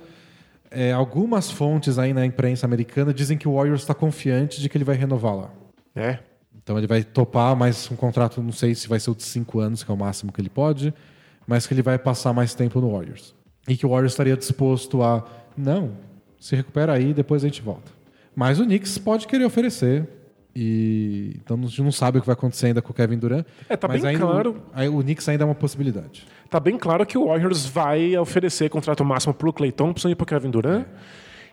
É, 0.69 0.91
algumas 0.91 1.49
fontes 1.49 1.97
aí 1.97 2.13
na 2.13 2.25
imprensa 2.25 2.65
americana 2.65 3.13
dizem 3.13 3.37
que 3.37 3.47
o 3.47 3.53
Warriors 3.53 3.81
está 3.81 3.93
confiante 3.93 4.59
de 4.59 4.67
que 4.67 4.77
ele 4.77 4.83
vai 4.83 4.95
renovar 4.95 5.35
lá. 5.35 5.49
É. 5.95 6.19
Então 6.61 6.77
ele 6.77 6.87
vai 6.87 7.03
topar 7.03 7.55
mais 7.55 7.89
um 7.91 7.95
contrato, 7.95 8.41
não 8.41 8.51
sei 8.51 8.73
se 8.73 8.87
vai 8.87 8.99
ser 8.99 9.11
o 9.11 9.15
de 9.15 9.23
cinco 9.23 9.59
anos, 9.59 9.83
que 9.83 9.91
é 9.91 9.93
o 9.93 9.97
máximo 9.97 10.31
que 10.31 10.41
ele 10.41 10.49
pode, 10.49 10.93
mas 11.45 11.67
que 11.67 11.73
ele 11.73 11.81
vai 11.81 11.97
passar 11.97 12.33
mais 12.33 12.55
tempo 12.55 12.81
no 12.81 12.91
Warriors. 12.91 13.35
E 13.67 13.77
que 13.77 13.85
o 13.85 13.89
Warriors 13.89 14.13
estaria 14.13 14.35
disposto 14.35 15.03
a, 15.03 15.25
não, 15.55 15.91
se 16.39 16.55
recupera 16.55 16.93
aí, 16.93 17.13
depois 17.13 17.43
a 17.43 17.47
gente 17.47 17.61
volta. 17.61 17.91
Mas 18.35 18.59
o 18.59 18.65
Knicks 18.65 18.97
pode 18.97 19.27
querer 19.27 19.45
oferecer. 19.45 20.07
E 20.55 21.35
então 21.43 21.57
a 21.57 21.65
gente 21.65 21.81
não 21.81 21.91
sabe 21.91 22.19
o 22.19 22.21
que 22.21 22.27
vai 22.27 22.33
acontecer 22.33 22.67
ainda 22.67 22.81
com 22.81 22.91
o 22.91 22.93
Kevin 22.93 23.17
Durant. 23.17 23.45
É, 23.67 23.75
tá 23.75 23.87
bem 23.87 24.05
ainda, 24.05 24.25
claro. 24.25 24.61
aí 24.73 24.87
o 24.87 25.01
Knicks 25.01 25.27
ainda 25.27 25.43
é 25.43 25.45
uma 25.45 25.55
possibilidade. 25.55 26.27
Tá 26.49 26.59
bem 26.59 26.77
claro 26.77 27.05
que 27.05 27.17
o 27.17 27.25
Warriors 27.25 27.65
vai 27.65 28.15
oferecer 28.17 28.69
contrato 28.69 29.03
máximo 29.03 29.33
pro 29.33 29.51
Clay 29.51 29.71
Thompson 29.71 30.09
e 30.09 30.15
pro 30.15 30.25
Kevin 30.25 30.51
Durant. 30.51 30.85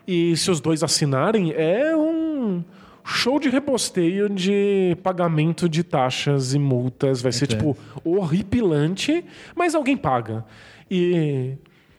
E 0.07 0.35
se 0.37 0.51
os 0.51 0.59
dois 0.59 0.83
assinarem, 0.83 1.51
é 1.53 1.95
um 1.95 2.63
show 3.03 3.39
de 3.39 3.49
reposteio 3.49 4.29
de 4.29 4.95
pagamento 5.01 5.67
de 5.67 5.83
taxas 5.83 6.53
e 6.53 6.59
multas. 6.59 7.21
Vai 7.21 7.31
ser, 7.31 7.45
Entendo. 7.45 7.73
tipo, 7.73 7.77
horripilante, 8.03 9.25
mas 9.55 9.73
alguém 9.73 9.97
paga. 9.97 10.45
E 10.89 11.55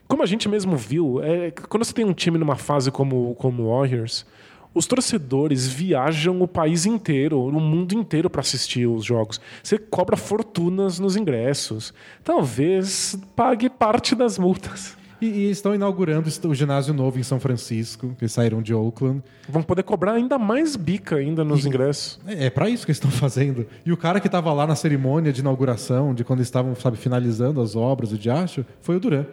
como 0.07 0.23
a 0.23 0.25
gente 0.25 0.47
mesmo 0.47 0.77
viu, 0.77 1.21
é, 1.23 1.51
quando 1.51 1.83
você 1.83 1.93
tem 1.93 2.05
um 2.05 2.13
time 2.13 2.37
numa 2.37 2.55
fase 2.55 2.91
como, 2.91 3.35
como 3.35 3.63
o 3.63 3.77
Warriors, 3.77 4.25
os 4.73 4.85
torcedores 4.85 5.67
viajam 5.67 6.41
o 6.41 6.47
país 6.47 6.85
inteiro, 6.85 7.39
o 7.39 7.59
mundo 7.59 7.93
inteiro 7.93 8.29
para 8.29 8.41
assistir 8.41 8.87
os 8.87 9.05
jogos. 9.05 9.39
Você 9.61 9.77
cobra 9.77 10.17
fortunas 10.17 10.99
nos 10.99 11.15
ingressos. 11.15 11.93
Talvez 12.23 13.17
pague 13.35 13.69
parte 13.69 14.15
das 14.15 14.37
multas. 14.37 14.97
E, 15.21 15.25
e 15.25 15.51
estão 15.51 15.73
inaugurando 15.73 16.29
o 16.45 16.55
ginásio 16.55 16.93
novo 16.93 17.17
em 17.17 17.23
São 17.23 17.39
Francisco, 17.39 18.13
que 18.19 18.27
saíram 18.27 18.61
de 18.61 18.73
Oakland. 18.73 19.23
Vão 19.47 19.63
poder 19.63 19.83
cobrar 19.83 20.13
ainda 20.13 20.37
mais 20.37 20.75
bica 20.75 21.15
ainda 21.15 21.45
nos 21.45 21.65
ingressos. 21.65 22.19
É, 22.27 22.47
é 22.47 22.49
para 22.49 22.69
isso 22.69 22.85
que 22.85 22.91
eles 22.91 22.97
estão 22.97 23.11
fazendo. 23.17 23.65
E 23.85 23.91
o 23.93 23.97
cara 23.97 24.19
que 24.19 24.27
estava 24.27 24.51
lá 24.51 24.67
na 24.67 24.75
cerimônia 24.75 25.31
de 25.31 25.39
inauguração, 25.39 26.13
de 26.13 26.25
quando 26.25 26.41
estavam, 26.41 26.75
sabe, 26.75 26.97
finalizando 26.97 27.61
as 27.61 27.73
obras, 27.75 28.11
o 28.11 28.17
diacho, 28.17 28.65
foi 28.81 28.97
o 28.97 28.99
Duran. 28.99 29.25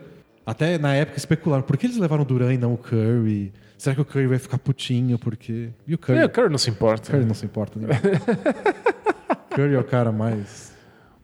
Até 0.44 0.78
na 0.78 0.94
época 0.94 1.18
especularam, 1.18 1.62
por 1.62 1.76
que 1.76 1.86
eles 1.86 1.96
levaram 1.96 2.22
o 2.22 2.26
Duran 2.26 2.54
e 2.54 2.58
não 2.58 2.74
o 2.74 2.78
Curry? 2.78 3.52
Será 3.78 3.94
que 3.94 4.00
o 4.00 4.04
Curry 4.04 4.26
vai 4.26 4.38
ficar 4.38 4.58
putinho? 4.58 5.18
Porque... 5.18 5.70
E 5.86 5.94
o 5.94 5.98
Curry? 5.98 6.18
É, 6.20 6.24
o 6.26 6.30
cara 6.30 6.48
não 6.48 6.58
se 6.58 6.70
importa. 6.70 7.10
Curry 7.12 7.24
não 7.24 7.34
se 7.34 7.44
importa. 7.46 7.78
Né? 7.78 7.88
Curry 9.54 9.74
é 9.74 9.78
o 9.78 9.84
cara 9.84 10.10
mais 10.12 10.74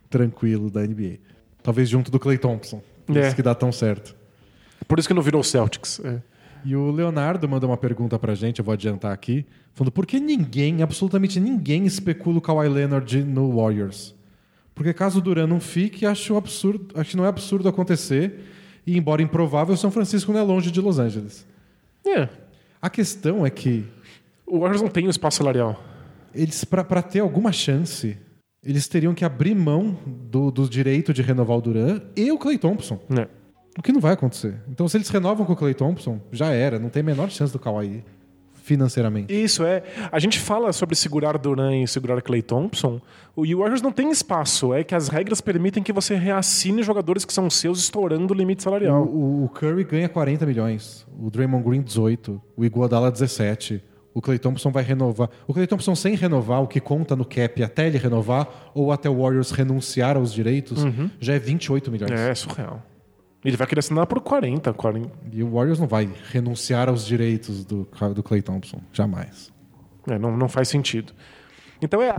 tranquilo 0.09 0.71
da 0.71 0.83
NBA. 0.83 1.19
Talvez 1.63 1.89
junto 1.89 2.11
do 2.11 2.19
Clay 2.19 2.39
Thompson. 2.39 2.83
Por 3.05 3.17
É. 3.17 3.27
isso 3.27 3.37
que 3.37 3.43
dá 3.43 3.55
tão 3.55 3.73
certo. 3.73 4.15
Por 4.87 4.99
isso 4.99 5.09
que 5.09 5.15
não 5.15 5.23
virou 5.23 5.43
Celtics. 5.43 6.01
É. 6.05 6.21
E 6.65 6.75
o 6.75 6.91
Leonardo 6.91 7.49
mandou 7.49 7.71
uma 7.71 7.77
pergunta 7.77 8.19
pra 8.19 8.35
gente, 8.35 8.59
eu 8.59 8.65
vou 8.65 8.73
adiantar 8.73 9.13
aqui, 9.13 9.47
falando 9.75 9.93
por 9.93 10.05
que 10.07 10.19
ninguém, 10.19 10.83
absolutamente 10.83 11.39
ninguém, 11.39 11.87
especula 11.87 12.39
o 12.39 12.41
Kawhi 12.41 12.69
Leonard 12.69 13.23
no 13.25 13.57
Warriors? 13.57 14.15
Porque 14.75 14.93
caso 14.93 15.19
o 15.19 15.23
Duran 15.23 15.47
não 15.47 15.61
fique, 15.61 16.05
acho 16.05 16.37
absurdo, 16.37 16.89
acho 16.99 17.11
que 17.11 17.17
não 17.17 17.25
é 17.25 17.29
absurdo 17.29 17.69
acontecer, 17.69 18.41
e 18.87 18.97
embora 18.97 19.21
improvável, 19.23 19.77
São 19.77 19.91
Francisco 19.91 20.33
não 20.33 20.41
é 20.41 20.43
longe 20.43 20.71
de 20.71 20.81
Los 20.81 20.99
Angeles. 20.99 21.47
É. 22.07 22.29
A 22.81 22.89
questão 22.89 23.45
é 23.45 23.51
que 23.51 23.85
O 24.47 24.61
Warriors 24.61 24.83
não 24.83 24.89
tem 24.89 25.07
um 25.07 25.11
espaço 25.11 25.39
salarial. 25.39 25.83
eles, 26.35 26.63
para 26.65 27.03
ter 27.03 27.21
alguma 27.21 27.51
chance, 27.51 28.17
eles 28.63 28.87
teriam 28.87 29.15
que 29.15 29.25
abrir 29.25 29.55
mão 29.55 29.99
do, 30.07 30.51
do 30.51 30.69
direito 30.69 31.13
de 31.13 31.23
renovar 31.23 31.57
o 31.57 31.61
Duran 31.61 32.01
e 32.15 32.31
o 32.31 32.39
Clay 32.39 32.59
Thompson. 32.59 33.01
É. 33.11 33.27
O 33.79 33.83
que 33.83 33.93
não 33.93 34.01
vai 34.01 34.13
acontecer. 34.13 34.55
Então, 34.69 34.89
se 34.89 34.97
eles 34.97 35.09
renovam 35.09 35.45
com 35.45 35.53
o 35.53 35.57
Clay 35.57 35.75
Thompson, 35.75 36.21
já 36.33 36.53
era. 36.53 36.79
Não 36.79 36.89
tem 36.89 37.01
a 37.01 37.05
menor 37.05 37.31
chance 37.31 37.53
do 37.53 37.59
Kawhi 37.59 38.05
financeiramente. 38.67 39.33
Isso, 39.33 39.65
é. 39.65 39.83
A 40.11 40.19
gente 40.19 40.39
fala 40.41 40.73
sobre 40.73 40.97
segurar 40.97 41.39
Duran 41.39 41.77
e 41.83 41.87
segurar 41.87 42.21
Clay 42.21 42.43
Thompson. 42.43 43.01
O 43.37 43.47
e 43.47 43.55
o 43.55 43.59
Warriors 43.61 43.81
não 43.81 43.93
tem 43.93 44.11
espaço. 44.11 44.75
É 44.75 44.83
que 44.83 44.95
as 44.95 45.09
regras 45.09 45.41
permitem 45.41 45.83
que 45.83 45.93
você 45.93 46.17
reassine 46.17 46.83
jogadores 46.83 47.25
que 47.25 47.33
são 47.33 47.49
seus 47.49 47.79
estourando 47.79 48.35
o 48.35 48.37
limite 48.37 48.63
salarial. 48.65 49.05
o- 49.05 49.45
o 49.45 49.49
Curry 49.51 49.85
ganha 49.85 50.09
40 50.09 50.45
milhões. 50.45 51.07
O 51.19 51.31
Draymond 51.31 51.65
Green, 51.65 51.81
18. 51.81 52.43
O 52.57 52.65
Iguodala, 52.65 53.11
17. 53.11 53.83
O 54.13 54.21
Clay 54.21 54.39
Thompson 54.39 54.71
vai 54.71 54.83
renovar. 54.83 55.29
O 55.47 55.53
Clay 55.55 55.67
Thompson 55.67 55.95
sem 55.95 56.15
renovar, 56.17 56.63
o 56.63 56.67
que 56.67 56.81
conta 56.81 57.15
no 57.15 57.25
cap 57.25 57.63
até 57.63 57.87
ele 57.87 57.99
renovar, 57.99 58.49
ou 58.75 58.91
até 58.91 59.09
o 59.11 59.21
Warriors 59.23 59.51
renunciar 59.53 60.17
aos 60.17 60.33
direitos, 60.33 60.83
já 61.21 61.35
é 61.35 61.39
28 61.39 61.91
milhões. 61.93 62.11
É, 62.19 62.35
surreal. 62.35 62.83
Ele 63.45 63.57
vai 63.57 63.67
querer 63.67 63.79
assinar 63.81 64.07
por 64.07 64.21
40, 64.21 64.73
40. 64.73 65.11
E 65.33 65.43
o 65.43 65.53
Warriors 65.53 65.79
não 65.79 65.87
vai 65.87 66.09
renunciar 66.31 66.89
aos 66.89 67.07
direitos 67.07 67.65
do, 67.65 67.87
do 68.15 68.23
Clay 68.23 68.43
Thompson. 68.43 68.81
Jamais. 68.93 69.53
É, 70.09 70.19
não, 70.19 70.37
não 70.37 70.49
faz 70.49 70.69
sentido. 70.69 71.13
Então 71.81 72.03
é, 72.03 72.17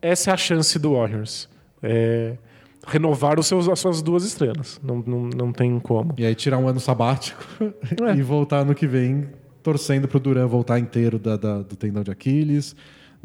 essa 0.00 0.30
é 0.30 0.34
a 0.34 0.36
chance 0.36 0.78
do 0.78 0.92
Warriors. 0.94 1.48
É 1.82 2.36
renovar 2.86 3.40
os 3.40 3.48
seus, 3.48 3.68
as 3.68 3.80
suas 3.80 4.00
duas 4.00 4.22
estrelas. 4.24 4.80
Não, 4.84 5.02
não, 5.04 5.22
não 5.22 5.52
tem 5.52 5.80
como. 5.80 6.14
E 6.16 6.24
aí 6.24 6.34
tirar 6.36 6.58
um 6.58 6.68
ano 6.68 6.78
sabático 6.78 7.42
É. 8.08 8.14
e 8.14 8.22
voltar 8.22 8.58
ano 8.60 8.74
que 8.76 8.86
vem 8.86 9.28
torcendo 9.62 10.06
pro 10.06 10.20
Duran 10.20 10.46
voltar 10.46 10.78
inteiro 10.78 11.18
da, 11.18 11.36
da- 11.36 11.62
do 11.62 11.74
tendão 11.74 12.04
de 12.04 12.12
Aquiles, 12.12 12.76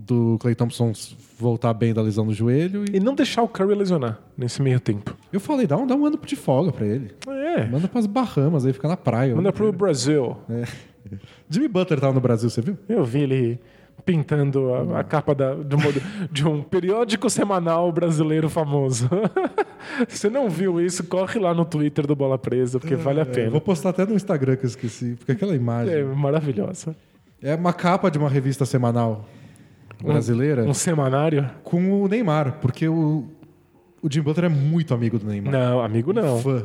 do 0.06 0.38
Clay 0.40 0.56
Thompson 0.56 0.92
voltar 1.40 1.74
bem 1.74 1.94
da 1.94 2.02
lesão 2.02 2.26
no 2.26 2.34
joelho. 2.34 2.86
E 2.92 2.98
E 2.98 3.00
não 3.00 3.14
deixar 3.16 3.42
o 3.44 3.48
Curry 3.48 3.76
lesionar 3.76 4.20
nesse 4.38 4.62
meio 4.62 4.80
tempo. 4.80 5.16
eu 5.32 5.40
falei, 5.40 5.68
dá 5.68 5.78
um, 5.78 5.86
dá 5.88 5.96
um 5.96 6.06
ano 6.06 6.20
de 6.26 6.36
folga 6.36 6.72
pra 6.72 6.86
ele. 6.86 7.12
É. 7.28 7.66
Manda 7.68 7.88
pras 7.88 8.06
Bahamas 8.06 8.66
aí, 8.66 8.74
ficar 8.74 8.88
na 8.88 8.98
praia. 8.98 9.36
Manda 9.36 9.52
pro 9.54 9.72
Brasil. 9.72 10.38
Jimmy 11.50 11.68
Butler 11.68 12.00
tava 12.00 12.14
no 12.14 12.22
Brasil, 12.22 12.50
você 12.50 12.62
viu? 12.62 12.78
Eu 12.88 13.04
vi 13.04 13.22
ele 13.22 13.60
pintando 14.06 14.74
a, 14.74 15.00
a 15.02 15.04
capa 15.04 15.36
da- 15.36 15.54
de, 15.54 15.76
um, 15.76 15.80
de 16.32 16.48
um 16.48 16.64
periódico 16.64 17.30
semanal 17.30 17.92
brasileiro 17.92 18.50
famoso. 18.50 19.08
Você 20.08 20.30
não 20.30 20.50
viu 20.50 20.80
isso? 20.80 21.04
Corre 21.04 21.40
lá 21.40 21.54
no 21.54 21.66
Twitter 21.66 22.08
do 22.08 22.16
Bola 22.16 22.38
Presa, 22.38 22.80
porque 22.80 22.96
vale 22.96 23.20
a 23.20 23.24
É, 23.24 23.26
pena. 23.26 23.50
vou 23.52 23.62
postar 23.62 23.90
até 23.90 24.06
no 24.06 24.16
Instagram 24.16 24.56
que 24.56 24.66
eu 24.66 24.70
esqueci, 24.70 25.16
porque 25.18 25.32
aquela 25.34 25.56
imagem. 25.56 25.94
É 25.94 26.04
maravilhosa. 26.04 26.96
É 27.42 27.54
uma 27.56 27.74
capa 27.74 28.10
de 28.10 28.18
uma 28.18 28.30
revista 28.30 28.66
semanal 28.66 29.26
brasileira 30.08 30.64
Um 30.64 30.74
semanário? 30.74 31.50
com 31.64 32.02
o 32.04 32.08
Neymar, 32.08 32.60
porque 32.62 32.88
o, 32.88 33.26
o 34.02 34.10
Jim 34.12 34.22
Butler 34.22 34.46
é 34.52 34.54
muito 34.54 34.94
amigo 34.94 35.18
do 35.20 35.26
Neymar. 35.26 35.52
Não, 35.52 35.82
amigo 35.82 36.14
não. 36.14 36.40
Fã. 36.40 36.64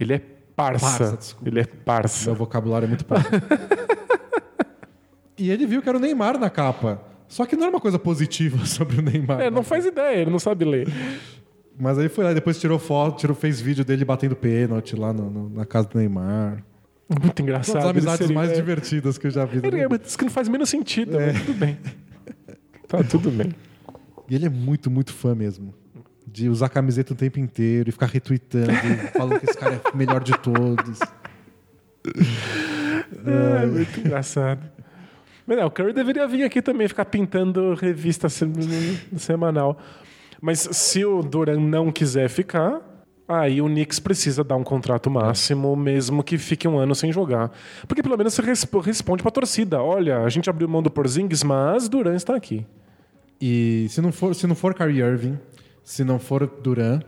Ele 0.00 0.14
é 0.14 0.18
parça. 0.54 0.86
Parça, 0.98 1.16
desculpa. 1.16 1.48
ele 1.48 1.60
é 1.60 1.64
parça. 1.64 2.26
Meu 2.30 2.36
vocabulário 2.36 2.86
é 2.86 2.88
muito 2.88 3.04
pouco. 3.04 3.24
e 5.36 5.50
ele 5.50 5.66
viu 5.66 5.82
que 5.82 5.88
era 5.88 5.98
o 5.98 6.00
Neymar 6.00 6.38
na 6.38 6.50
capa. 6.50 7.00
Só 7.28 7.44
que 7.44 7.54
não 7.56 7.64
era 7.64 7.72
uma 7.74 7.80
coisa 7.80 7.98
positiva 7.98 8.58
sobre 8.66 8.98
o 8.98 9.02
Neymar. 9.02 9.40
É, 9.40 9.50
não 9.50 9.62
faz 9.62 9.84
ideia, 9.84 10.22
ele 10.22 10.30
não 10.30 10.38
sabe 10.38 10.64
ler. 10.64 10.88
Mas 11.78 11.98
aí 11.98 12.08
foi 12.08 12.24
lá 12.24 12.32
e 12.32 12.34
depois 12.34 12.58
tirou 12.58 12.78
foto, 12.78 13.18
tirou, 13.20 13.36
fez 13.36 13.60
vídeo 13.60 13.84
dele 13.84 14.04
batendo 14.04 14.34
pênalti 14.34 14.96
lá 14.96 15.12
no- 15.12 15.30
no- 15.30 15.48
na 15.50 15.64
casa 15.64 15.88
do 15.88 15.98
Neymar. 15.98 16.64
Muito 17.08 17.38
Uma 17.40 17.42
engraçado. 17.42 17.74
das 17.76 17.84
amizades 17.84 18.20
Ele 18.26 18.34
mais 18.34 18.48
seria- 18.48 18.62
divertidas 18.62 19.16
que 19.16 19.26
eu 19.28 19.30
já 19.30 19.44
vi. 19.44 19.60
Ele 19.64 19.78
é, 19.80 19.88
mas 19.88 20.00
isso 20.06 20.18
que 20.18 20.24
não 20.24 20.30
faz 20.30 20.48
menos 20.48 20.68
sentido, 20.68 21.16
mas 21.18 21.40
tudo 21.44 21.58
bem. 21.58 21.78
Tá 22.88 23.02
tudo 23.04 23.30
bem. 23.30 23.54
E 24.28 24.34
ele 24.34 24.46
é 24.46 24.48
muito, 24.50 24.90
muito 24.90 25.12
fã 25.12 25.34
mesmo. 25.34 25.74
De 26.26 26.48
usar 26.48 26.68
camiseta 26.68 27.12
o 27.12 27.16
tempo 27.16 27.38
inteiro 27.38 27.88
e 27.88 27.92
ficar 27.92 28.06
retweetando, 28.06 28.72
falando 29.16 29.38
que 29.40 29.46
esse 29.46 29.56
cara 29.58 29.80
é 29.84 29.90
o 29.92 29.96
melhor 29.96 30.22
de 30.22 30.32
todos. 30.38 30.98
É, 33.26 33.66
muito 33.66 34.00
engraçado. 34.00 34.60
Mas 35.46 35.56
não, 35.56 35.66
o 35.66 35.70
Curry 35.70 35.92
deveria 35.94 36.26
vir 36.28 36.44
aqui 36.44 36.60
também 36.60 36.86
ficar 36.88 37.06
pintando 37.06 37.74
revista 37.74 38.28
se- 38.28 38.44
semanal. 39.16 39.78
Mas 40.40 40.60
se 40.72 41.04
o 41.04 41.22
Duran 41.22 41.58
não 41.58 41.90
quiser 41.90 42.28
ficar, 42.28 42.80
aí 43.28 43.60
o 43.60 43.66
Knicks 43.66 43.98
precisa 44.00 44.42
dar 44.42 44.56
um 44.56 44.64
contrato 44.64 45.10
máximo, 45.10 45.76
mesmo 45.76 46.22
que 46.22 46.38
fique 46.38 46.66
um 46.66 46.78
ano 46.78 46.94
sem 46.94 47.12
jogar. 47.12 47.52
Porque 47.86 48.02
pelo 48.02 48.16
menos 48.16 48.32
você 48.34 48.42
resp- 48.42 48.74
responde 48.82 49.22
pra 49.22 49.30
torcida: 49.30 49.82
olha, 49.82 50.20
a 50.20 50.28
gente 50.28 50.48
abriu 50.48 50.66
mão 50.68 50.82
do 50.82 50.90
Porzingis, 50.90 51.42
mas 51.42 51.88
Duran 51.88 52.14
está 52.16 52.34
aqui. 52.34 52.64
E 53.40 53.86
se 53.90 54.00
não 54.00 54.10
for, 54.10 54.34
se 54.34 54.46
não 54.46 54.54
for 54.54 54.74
Kyrie 54.74 55.00
Irving, 55.00 55.38
se 55.84 56.02
não 56.02 56.18
for 56.18 56.46
Duran, 56.46 57.00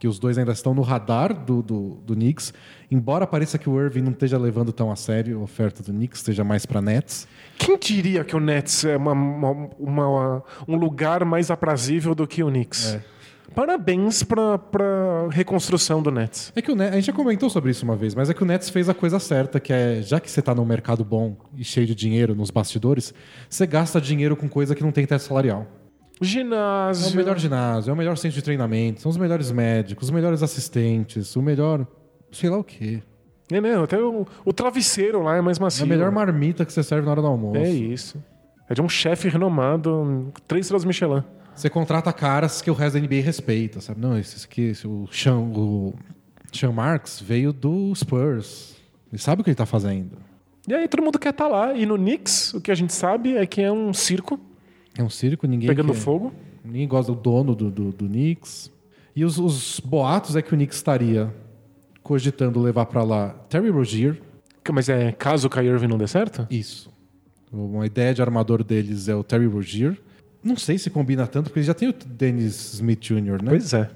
que 0.00 0.08
os 0.08 0.18
dois 0.18 0.36
ainda 0.36 0.52
estão 0.52 0.74
no 0.74 0.82
radar 0.82 1.32
do, 1.32 1.62
do, 1.62 1.90
do 2.04 2.14
Knicks, 2.14 2.52
embora 2.90 3.26
pareça 3.26 3.56
que 3.56 3.68
o 3.70 3.80
Irving 3.80 4.02
não 4.02 4.10
esteja 4.12 4.36
levando 4.36 4.72
tão 4.72 4.90
a 4.90 4.96
sério 4.96 5.38
a 5.38 5.42
oferta 5.42 5.82
do 5.82 5.92
Knicks, 5.92 6.18
esteja 6.20 6.42
mais 6.44 6.66
para 6.66 6.82
Nets. 6.82 7.26
Quem 7.56 7.78
diria 7.78 8.24
que 8.24 8.34
o 8.36 8.40
Nets 8.40 8.84
é 8.84 8.96
uma- 8.96 9.12
uma- 9.12 9.68
uma- 9.78 10.42
um 10.68 10.76
lugar 10.76 11.24
mais 11.24 11.50
aprazível 11.50 12.14
do 12.14 12.26
que 12.26 12.42
o 12.42 12.48
Knicks? 12.48 12.94
É. 12.94 13.00
Parabéns 13.54 14.22
pra, 14.22 14.58
pra 14.58 15.28
reconstrução 15.30 16.02
do 16.02 16.10
Nets. 16.10 16.52
É 16.54 16.60
que 16.60 16.70
o 16.70 16.76
Nets, 16.76 16.92
a 16.92 16.96
gente 16.96 17.06
já 17.06 17.12
comentou 17.12 17.48
sobre 17.48 17.70
isso 17.70 17.84
uma 17.84 17.96
vez, 17.96 18.14
mas 18.14 18.28
é 18.28 18.34
que 18.34 18.42
o 18.42 18.46
Nets 18.46 18.68
fez 18.70 18.88
a 18.88 18.94
coisa 18.94 19.18
certa, 19.18 19.58
que 19.58 19.72
é, 19.72 20.02
já 20.02 20.20
que 20.20 20.30
você 20.30 20.40
está 20.40 20.54
num 20.54 20.64
mercado 20.64 21.04
bom 21.04 21.36
e 21.56 21.64
cheio 21.64 21.86
de 21.86 21.94
dinheiro 21.94 22.34
nos 22.34 22.50
bastidores, 22.50 23.14
você 23.48 23.66
gasta 23.66 24.00
dinheiro 24.00 24.36
com 24.36 24.48
coisa 24.48 24.74
que 24.74 24.82
não 24.82 24.92
tem 24.92 25.06
teto 25.06 25.20
salarial. 25.22 25.66
É 26.20 26.24
Ginásio. 26.24 27.12
o 27.12 27.16
melhor 27.16 27.38
ginásio, 27.38 27.90
é 27.90 27.92
o 27.92 27.96
melhor 27.96 28.16
centro 28.16 28.36
de 28.36 28.42
treinamento, 28.42 29.00
são 29.02 29.10
os 29.10 29.16
melhores 29.18 29.50
médicos, 29.50 30.08
os 30.08 30.10
melhores 30.14 30.42
assistentes, 30.42 31.36
o 31.36 31.42
melhor. 31.42 31.86
sei 32.32 32.48
lá 32.50 32.58
o 32.58 32.64
quê. 32.64 33.02
É, 33.52 33.60
não, 33.60 33.84
até 33.84 33.98
o, 34.02 34.26
o 34.44 34.52
travesseiro 34.52 35.22
lá 35.22 35.36
é 35.36 35.40
mais 35.40 35.58
É 35.58 35.60
macio. 35.60 35.84
a 35.84 35.86
melhor 35.86 36.10
marmita 36.10 36.64
que 36.64 36.72
você 36.72 36.82
serve 36.82 37.04
na 37.04 37.12
hora 37.12 37.20
do 37.20 37.28
almoço. 37.28 37.58
É 37.58 37.68
isso. 37.70 38.22
É 38.68 38.74
de 38.74 38.82
um 38.82 38.88
chefe 38.88 39.28
renomado, 39.28 40.32
três 40.48 40.64
estrelas 40.66 40.84
Michelin. 40.84 41.22
Você 41.56 41.70
contrata 41.70 42.12
caras 42.12 42.60
que 42.60 42.70
o 42.70 42.74
resto 42.74 42.94
da 42.98 43.00
NBA 43.06 43.22
respeita, 43.22 43.80
sabe? 43.80 44.00
Não, 44.00 44.18
esse 44.18 44.44
aqui, 44.44 44.62
esse, 44.62 44.86
o 44.86 45.08
Sean, 45.10 45.38
o 45.38 45.94
Sean 46.52 46.72
Marks 46.72 47.20
veio 47.20 47.52
do 47.52 47.94
Spurs. 47.94 48.76
Ele 49.12 49.20
sabe 49.20 49.40
o 49.40 49.44
que 49.44 49.50
ele 49.50 49.54
tá 49.56 49.66
fazendo. 49.66 50.18
E 50.68 50.74
aí 50.74 50.86
todo 50.88 51.02
mundo 51.02 51.18
quer 51.18 51.30
estar 51.30 51.48
lá. 51.48 51.72
E 51.74 51.86
no 51.86 51.96
Knicks, 51.96 52.52
o 52.54 52.60
que 52.60 52.70
a 52.70 52.74
gente 52.74 52.92
sabe 52.92 53.36
é 53.36 53.46
que 53.46 53.62
é 53.62 53.70
um 53.72 53.92
circo 53.94 54.38
É 54.98 55.02
um 55.02 55.08
circo, 55.08 55.46
ninguém 55.46 55.68
pegando 55.68 55.92
quer- 55.92 55.98
fogo. 56.00 56.32
Ninguém 56.64 56.86
gosta 56.88 57.12
do 57.12 57.18
dono 57.20 57.54
do, 57.54 57.70
do, 57.70 57.92
do 57.92 58.06
Knicks. 58.06 58.70
E 59.14 59.24
os, 59.24 59.38
os 59.38 59.80
boatos 59.80 60.36
é 60.36 60.42
que 60.42 60.52
o 60.52 60.56
Knicks 60.56 60.76
estaria 60.76 61.32
cogitando 62.02 62.60
levar 62.60 62.86
pra 62.86 63.02
lá 63.02 63.30
Terry 63.48 63.70
Rozier. 63.70 64.20
Mas 64.72 64.88
é 64.88 65.12
caso 65.12 65.46
o 65.46 65.50
Kyrie 65.50 65.70
Irving 65.70 65.86
não 65.86 65.96
dê 65.96 66.08
certo? 66.08 66.46
Isso. 66.50 66.90
Uma 67.52 67.86
ideia 67.86 68.12
de 68.12 68.20
armador 68.20 68.64
deles 68.64 69.08
é 69.08 69.14
o 69.14 69.22
Terry 69.22 69.46
Rozier. 69.46 69.96
Não 70.46 70.56
sei 70.56 70.78
se 70.78 70.88
combina 70.90 71.26
tanto, 71.26 71.50
porque 71.50 71.62
já 71.62 71.74
tem 71.74 71.88
o 71.88 71.92
Dennis 71.92 72.74
Smith 72.74 73.00
Jr., 73.00 73.42
né? 73.42 73.50
Pois 73.50 73.74
é. 73.74 73.90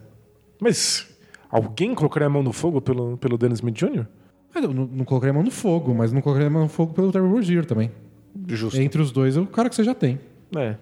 Mas 0.61 1.09
alguém 1.49 1.95
colocaria 1.95 2.27
a 2.27 2.31
mão 2.31 2.43
no 2.43 2.53
fogo 2.53 2.81
pelo, 2.81 3.17
pelo 3.17 3.39
Dennis 3.39 3.61
Smith 3.61 3.77
Jr.? 3.77 4.05
Ah, 4.53 4.59
eu 4.59 4.75
não, 4.75 4.85
não 4.85 5.05
colocaria 5.05 5.31
a 5.31 5.35
mão 5.35 5.45
no 5.45 5.51
fogo, 5.53 5.95
mas 5.95 6.13
não 6.13 6.21
colocaria 6.21 6.49
a 6.49 6.51
mão 6.51 6.63
no 6.63 6.69
fogo 6.69 6.93
pelo 6.93 7.13
Terry 7.13 7.25
Rozier 7.25 7.65
também. 7.65 7.93
Justo. 8.49 8.81
Entre 8.81 9.01
os 9.01 9.13
dois, 9.13 9.37
é 9.37 9.41
o 9.41 9.47
cara 9.47 9.69
que 9.69 9.77
você 9.77 9.85
já 9.85 9.95
tem. 9.95 10.19
É. 10.57 10.75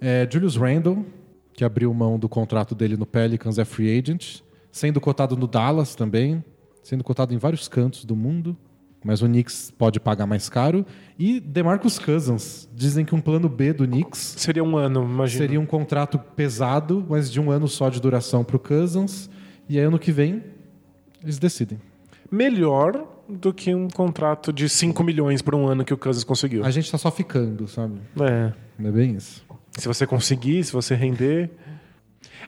É 0.00 0.28
Julius 0.30 0.54
Randle, 0.54 1.04
que 1.52 1.64
abriu 1.64 1.92
mão 1.92 2.20
do 2.20 2.28
contrato 2.28 2.72
dele 2.72 2.96
no 2.96 3.04
Pelicans, 3.04 3.58
é 3.58 3.64
free 3.64 3.98
agent. 3.98 4.42
Sendo 4.70 5.00
cotado 5.00 5.36
no 5.36 5.48
Dallas 5.48 5.96
também. 5.96 6.44
Sendo 6.84 7.02
cotado 7.02 7.34
em 7.34 7.38
vários 7.38 7.66
cantos 7.66 8.04
do 8.04 8.14
mundo. 8.14 8.56
Mas 9.06 9.22
o 9.22 9.26
Knicks 9.26 9.70
pode 9.70 10.00
pagar 10.00 10.26
mais 10.26 10.48
caro. 10.48 10.84
E 11.16 11.38
DeMarcus 11.38 11.96
Cousins. 11.96 12.68
Dizem 12.74 13.04
que 13.04 13.14
um 13.14 13.20
plano 13.20 13.48
B 13.48 13.72
do 13.72 13.86
Knicks 13.86 14.34
Seria 14.36 14.64
um 14.64 14.76
ano, 14.76 15.04
imagina. 15.04 15.44
seria 15.44 15.60
um 15.60 15.64
contrato 15.64 16.18
pesado, 16.18 17.06
mas 17.08 17.30
de 17.30 17.40
um 17.40 17.48
ano 17.52 17.68
só 17.68 17.88
de 17.88 18.00
duração 18.00 18.42
pro 18.42 18.58
Cousins. 18.58 19.30
E 19.68 19.78
aí 19.78 19.84
ano 19.84 19.96
que 19.96 20.10
vem, 20.10 20.42
eles 21.22 21.38
decidem. 21.38 21.78
Melhor 22.28 23.06
do 23.28 23.54
que 23.54 23.72
um 23.72 23.86
contrato 23.86 24.52
de 24.52 24.68
5 24.68 25.04
milhões 25.04 25.40
por 25.40 25.54
um 25.54 25.68
ano 25.68 25.84
que 25.84 25.94
o 25.94 25.96
Cousins 25.96 26.24
conseguiu. 26.24 26.64
A 26.64 26.70
gente 26.72 26.90
tá 26.90 26.98
só 26.98 27.10
ficando, 27.12 27.68
sabe? 27.68 28.00
É. 28.20 28.52
Não 28.76 28.88
é 28.88 28.92
bem 28.92 29.14
isso. 29.14 29.46
Se 29.78 29.86
você 29.86 30.04
conseguir, 30.04 30.64
se 30.64 30.72
você 30.72 30.96
render. 30.96 31.48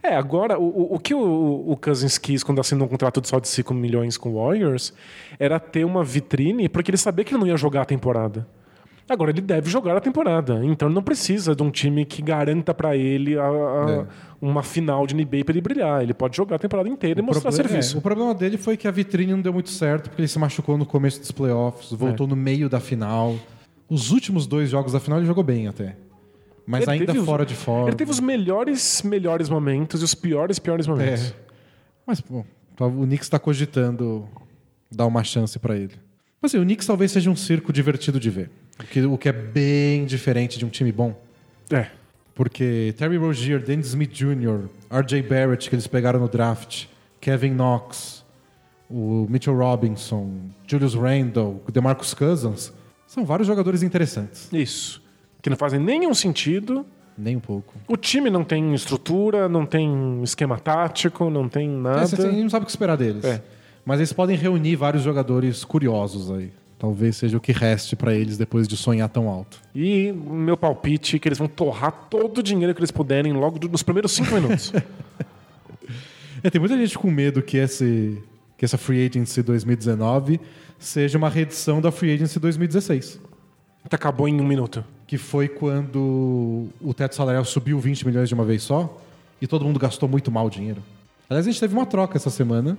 É, 0.03 0.15
agora, 0.15 0.59
o, 0.59 0.65
o, 0.65 0.95
o 0.95 0.99
que 0.99 1.15
o, 1.15 1.65
o 1.71 1.77
Cousins 1.77 2.19
quis 2.19 2.43
quando 2.43 2.61
assinou 2.61 2.87
um 2.87 2.91
contrato 2.91 3.21
de 3.21 3.29
só 3.29 3.39
de 3.41 3.49
5 3.49 3.75
milhões 3.75 4.17
com 4.17 4.31
o 4.31 4.45
Warriors 4.45 4.93
era 5.39 5.59
ter 5.59 5.85
uma 5.85 6.05
vitrine, 6.05 6.69
porque 6.69 6.91
ele 6.91 6.99
sabia 6.99 7.25
que 7.25 7.33
ele 7.35 7.41
não 7.41 7.47
ia 7.49 7.57
jogar 7.57 7.83
a 7.83 7.85
temporada. 7.85 8.47
Agora, 9.09 9.31
ele 9.31 9.41
deve 9.41 9.71
jogar 9.71 9.97
a 9.97 10.01
temporada. 10.01 10.61
Então, 10.63 10.87
ele 10.89 10.95
não 10.95 11.03
precisa 11.03 11.57
de 11.57 11.63
um 11.63 11.71
time 11.71 12.05
que 12.05 12.21
garanta 12.21 12.75
pra 12.75 12.95
ele 12.95 13.39
a- 13.39 13.43
a- 13.43 13.91
É. 13.91 14.07
uma 14.41 14.63
final 14.63 15.07
de 15.07 15.15
NBA 15.15 15.43
pra 15.45 15.53
ele 15.55 15.63
brilhar. 15.63 16.03
Ele 16.03 16.13
pode 16.13 16.37
jogar 16.37 16.57
a 16.57 16.59
temporada 16.59 16.89
inteira 16.91 17.19
e 17.19 17.23
mostrar 17.23 17.51
serviço. 17.51 17.97
é, 17.97 17.99
o 17.99 18.03
problema 18.03 18.35
dele 18.35 18.59
foi 18.59 18.77
que 18.77 18.87
a 18.87 18.91
vitrine 18.91 19.33
não 19.33 19.41
deu 19.41 19.53
muito 19.53 19.71
certo, 19.71 20.11
porque 20.11 20.21
ele 20.21 20.29
se 20.29 20.39
machucou 20.39 20.77
no 20.77 20.85
começo 20.85 21.21
dos 21.21 21.33
playoffs, 21.33 21.91
voltou 21.91 22.27
É. 22.27 22.31
no 22.31 22.37
meio 22.37 22.69
da 22.69 22.81
final. 22.81 23.35
Os 23.89 24.11
últimos 24.13 24.47
dois 24.47 24.69
jogos 24.69 24.93
da 24.93 25.01
final 25.01 25.19
ele 25.19 25.27
jogou 25.27 25.43
bem 25.43 25.67
até. 25.69 25.97
Mas 26.71 26.83
Ele 26.83 26.91
ainda 26.91 27.07
teve 27.07 27.19
os- 27.21 27.25
fora 27.25 27.47
de 27.47 27.55
forma. 27.55 27.89
Ele 27.89 27.97
teve 27.97 28.11
os 28.11 28.21
melhores, 28.21 29.01
melhores 29.03 29.49
momentos 29.49 30.03
e 30.03 30.05
os 30.05 30.15
piores, 30.15 30.59
piores 30.59 30.87
momentos. 30.87 31.31
É. 31.31 31.35
Mas, 32.07 32.21
pô, 32.21 32.45
tá- 32.77 32.85
o 32.85 33.05
Knicks 33.07 33.25
está 33.27 33.39
cogitando 33.39 34.29
dar 34.91 35.07
uma 35.07 35.25
chance 35.25 35.59
pra 35.59 35.75
ele. 35.77 35.95
Mas 36.43 36.51
assim, 36.53 36.61
o 36.63 36.65
Knicks 36.65 36.87
talvez 36.87 37.11
seja 37.11 37.31
um 37.31 37.35
circo 37.37 37.73
divertido 37.73 38.21
de 38.21 38.29
ver. 38.29 38.51
O 38.79 38.85
que, 38.85 39.01
o 39.03 39.17
que 39.17 39.29
é 39.31 39.33
bem 39.33 40.05
diferente 40.05 40.59
de 40.59 40.67
um 40.67 40.69
time 40.69 40.93
bom. 40.93 41.19
É. 41.71 41.87
Porque 42.35 42.95
Terry 42.99 43.17
Rozier, 43.17 43.61
Dennis 43.65 43.87
Smith 43.89 44.13
Jr., 44.13 44.69
RJ 44.91 45.23
Barrett, 45.23 45.69
que 45.71 45.75
eles 45.75 45.87
pegaram 45.87 46.21
no 46.21 46.29
draft, 46.29 46.85
Kevin 47.21 47.55
Knox, 47.55 48.25
o 48.91 49.27
Mitchell 49.29 49.57
Robinson, 49.57 50.33
Julius 50.67 50.95
Randle, 50.95 51.63
DeMarcus 51.73 52.13
Cousins, 52.15 52.73
são 53.07 53.25
vários 53.25 53.49
jogadores 53.49 53.83
interessantes. 53.83 54.49
Isso. 54.53 55.03
Que 55.43 55.49
não 55.51 55.57
fazem 55.57 55.79
nenhum 55.81 56.13
sentido. 56.15 56.85
Nem 57.17 57.37
um 57.37 57.41
pouco. 57.41 57.75
O 57.89 57.97
time 57.97 58.31
não 58.31 58.45
tem 58.45 58.75
estrutura, 58.75 59.49
não 59.49 59.67
tem 59.67 60.23
esquema 60.23 60.59
tático, 60.59 61.29
não 61.31 61.49
tem 61.49 61.69
É, 61.69 61.73
nada. 61.73 62.07
você- 62.07 62.17
você 62.17 62.31
não 62.31 62.49
sabe 62.51 62.63
o 62.63 62.67
que 62.67 62.71
esperar 62.71 62.97
deles. 62.97 63.25
É. 63.25 63.43
Mas 63.85 63.99
eles 64.01 64.13
podem 64.13 64.37
reunir 64.37 64.77
vários 64.77 65.03
jogadores 65.03 65.65
curiosos 65.65 66.31
aí. 66.31 66.53
Talvez 66.79 67.17
seja 67.17 67.37
o 67.37 67.41
que 67.41 67.51
reste 67.51 67.97
pra 67.97 68.15
eles 68.15 68.39
depois 68.39 68.69
de 68.69 68.77
sonhar 68.77 69.09
tão 69.09 69.29
alto. 69.29 69.59
E 69.75 70.13
meu 70.13 70.57
palpite 70.57 71.17
é 71.17 71.19
que 71.19 71.27
eles 71.29 71.39
vão 71.39 71.49
torrar 71.49 71.91
todo 72.09 72.39
o 72.39 72.43
dinheiro 72.43 72.73
que 72.73 72.79
eles 72.81 72.93
puderem 72.93 73.33
logo 73.33 73.59
nos 73.69 73.83
primeiros 73.83 74.13
cinco 74.13 74.35
minutos. 74.35 74.73
É, 76.43 76.51
tem 76.51 76.61
muita 76.61 76.77
gente 76.79 76.97
com 76.97 77.11
medo 77.11 77.43
que, 77.43 77.57
esse, 77.57 78.23
que 78.57 78.65
essa 78.65 78.79
Free 78.79 79.05
Agency 79.09 79.43
2019 79.43 80.41
seja 80.79 81.19
uma 81.19 81.29
reedição 81.29 81.81
da 81.81 81.91
Free 81.91 82.15
Agency 82.15 82.39
2016. 82.39 83.21
que 83.89 83.95
acabou 83.97 84.29
em 84.29 84.41
um 84.41 84.47
minuto. 84.47 84.85
Que 85.09 85.19
foi 85.19 85.49
quando 85.49 86.69
o 86.81 86.95
teto 86.95 87.17
salarial 87.17 87.45
subiu 87.45 87.81
20 87.81 88.07
milhões 88.07 88.29
de 88.29 88.35
uma 88.35 88.45
vez 88.45 88.63
só 88.63 89.01
e 89.41 89.47
todo 89.47 89.65
mundo 89.65 89.79
gastou 89.79 90.09
muito 90.09 90.31
mal 90.31 90.47
o 90.47 90.51
dinheiro. 90.51 90.83
Aliás, 91.29 91.47
a 91.47 91.51
gente 91.51 91.59
teve 91.59 91.75
uma 91.75 91.87
troca 91.87 92.17
essa 92.17 92.31
semana, 92.31 92.79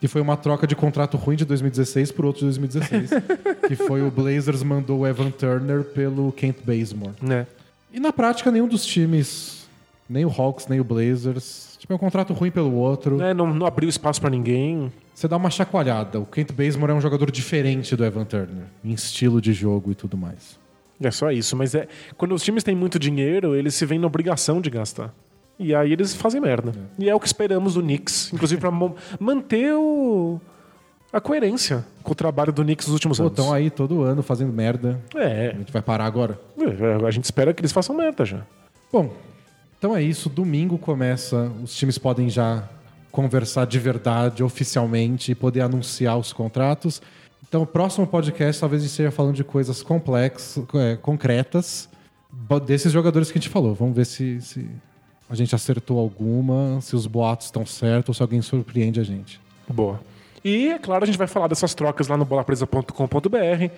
que 0.00 0.08
foi 0.08 0.20
uma 0.20 0.36
troca 0.36 0.66
de 0.66 0.74
contrato 0.74 1.16
ruim 1.16 1.36
de 1.36 1.44
2016 1.44 2.12
por 2.12 2.24
outro 2.24 2.40
de 2.40 2.58
2016. 2.58 3.10
que 3.68 3.76
foi 3.76 4.02
o 4.02 4.10
Blazers 4.10 4.62
mandou 4.62 5.00
o 5.00 5.06
Evan 5.06 5.30
Turner 5.30 5.84
pelo 5.84 6.32
Kent 6.32 6.56
Bazemore. 6.64 7.14
Né? 7.22 7.46
E 7.92 8.00
na 8.00 8.12
prática, 8.12 8.50
nenhum 8.50 8.66
dos 8.66 8.84
times, 8.84 9.64
nem 10.08 10.24
o 10.24 10.30
Hawks, 10.30 10.66
nem 10.66 10.80
o 10.80 10.84
Blazers, 10.84 11.76
tipo, 11.78 11.92
é 11.92 11.96
um 11.96 11.98
contrato 11.98 12.32
ruim 12.32 12.50
pelo 12.50 12.74
outro. 12.74 13.16
Né, 13.18 13.32
Não, 13.32 13.54
não 13.54 13.66
abriu 13.66 13.88
espaço 13.88 14.20
pra 14.20 14.30
ninguém. 14.30 14.92
Você 15.14 15.28
dá 15.28 15.36
uma 15.36 15.50
chacoalhada. 15.50 16.18
O 16.18 16.26
Kent 16.26 16.52
Bazemore 16.52 16.90
é 16.90 16.94
um 16.94 17.00
jogador 17.00 17.30
diferente 17.30 17.94
do 17.94 18.04
Evan 18.04 18.24
Turner, 18.24 18.64
em 18.84 18.92
estilo 18.92 19.40
de 19.40 19.52
jogo 19.52 19.92
e 19.92 19.94
tudo 19.94 20.16
mais. 20.16 20.61
É 21.00 21.10
só 21.10 21.30
isso. 21.30 21.56
Mas 21.56 21.74
é 21.74 21.88
quando 22.16 22.34
os 22.34 22.42
times 22.42 22.62
têm 22.62 22.74
muito 22.74 22.98
dinheiro, 22.98 23.54
eles 23.54 23.74
se 23.74 23.84
veem 23.86 24.00
na 24.00 24.06
obrigação 24.06 24.60
de 24.60 24.70
gastar. 24.70 25.12
E 25.58 25.74
aí 25.74 25.92
eles 25.92 26.14
fazem 26.14 26.40
merda. 26.40 26.72
E 26.98 27.08
é 27.08 27.14
o 27.14 27.20
que 27.20 27.26
esperamos 27.26 27.74
do 27.74 27.82
Knicks, 27.82 28.32
inclusive 28.32 28.68
mo- 28.70 28.96
manter 29.20 29.74
o 29.74 30.40
a 31.12 31.20
coerência 31.20 31.84
com 32.02 32.12
o 32.12 32.14
trabalho 32.14 32.50
do 32.52 32.62
Knicks 32.64 32.86
nos 32.86 32.94
últimos 32.94 33.18
Pô, 33.18 33.24
anos. 33.24 33.38
estão 33.38 33.52
aí 33.52 33.68
todo 33.70 34.02
ano 34.02 34.22
fazendo 34.22 34.50
merda. 34.52 34.98
A 35.14 35.20
É, 35.20 35.54
gente 35.56 35.70
vai 35.72 35.82
parar 35.82 36.06
agora. 36.06 36.40
a 37.06 37.10
gente 37.10 37.24
espera 37.24 37.52
que 37.52 37.60
eles 37.60 37.70
façam 37.70 37.94
merda 37.94 38.24
já. 38.24 38.40
Bom, 38.90 39.12
então 39.78 39.94
é 39.94 40.02
isso. 40.02 40.28
Domingo 40.30 40.78
começa. 40.78 41.52
Os 41.62 41.74
times 41.76 41.98
podem 41.98 42.30
já 42.30 42.66
conversar 43.10 43.66
de 43.66 43.78
verdade, 43.78 44.42
oficialmente, 44.42 45.32
e 45.32 45.34
poder 45.34 45.60
anunciar 45.60 46.16
os 46.16 46.32
contratos. 46.32 47.02
Então, 47.52 47.60
o 47.60 47.66
próximo 47.66 48.06
podcast 48.06 48.58
talvez 48.58 48.82
esteja 48.82 49.10
falando 49.10 49.34
de 49.34 49.44
coisas 49.44 49.82
complexas, 49.82 50.64
é, 50.74 50.96
concretas, 50.96 51.86
desses 52.64 52.90
jogadores 52.90 53.30
que 53.30 53.36
a 53.36 53.40
gente 53.42 53.50
falou. 53.50 53.74
Vamos 53.74 53.94
ver 53.94 54.06
se, 54.06 54.40
se 54.40 54.66
a 55.28 55.34
gente 55.34 55.54
acertou 55.54 55.98
alguma, 55.98 56.80
se 56.80 56.96
os 56.96 57.06
boatos 57.06 57.48
estão 57.48 57.66
certos 57.66 58.08
ou 58.08 58.14
se 58.14 58.22
alguém 58.22 58.40
surpreende 58.40 59.00
a 59.00 59.02
gente. 59.02 59.38
Boa. 59.68 60.00
E, 60.42 60.68
é 60.68 60.78
claro, 60.78 61.04
a 61.04 61.06
gente 61.06 61.18
vai 61.18 61.26
falar 61.26 61.46
dessas 61.46 61.74
trocas 61.74 62.08
lá 62.08 62.16
no 62.16 62.24
bolapresa.com.br. 62.24 63.70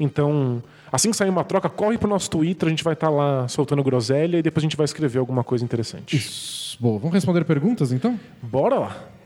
Então, 0.00 0.62
assim 0.90 1.10
que 1.10 1.16
sair 1.18 1.28
uma 1.28 1.44
troca, 1.44 1.68
corre 1.68 1.98
pro 1.98 2.08
nosso 2.08 2.30
Twitter, 2.30 2.66
a 2.66 2.70
gente 2.70 2.82
vai 2.82 2.94
estar 2.94 3.10
lá 3.10 3.46
soltando 3.46 3.82
groselha 3.84 4.38
e 4.38 4.42
depois 4.42 4.62
a 4.62 4.64
gente 4.64 4.76
vai 4.76 4.86
escrever 4.86 5.18
alguma 5.18 5.44
coisa 5.44 5.62
interessante. 5.62 6.16
Isso. 6.16 6.78
Bom, 6.80 6.98
vamos 6.98 7.12
responder 7.12 7.44
perguntas 7.44 7.92
então? 7.92 8.18
Bora 8.40 8.78
lá. 8.78 9.17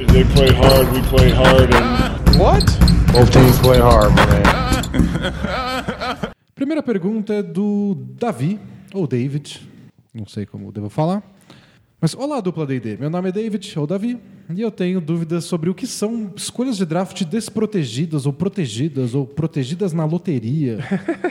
They 0.00 0.24
play 0.24 0.48
hard, 0.48 0.90
we 0.92 1.02
play 1.02 1.30
hard, 1.30 1.74
and 1.74 2.38
What? 2.38 2.64
Both 3.12 3.32
teams 3.32 3.58
play 3.58 3.78
hard, 3.78 4.14
man. 4.16 4.32
Primeira 6.54 6.82
pergunta 6.82 7.34
é 7.34 7.42
do 7.42 7.94
Davi, 8.18 8.58
ou 8.94 9.06
David, 9.06 9.60
não 10.14 10.26
sei 10.26 10.46
como 10.46 10.72
devo 10.72 10.88
falar. 10.88 11.22
Mas 12.00 12.14
olá, 12.14 12.40
dupla 12.40 12.66
D&D. 12.66 12.96
Meu 12.96 13.10
nome 13.10 13.28
é 13.28 13.32
David, 13.32 13.78
ou 13.78 13.86
Davi, 13.86 14.18
e 14.48 14.60
eu 14.62 14.70
tenho 14.70 15.02
dúvidas 15.02 15.44
sobre 15.44 15.68
o 15.68 15.74
que 15.74 15.86
são 15.86 16.32
escolhas 16.34 16.78
de 16.78 16.86
draft 16.86 17.22
desprotegidas, 17.24 18.24
ou 18.24 18.32
protegidas, 18.32 19.14
ou 19.14 19.26
protegidas 19.26 19.92
na 19.92 20.06
loteria. 20.06 20.78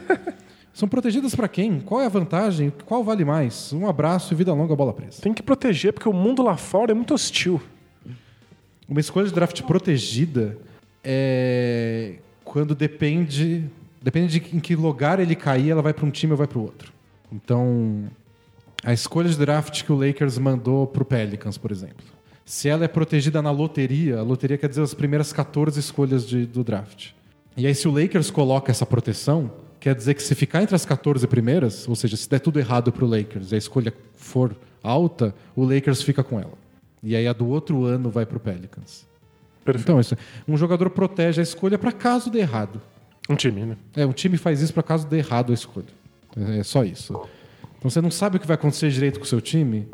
são 0.71 0.87
protegidas 0.87 1.33
para 1.33 1.47
quem? 1.47 1.79
Qual 1.79 1.99
é 1.99 2.05
a 2.05 2.09
vantagem? 2.09 2.71
Qual 2.85 3.03
vale 3.03 3.25
mais? 3.25 3.73
Um 3.73 3.87
abraço 3.87 4.31
e 4.31 4.37
vida 4.37 4.53
longa, 4.53 4.75
bola 4.75 4.93
presa. 4.93 5.23
Tem 5.23 5.33
que 5.33 5.41
proteger, 5.41 5.91
porque 5.91 6.07
o 6.07 6.13
mundo 6.13 6.43
lá 6.43 6.55
fora 6.55 6.91
é 6.91 6.93
muito 6.93 7.15
hostil. 7.15 7.59
Uma 8.89 8.99
escolha 8.99 9.27
de 9.27 9.33
draft 9.33 9.61
protegida 9.63 10.57
é 11.03 12.15
quando 12.43 12.73
depende 12.73 13.65
depende 14.01 14.39
de 14.39 14.55
em 14.55 14.59
que 14.59 14.75
lugar 14.75 15.19
ele 15.19 15.35
cair, 15.35 15.69
ela 15.69 15.81
vai 15.81 15.93
para 15.93 16.05
um 16.05 16.09
time 16.09 16.31
ou 16.31 16.37
vai 16.37 16.47
para 16.47 16.57
o 16.57 16.61
outro. 16.61 16.91
Então, 17.31 18.05
a 18.83 18.93
escolha 18.93 19.29
de 19.29 19.37
draft 19.37 19.83
que 19.83 19.91
o 19.91 19.95
Lakers 19.95 20.37
mandou 20.37 20.87
para 20.87 21.03
o 21.03 21.05
Pelicans, 21.05 21.57
por 21.57 21.69
exemplo, 21.71 22.05
se 22.45 22.67
ela 22.69 22.85
é 22.85 22.87
protegida 22.87 23.41
na 23.41 23.51
loteria, 23.51 24.17
a 24.19 24.23
loteria 24.23 24.57
quer 24.57 24.69
dizer 24.69 24.81
as 24.81 24.93
primeiras 24.93 25.31
14 25.33 25.79
escolhas 25.79 26.25
de- 26.27 26.45
do 26.45 26.63
draft. 26.63 27.09
E 27.57 27.67
aí, 27.67 27.75
se 27.75 27.87
o 27.87 27.91
Lakers 27.91 28.31
coloca 28.31 28.71
essa 28.71 28.85
proteção, 28.85 29.51
quer 29.79 29.93
dizer 29.93 30.13
que 30.13 30.23
se 30.23 30.33
ficar 30.33 30.63
entre 30.63 30.75
as 30.75 30.85
14 30.85 31.27
primeiras, 31.27 31.87
ou 31.87 31.95
seja, 31.95 32.15
se 32.17 32.27
der 32.29 32.39
tudo 32.39 32.57
errado 32.57 32.91
para 32.91 33.03
o 33.03 33.07
Lakers 33.07 33.51
e 33.51 33.55
a 33.55 33.57
escolha 33.57 33.93
for 34.15 34.55
alta, 34.81 35.35
o 35.55 35.63
Lakers 35.65 36.01
fica 36.01 36.23
com 36.23 36.39
ela. 36.39 36.53
E 37.01 37.15
aí 37.15 37.27
a 37.27 37.33
do 37.33 37.47
outro 37.47 37.85
ano 37.85 38.09
vai 38.09 38.25
para 38.25 38.37
o 38.37 38.39
Pelicans. 38.39 39.07
Perfeito. 39.63 39.83
Então, 39.85 39.99
isso, 39.99 40.15
um 40.47 40.57
jogador 40.57 40.89
protege 40.89 41.39
a 41.39 41.43
escolha 41.43 41.77
para 41.77 41.91
caso 41.91 42.29
dê 42.29 42.39
errado. 42.39 42.81
Um 43.29 43.35
time, 43.35 43.63
né? 43.65 43.77
É, 43.95 44.05
um 44.05 44.11
time 44.11 44.37
faz 44.37 44.61
isso 44.61 44.73
para 44.73 44.81
caso 44.83 45.07
dê 45.07 45.17
errado 45.19 45.51
a 45.51 45.53
escolha. 45.53 45.85
É, 46.35 46.59
é 46.59 46.63
só 46.63 46.83
isso. 46.83 47.13
Então 47.77 47.89
você 47.89 48.01
não 48.01 48.11
sabe 48.11 48.37
o 48.37 48.39
que 48.39 48.47
vai 48.47 48.55
acontecer 48.55 48.89
direito 48.89 49.19
com 49.19 49.25
o 49.25 49.27
seu 49.27 49.39
time. 49.39 49.87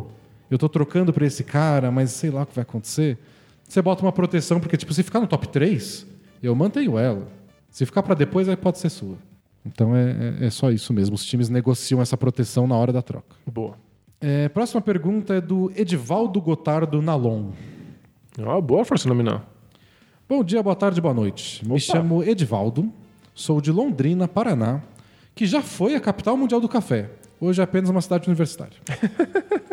Eu 0.49 0.57
tô 0.57 0.69
trocando 0.69 1.11
para 1.11 1.26
esse 1.26 1.44
cara, 1.44 1.91
mas 1.91 2.11
sei 2.11 2.30
lá 2.32 2.44
o 2.44 2.45
que 2.45 2.56
vai 2.56 2.61
acontecer. 2.64 3.18
Você 3.68 3.82
bota 3.82 4.02
uma 4.03 4.11
proteção, 4.11 4.60
porque 4.60 4.77
tipo, 4.77 4.94
se 4.94 5.03
ficar 5.03 5.19
no 5.19 5.27
top 5.27 5.48
3, 5.49 6.06
eu 6.41 6.56
mantenho 6.56 6.98
ela. 6.98 7.27
Se 7.69 7.86
ficar 7.86 8.02
para 8.03 8.15
depois, 8.15 8.48
aí 8.48 8.56
pode 8.56 8.77
ser 8.80 8.90
sua. 8.90 9.18
Então 9.65 9.95
é, 9.95 10.38
é- 10.41 10.45
é 10.45 10.49
só 10.49 10.72
isso 10.72 10.94
mesmo. 10.94 11.15
Os 11.15 11.26
times 11.26 11.49
negociam 11.49 12.02
essa 12.02 12.15
proteção 12.15 12.68
na 12.68 12.76
hora 12.76 12.94
da 12.94 13.02
troca. 13.02 13.36
Boa. 13.45 13.76
É, 14.21 14.49
próxima 14.49 14.81
pergunta 14.81 15.35
é 15.35 15.41
do 15.41 15.71
Edivaldo 15.75 16.39
Gotardo 16.41 17.01
Nalon. 17.01 17.51
Ó, 18.39 18.61
boa 18.61 18.85
força 18.85 19.07
nominal. 19.07 19.45
Bom 20.27 20.43
dia, 20.43 20.63
boa 20.63 20.75
tarde, 20.75 20.99
boa 20.99 21.13
noite. 21.13 21.67
Me 21.67 21.79
chamo 21.79 22.23
Edivaldo, 22.23 22.91
sou 23.33 23.61
de 23.61 23.71
Londrina, 23.71 24.27
Paraná, 24.27 24.81
que 25.35 25.45
já 25.45 25.61
foi 25.61 25.95
a 25.95 25.99
capital 25.99 26.35
mundial 26.35 26.59
do 26.59 26.69
café. 26.69 27.11
Hoje 27.39 27.61
é 27.61 27.63
apenas 27.63 27.89
uma 27.89 28.01
cidade 28.01 28.27
universitária. 28.27 28.77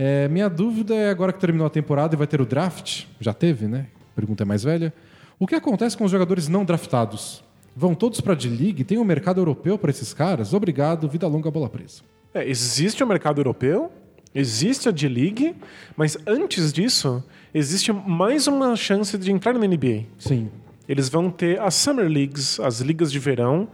É, 0.00 0.28
minha 0.28 0.48
dúvida 0.48 0.94
é, 0.94 1.10
agora 1.10 1.32
que 1.32 1.40
terminou 1.40 1.66
a 1.66 1.70
temporada 1.70 2.14
e 2.14 2.16
vai 2.16 2.28
ter 2.28 2.40
o 2.40 2.46
draft, 2.46 3.06
já 3.18 3.34
teve, 3.34 3.66
né? 3.66 3.88
Pergunta 4.14 4.44
é 4.44 4.46
mais 4.46 4.62
velha. 4.62 4.94
O 5.40 5.46
que 5.46 5.56
acontece 5.56 5.96
com 5.96 6.04
os 6.04 6.10
jogadores 6.12 6.46
não 6.46 6.64
draftados? 6.64 7.42
Vão 7.74 7.96
todos 7.96 8.20
para 8.20 8.32
a 8.32 8.36
D-League? 8.36 8.84
Tem 8.84 8.96
um 8.96 9.02
mercado 9.02 9.40
europeu 9.40 9.76
para 9.76 9.90
esses 9.90 10.14
caras? 10.14 10.54
Obrigado, 10.54 11.08
vida 11.08 11.26
longa, 11.26 11.50
bola 11.50 11.68
presa. 11.68 12.02
É, 12.34 12.48
existe 12.48 13.02
o 13.02 13.06
mercado 13.06 13.40
europeu, 13.40 13.90
existe 14.34 14.88
a 14.88 14.92
D-League, 14.92 15.54
mas 15.96 16.16
antes 16.26 16.72
disso, 16.72 17.22
existe 17.54 17.92
mais 17.92 18.46
uma 18.46 18.76
chance 18.76 19.16
de 19.16 19.32
entrar 19.32 19.54
na 19.54 19.66
NBA. 19.66 20.04
Sim. 20.18 20.50
Eles 20.88 21.08
vão 21.08 21.30
ter 21.30 21.60
as 21.60 21.74
Summer 21.74 22.08
Leagues, 22.08 22.58
as 22.60 22.80
ligas 22.80 23.12
de 23.12 23.18
verão. 23.18 23.68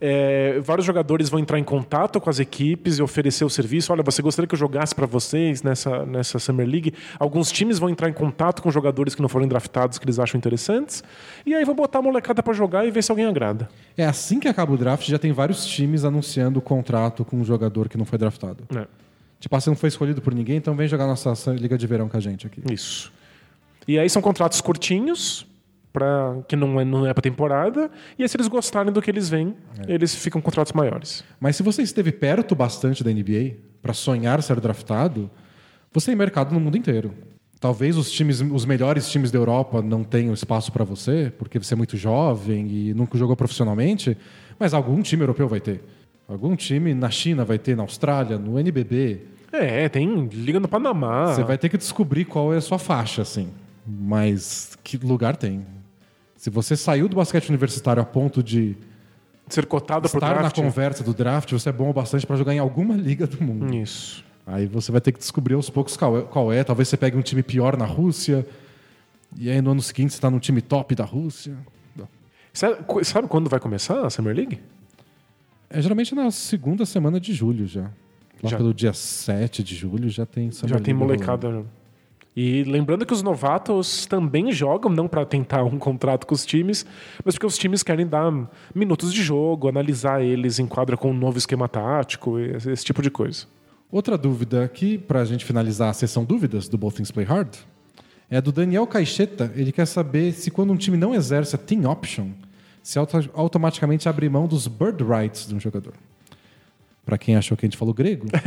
É, 0.00 0.60
vários 0.60 0.86
jogadores 0.86 1.28
vão 1.28 1.40
entrar 1.40 1.58
em 1.58 1.64
contato 1.64 2.20
com 2.20 2.30
as 2.30 2.38
equipes 2.38 2.98
e 2.98 3.02
oferecer 3.02 3.44
o 3.44 3.50
serviço. 3.50 3.92
Olha, 3.92 4.02
você 4.02 4.22
gostaria 4.22 4.46
que 4.46 4.54
eu 4.54 4.58
jogasse 4.58 4.94
para 4.94 5.06
vocês 5.06 5.62
nessa, 5.62 6.06
nessa 6.06 6.38
Summer 6.38 6.66
League? 6.66 6.94
Alguns 7.18 7.50
times 7.50 7.78
vão 7.78 7.88
entrar 7.88 8.08
em 8.08 8.12
contato 8.12 8.62
com 8.62 8.70
jogadores 8.70 9.14
que 9.14 9.22
não 9.22 9.28
foram 9.28 9.48
draftados, 9.48 9.98
que 9.98 10.04
eles 10.04 10.18
acham 10.18 10.38
interessantes. 10.38 11.02
E 11.44 11.54
aí 11.54 11.64
vão 11.64 11.74
botar 11.74 11.98
a 11.98 12.02
molecada 12.02 12.42
para 12.42 12.52
jogar 12.52 12.86
e 12.86 12.90
ver 12.90 13.02
se 13.02 13.10
alguém 13.10 13.26
agrada. 13.26 13.68
É 13.96 14.04
assim 14.04 14.38
que 14.38 14.46
acaba 14.46 14.72
o 14.72 14.76
draft, 14.76 15.08
já 15.08 15.18
tem 15.18 15.32
vários 15.32 15.66
times 15.66 16.04
anunciando 16.04 16.60
o 16.60 16.62
contrato 16.62 17.24
com 17.24 17.36
um 17.36 17.44
jogador 17.44 17.88
que 17.88 17.98
não 17.98 18.04
foi 18.04 18.18
draftado. 18.18 18.64
É, 18.76 18.86
Tipo, 19.40 19.54
ah, 19.54 19.60
você 19.60 19.70
não 19.70 19.76
foi 19.76 19.88
escolhido 19.88 20.20
por 20.20 20.34
ninguém, 20.34 20.56
então 20.56 20.74
vem 20.74 20.88
jogar 20.88 21.06
nossa 21.06 21.52
liga 21.52 21.78
de 21.78 21.86
verão 21.86 22.08
com 22.08 22.16
a 22.16 22.20
gente 22.20 22.46
aqui. 22.46 22.60
isso. 22.72 23.12
E 23.86 23.98
aí 23.98 24.10
são 24.10 24.20
contratos 24.20 24.60
curtinhos, 24.60 25.46
pra, 25.92 26.36
que 26.46 26.56
não 26.56 26.80
é, 26.80 26.84
não 26.84 27.06
é 27.06 27.12
para 27.12 27.22
temporada. 27.22 27.90
E 28.18 28.22
aí, 28.22 28.28
se 28.28 28.36
eles 28.36 28.48
gostarem 28.48 28.92
do 28.92 29.02
que 29.02 29.10
eles 29.10 29.28
veem, 29.28 29.54
eles 29.86 30.14
ficam 30.14 30.40
com 30.40 30.46
contratos 30.46 30.72
maiores. 30.72 31.24
Mas 31.40 31.56
se 31.56 31.62
você 31.62 31.82
esteve 31.82 32.12
perto 32.12 32.54
bastante 32.54 33.02
da 33.02 33.10
NBA 33.10 33.56
para 33.82 33.92
sonhar 33.92 34.42
ser 34.42 34.60
draftado, 34.60 35.30
você 35.92 36.06
tem 36.06 36.16
mercado 36.16 36.52
no 36.52 36.60
mundo 36.60 36.76
inteiro. 36.76 37.12
Talvez 37.60 37.96
os 37.96 38.10
times, 38.10 38.40
os 38.40 38.64
melhores 38.64 39.10
times 39.10 39.30
da 39.32 39.38
Europa 39.38 39.82
não 39.82 40.04
tenham 40.04 40.32
espaço 40.32 40.70
para 40.70 40.84
você, 40.84 41.32
porque 41.36 41.58
você 41.58 41.74
é 41.74 41.76
muito 41.76 41.96
jovem 41.96 42.68
e 42.68 42.94
nunca 42.94 43.18
jogou 43.18 43.34
profissionalmente, 43.34 44.16
mas 44.58 44.72
algum 44.72 45.02
time 45.02 45.22
europeu 45.22 45.48
vai 45.48 45.60
ter. 45.60 45.82
Algum 46.28 46.54
time 46.54 46.94
na 46.94 47.10
China 47.10 47.44
vai 47.44 47.58
ter, 47.58 47.76
na 47.76 47.82
Austrália, 47.82 48.38
no 48.38 48.60
NBB. 48.60 49.22
É, 49.50 49.88
tem 49.88 50.26
liga 50.26 50.60
no 50.60 50.68
Panamá. 50.68 51.34
Você 51.34 51.42
vai 51.42 51.58
ter 51.58 51.68
que 51.68 51.78
descobrir 51.78 52.26
qual 52.26 52.52
é 52.52 52.58
a 52.58 52.60
sua 52.60 52.78
faixa, 52.78 53.22
assim. 53.22 53.48
Mas 53.86 54.76
que 54.84 54.98
lugar 54.98 55.36
tem? 55.36 55.64
Se 56.38 56.50
você 56.50 56.76
saiu 56.76 57.08
do 57.08 57.16
basquete 57.16 57.48
universitário 57.48 58.00
a 58.00 58.06
ponto 58.06 58.44
de 58.44 58.76
ser 59.48 59.66
cotado 59.66 60.08
pro 60.08 60.18
estar 60.18 60.36
na 60.36 60.42
draft. 60.42 60.54
conversa 60.54 61.02
do 61.02 61.12
draft, 61.12 61.50
você 61.50 61.68
é 61.68 61.72
bom 61.72 61.90
o 61.90 61.92
bastante 61.92 62.24
para 62.24 62.36
jogar 62.36 62.54
em 62.54 62.60
alguma 62.60 62.94
liga 62.94 63.26
do 63.26 63.42
mundo. 63.42 63.74
Isso. 63.74 64.24
Aí 64.46 64.66
você 64.66 64.92
vai 64.92 65.00
ter 65.00 65.10
que 65.10 65.18
descobrir 65.18 65.54
aos 65.54 65.68
poucos 65.68 65.96
qual 65.96 66.16
é, 66.16 66.22
qual 66.22 66.52
é. 66.52 66.62
Talvez 66.62 66.88
você 66.88 66.96
pegue 66.96 67.16
um 67.16 67.22
time 67.22 67.42
pior 67.42 67.76
na 67.76 67.84
Rússia. 67.84 68.46
E 69.36 69.50
aí 69.50 69.60
no 69.60 69.72
ano 69.72 69.82
seguinte 69.82 70.14
você 70.14 70.20
tá 70.20 70.30
no 70.30 70.38
time 70.38 70.62
top 70.62 70.94
da 70.94 71.04
Rússia. 71.04 71.56
Sabe, 72.52 72.76
sabe 73.02 73.26
quando 73.26 73.50
vai 73.50 73.58
começar 73.58 74.06
a 74.06 74.08
Summer 74.08 74.34
League? 74.34 74.60
É 75.68 75.82
geralmente 75.82 76.14
na 76.14 76.30
segunda 76.30 76.86
semana 76.86 77.18
de 77.18 77.34
julho 77.34 77.66
já. 77.66 77.90
Lá 78.40 78.50
Já. 78.50 78.56
pelo 78.56 78.72
dia 78.72 78.92
7 78.92 79.64
de 79.64 79.74
julho 79.74 80.08
já 80.08 80.24
tem 80.24 80.52
Summer 80.52 80.76
Já 80.76 80.80
tem 80.80 80.94
League 80.94 81.24
rolando. 81.24 81.68
E 82.36 82.62
lembrando 82.64 83.04
que 83.04 83.12
os 83.12 83.22
novatos 83.22 84.06
também 84.06 84.52
jogam, 84.52 84.90
não 84.90 85.08
para 85.08 85.26
tentar 85.26 85.64
um 85.64 85.76
contrato 85.78 86.24
com 86.26 86.34
os 86.34 86.46
times, 86.46 86.86
mas 87.24 87.34
porque 87.34 87.46
os 87.46 87.58
times 87.58 87.82
querem 87.82 88.06
dar 88.06 88.32
minutos 88.72 89.12
de 89.12 89.22
jogo, 89.22 89.68
analisar 89.68 90.22
eles 90.22 90.58
em 90.60 90.66
quadra 90.66 90.96
com 90.96 91.10
um 91.10 91.14
novo 91.14 91.36
esquema 91.36 91.68
tático, 91.68 92.38
esse, 92.38 92.84
tipo 92.84 93.02
de 93.02 93.10
coisa. 93.10 93.46
Outra 93.90 94.16
dúvida 94.16 94.62
aqui, 94.62 94.98
pra 94.98 95.24
gente 95.24 95.44
finalizar 95.44 95.88
a 95.90 95.92
sessão 95.92 96.24
dúvidas 96.24 96.68
do 96.68 96.78
Both 96.78 96.94
Things 96.96 97.10
Play 97.10 97.26
Hard, 97.26 97.56
é 98.30 98.40
do 98.40 98.52
Daniel 98.52 98.86
Caixeta. 98.86 99.50
Ele 99.56 99.72
quer 99.72 99.86
saber 99.86 100.32
se 100.32 100.50
quando 100.50 100.72
um 100.72 100.76
time 100.76 100.96
não 100.96 101.14
exerce 101.14 101.56
a 101.56 101.58
Team 101.58 101.90
Option, 101.90 102.28
se 102.82 102.98
auto- 102.98 103.30
automaticamente 103.34 104.08
abre 104.08 104.28
mão 104.28 104.46
dos 104.46 104.68
Bird 104.68 105.02
Rights 105.02 105.48
de 105.48 105.54
um 105.56 105.60
jogador. 105.60 105.94
Pra 107.04 107.18
quem 107.18 107.34
achou 107.34 107.56
que 107.56 107.64
a 107.64 107.68
gente 107.68 107.78
falou 107.78 107.92
grego. 107.94 108.26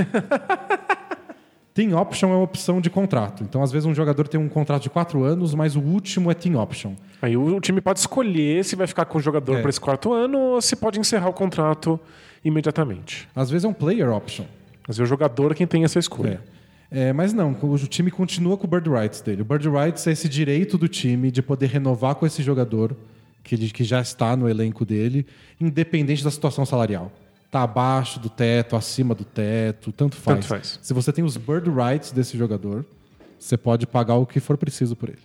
Team 1.74 1.98
Option 1.98 2.30
é 2.30 2.36
uma 2.36 2.44
opção 2.44 2.82
de 2.82 2.90
contrato. 2.90 3.44
Então, 3.44 3.64
às 3.64 3.72
vezes, 3.72 3.86
um 3.86 3.94
jogador 3.96 4.28
tem 4.28 4.40
um 4.40 4.50
contrato 4.50 4.84
de 4.84 4.90
quatro 4.90 5.24
anos, 5.24 5.54
mas 5.54 5.76
o 5.76 5.80
último 5.80 6.30
é 6.30 6.34
Team 6.34 6.62
Option. 6.62 6.94
Aí 7.22 7.38
o, 7.38 7.60
time 7.62 7.80
pode 7.80 8.00
escolher 8.00 8.64
se 8.66 8.76
vai 8.76 8.88
ficar 8.88 9.06
com 9.06 9.18
o 9.18 9.22
jogador 9.22 9.58
É. 9.58 9.62
para 9.62 9.70
esse 9.70 9.80
quarto 9.80 10.12
ano 10.12 10.38
ou 10.38 10.62
se 10.62 10.76
pode 10.76 11.00
encerrar 11.00 11.30
o 11.30 11.34
contrato 11.34 12.00
imediatamente. 12.44 13.28
Às 13.36 13.50
vezes 13.50 13.64
é 13.64 13.68
um 13.68 13.74
Player 13.74 14.10
Option. 14.12 14.46
Mas 14.88 15.00
é 15.00 15.04
o 15.04 15.06
jogador 15.06 15.56
quem 15.56 15.66
tem 15.66 15.84
essa 15.84 16.00
escolha. 16.00 16.42
É. 16.48 16.52
É, 16.94 17.14
mas 17.14 17.32
não, 17.32 17.58
o 17.62 17.78
time 17.88 18.12
continua 18.12 18.58
com 18.58 18.68
o 18.68 18.70
Bird 18.70 18.90
Rights 18.90 19.22
dele. 19.22 19.44
O 19.44 19.46
Bird 19.46 19.70
Rights 19.70 20.06
é 20.08 20.12
esse 20.12 20.28
direito 20.28 20.78
do 20.78 20.90
time 20.90 21.32
de 21.32 21.42
poder 21.42 21.68
renovar 21.68 22.16
com 22.16 22.26
esse 22.26 22.44
jogador 22.44 22.94
que, 23.44 23.56
ele, 23.56 23.70
que 23.70 23.86
já 23.86 24.02
está 24.02 24.36
no 24.36 24.50
elenco 24.50 24.84
dele, 24.84 25.26
independente 25.60 26.22
da 26.22 26.30
situação 26.30 26.66
salarial. 26.66 27.10
Tá 27.52 27.64
abaixo 27.64 28.18
do 28.18 28.30
teto, 28.30 28.78
acima 28.78 29.14
do 29.14 29.26
teto, 29.26 29.92
tanto 29.92 30.16
faz. 30.16 30.38
Tanto 30.38 30.48
faz. 30.48 30.80
Se 30.82 30.94
você 30.94 31.12
tem 31.12 31.24
os 31.24 31.36
Bird 31.36 31.70
Rights 31.70 32.14
desse 32.14 32.38
jogador, 32.38 32.86
você 33.38 33.58
pode 33.58 33.86
pagar 33.86 34.16
o 34.16 34.26
que 34.26 34.40
for 34.40 34.58
preciso 34.58 34.96
por 34.96 35.10
ele. 35.10 35.20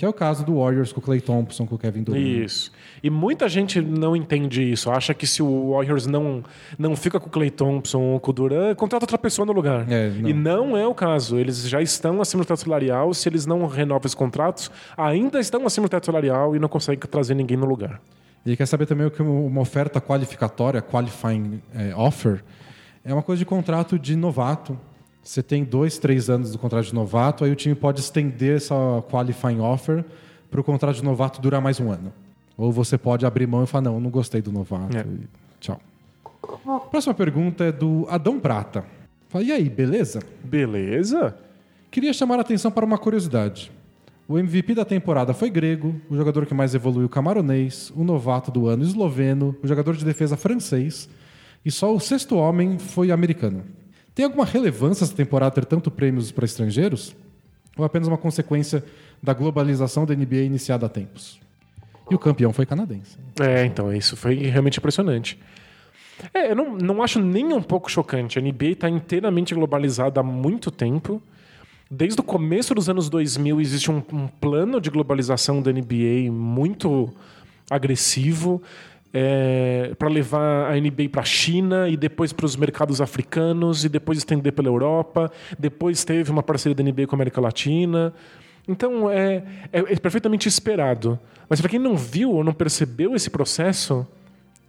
Que 0.00 0.06
é 0.06 0.08
o 0.08 0.12
caso 0.14 0.42
do 0.42 0.58
Warriors 0.58 0.94
com 0.94 1.00
o 1.00 1.02
Clay 1.02 1.20
Thompson, 1.20 1.66
com 1.66 1.74
o 1.74 1.78
Kevin 1.78 2.02
Durant. 2.02 2.22
Isso. 2.22 2.72
E 3.02 3.10
muita 3.10 3.46
gente 3.50 3.82
não 3.82 4.16
entende 4.16 4.62
isso. 4.62 4.90
Acha 4.90 5.12
que 5.12 5.26
se 5.26 5.42
o 5.42 5.72
Warriors 5.72 6.06
não, 6.06 6.42
não 6.78 6.96
fica 6.96 7.20
com 7.20 7.26
o 7.26 7.30
Clay 7.30 7.50
Thompson 7.50 8.00
ou 8.00 8.18
com 8.18 8.30
o 8.30 8.32
Durant, 8.32 8.74
contrata 8.76 9.04
outra 9.04 9.18
pessoa 9.18 9.44
no 9.44 9.52
lugar. 9.52 9.84
É, 9.92 10.08
não. 10.08 10.30
E 10.30 10.32
não 10.32 10.74
é 10.74 10.86
o 10.86 10.94
caso. 10.94 11.38
Eles 11.38 11.68
já 11.68 11.82
estão 11.82 12.22
acima 12.22 12.42
do 12.42 12.46
teto 12.46 12.60
salarial. 12.60 13.12
Se 13.12 13.28
eles 13.28 13.44
não 13.44 13.66
renovam 13.66 14.06
os 14.06 14.14
contratos, 14.14 14.70
ainda 14.96 15.38
estão 15.38 15.66
acima 15.66 15.86
do 15.86 15.90
teto 15.90 16.06
salarial 16.06 16.56
e 16.56 16.58
não 16.58 16.70
conseguem 16.70 16.98
trazer 17.00 17.34
ninguém 17.34 17.58
no 17.58 17.66
lugar. 17.66 18.00
Ele 18.44 18.56
quer 18.56 18.66
saber 18.66 18.86
também 18.86 19.06
o 19.06 19.10
que 19.10 19.20
uma 19.22 19.60
oferta 19.60 20.00
qualificatória, 20.00 20.80
qualifying 20.80 21.60
eh, 21.74 21.94
offer, 21.94 22.42
é 23.04 23.12
uma 23.12 23.22
coisa 23.22 23.38
de 23.38 23.44
contrato 23.44 23.98
de 23.98 24.16
novato. 24.16 24.78
Você 25.22 25.42
tem 25.42 25.62
dois, 25.64 25.98
três 25.98 26.30
anos 26.30 26.52
do 26.52 26.58
contrato 26.58 26.86
de 26.86 26.94
novato, 26.94 27.44
aí 27.44 27.50
o 27.50 27.56
time 27.56 27.74
pode 27.74 28.00
estender 28.00 28.56
essa 28.56 28.74
qualifying 29.10 29.60
offer 29.60 30.04
para 30.50 30.60
o 30.60 30.64
contrato 30.64 30.96
de 30.96 31.04
novato 31.04 31.40
durar 31.40 31.60
mais 31.60 31.78
um 31.78 31.90
ano. 31.90 32.12
Ou 32.56 32.72
você 32.72 32.96
pode 32.98 33.24
abrir 33.24 33.46
mão 33.46 33.64
e 33.64 33.66
falar, 33.66 33.82
não, 33.82 33.94
eu 33.94 34.00
não 34.00 34.10
gostei 34.10 34.40
do 34.40 34.50
novato. 34.50 34.96
É. 34.96 35.04
tchau. 35.60 35.80
Próxima 36.90 37.14
pergunta 37.14 37.64
é 37.64 37.72
do 37.72 38.06
Adão 38.08 38.40
Prata. 38.40 38.84
Fala, 39.28 39.44
e 39.44 39.52
aí, 39.52 39.68
beleza? 39.68 40.20
Beleza? 40.42 41.36
Queria 41.90 42.12
chamar 42.12 42.38
a 42.38 42.40
atenção 42.40 42.70
para 42.70 42.84
uma 42.84 42.98
curiosidade. 42.98 43.70
O 44.30 44.38
MVP 44.38 44.76
da 44.76 44.84
temporada 44.84 45.34
foi 45.34 45.50
grego, 45.50 46.00
o 46.08 46.16
jogador 46.16 46.46
que 46.46 46.54
mais 46.54 46.72
evoluiu 46.72 47.08
camaronês, 47.08 47.92
o 47.96 48.04
novato 48.04 48.48
do 48.52 48.68
ano 48.68 48.84
esloveno, 48.84 49.56
o 49.60 49.66
jogador 49.66 49.96
de 49.96 50.04
defesa 50.04 50.36
francês, 50.36 51.08
e 51.64 51.70
só 51.72 51.92
o 51.92 51.98
sexto 51.98 52.36
homem 52.36 52.78
foi 52.78 53.10
americano. 53.10 53.64
Tem 54.14 54.24
alguma 54.24 54.44
relevância 54.44 55.02
essa 55.02 55.16
temporada 55.16 55.56
ter 55.56 55.64
tanto 55.64 55.90
prêmios 55.90 56.30
para 56.30 56.44
estrangeiros? 56.44 57.12
Ou 57.76 57.84
apenas 57.84 58.06
uma 58.06 58.16
consequência 58.16 58.84
da 59.20 59.34
globalização 59.34 60.06
da 60.06 60.14
NBA 60.14 60.42
iniciada 60.42 60.86
há 60.86 60.88
tempos? 60.88 61.40
E 62.08 62.14
o 62.14 62.18
campeão 62.18 62.52
foi 62.52 62.64
canadense. 62.64 63.18
É, 63.40 63.64
então, 63.64 63.92
isso 63.92 64.16
foi 64.16 64.36
realmente 64.36 64.78
impressionante. 64.78 65.40
É, 66.32 66.52
eu 66.52 66.54
não, 66.54 66.76
não 66.76 67.02
acho 67.02 67.20
nem 67.20 67.52
um 67.52 67.60
pouco 67.60 67.90
chocante. 67.90 68.38
A 68.38 68.42
NBA 68.42 68.66
está 68.66 68.88
inteiramente 68.88 69.56
globalizada 69.56 70.20
há 70.20 70.22
muito 70.22 70.70
tempo. 70.70 71.20
Desde 71.90 72.20
o 72.20 72.22
começo 72.22 72.72
dos 72.72 72.88
anos 72.88 73.10
2000 73.10 73.60
existe 73.60 73.90
um, 73.90 74.00
um 74.12 74.28
plano 74.28 74.80
de 74.80 74.88
globalização 74.90 75.60
da 75.60 75.72
NBA 75.72 76.30
muito 76.30 77.12
agressivo 77.68 78.62
para 79.98 80.08
levar 80.08 80.72
a 80.72 80.80
NBA 80.80 81.08
para 81.10 81.22
a 81.22 81.24
China 81.24 81.88
e 81.88 81.96
depois 81.96 82.32
para 82.32 82.46
os 82.46 82.54
mercados 82.54 83.00
africanos 83.00 83.84
e 83.84 83.88
depois 83.88 84.18
estender 84.18 84.52
pela 84.52 84.68
Europa. 84.68 85.32
Depois 85.58 86.04
teve 86.04 86.30
uma 86.30 86.44
parceria 86.44 86.76
da 86.76 86.82
NBA 86.84 87.08
com 87.08 87.16
a 87.16 87.18
América 87.18 87.40
Latina. 87.40 88.14
Então 88.68 89.10
é, 89.10 89.42
é, 89.72 89.80
é 89.80 89.96
perfeitamente 89.96 90.46
esperado. 90.48 91.18
Mas 91.48 91.60
para 91.60 91.68
quem 91.68 91.80
não 91.80 91.96
viu 91.96 92.30
ou 92.30 92.44
não 92.44 92.52
percebeu 92.52 93.16
esse 93.16 93.28
processo, 93.28 94.06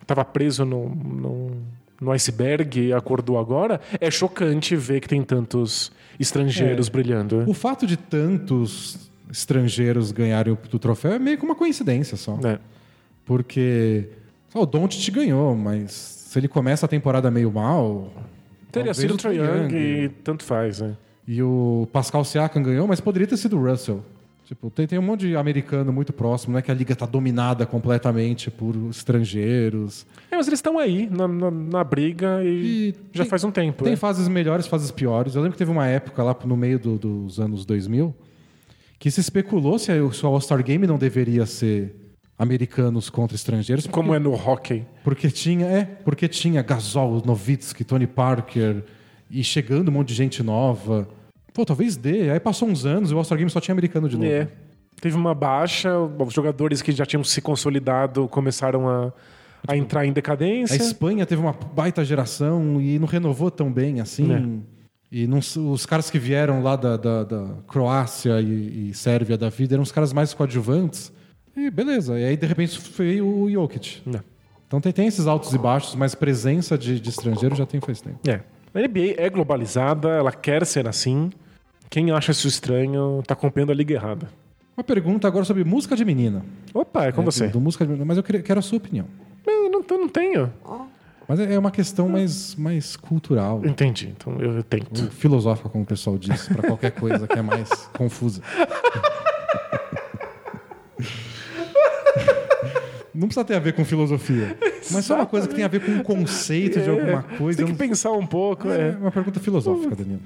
estava 0.01 0.25
preso 0.25 0.65
no, 0.65 0.89
no, 0.89 1.51
no 2.01 2.11
iceberg 2.11 2.79
e 2.87 2.91
acordou 2.91 3.37
agora, 3.37 3.79
é 3.99 4.09
chocante 4.09 4.75
ver 4.75 4.99
que 4.99 5.07
tem 5.07 5.21
tantos 5.21 5.91
estrangeiros 6.19 6.87
É. 6.87 6.91
brilhando. 6.91 7.43
O 7.47 7.53
fato 7.53 7.85
de 7.85 7.95
tantos 7.95 9.09
estrangeiros 9.31 10.11
ganharem 10.11 10.51
o 10.51 10.79
troféu 10.79 11.13
é 11.13 11.19
meio 11.19 11.37
que 11.37 11.45
uma 11.45 11.55
coincidência 11.55 12.17
só. 12.17 12.37
É. 12.43 12.57
Porque 13.25 14.09
só 14.49 14.61
o 14.61 14.65
Doncic 14.65 15.13
ganhou, 15.13 15.55
mas 15.55 15.91
se 15.91 16.39
ele 16.39 16.47
começa 16.47 16.85
a 16.85 16.89
temporada 16.89 17.29
meio 17.29 17.51
mal, 17.51 18.11
Teria 18.71 18.93
sido 18.93 19.13
o 19.13 19.17
Trae 19.17 19.37
Young. 19.37 19.73
e 19.75 20.09
tanto 20.23 20.43
faz, 20.43 20.81
né? 20.81 20.95
E 21.27 21.41
o 21.43 21.87
Pascal 21.93 22.25
Siakam 22.25 22.63
ganhou, 22.63 22.87
mas 22.87 22.99
poderia 22.99 23.27
ter 23.27 23.37
sido 23.37 23.57
o 23.57 23.63
Russell. 23.69 24.03
Tipo, 24.51 24.69
tem, 24.69 24.85
tem 24.85 24.99
um 24.99 25.01
monte 25.01 25.21
de 25.29 25.35
americano 25.37 25.93
muito 25.93 26.11
próximo, 26.11 26.51
não 26.51 26.59
é 26.59 26.61
que 26.61 26.69
a 26.69 26.73
liga 26.73 26.93
tá 26.93 27.05
dominada 27.05 27.65
completamente 27.65 28.51
por 28.51 28.75
estrangeiros. 28.89 30.05
É, 30.29 30.35
mas 30.35 30.45
eles 30.45 30.57
estão 30.57 30.77
aí 30.77 31.09
na, 31.09 31.25
na, 31.25 31.49
na 31.49 31.83
briga 31.85 32.43
e, 32.43 32.89
E 32.89 32.95
já 33.13 33.23
tem- 33.23 33.29
faz 33.29 33.45
um 33.45 33.51
tempo. 33.51 33.83
Tem 33.85 33.93
né? 33.93 33.97
fases 33.97 34.27
melhores, 34.27 34.67
fases 34.67 34.91
piores. 34.91 35.35
Eu 35.35 35.41
lembro 35.41 35.53
que 35.53 35.57
teve 35.57 35.71
uma 35.71 35.87
época 35.87 36.21
lá 36.21 36.35
no 36.45 36.57
meio 36.57 36.77
do- 36.77 36.97
dos 36.97 37.39
anos 37.39 37.65
2000 37.65 38.13
que 38.99 39.09
se 39.09 39.21
especulou 39.21 39.79
se 39.79 39.89
a- 39.91 40.11
se 40.11 40.25
o 40.25 40.27
All-Star 40.27 40.61
Game 40.63 40.85
não 40.85 40.97
deveria 40.97 41.45
ser 41.45 41.95
americanos 42.37 43.09
contra 43.09 43.35
estrangeiros. 43.35 43.85
porque- 43.87 43.95
Como 43.95 44.13
é 44.13 44.19
no 44.19 44.33
hockey. 44.33 44.85
Porque 45.01 45.29
tinha, 45.31 45.65
é, 45.65 45.85
porque 45.85 46.27
tinha 46.27 46.61
Gasol, 46.61 47.21
Nowitzki, 47.25 47.83
Tony 47.85 48.05
Parker 48.05 48.83
e 49.29 49.43
chegando 49.45 49.87
um 49.87 49.91
monte 49.93 50.09
de 50.09 50.15
gente 50.15 50.43
nova. 50.43 51.07
Pô, 51.53 51.65
talvez 51.65 51.95
dê. 51.97 52.29
Aí 52.31 52.39
passou 52.39 52.67
uns 52.67 52.85
anos 52.85 53.11
e 53.11 53.13
o 53.13 53.17
All-Star 53.17 53.37
Game 53.37 53.49
só 53.49 53.59
tinha 53.59 53.73
americano 53.73 54.07
de 54.07 54.15
novo. 54.17 54.29
É. 54.29 54.47
Teve 55.01 55.15
uma 55.15 55.33
baixa, 55.33 55.97
os 55.97 56.33
jogadores 56.33 56.81
que 56.81 56.91
já 56.91 57.05
tinham 57.05 57.23
se 57.23 57.41
consolidado 57.41 58.27
começaram 58.27 58.87
a, 58.87 59.11
a 59.67 59.75
entrar 59.75 60.05
em 60.05 60.11
A 60.11 60.13
decadência. 60.13 60.75
Espanha 60.75 61.25
teve 61.25 61.41
uma 61.41 61.53
baita 61.53 62.05
geração 62.05 62.79
e 62.79 62.99
não 62.99 63.07
renovou 63.07 63.49
tão 63.49 63.71
bem 63.71 63.99
assim. 63.99 64.31
É. 64.31 64.71
E 65.13 65.27
não 65.27 65.39
os 65.39 65.85
caras 65.85 66.09
que 66.09 66.17
vieram 66.19 66.61
lá 66.63 66.75
da, 66.75 66.95
da- 66.95 67.23
da 67.23 67.47
Croácia 67.67 68.39
e, 68.39 68.89
e 68.89 68.93
Sérvia 68.93 69.37
da 69.37 69.49
vida 69.49 69.75
eram 69.75 69.83
os 69.83 69.91
caras 69.91 70.13
mais 70.13 70.33
coadjuvantes. 70.33 71.11
E 71.57 71.69
beleza. 71.69 72.17
E 72.17 72.23
aí, 72.23 72.37
de 72.37 72.45
repente, 72.47 72.79
veio 72.97 73.27
o 73.27 73.51
Jokic. 73.51 74.01
É. 74.15 74.21
Então 74.67 74.79
tem, 74.79 74.93
tem 74.93 75.07
esses 75.07 75.27
altos 75.27 75.53
e 75.53 75.57
baixos, 75.57 75.95
mas 75.95 76.15
presença 76.15 76.77
de, 76.77 76.97
de 76.97 77.09
estrangeiro 77.09 77.53
já 77.55 77.65
tem 77.65 77.81
faz 77.81 77.99
tempo. 77.99 78.19
É. 78.25 78.39
A 78.73 78.79
NBA 78.79 79.15
é 79.17 79.29
globalizada, 79.29 80.09
ela 80.09 80.31
quer 80.31 80.65
ser 80.65 80.87
assim. 80.87 81.29
Quem 81.89 82.11
acha 82.11 82.31
isso 82.31 82.47
estranho 82.47 83.21
tá 83.27 83.33
acompanhando 83.33 83.71
a 83.71 83.75
liga 83.75 83.93
errada. 83.93 84.29
Uma 84.77 84.83
pergunta 84.83 85.27
agora 85.27 85.43
sobre 85.43 85.63
música 85.63 85.95
de 85.95 86.05
menina. 86.05 86.43
Opa, 86.73 87.05
é 87.05 87.11
com 87.11 87.21
É, 87.21 87.25
você. 87.25 87.47
Do, 87.47 87.53
do 87.53 87.61
música 87.61 87.83
de 87.83 87.89
menina, 87.89 88.05
mas 88.05 88.17
eu 88.17 88.23
queria- 88.23 88.41
quero 88.41 88.59
a 88.59 88.61
sua 88.63 88.77
opinião. 88.77 89.05
Eu 89.45 89.69
não, 89.69 89.83
eu 89.89 89.97
não 89.97 90.07
tenho. 90.07 90.51
Mas 91.27 91.39
é 91.39 91.53
é 91.53 91.59
uma 91.59 91.71
questão 91.71 92.07
mais, 92.09 92.55
mais 92.55 92.95
cultural, 92.95 93.61
Entendi, 93.65 94.13
então 94.17 94.37
eu 94.41 94.63
tento. 94.63 95.09
filosófica, 95.11 95.69
como 95.69 95.83
o 95.83 95.87
pessoal 95.87 96.17
diz, 96.17 96.47
para 96.47 96.61
qualquer 96.67 96.91
coisa 96.91 97.27
que 97.27 97.37
é 97.37 97.41
mais 97.41 97.69
confusa. 97.97 98.41
Não 103.21 103.27
precisa 103.27 103.45
ter 103.45 103.53
a 103.55 103.59
ver 103.59 103.73
com 103.73 103.85
filosofia, 103.85 104.57
mas 104.89 105.05
só 105.05 105.13
uma 105.13 105.27
coisa 105.27 105.47
que 105.47 105.53
tem 105.53 105.63
a 105.63 105.67
ver 105.67 105.85
com 105.85 105.91
um 105.91 106.01
conceito 106.01 106.81
de 106.81 106.89
alguma 106.89 107.21
coisa. 107.21 107.57
Tem 107.57 107.67
que 107.67 107.71
não- 107.71 107.77
pensar 107.77 108.11
um 108.13 108.25
pouco. 108.25 108.67
É 108.67 108.89
É. 108.89 108.97
uma 108.99 109.11
pergunta 109.11 109.39
filosófica, 109.39 109.95
Danilo. 109.95 110.21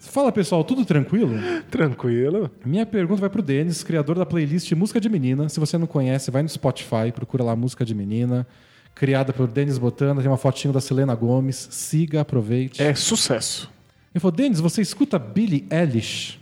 Fala 0.00 0.30
pessoal, 0.32 0.62
tudo 0.62 0.84
tranquilo? 0.84 1.34
Tranquilo. 1.70 2.50
Minha 2.66 2.84
pergunta 2.84 3.20
vai 3.20 3.30
pro 3.30 3.40
Denis, 3.40 3.82
criador 3.82 4.18
da 4.18 4.26
playlist 4.26 4.70
Música 4.72 5.00
de 5.00 5.08
Menina. 5.08 5.48
Se 5.48 5.58
você 5.58 5.78
não 5.78 5.86
conhece, 5.86 6.30
vai 6.30 6.42
no 6.42 6.48
Spotify, 6.48 7.10
procura 7.14 7.44
lá 7.44 7.56
Música 7.56 7.84
de 7.84 7.94
Menina. 7.94 8.46
criada 8.94 9.32
por 9.32 9.46
Denis 9.46 9.78
Botana, 9.78 10.20
tem 10.20 10.30
uma 10.30 10.36
fotinho 10.36 10.74
da 10.74 10.80
Selena 10.80 11.14
Gomes. 11.14 11.68
Siga, 11.70 12.20
aproveite. 12.20 12.82
É 12.82 12.94
sucesso. 12.94 13.70
Ele 14.14 14.20
falou, 14.20 14.36
Denis, 14.36 14.60
você 14.60 14.82
escuta 14.82 15.18
Billie 15.18 15.64
Eilish? 15.70 16.38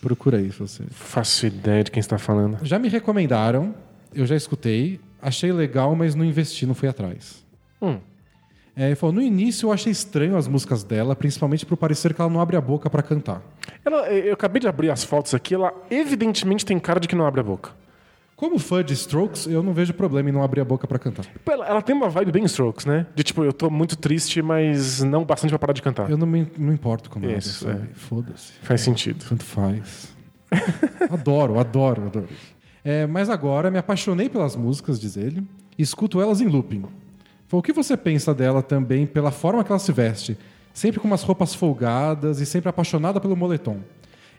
Procura 0.00 0.38
aí, 0.38 0.50
se 0.52 0.58
você. 0.58 0.84
Faço 0.90 1.46
ideia 1.46 1.82
de 1.82 1.90
quem 1.90 2.00
está 2.00 2.18
falando. 2.18 2.64
Já 2.64 2.78
me 2.78 2.88
recomendaram, 2.88 3.74
eu 4.14 4.26
já 4.26 4.36
escutei, 4.36 5.00
achei 5.20 5.52
legal, 5.52 5.94
mas 5.94 6.14
não 6.14 6.24
investi, 6.24 6.66
não 6.66 6.74
fui 6.74 6.88
atrás. 6.88 7.44
Hum. 7.82 7.98
É, 8.76 8.86
ele 8.86 8.94
falou, 8.94 9.12
no 9.12 9.22
início 9.22 9.66
eu 9.66 9.72
achei 9.72 9.90
estranho 9.90 10.36
as 10.36 10.46
músicas 10.46 10.84
dela, 10.84 11.16
principalmente 11.16 11.66
por 11.66 11.76
parecer 11.76 12.14
que 12.14 12.20
ela 12.20 12.30
não 12.30 12.40
abre 12.40 12.56
a 12.56 12.60
boca 12.60 12.88
pra 12.88 13.02
cantar. 13.02 13.42
Ela, 13.84 14.08
eu 14.08 14.34
acabei 14.34 14.60
de 14.60 14.68
abrir 14.68 14.88
as 14.90 15.02
fotos 15.02 15.34
aqui, 15.34 15.52
ela 15.52 15.72
evidentemente 15.90 16.64
tem 16.64 16.78
cara 16.78 17.00
de 17.00 17.08
que 17.08 17.16
não 17.16 17.26
abre 17.26 17.40
a 17.40 17.44
boca. 17.44 17.72
Como 18.38 18.56
fã 18.56 18.84
de 18.84 18.92
Strokes, 18.92 19.48
eu 19.48 19.64
não 19.64 19.72
vejo 19.72 19.92
problema 19.92 20.28
em 20.28 20.32
não 20.32 20.44
abrir 20.44 20.60
a 20.60 20.64
boca 20.64 20.86
pra 20.86 20.96
cantar. 20.96 21.26
Ela, 21.44 21.66
ela 21.66 21.82
tem 21.82 21.92
uma 21.92 22.08
vibe 22.08 22.30
bem 22.30 22.44
strokes, 22.44 22.86
né? 22.86 23.04
De 23.12 23.24
tipo, 23.24 23.42
eu 23.42 23.52
tô 23.52 23.68
muito 23.68 23.96
triste, 23.96 24.40
mas 24.40 25.02
não 25.02 25.24
bastante 25.24 25.50
pra 25.50 25.58
parar 25.58 25.72
de 25.72 25.82
cantar. 25.82 26.08
Eu 26.08 26.16
não 26.16 26.24
me 26.24 26.46
não 26.56 26.72
importo 26.72 27.10
como 27.10 27.24
ela 27.24 27.34
é, 27.34 27.38
Isso, 27.38 27.64
sabe? 27.64 27.88
Foda-se. 27.94 28.52
Faz 28.62 28.80
sentido. 28.80 29.24
Tanto 29.28 29.42
faz. 29.42 30.14
adoro, 31.10 31.58
adoro, 31.58 32.06
adoro. 32.06 32.28
É, 32.84 33.08
mas 33.08 33.28
agora 33.28 33.72
me 33.72 33.78
apaixonei 33.78 34.28
pelas 34.28 34.54
músicas, 34.54 35.00
diz 35.00 35.16
ele, 35.16 35.44
e 35.76 35.82
escuto 35.82 36.20
elas 36.20 36.40
em 36.40 36.46
looping. 36.46 36.84
Falou, 37.48 37.58
o 37.58 37.62
que 37.62 37.72
você 37.72 37.96
pensa 37.96 38.32
dela 38.32 38.62
também 38.62 39.04
pela 39.04 39.32
forma 39.32 39.64
que 39.64 39.72
ela 39.72 39.80
se 39.80 39.90
veste? 39.90 40.38
Sempre 40.72 41.00
com 41.00 41.08
umas 41.08 41.24
roupas 41.24 41.56
folgadas 41.56 42.38
e 42.38 42.46
sempre 42.46 42.68
apaixonada 42.68 43.20
pelo 43.20 43.34
moletom. 43.34 43.80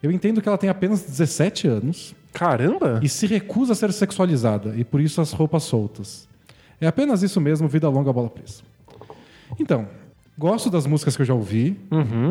Eu 0.01 0.09
entendo 0.09 0.41
que 0.41 0.47
ela 0.47 0.57
tem 0.57 0.69
apenas 0.69 1.01
17 1.01 1.67
anos 1.67 2.15
Caramba! 2.33 2.99
e 3.03 3.09
se 3.09 3.25
recusa 3.27 3.73
a 3.73 3.75
ser 3.75 3.91
sexualizada, 3.93 4.73
e 4.75 4.83
por 4.83 5.01
isso 5.01 5.19
as 5.21 5.31
roupas 5.31 5.63
soltas. 5.63 6.27
É 6.79 6.87
apenas 6.87 7.23
isso 7.23 7.41
mesmo, 7.41 7.67
vida 7.67 7.89
longa, 7.89 8.11
bola 8.13 8.29
presa. 8.29 8.61
Então, 9.59 9.87
gosto 10.37 10.69
das 10.69 10.85
músicas 10.85 11.15
que 11.15 11.21
eu 11.21 11.25
já 11.25 11.33
ouvi, 11.33 11.77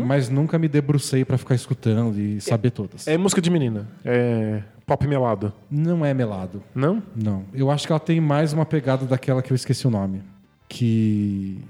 mas 0.07 0.29
nunca 0.31 0.59
me 0.59 0.69
debrucei 0.69 1.25
pra 1.25 1.37
ficar 1.37 1.55
escutando 1.55 2.19
e 2.19 2.41
saber 2.41 2.71
todas. 2.71 3.07
É 3.07 3.19
música 3.19 3.41
de 3.43 3.51
menina. 3.51 3.87
É 4.05 4.63
pop 4.87 5.07
melado. 5.07 5.53
Não 5.71 6.03
é 6.05 6.15
melado. 6.15 6.63
Não? 6.75 7.03
Não. 7.15 7.45
Eu 7.53 7.71
acho 7.71 7.87
que 7.87 7.93
ela 7.93 8.01
tem 8.01 8.21
mais 8.23 8.55
uma 8.55 8.65
pegada 8.65 9.05
daquela 9.05 9.43
que 9.43 9.53
eu 9.53 9.55
esqueci 9.55 9.87
o 9.87 9.91
nome. 9.91 10.23
Que. 10.67 11.61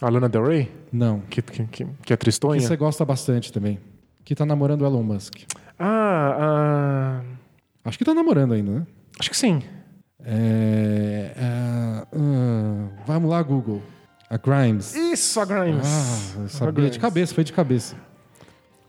A 0.00 0.10
Lana 0.10 0.28
Del 0.28 0.44
Rey? 0.44 0.70
Não. 0.92 1.20
Que, 1.30 1.40
que, 1.40 1.64
que, 1.64 1.84
que 1.84 1.84
é 1.84 1.86
Que 2.04 2.16
tristonha? 2.16 2.60
você 2.60 2.76
gosta 2.76 3.04
bastante 3.06 3.50
também. 3.50 3.78
Que 4.24 4.34
tá 4.34 4.44
namorando 4.44 4.82
o 4.82 4.86
Elon 4.86 5.02
Musk. 5.02 5.36
Ah, 5.78 6.36
ah, 6.38 7.20
Acho 7.84 7.98
que 7.98 8.04
tá 8.04 8.14
namorando 8.14 8.54
ainda, 8.54 8.70
né? 8.70 8.86
acho 9.18 9.30
que 9.30 9.36
sim. 9.36 9.62
É. 10.24 11.32
é, 11.36 11.42
ah, 11.44 12.06
vamos 13.06 13.30
lá, 13.30 13.42
Google. 13.42 13.82
A 14.30 14.36
Grimes. 14.38 14.94
Isso, 14.94 15.38
a 15.40 15.44
Grimes. 15.44 15.86
Ah, 16.36 16.40
eu 16.42 16.48
sabia 16.48 16.72
Grimes. 16.72 16.92
de 16.92 16.98
cabeça, 16.98 17.34
foi 17.34 17.44
de 17.44 17.52
cabeça. 17.52 17.96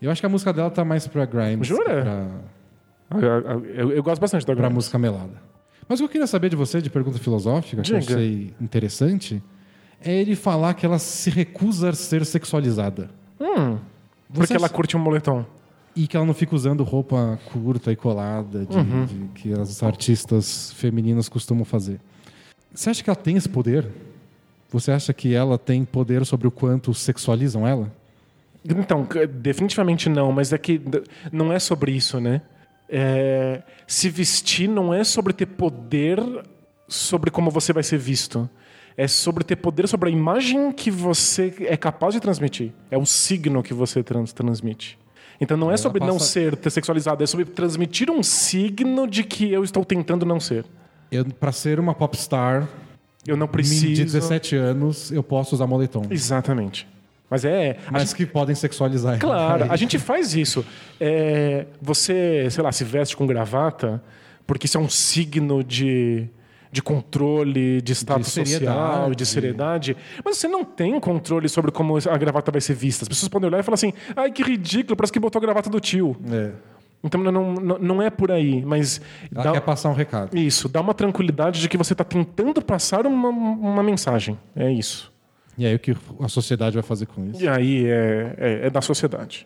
Eu 0.02 0.10
acho 0.11 0.22
que 0.22 0.26
a 0.26 0.30
música 0.30 0.53
dela 0.53 0.70
tá 0.70 0.86
mais 0.86 1.07
pra 1.07 1.26
Grimes. 1.26 1.68
Jura? 1.68 2.02
Pra, 2.02 2.28
Ah, 3.11 3.20
Eu, 3.20 3.65
eu- 3.65 3.91
eu 3.91 4.03
gosto 4.03 4.20
bastante 4.22 4.41
da 4.45 4.53
pra 4.53 4.61
Grimes. 4.64 4.76
música 4.76 4.98
melada. 4.98 5.41
Mas 5.88 5.99
o 5.99 6.03
que 6.03 6.06
eu 6.06 6.10
queria 6.14 6.28
saber 6.28 6.49
de 6.49 6.56
você, 6.56 6.82
de 6.82 6.90
pergunta 6.90 7.20
filosófica, 7.20 7.82
que 7.82 7.94
eu 7.94 7.99
Diga. 7.99 8.15
achei 8.15 8.53
interessante, 8.60 9.44
é 10.03 10.14
ele 10.14 10.36
falar 10.36 10.74
que 10.74 10.86
ela 10.86 10.98
se 10.98 11.30
recusa 11.30 11.90
a 11.90 11.94
ser 11.94 12.26
sexualizada. 12.26 13.10
Hum, 13.40 13.78
porque 14.34 14.48
Você 14.48 14.56
ela 14.56 14.70
curte 14.70 14.95
um 14.95 14.99
moletom. 14.99 15.45
E 15.95 16.07
que 16.07 16.18
ela 16.18 16.26
não 16.26 16.34
fica 16.34 16.56
usando 16.56 16.84
roupa 16.84 17.40
curta 17.52 17.91
e 17.91 17.95
colada 17.95 18.65
de, 18.65 18.76
Uhum. 18.78 19.06
de- 19.06 19.28
que 19.36 19.53
as 19.53 19.84
artistas 19.84 20.74
femininas 20.74 21.30
costumam 21.30 21.64
fazer. 21.64 21.99
Você 22.74 22.90
acha 22.90 23.03
que 23.03 23.10
ela 23.10 23.15
tem 23.15 23.36
esse 23.38 23.48
poder? 23.48 23.88
Você 24.72 24.91
acha 24.91 25.14
que 25.14 25.36
ela 25.36 25.57
tem 25.57 25.86
poder 25.86 26.26
sobre 26.26 26.48
o 26.48 26.52
quanto 26.52 26.94
sexualizam 26.95 27.68
ela? 27.68 27.91
Então, 28.65 29.07
definitivamente 29.40 30.10
não, 30.10 30.32
mas 30.32 30.52
é 30.52 30.57
que 30.57 30.82
não 31.32 31.53
é 31.53 31.60
sobre 31.60 31.91
isso, 31.91 32.20
né? 32.20 32.41
É, 32.90 33.61
se 33.86 34.10
vestir 34.10 34.68
não 34.68 34.91
é 34.94 35.03
sobre 35.03 35.32
ter 35.34 35.45
poder 35.45 36.20
sobre 36.88 37.30
como 37.30 37.52
você 37.52 37.72
vai 37.72 37.84
ser 37.84 37.98
visto. 37.99 38.49
É 38.98 39.07
sobre 39.07 39.44
ter 39.44 39.56
poder 39.57 39.88
sobre 39.88 40.10
a 40.10 40.11
imagem 40.11 40.72
que 40.72 40.90
você 40.91 41.53
é 41.61 41.76
capaz 41.78 42.14
de 42.14 42.20
transmitir. 42.20 42.72
É 42.91 42.98
o 42.98 43.06
signo 43.06 43.61
que 43.64 43.74
você 43.74 44.02
trans- 44.03 44.34
transmite. 44.34 44.98
Então 45.44 45.57
não 45.57 45.68
é 45.68 45.74
Ela 45.74 45.78
sobre 45.78 45.99
não 45.99 46.14
passa- 46.14 46.26
ser 46.26 46.56
ter 46.56 46.70
sexualizado, 46.70 47.22
é 47.24 47.28
sobre 47.28 47.45
transmitir 47.45 48.10
um 48.10 48.24
signo 48.24 49.06
de 49.07 49.24
que 49.24 49.52
eu 49.52 49.64
estou 49.64 49.84
tentando 49.84 50.26
não 50.26 50.40
ser. 50.40 50.65
Eu, 51.11 51.26
pra 51.26 51.52
ser 51.52 51.80
uma 51.80 51.94
popstar, 51.94 52.68
Eu 53.28 53.36
não 53.38 53.48
preciso. 53.48 53.94
de 53.94 54.03
17 54.06 54.56
anos, 54.56 55.11
eu 55.11 55.22
posso 55.22 55.53
usar 55.56 55.68
moletom. 55.68 56.03
Exatamente. 56.10 56.88
Mas 57.30 57.44
é. 57.45 57.78
Mas 57.91 58.14
que 58.14 58.26
podem 58.26 58.56
sexualizar. 58.56 59.20
Claro, 59.20 59.72
a 59.72 59.76
gente 59.78 59.98
faz 59.99 60.34
isso. 60.36 60.64
É, 60.99 61.65
você, 61.82 62.48
sei 62.49 62.64
lá, 62.64 62.72
se 62.72 62.84
veste 62.84 63.18
com 63.18 63.26
gravata, 63.28 64.02
porque 64.48 64.65
isso 64.65 64.78
é 64.78 64.82
um 64.82 64.90
signo 64.90 65.64
de, 65.64 66.28
de 66.73 66.81
controle, 66.81 67.83
de 67.83 67.91
status 67.93 68.29
seriedade. 68.29 68.65
social, 68.65 69.15
de 69.15 69.25
seriedade. 69.27 69.97
Mas 70.25 70.37
você 70.39 70.47
não 70.47 70.65
tem 70.65 70.99
controle 70.99 71.47
sobre 71.47 71.71
como 71.71 71.95
a 71.95 72.17
gravata 72.17 72.51
vai 72.51 72.59
ser 72.59 72.73
vista. 72.73 73.03
As 73.03 73.07
pessoas 73.07 73.29
podem 73.29 73.47
olhar 73.47 73.59
e 73.59 73.63
falar 73.63 73.75
assim: 73.75 73.93
ai, 74.15 74.31
que 74.31 74.41
ridículo, 74.41 74.95
parece 74.97 75.13
que 75.13 75.19
botou 75.19 75.39
a 75.39 75.41
gravata 75.43 75.69
do 75.69 75.79
tio. 75.79 76.17
É. 76.31 76.49
Então 77.03 77.21
não, 77.21 77.31
não, 77.53 77.77
não 77.77 78.01
é 78.01 78.09
por 78.09 78.31
aí, 78.31 78.65
mas. 78.65 78.99
Ela 79.31 79.43
dá- 79.43 79.51
quer 79.51 79.61
passar 79.61 79.89
um 79.89 79.93
recado. 79.93 80.35
Isso, 80.35 80.67
dá 80.67 80.81
uma 80.81 80.95
tranquilidade 80.95 81.61
de 81.61 81.69
que 81.69 81.77
você 81.77 81.93
está 81.93 82.03
tentando 82.03 82.59
passar 82.59 83.05
uma, 83.05 83.29
uma 83.29 83.83
mensagem. 83.83 84.35
É 84.55 84.71
isso. 84.71 85.13
E 85.55 85.67
aí 85.67 85.75
o 85.75 85.79
que 85.79 85.95
a 86.19 86.27
sociedade 86.27 86.73
vai 86.73 86.81
fazer 86.81 87.05
com 87.05 87.23
isso? 87.29 87.39
E 87.43 87.47
aí 87.47 87.85
é, 87.85 88.35
é, 88.37 88.65
é 88.65 88.69
da 88.71 88.81
sociedade. 88.81 89.45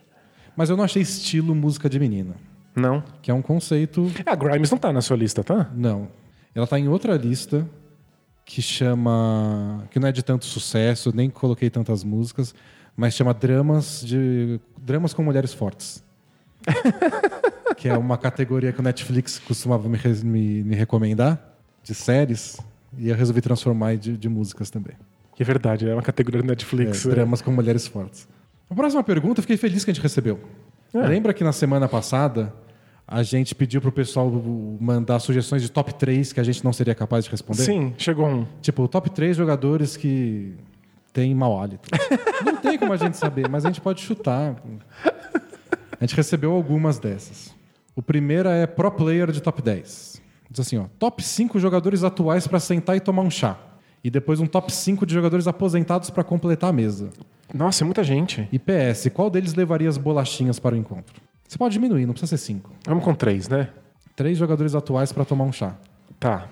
Mas 0.56 0.70
eu 0.70 0.78
não 0.78 0.84
achei 0.84 1.02
estilo 1.02 1.54
música 1.54 1.90
de 1.90 2.00
menina. 2.00 2.36
Não? 2.74 3.02
Que 3.20 3.30
é 3.30 3.34
um 3.34 3.42
conceito. 3.42 4.10
A 4.24 4.34
Grimes 4.34 4.70
não 4.70 4.78
tá 4.78 4.90
na 4.92 5.02
sua 5.02 5.16
lista, 5.16 5.44
tá? 5.44 5.68
Não. 5.74 6.08
Ela 6.54 6.66
tá 6.66 6.78
em 6.78 6.88
outra 6.88 7.14
lista 7.16 7.68
que 8.44 8.60
chama. 8.62 9.84
que 9.90 9.98
não 10.00 10.08
é 10.08 10.12
de 10.12 10.22
tanto 10.22 10.44
sucesso, 10.46 11.12
nem 11.14 11.28
coloquei 11.30 11.68
tantas 11.70 12.02
músicas, 12.02 12.54
mas 12.96 13.14
chama 13.14 13.32
Dramas 13.34 14.02
de. 14.04 14.58
Dramas 14.78 15.12
com 15.14 15.22
Mulheres 15.22 15.52
Fortes. 15.52 16.02
que 17.76 17.88
é 17.88 17.96
uma 17.96 18.18
categoria 18.18 18.72
que 18.72 18.80
o 18.80 18.82
Netflix 18.82 19.38
costumava 19.38 19.88
me, 19.88 19.98
me- 20.24 20.64
me 20.64 20.74
recomendar 20.74 21.54
de 21.82 21.94
séries. 21.94 22.58
E 22.96 23.08
eu 23.10 23.14
resolvi 23.16 23.40
transformar 23.40 23.96
de, 23.96 24.16
de 24.16 24.28
músicas 24.28 24.70
também. 24.70 24.94
Que 25.36 25.42
é 25.42 25.46
verdade, 25.46 25.88
é 25.88 25.92
uma 25.94 26.02
categoria 26.02 26.40
do 26.42 26.46
Netflix. 26.48 27.04
é. 27.06 27.10
dramas 27.10 27.40
com 27.42 27.50
mulheres 27.52 27.86
fortes. 27.86 28.26
A 28.68 28.74
próxima 28.74 29.04
pergunta, 29.04 29.38
eu 29.38 29.42
fiquei 29.42 29.56
feliz 29.56 29.84
que 29.84 29.90
a 29.90 29.94
gente 29.94 30.02
recebeu. 30.02 30.40
É. 30.92 30.98
Lembra 31.06 31.32
que 31.34 31.44
na 31.44 31.52
semana 31.52 31.86
passada 31.86 32.52
a 33.10 33.22
gente 33.22 33.54
pediu 33.54 33.80
pro 33.80 33.90
pessoal 33.90 34.30
mandar 34.78 35.18
sugestões 35.18 35.62
de 35.62 35.70
top 35.70 35.94
3 35.94 36.30
que 36.30 36.40
a 36.40 36.42
gente 36.42 36.62
não 36.62 36.74
seria 36.74 36.94
capaz 36.94 37.24
de 37.24 37.30
responder? 37.30 37.62
Sim, 37.62 37.94
chegou 37.96 38.28
um. 38.28 38.46
Tipo, 38.60 38.86
top 38.86 39.08
3 39.08 39.34
jogadores 39.34 39.96
que 39.96 40.54
têm 41.10 41.34
mau 41.34 41.58
hálito. 41.58 41.88
não 42.44 42.56
tem 42.56 42.78
como 42.78 42.92
a 42.92 42.98
gente 42.98 43.16
saber, 43.16 43.48
mas 43.48 43.64
a 43.64 43.70
gente 43.70 43.80
pode 43.80 44.02
chutar. 44.02 44.56
A 45.98 46.04
gente 46.04 46.14
recebeu 46.14 46.52
algumas 46.52 46.98
dessas. 46.98 47.56
O 47.96 48.02
primeiro 48.02 48.46
é 48.46 48.66
Pro 48.66 48.90
Player 48.90 49.32
de 49.32 49.40
top 49.40 49.62
10. 49.62 50.20
Diz 50.50 50.60
assim, 50.60 50.76
ó, 50.76 50.84
top 50.98 51.22
5 51.22 51.58
jogadores 51.58 52.04
atuais 52.04 52.46
para 52.46 52.60
sentar 52.60 52.94
e 52.94 53.00
tomar 53.00 53.22
um 53.22 53.30
chá. 53.30 53.58
E 54.04 54.10
depois 54.10 54.38
um 54.38 54.46
top 54.46 54.70
5 54.70 55.06
de 55.06 55.14
jogadores 55.14 55.46
aposentados 55.46 56.10
para 56.10 56.22
completar 56.22 56.70
a 56.70 56.72
mesa. 56.74 57.08
Nossa, 57.54 57.84
é 57.84 57.86
muita 57.86 58.04
gente. 58.04 58.46
E 58.52 58.58
PS, 58.58 59.08
qual 59.14 59.30
deles 59.30 59.54
levaria 59.54 59.88
as 59.88 59.96
bolachinhas 59.96 60.58
para 60.58 60.74
o 60.74 60.78
encontro? 60.78 61.27
Você 61.48 61.56
pode 61.58 61.72
diminuir, 61.72 62.04
não 62.06 62.12
precisa 62.12 62.36
ser 62.36 62.44
5. 62.44 62.70
Vamos 62.86 63.02
com 63.02 63.14
três, 63.14 63.48
né? 63.48 63.70
Três 64.14 64.36
jogadores 64.36 64.74
atuais 64.74 65.12
para 65.12 65.24
tomar 65.24 65.44
um 65.44 65.52
chá. 65.52 65.74
Tá. 66.20 66.46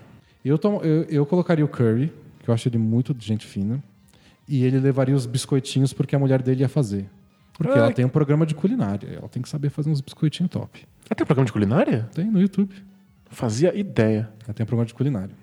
Eu, 0.44 0.56
tomo- 0.58 0.80
eu, 0.82 1.02
eu 1.04 1.26
colocaria 1.26 1.64
o 1.64 1.68
Curry, 1.68 2.12
que 2.40 2.48
eu 2.48 2.54
acho 2.54 2.68
ele 2.68 2.78
muito 2.78 3.12
de 3.12 3.24
gente 3.26 3.46
fina. 3.46 3.82
E 4.48 4.64
ele 4.64 4.78
levaria 4.78 5.14
os 5.14 5.26
biscoitinhos 5.26 5.92
porque 5.92 6.14
a 6.16 6.18
mulher 6.18 6.40
dele 6.40 6.60
ia 6.62 6.68
fazer. 6.68 7.04
Porque 7.58 7.72
Ai. 7.72 7.78
ela 7.78 7.92
tem 7.92 8.04
um 8.04 8.08
programa 8.08 8.46
de 8.46 8.54
culinária. 8.54 9.08
Ela 9.18 9.28
tem 9.28 9.42
que 9.42 9.48
saber 9.48 9.70
fazer 9.70 9.90
uns 9.90 10.00
biscoitinhos 10.00 10.50
top. 10.50 10.86
Ah, 11.10 11.14
tem 11.14 11.26
programa 11.26 11.46
de 11.46 11.52
culinária? 11.52 12.08
Tem 12.14 12.24
no 12.30 12.40
YouTube. 12.40 12.72
Fazia 13.28 13.74
ideia. 13.76 14.30
Ela 14.44 14.54
tem 14.54 14.62
um 14.64 14.66
programa 14.66 14.86
de 14.86 14.94
culinária. 14.94 15.34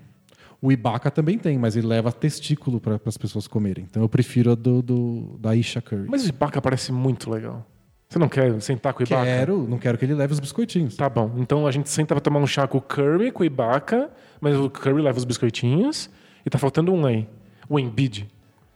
O 0.61 0.71
Ibaka 0.71 1.11
também 1.11 1.37
tem, 1.37 1.57
mas 1.57 1.75
ele 1.75 1.85
leva 1.87 2.09
testículo 2.13 2.79
para 2.79 2.97
as 3.05 3.17
pessoas 3.17 3.45
comerem. 3.47 3.85
Então 3.89 4.01
eu 4.01 4.07
prefiro 4.07 4.51
a 4.51 4.55
do, 4.55 4.81
do- 4.81 5.37
da 5.37 5.53
Isha 5.53 5.81
Curry. 5.81 6.07
Mas 6.09 6.25
o 6.25 6.29
Ibaka 6.29 6.61
parece 6.61 6.91
muito 6.93 7.29
legal. 7.29 7.67
Você 8.13 8.19
não 8.19 8.29
quer 8.29 8.61
sentar 8.61 8.93
com 8.93 9.01
o 9.01 9.03
Ibaka? 9.07 9.25
Quero, 9.25 9.67
não 9.67 9.77
quero 9.79 9.97
que 9.97 10.05
ele 10.05 10.13
leve 10.13 10.33
os 10.33 10.39
biscoitinhos. 10.39 10.95
Tá 10.95 11.09
bom. 11.09 11.31
Então 11.37 11.65
a 11.65 11.71
gente 11.71 11.89
senta 11.89 12.13
pra 12.13 12.21
tomar 12.21 12.39
um 12.39 12.45
chá 12.47 12.67
com 12.67 12.77
o 12.77 12.81
Curry, 12.81 13.31
com 13.31 13.41
o 13.41 13.45
Ibaka, 13.45 14.09
mas 14.39 14.55
o 14.55 14.69
Curry 14.69 15.01
leva 15.01 15.17
os 15.17 15.25
biscoitinhos. 15.25 16.09
E 16.45 16.49
tá 16.49 16.57
faltando 16.59 16.93
um 16.93 17.05
aí. 17.05 17.27
O 17.67 17.79
Embiid. 17.79 18.29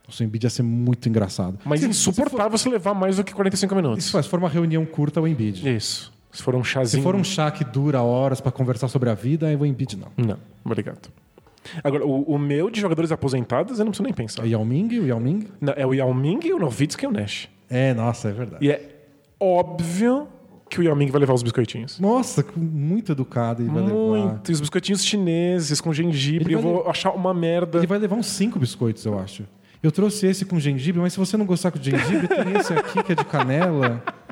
O 0.07 0.23
Embiid 0.23 0.45
ia 0.45 0.49
ser 0.49 0.63
muito 0.63 1.07
engraçado. 1.07 1.59
Mas 1.65 1.81
Se- 1.81 1.87
insuportável 1.87 2.57
você 2.57 2.67
levar 2.69 2.93
mais 2.93 3.17
do 3.17 3.23
que 3.23 3.33
45 3.33 3.75
minutos. 3.75 4.05
Isso 4.05 4.11
faz, 4.13 4.25
se 4.25 4.29
for 4.31 4.39
uma 4.39 4.49
reunião 4.49 4.85
curta, 4.85 5.21
o 5.21 5.27
Embiid. 5.27 5.69
Isso. 5.75 6.11
Se 6.31 6.41
for 6.41 6.55
um 6.55 6.63
Se 6.63 6.71
chazinho. 6.71 7.03
for 7.03 7.15
um 7.15 7.23
chá 7.23 7.51
que 7.51 7.63
dura 7.63 8.01
horas 8.01 8.39
para 8.41 8.51
conversar 8.51 8.87
sobre 8.87 9.09
a 9.09 9.13
vida, 9.13 9.47
aí 9.47 9.55
o 9.55 9.65
Embiid 9.65 9.97
não. 9.97 10.07
Não, 10.17 10.37
obrigado. 10.65 11.09
Agora, 11.83 12.05
o, 12.05 12.21
o 12.23 12.39
meu 12.39 12.69
de 12.69 12.79
jogadores 12.79 13.11
aposentados, 13.11 13.79
eu 13.79 13.85
não 13.85 13.91
preciso 13.91 14.03
nem 14.05 14.13
pensar. 14.13 14.43
O 14.43 14.47
Yao 14.47 14.63
Ming, 14.63 14.99
o 14.99 15.05
Yao 15.07 15.19
Ming. 15.19 15.47
Não, 15.59 15.73
É 15.75 15.85
o 15.85 15.93
Yao 15.93 16.13
Ming, 16.13 16.39
o 16.53 16.59
Novitsky 16.59 17.03
e 17.05 17.07
o 17.07 17.11
Nash. 17.11 17.49
É, 17.69 17.93
nossa, 17.93 18.29
é 18.29 18.31
verdade. 18.31 18.65
E 18.65 18.71
é 18.71 18.96
óbvio 19.39 20.27
que 20.69 20.79
o 20.79 20.83
Yao 20.83 20.95
Ming 20.95 21.09
vai 21.09 21.21
levar 21.21 21.33
os 21.33 21.43
biscoitinhos. 21.43 21.99
Nossa, 21.99 22.45
muito 22.55 23.11
educado 23.11 23.61
ele 23.61 23.69
vai 23.69 23.83
levar. 23.83 23.95
Muito. 23.95 24.51
E 24.51 24.53
os 24.53 24.59
biscoitinhos 24.59 25.03
chineses 25.03 25.79
com 25.79 25.93
gengibre, 25.93 26.53
eu 26.53 26.59
vou 26.59 26.89
achar 26.89 27.11
uma 27.11 27.33
merda. 27.33 27.77
Ele 27.77 27.87
vai 27.87 27.97
levar 27.97 28.15
uns 28.15 28.27
cinco 28.27 28.59
biscoitos, 28.59 29.05
eu 29.05 29.17
acho. 29.17 29.45
Eu 29.81 29.91
trouxe 29.91 30.27
esse 30.27 30.43
com 30.43 30.59
gengibre, 30.59 30.99
mas 30.99 31.13
se 31.13 31.19
você 31.19 31.37
não 31.37 31.45
gostar 31.45 31.71
com 31.71 31.81
gengibre, 31.81 32.27
tem 32.27 32.57
esse 32.57 32.73
aqui 32.73 33.03
que 33.03 33.11
é 33.11 33.15
de 33.15 33.25
canela. 33.25 34.03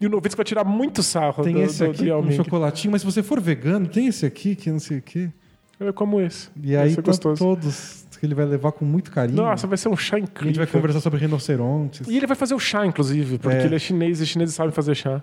E 0.00 0.06
o 0.06 0.10
Novitsky 0.10 0.36
vai 0.36 0.44
tirar 0.44 0.64
muito 0.64 1.04
sarro 1.04 1.44
Tem 1.44 1.54
do, 1.54 1.62
esse 1.62 1.82
aqui 1.84 2.06
do 2.06 2.22
com 2.22 2.30
chocolatinho, 2.32 2.90
mas 2.90 3.00
se 3.00 3.06
você 3.06 3.22
for 3.22 3.40
vegano, 3.40 3.86
tem 3.86 4.08
esse 4.08 4.26
aqui 4.26 4.56
que 4.56 4.68
não 4.68 4.80
sei 4.80 4.98
o 4.98 5.02
quê. 5.02 5.30
É 5.78 5.92
como 5.92 6.20
esse. 6.20 6.48
E 6.60 6.76
aí 6.76 6.90
Esse 6.90 6.98
é 6.98 7.02
tá 7.02 7.12
todos 7.36 8.04
que 8.18 8.26
ele 8.26 8.34
vai 8.34 8.44
levar 8.44 8.72
com 8.72 8.84
muito 8.84 9.10
carinho. 9.10 9.36
Nossa, 9.42 9.66
vai 9.66 9.76
ser 9.78 9.88
um 9.88 9.96
chá 9.96 10.16
a 10.16 10.18
gente 10.20 10.30
incrível. 10.30 10.56
vai 10.56 10.66
conversar 10.66 11.00
sobre 11.00 11.18
rinocerontes. 11.20 12.06
E 12.08 12.16
ele 12.16 12.26
vai 12.26 12.36
fazer 12.36 12.54
o 12.54 12.58
chá, 12.58 12.84
inclusive, 12.86 13.38
porque 13.38 13.56
É. 13.56 13.64
ele 13.64 13.74
é 13.74 13.78
chinês 13.78 14.20
e 14.20 14.26
chineses 14.26 14.54
sabem 14.54 14.72
fazer 14.72 14.94
chá. 14.94 15.22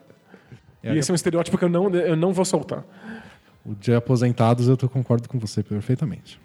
É, 0.83 0.93
e 0.93 0.97
esse 0.97 1.11
é 1.11 1.13
um 1.13 1.15
estereótipo 1.15 1.57
que 1.57 1.63
eu 1.65 1.69
não, 1.69 1.89
eu 1.93 2.15
não 2.15 2.33
vou 2.33 2.43
soltar. 2.45 2.83
O 3.65 3.75
de 3.75 3.93
aposentados, 3.93 4.67
eu 4.67 4.77
concordo 4.89 5.29
com 5.29 5.37
você 5.37 5.61
perfeitamente. 5.61 6.39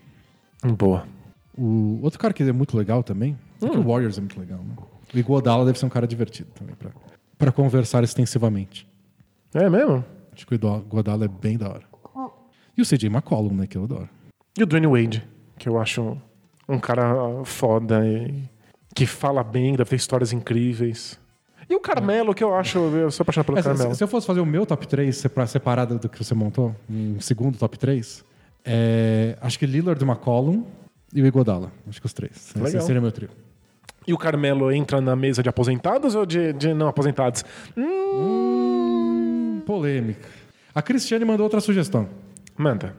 Boa. 0.62 1.06
O 1.56 2.00
outro 2.02 2.18
cara 2.18 2.34
que 2.34 2.42
é 2.42 2.52
muito 2.52 2.76
legal 2.76 3.02
também, 3.02 3.38
é 3.62 3.64
Hum. 3.64 3.70
que 3.70 3.78
o 3.78 3.82
Warriors 3.82 4.18
é 4.18 4.20
muito 4.20 4.38
legal, 4.38 4.58
né? 4.58 4.74
O 5.14 5.18
Iguodala 5.18 5.64
deve 5.64 5.78
ser 5.78 5.86
um 5.86 5.88
cara 5.88 6.06
divertido 6.06 6.50
também 6.54 6.74
pra, 6.74 6.90
pra 7.38 7.50
conversar 7.52 8.04
extensivamente. 8.04 8.86
É 9.54 9.70
mesmo? 9.70 10.04
Acho 10.34 10.46
que 10.46 10.54
o 10.54 10.56
Iguodala 10.56 11.24
é 11.24 11.28
bem 11.28 11.56
da 11.56 11.68
hora. 11.70 11.84
E 12.76 12.82
o 12.82 12.84
CJ 12.84 13.06
McCollum, 13.06 13.54
né, 13.54 13.66
que 13.66 13.78
eu 13.78 13.84
adoro. 13.84 14.08
E 14.58 14.62
o 14.62 14.66
Dwayne 14.66 14.86
Wade, 14.86 15.26
que 15.58 15.66
eu 15.66 15.78
acho 15.80 16.18
um 16.68 16.78
cara 16.78 17.14
foda 17.44 18.04
e 18.06 18.42
que 18.94 19.06
fala 19.06 19.42
bem, 19.44 19.76
deve 19.76 19.90
ter 19.90 19.96
histórias 19.96 20.32
incríveis. 20.32 21.18
E 21.68 21.74
o 21.74 21.80
Carmelo, 21.80 22.32
que 22.34 22.42
eu 22.44 22.54
acho, 22.54 22.78
eu 22.78 23.10
sou 23.10 23.22
apaixonado 23.24 23.46
pelo 23.46 23.58
É, 23.58 23.62
se, 23.62 23.68
Carmelo. 23.68 23.94
se 23.94 24.02
eu 24.04 24.08
fosse 24.08 24.26
fazer 24.26 24.40
o 24.40 24.46
meu 24.46 24.64
top 24.64 24.86
3 24.86 25.16
separa- 25.16 25.46
separado 25.46 25.98
do 25.98 26.08
que 26.08 26.22
você 26.22 26.34
montou, 26.34 26.74
um 26.88 27.20
segundo 27.20 27.58
top 27.58 27.76
3, 27.78 28.24
é, 28.64 29.36
acho 29.40 29.58
que 29.58 29.66
Lillard, 29.66 30.02
McCollum 30.04 30.64
e 31.12 31.20
o 31.22 31.26
Iguodala. 31.26 31.72
Acho 31.88 32.00
que 32.00 32.06
os 32.06 32.12
três. 32.12 32.32
Esse 32.36 32.58
Legal. 32.58 32.82
seria 32.82 33.00
meu 33.00 33.10
trio. 33.12 33.28
E 34.06 34.12
o 34.14 34.18
Carmelo 34.18 34.70
entra 34.70 35.00
na 35.00 35.16
mesa 35.16 35.42
de 35.42 35.48
aposentados 35.48 36.14
ou 36.14 36.24
de, 36.24 36.52
de 36.52 36.72
não 36.72 36.86
aposentados? 36.88 37.44
Hum, 37.76 39.62
polêmica. 39.66 40.28
A 40.74 40.82
Cristiane 40.82 41.24
mandou 41.24 41.44
outra 41.44 41.60
sugestão. 41.60 42.08
Manda. 42.56 42.94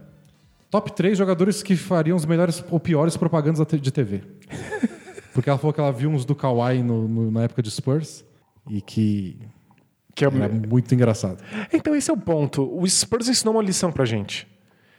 Top 0.69 0.91
3 0.93 1.17
jogadores 1.17 1.63
que 1.63 1.75
fariam 1.75 2.17
os 2.17 2.25
melhores 2.25 2.63
ou 2.69 2.79
piores 2.79 3.15
propagandas 3.15 3.65
de 3.65 3.91
TV. 3.91 4.21
Porque 5.33 5.49
ela 5.49 5.57
falou 5.59 5.71
que 5.73 5.79
ela 5.79 5.91
viu 5.91 6.09
uns 6.09 6.25
do 6.25 6.35
Kawhi 6.35 6.81
no- 6.83 7.07
no- 7.07 7.31
na 7.31 7.43
época 7.43 7.61
de 7.61 7.69
Spurs 7.71 8.25
e 8.69 8.81
que 8.81 9.37
Que 10.15 10.25
é 10.25 10.27
era 10.27 10.49
muito 10.49 10.93
engraçado. 10.95 11.41
Então 11.71 11.95
esse 11.95 12.09
é 12.09 12.13
o 12.13 12.17
ponto. 12.17 12.63
O 12.75 12.87
Spurs 12.89 13.29
ensinou 13.29 13.53
uma 13.53 13.63
lição 13.63 13.91
pra 13.91 14.03
gente. 14.03 14.47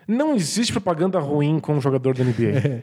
Não 0.06 0.34
existe 0.34 0.72
propaganda 0.72 1.18
ruim 1.18 1.58
com 1.60 1.74
um 1.74 1.80
jogador 1.80 2.14
da 2.16 2.24
NBA. 2.24 2.82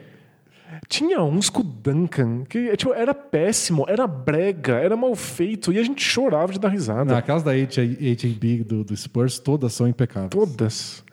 Tinha 0.90 1.24
uns 1.24 1.50
com 1.50 1.62
o 1.62 1.64
Duncan 1.64 2.44
que 2.44 2.76
tipo, 2.76 2.94
era 2.94 3.14
péssimo, 3.14 3.86
era 3.88 4.06
brega, 4.06 4.74
era 4.74 4.96
mal 4.98 5.16
feito 5.16 5.72
e 5.72 5.80
a 5.80 5.84
gente 5.84 6.04
chorava 6.04 6.52
de 6.52 6.60
dar 6.60 6.70
risada. 6.70 7.06
Não, 7.06 7.18
aquelas 7.18 7.42
da 7.42 7.52
HAB 7.52 8.64
do, 8.66 8.84
do 8.84 8.96
Spurs, 8.96 9.40
todas 9.40 9.74
são 9.74 9.88
impecáveis. 9.88 10.30
Todas. 10.32 11.04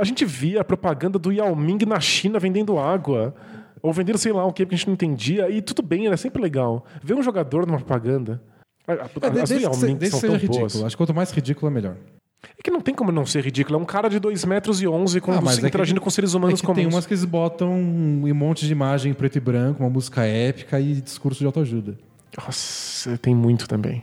A 0.00 0.04
gente 0.04 0.24
via 0.24 0.60
a 0.60 0.64
propaganda 0.64 1.18
do 1.18 1.32
Yao 1.32 1.54
Ming 1.56 1.84
na 1.86 2.00
China 2.00 2.38
vendendo 2.38 2.78
água. 2.78 3.34
Ou 3.82 3.92
vendendo 3.92 4.16
sei 4.18 4.32
lá 4.32 4.44
o 4.44 4.52
que, 4.52 4.64
porque 4.64 4.74
a 4.76 4.78
gente 4.78 4.86
não 4.86 4.94
entendia. 4.94 5.50
E 5.50 5.60
tudo 5.60 5.82
bem, 5.82 6.06
era 6.06 6.16
sempre 6.16 6.40
legal. 6.40 6.84
Ver 7.02 7.14
um 7.14 7.22
jogador 7.22 7.66
numa 7.66 7.78
propaganda. 7.78 8.40
É, 8.86 8.92
As 8.92 9.10
do 9.10 9.20
desde, 9.30 9.62
Yao 9.64 9.72
que 9.72 9.86
Ming 9.86 10.06
são 10.06 10.20
que 10.20 10.26
tão 10.26 10.34
ridículo. 10.36 10.58
boas. 10.60 10.76
Acho 10.84 10.90
que 10.90 10.96
quanto 10.96 11.14
mais 11.14 11.30
ridículo 11.32 11.70
é 11.70 11.74
melhor. 11.74 11.96
É 12.58 12.62
que 12.62 12.70
não 12.70 12.80
tem 12.80 12.94
como 12.94 13.10
não 13.12 13.24
ser 13.26 13.44
ridículo. 13.44 13.78
É 13.78 13.82
um 13.82 13.84
cara 13.84 14.08
de 14.08 14.18
2 14.18 14.44
metros 14.44 14.80
e 14.82 14.86
11 14.88 15.20
com, 15.20 15.32
Ah, 15.32 15.36
é 15.36 15.56
que- 15.60 15.66
interagindo 15.66 16.00
com 16.00 16.10
seres 16.10 16.34
É 16.34 16.36
humanos 16.36 16.60
que 16.60 16.66
comuns. 16.66 16.84
tem 16.84 16.92
umas 16.92 17.06
que 17.06 17.12
eles 17.14 17.24
botam 17.24 17.72
um 17.72 18.34
monte 18.34 18.66
de 18.66 18.72
imagem 18.72 19.10
em 19.12 19.14
preto 19.14 19.36
e 19.36 19.40
branco, 19.40 19.82
uma 19.82 19.90
música 19.90 20.24
épica 20.24 20.78
e 20.80 21.00
discurso 21.00 21.38
de 21.40 21.46
autoajuda. 21.46 21.96
Nossa, 22.36 23.16
tem 23.18 23.34
muito 23.34 23.68
também. 23.68 24.02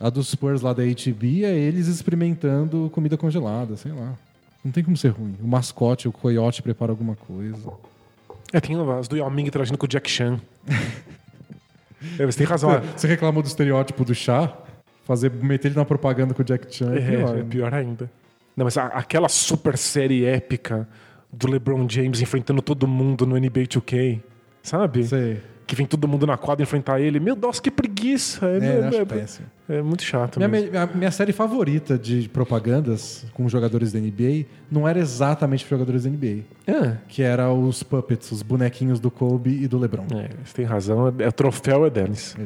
A 0.00 0.08
dos 0.08 0.28
Spurs 0.28 0.62
lá 0.62 0.72
da 0.72 0.82
HB 0.84 1.44
é 1.44 1.52
eles 1.56 1.86
experimentando 1.88 2.88
comida 2.92 3.16
congelada, 3.16 3.76
sei 3.76 3.92
lá. 3.92 4.14
Não 4.64 4.70
tem 4.72 4.84
como 4.84 4.96
ser 4.96 5.08
ruim. 5.08 5.34
O 5.42 5.46
mascote, 5.46 6.06
o 6.08 6.12
coiote 6.12 6.62
prepara 6.62 6.92
alguma 6.92 7.16
coisa. 7.16 7.72
É, 8.52 8.60
tem 8.60 8.76
as 8.98 9.08
do 9.08 9.16
Yao 9.16 9.30
Ming 9.30 9.46
interagindo 9.46 9.78
com 9.78 9.86
o 9.86 9.88
Jack 9.88 10.10
Chan. 10.10 10.40
é, 12.18 12.26
você 12.26 12.38
tem 12.38 12.46
razão. 12.46 12.72
É, 12.72 12.80
Você 12.96 13.06
reclamou 13.06 13.42
do 13.42 13.46
estereótipo 13.46 14.04
do 14.04 14.14
chá? 14.14 14.52
Fazer, 15.04 15.30
meter 15.32 15.68
ele 15.68 15.76
na 15.76 15.84
propaganda 15.84 16.34
com 16.34 16.42
o 16.42 16.44
Jack 16.44 16.74
Chan 16.74 16.94
é, 16.94 17.00
pior. 17.16 17.38
é 17.38 17.42
pior 17.42 17.74
ainda. 17.74 18.10
Não, 18.56 18.64
mas 18.64 18.76
a- 18.76 18.86
aquela 18.86 19.28
super 19.28 19.76
série 19.78 20.24
épica 20.24 20.86
do 21.32 21.48
LeBron 21.48 21.86
James 21.88 22.20
enfrentando 22.20 22.60
todo 22.60 22.86
mundo 22.86 23.24
no 23.26 23.36
NBA 23.36 23.62
2K, 23.66 24.20
sabe? 24.62 25.04
Sei. 25.06 25.40
Que 25.70 25.76
vem 25.76 25.86
todo 25.86 26.08
mundo 26.08 26.26
na 26.26 26.36
quadra 26.36 26.64
enfrentar 26.64 27.00
ele. 27.00 27.20
Meu 27.20 27.36
Deus, 27.36 27.60
que 27.60 27.70
preguiça! 27.70 28.44
É, 28.44 28.56
É, 28.58 28.60
é- 29.70 29.74
é- 29.76 29.78
é 29.78 29.82
muito 29.82 30.02
chato 30.02 30.38
Minha, 30.38 30.48
mesmo. 30.48 30.72
me- 30.72 30.76
a 30.76 30.86
minha 30.86 31.10
série 31.12 31.32
favorita 31.32 31.96
de 31.96 32.28
propagandas 32.28 33.24
com 33.32 33.48
jogadores 33.48 33.92
da 33.92 34.00
NBA 34.00 34.46
não 34.68 34.88
era 34.88 34.98
exatamente 34.98 35.64
jogadores 35.70 36.02
da 36.02 36.10
NBA, 36.10 36.42
É, 36.66 36.96
que 37.06 37.22
era 37.22 37.52
os 37.52 37.84
puppets, 37.84 38.32
os 38.32 38.42
bonequinhos 38.42 38.98
do 38.98 39.12
Kobe 39.12 39.62
e 39.62 39.68
do 39.68 39.78
LeBron. 39.78 40.06
é, 40.12 40.30
você 40.44 40.54
tem 40.56 40.64
razão. 40.64 41.06
É, 41.20 41.28
o 41.28 41.32
troféu 41.32 41.86
é 41.86 41.90
deles. 41.90 42.36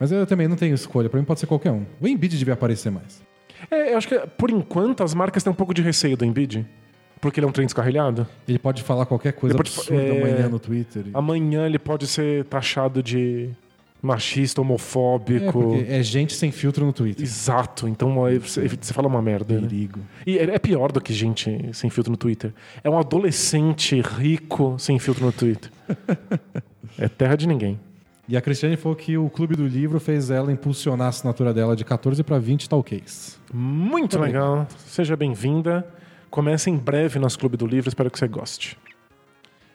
Mas 0.00 0.10
eu 0.10 0.26
também 0.26 0.48
não 0.48 0.56
tenho 0.56 0.74
escolha, 0.74 1.08
para 1.08 1.20
mim 1.20 1.24
pode 1.24 1.38
ser 1.38 1.46
qualquer 1.46 1.70
um. 1.70 1.84
O 2.00 2.08
Embiid 2.08 2.36
devia 2.36 2.54
aparecer 2.54 2.90
mais. 2.90 3.22
É, 3.70 3.92
eu 3.92 3.96
acho 3.96 4.08
que, 4.08 4.18
por 4.36 4.50
enquanto, 4.50 5.04
as 5.04 5.14
marcas 5.14 5.44
têm 5.44 5.52
um 5.52 5.54
pouco 5.54 5.72
de 5.72 5.80
receio 5.82 6.16
do 6.16 6.24
Embiid. 6.24 6.66
Porque 7.22 7.38
ele 7.40 7.46
é 7.46 7.48
um 7.48 7.52
trem 7.52 7.64
descarrilhado. 7.66 8.26
Ele 8.46 8.58
pode 8.58 8.82
falar 8.82 9.06
qualquer 9.06 9.32
coisa 9.32 9.54
Ele 9.56 9.62
pode- 9.62 9.70
absurda 9.78 10.02
é, 10.02 10.18
amanhã 10.20 10.48
no 10.48 10.58
Twitter. 10.58 11.04
Amanhã 11.14 11.64
ele 11.66 11.78
pode 11.78 12.06
ser 12.06 12.44
taxado 12.46 13.00
de 13.02 13.48
machista, 14.02 14.60
É, 14.60 14.62
homofóbico. 14.62 15.52
porque 15.52 15.86
é 15.88 16.02
gente 16.02 16.34
sem 16.34 16.50
filtro 16.50 16.84
no 16.84 16.92
Twitter. 16.92 17.24
Exato. 17.24 17.86
Então 17.86 18.12
você, 18.40 18.68
fala 18.92 19.06
uma 19.06 19.22
merda. 19.22 19.54
Né? 19.54 19.60
Perigo. 19.68 20.00
E 20.26 20.36
é 20.36 20.42
é 20.42 20.58
pior 20.58 20.90
do 20.90 21.00
que 21.00 21.14
gente 21.14 21.70
sem 21.72 21.88
filtro 21.88 22.10
no 22.10 22.16
Twitter. 22.16 22.52
É 22.82 22.90
um 22.90 22.98
adolescente 22.98 24.00
rico 24.00 24.74
sem 24.78 24.98
filtro 24.98 25.24
no 25.24 25.30
Twitter. 25.32 25.70
é 26.98 27.08
terra 27.08 27.36
de 27.36 27.46
ninguém. 27.46 27.78
E 28.28 28.36
a 28.36 28.40
Cristiane 28.40 28.76
falou 28.76 28.96
que 28.96 29.16
o 29.16 29.28
Clube 29.30 29.54
do 29.54 29.66
Livro 29.66 30.00
fez 30.00 30.30
ela 30.30 30.50
impulsionar 30.52 31.06
a 31.06 31.10
assinatura 31.10 31.52
dela 31.54 31.76
de 31.76 31.84
14 31.84 32.22
para 32.24 32.38
20 32.38 32.68
talks. 32.68 33.38
Muito 33.54 34.18
legal. 34.18 34.66
Seja 34.86 35.16
bem-vinda. 35.16 35.86
Começa 36.32 36.70
em 36.70 36.76
breve 36.78 37.18
nosso 37.18 37.38
Clube 37.38 37.58
do 37.58 37.66
Livro. 37.66 37.90
Espero 37.90 38.10
que 38.10 38.18
você 38.18 38.26
goste. 38.26 38.78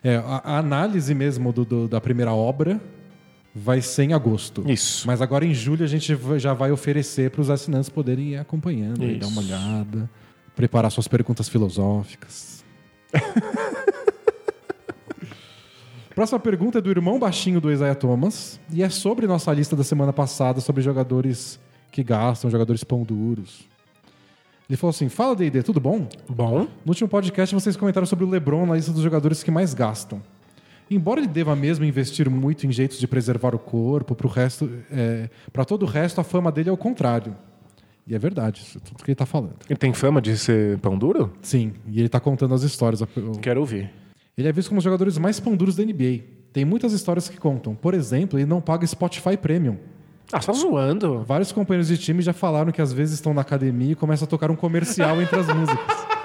É, 0.03 0.15
a, 0.15 0.41
a 0.43 0.57
análise 0.57 1.13
mesmo 1.13 1.53
do- 1.53 1.63
do- 1.63 1.87
da 1.87 2.01
primeira 2.01 2.33
obra 2.33 2.81
vai 3.53 3.79
ser 3.79 4.05
em 4.05 4.13
agosto. 4.13 4.63
Isso. 4.69 5.05
Mas 5.05 5.21
agora 5.21 5.45
em 5.45 5.53
julho 5.53 5.83
a 5.85 5.87
gente 5.87 6.17
já 6.37 6.53
vai 6.55 6.71
oferecer 6.71 7.29
para 7.29 7.41
os 7.41 7.51
assinantes 7.51 7.89
poderem 7.89 8.29
ir 8.33 8.37
acompanhando, 8.37 9.03
e 9.05 9.17
dar 9.19 9.27
uma 9.27 9.41
olhada, 9.41 10.09
preparar 10.55 10.89
suas 10.91 11.07
perguntas 11.07 11.47
filosóficas. 11.47 12.65
Próxima 16.15 16.39
pergunta 16.39 16.79
é 16.79 16.81
do 16.81 16.89
irmão 16.89 17.19
baixinho 17.19 17.61
do 17.61 17.71
Isaiah 17.71 17.93
Thomas 17.93 18.59
e 18.73 18.81
é 18.81 18.89
sobre 18.89 19.27
nossa 19.27 19.53
lista 19.53 19.75
da 19.75 19.83
semana 19.83 20.11
passada 20.11 20.59
sobre 20.59 20.81
jogadores 20.81 21.59
que 21.91 22.01
gastam, 22.03 22.49
jogadores 22.49 22.83
pão 22.83 23.03
duros. 23.03 23.67
Ele 24.69 24.77
falou 24.77 24.91
assim: 24.91 25.09
Fala, 25.09 25.35
DD, 25.35 25.63
tudo 25.63 25.79
bom? 25.79 26.07
Bom. 26.27 26.67
No 26.83 26.89
último 26.91 27.07
podcast 27.07 27.53
vocês 27.53 27.75
comentaram 27.75 28.05
sobre 28.05 28.25
o 28.25 28.29
LeBron 28.29 28.65
na 28.65 28.75
lista 28.75 28.91
dos 28.91 29.01
jogadores 29.01 29.43
que 29.43 29.51
mais 29.51 29.73
gastam. 29.73 30.21
Embora 30.89 31.19
ele 31.19 31.27
deva 31.27 31.55
mesmo 31.55 31.83
investir 31.83 32.29
muito 32.29 32.65
em 32.65 32.71
jeitos 32.71 32.97
de 32.97 33.07
preservar 33.07 33.53
o 33.53 33.59
corpo, 33.59 34.15
para 34.15 34.29
resto, 34.29 34.69
é, 34.89 35.29
para 35.51 35.65
todo 35.65 35.83
o 35.83 35.85
resto 35.85 36.21
a 36.21 36.23
fama 36.23 36.51
dele 36.51 36.69
é 36.69 36.71
o 36.71 36.77
contrário. 36.77 37.35
E 38.05 38.15
é 38.15 38.19
verdade, 38.19 38.61
isso 38.61 38.77
é 38.77 38.81
tudo 38.81 39.03
que 39.03 39.11
ele 39.11 39.13
está 39.13 39.25
falando. 39.25 39.57
Ele 39.69 39.77
tem 39.77 39.93
fama 39.93 40.21
de 40.21 40.37
ser 40.37 40.79
pão 40.79 40.97
duro? 40.97 41.33
Sim, 41.41 41.73
e 41.87 41.99
ele 41.99 42.05
está 42.05 42.21
contando 42.21 42.53
as 42.53 42.63
histórias. 42.63 43.01
Quero 43.41 43.59
ouvir. 43.59 43.91
Ele 44.37 44.47
é 44.47 44.51
visto 44.51 44.69
como 44.69 44.77
um 44.77 44.79
dos 44.79 44.85
jogadores 44.85 45.17
mais 45.17 45.41
pão 45.41 45.57
duros 45.57 45.75
da 45.75 45.83
NBA. 45.83 46.21
Tem 46.53 46.63
muitas 46.63 46.93
histórias 46.93 47.27
que 47.27 47.37
contam. 47.37 47.75
Por 47.75 47.93
exemplo, 47.93 48.39
ele 48.39 48.45
não 48.45 48.61
paga 48.61 48.87
Spotify 48.87 49.35
Premium. 49.35 49.77
Ah, 50.31 50.39
tá 50.39 50.51
zoando. 50.51 51.23
Vários 51.23 51.51
companheiros 51.51 51.87
de 51.87 51.97
time 51.97 52.21
já 52.21 52.33
falaram 52.33 52.71
que 52.71 52.81
às 52.81 52.91
vezes 52.91 53.15
estão 53.15 53.33
na 53.33 53.41
academia 53.41 53.93
e 53.93 53.95
começa 53.95 54.25
a 54.25 54.27
tocar 54.27 54.51
um 54.51 54.55
comercial 54.55 55.21
entre 55.21 55.39
as 55.39 55.47
músicas. 55.47 56.07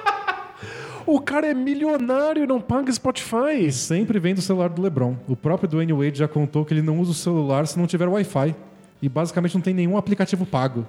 O 1.05 1.21
cara 1.21 1.49
é 1.49 1.53
milionário 1.53 2.45
e 2.45 2.47
não 2.47 2.61
paga 2.61 2.91
Spotify. 2.93 3.71
Sempre 3.73 4.21
vem 4.21 4.35
do 4.35 4.41
celular 4.41 4.69
do 4.69 4.81
LeBron. 4.81 5.17
O 5.27 5.35
próprio 5.35 5.69
Dwayne 5.69 5.93
Wade 5.93 6.19
já 6.21 6.29
contou 6.29 6.65
que 6.65 6.73
ele 6.73 6.81
não 6.81 7.01
usa 7.01 7.11
o 7.11 7.15
celular 7.15 7.67
se 7.67 7.77
não 7.77 7.89
tiver 7.89 8.07
Wi-Fi. 8.07 8.55
E 9.03 9.09
basicamente 9.09 9.55
não 9.57 9.61
tem 9.61 9.75
nenhum 9.75 9.97
aplicativo 9.97 10.47
pago. 10.47 10.87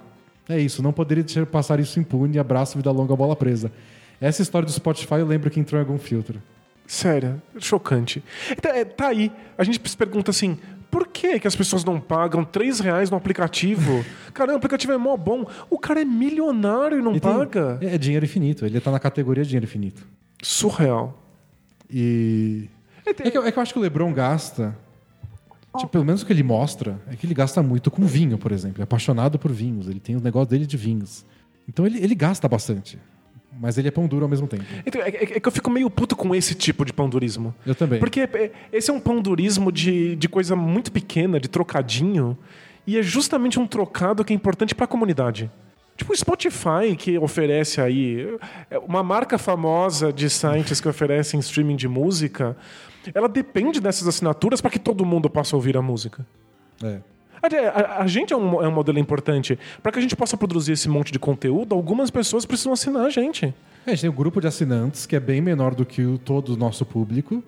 É 0.48 0.58
isso, 0.58 0.82
não 0.82 0.92
poderia 0.92 1.24
deixar 1.24 1.44
passar 1.46 1.80
isso 1.80 1.98
impune. 1.98 2.38
Abraço, 2.38 2.76
vida 2.76 2.92
longa, 2.92 3.16
bola 3.16 3.34
presa. 3.34 3.72
Essa 4.20 4.40
história 4.40 4.64
do 4.64 4.72
Spotify 4.72 5.14
eu 5.14 5.26
lembro 5.26 5.50
que 5.50 5.58
entrou 5.58 5.80
em 5.80 5.84
algum 5.84 5.98
filtro. 5.98 6.40
Sério, 6.86 7.40
chocante. 7.58 8.22
Então, 8.50 8.70
é, 8.70 8.84
tá 8.84 9.08
aí. 9.08 9.32
A 9.56 9.64
gente 9.64 9.80
se 9.88 9.96
pergunta 9.96 10.30
assim: 10.30 10.58
por 10.94 11.08
que, 11.08 11.40
que 11.40 11.48
as 11.48 11.56
pessoas 11.56 11.84
não 11.84 11.98
pagam 12.00 12.44
3 12.44 12.78
reais 12.78 13.10
no 13.10 13.16
aplicativo? 13.16 14.04
Caramba, 14.32 14.54
o 14.54 14.56
aplicativo 14.58 14.92
é 14.92 14.96
mó 14.96 15.16
bom. 15.16 15.44
O 15.68 15.76
cara 15.76 16.00
é 16.00 16.04
milionário 16.04 17.00
e 17.00 17.02
não 17.02 17.16
E 17.16 17.18
tem- 17.20 17.32
paga. 17.32 17.78
é 17.82 17.98
dinheiro 17.98 18.24
infinito. 18.24 18.64
Ele 18.64 18.78
tá 18.80 18.92
na 18.92 19.00
categoria 19.00 19.42
dinheiro 19.44 19.64
infinito. 19.66 20.06
Surreal. 20.40 21.20
E. 21.90 22.68
É 23.04 23.12
que, 23.12 23.36
eu- 23.36 23.44
é 23.44 23.50
que 23.50 23.58
eu 23.58 23.62
acho 23.62 23.72
que 23.72 23.78
o 23.78 23.82
LeBron 23.82 24.12
gasta. 24.12 24.76
Tipo, 25.76 25.88
pelo 25.90 26.04
menos 26.04 26.22
o 26.22 26.26
que 26.26 26.32
ele 26.32 26.44
mostra 26.44 27.00
é 27.10 27.16
que 27.16 27.26
ele 27.26 27.34
gasta 27.34 27.60
muito 27.60 27.90
com 27.90 28.06
vinho, 28.06 28.38
por 28.38 28.52
exemplo. 28.52 28.76
Ele 28.76 28.82
é 28.82 28.84
apaixonado 28.84 29.38
por 29.40 29.50
vinhos. 29.50 29.88
Ele 29.88 29.98
tem 29.98 30.14
o 30.14 30.20
negócio 30.20 30.48
dele 30.48 30.64
de 30.66 30.76
vinhos. 30.76 31.24
Então 31.68 31.84
ele, 31.84 31.98
ele 31.98 32.14
gasta 32.14 32.46
bastante. 32.46 32.96
Mas 33.60 33.78
ele 33.78 33.88
é 33.88 33.90
pão 33.90 34.06
duro 34.06 34.24
ao 34.24 34.28
mesmo 34.28 34.46
tempo. 34.46 34.64
Então, 34.84 35.00
é, 35.00 35.08
é- 35.08 35.36
é 35.36 35.40
que 35.40 35.46
eu 35.48 35.52
fico 35.52 35.70
meio 35.70 35.88
puto 35.88 36.16
com 36.16 36.34
esse 36.34 36.54
tipo 36.54 36.84
de 36.84 36.92
pandurismo. 36.92 37.54
Eu 37.64 37.74
também. 37.74 37.98
Porque 38.00 38.20
é- 38.20 38.52
esse 38.72 38.90
é 38.90 38.92
um 38.94 39.00
pandurismo 39.00 39.70
de, 39.70 40.16
de 40.16 40.28
coisa 40.28 40.56
muito 40.56 40.90
pequena, 40.90 41.38
de 41.38 41.48
trocadinho, 41.48 42.36
e 42.86 42.98
é 42.98 43.02
justamente 43.02 43.58
um 43.58 43.66
trocado 43.66 44.24
que 44.24 44.32
é 44.32 44.36
importante 44.36 44.74
para 44.74 44.84
a 44.84 44.88
comunidade. 44.88 45.50
Tipo 45.96 46.12
o 46.12 46.16
Spotify, 46.16 46.96
que 46.98 47.16
oferece 47.18 47.80
aí. 47.80 48.26
é 48.70 48.78
Uma 48.78 49.02
marca 49.02 49.38
famosa 49.38 50.12
de 50.12 50.28
sites 50.28 50.80
que 50.80 50.88
oferecem 50.88 51.38
streaming 51.38 51.76
de 51.76 51.86
música, 51.86 52.56
ela 53.14 53.28
depende 53.28 53.80
dessas 53.80 54.08
assinaturas 54.08 54.60
para 54.60 54.70
que 54.72 54.78
todo 54.78 55.04
mundo 55.06 55.30
possa 55.30 55.54
ouvir 55.54 55.76
a 55.76 55.82
música. 55.82 56.26
É. 56.82 56.98
A, 57.44 57.80
a- 57.80 58.02
a 58.02 58.06
gente 58.06 58.32
é 58.32 58.36
um, 58.36 58.62
é 58.62 58.68
um 58.68 58.72
modelo 58.72 58.98
importante. 58.98 59.58
Para 59.82 59.92
que 59.92 59.98
a 59.98 60.02
gente 60.02 60.16
possa 60.16 60.36
produzir 60.36 60.72
esse 60.72 60.88
monte 60.88 61.12
de 61.12 61.18
conteúdo, 61.18 61.74
algumas 61.74 62.10
pessoas 62.10 62.44
precisam 62.46 62.72
assinar 62.72 63.06
a 63.06 63.10
gente. 63.10 63.46
É, 63.86 63.90
a 63.90 63.90
gente 63.90 64.00
tem 64.02 64.10
um 64.10 64.14
grupo 64.14 64.40
de 64.40 64.46
assinantes 64.46 65.04
que 65.06 65.14
é 65.14 65.20
bem 65.20 65.40
menor 65.40 65.74
do 65.74 65.84
que 65.84 66.02
o, 66.02 66.16
todo 66.18 66.54
o 66.54 66.56
nosso 66.56 66.84
público. 66.86 67.42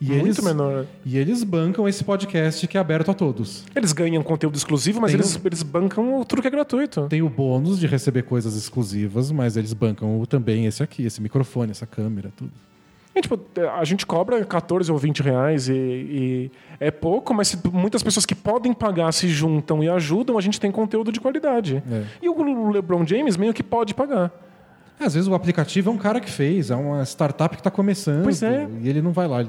E 0.00 0.10
Muito 0.10 0.26
eles, 0.26 0.40
menor. 0.44 0.86
E 1.04 1.18
eles 1.18 1.42
bancam 1.42 1.88
esse 1.88 2.04
podcast 2.04 2.68
que 2.68 2.76
é 2.76 2.80
aberto 2.80 3.10
a 3.10 3.14
todos. 3.14 3.64
Eles 3.74 3.92
ganham 3.92 4.22
conteúdo 4.22 4.54
exclusivo, 4.54 5.00
mas 5.00 5.10
Tem 5.10 5.18
eles, 5.18 5.34
um- 5.34 5.40
eles 5.44 5.62
bancam 5.64 6.24
tudo 6.24 6.40
que 6.40 6.46
é 6.46 6.50
gratuito. 6.52 7.08
Tem 7.08 7.20
o 7.20 7.28
bônus 7.28 7.80
de 7.80 7.86
receber 7.88 8.22
coisas 8.22 8.54
exclusivas, 8.54 9.32
mas 9.32 9.56
eles 9.56 9.72
bancam 9.72 10.20
o- 10.20 10.24
também 10.26 10.66
esse 10.66 10.84
aqui, 10.84 11.04
esse 11.04 11.20
microfone, 11.20 11.72
essa 11.72 11.84
câmera, 11.84 12.30
tudo. 12.36 12.52
E, 13.18 13.20
tipo, 13.20 13.40
a 13.76 13.84
gente 13.84 14.06
cobra 14.06 14.44
14 14.44 14.92
ou 14.92 14.96
20 14.96 15.22
reais 15.22 15.68
e, 15.68 15.72
e 15.72 16.50
é 16.78 16.88
pouco, 16.88 17.34
mas 17.34 17.48
se 17.48 17.58
muitas 17.72 18.00
pessoas 18.00 18.24
que 18.24 18.34
podem 18.34 18.72
pagar 18.72 19.10
se 19.12 19.28
juntam 19.28 19.82
e 19.82 19.88
ajudam, 19.88 20.38
a 20.38 20.40
gente 20.40 20.60
tem 20.60 20.70
conteúdo 20.70 21.10
de 21.10 21.18
qualidade. 21.20 21.82
É. 21.90 22.04
E 22.22 22.28
o 22.28 22.70
LeBron 22.70 23.04
James 23.04 23.36
meio 23.36 23.52
que 23.52 23.62
pode 23.62 23.92
pagar. 23.92 24.30
Às 25.00 25.14
vezes 25.14 25.28
o 25.28 25.34
aplicativo 25.34 25.90
é 25.90 25.92
um 25.92 25.98
cara 25.98 26.20
que 26.20 26.30
fez, 26.30 26.70
é 26.70 26.76
uma 26.76 27.04
startup 27.04 27.56
que 27.56 27.60
está 27.60 27.70
começando. 27.70 28.22
Pois 28.22 28.40
é. 28.40 28.68
E 28.80 28.88
ele 28.88 29.02
não 29.02 29.10
vai 29.12 29.26
lá. 29.26 29.44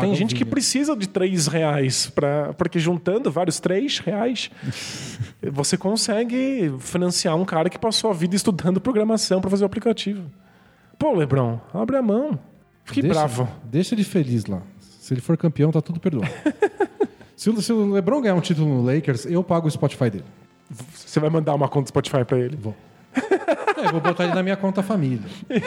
tem 0.00 0.14
gente 0.16 0.34
que 0.34 0.44
precisa 0.44 0.96
de 0.96 1.08
3 1.08 1.46
reais, 1.46 2.10
pra, 2.10 2.52
porque 2.54 2.80
juntando 2.80 3.30
vários 3.30 3.60
3 3.60 3.98
reais, 4.00 4.50
você 5.52 5.76
consegue 5.76 6.74
financiar 6.80 7.36
um 7.36 7.44
cara 7.44 7.70
que 7.70 7.78
passou 7.78 8.10
a 8.10 8.12
vida 8.14 8.34
estudando 8.34 8.80
programação 8.80 9.40
para 9.40 9.50
fazer 9.50 9.62
o 9.62 9.66
aplicativo. 9.66 10.28
Pô, 10.98 11.14
LeBron, 11.14 11.60
abre 11.72 11.96
a 11.96 12.02
mão. 12.02 12.38
Fique 12.88 13.02
Deixa- 13.02 13.14
bravo. 13.20 13.48
Deixa 13.64 13.94
ele 13.94 14.04
feliz 14.04 14.46
lá. 14.46 14.62
Se 14.80 15.14
ele 15.14 15.20
for 15.20 15.36
campeão, 15.36 15.70
tá 15.70 15.80
tudo 15.80 16.00
perdoado. 16.00 16.30
se, 17.36 17.48
o, 17.50 17.62
se 17.62 17.72
o 17.72 17.92
LeBron 17.92 18.20
ganhar 18.20 18.34
um 18.34 18.40
título 18.40 18.68
no 18.68 18.82
Lakers, 18.82 19.24
eu 19.26 19.42
pago 19.44 19.66
o 19.66 19.70
Spotify 19.70 20.10
dele. 20.10 20.24
Você 20.94 21.18
vai 21.20 21.30
mandar 21.30 21.54
uma 21.54 21.68
conta 21.68 21.84
do 21.84 21.88
Spotify 21.88 22.24
para 22.24 22.38
ele. 22.38 22.56
Vou. 22.56 22.74
É, 23.14 23.86
eu 23.86 23.92
vou 23.92 24.00
botar 24.00 24.24
ele 24.24 24.34
na 24.34 24.42
minha 24.42 24.56
conta 24.56 24.82
família. 24.82 25.20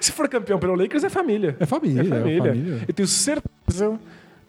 Se 0.00 0.12
for 0.12 0.28
campeão 0.28 0.58
pelo 0.58 0.74
Lakers, 0.74 1.04
é 1.04 1.08
família. 1.08 1.56
É 1.58 1.66
família, 1.66 2.02
É 2.02 2.06
é 2.06 2.08
família. 2.08 2.42
família. 2.52 2.84
Eu 2.88 2.94
tenho 2.94 3.08
certeza, 3.08 3.98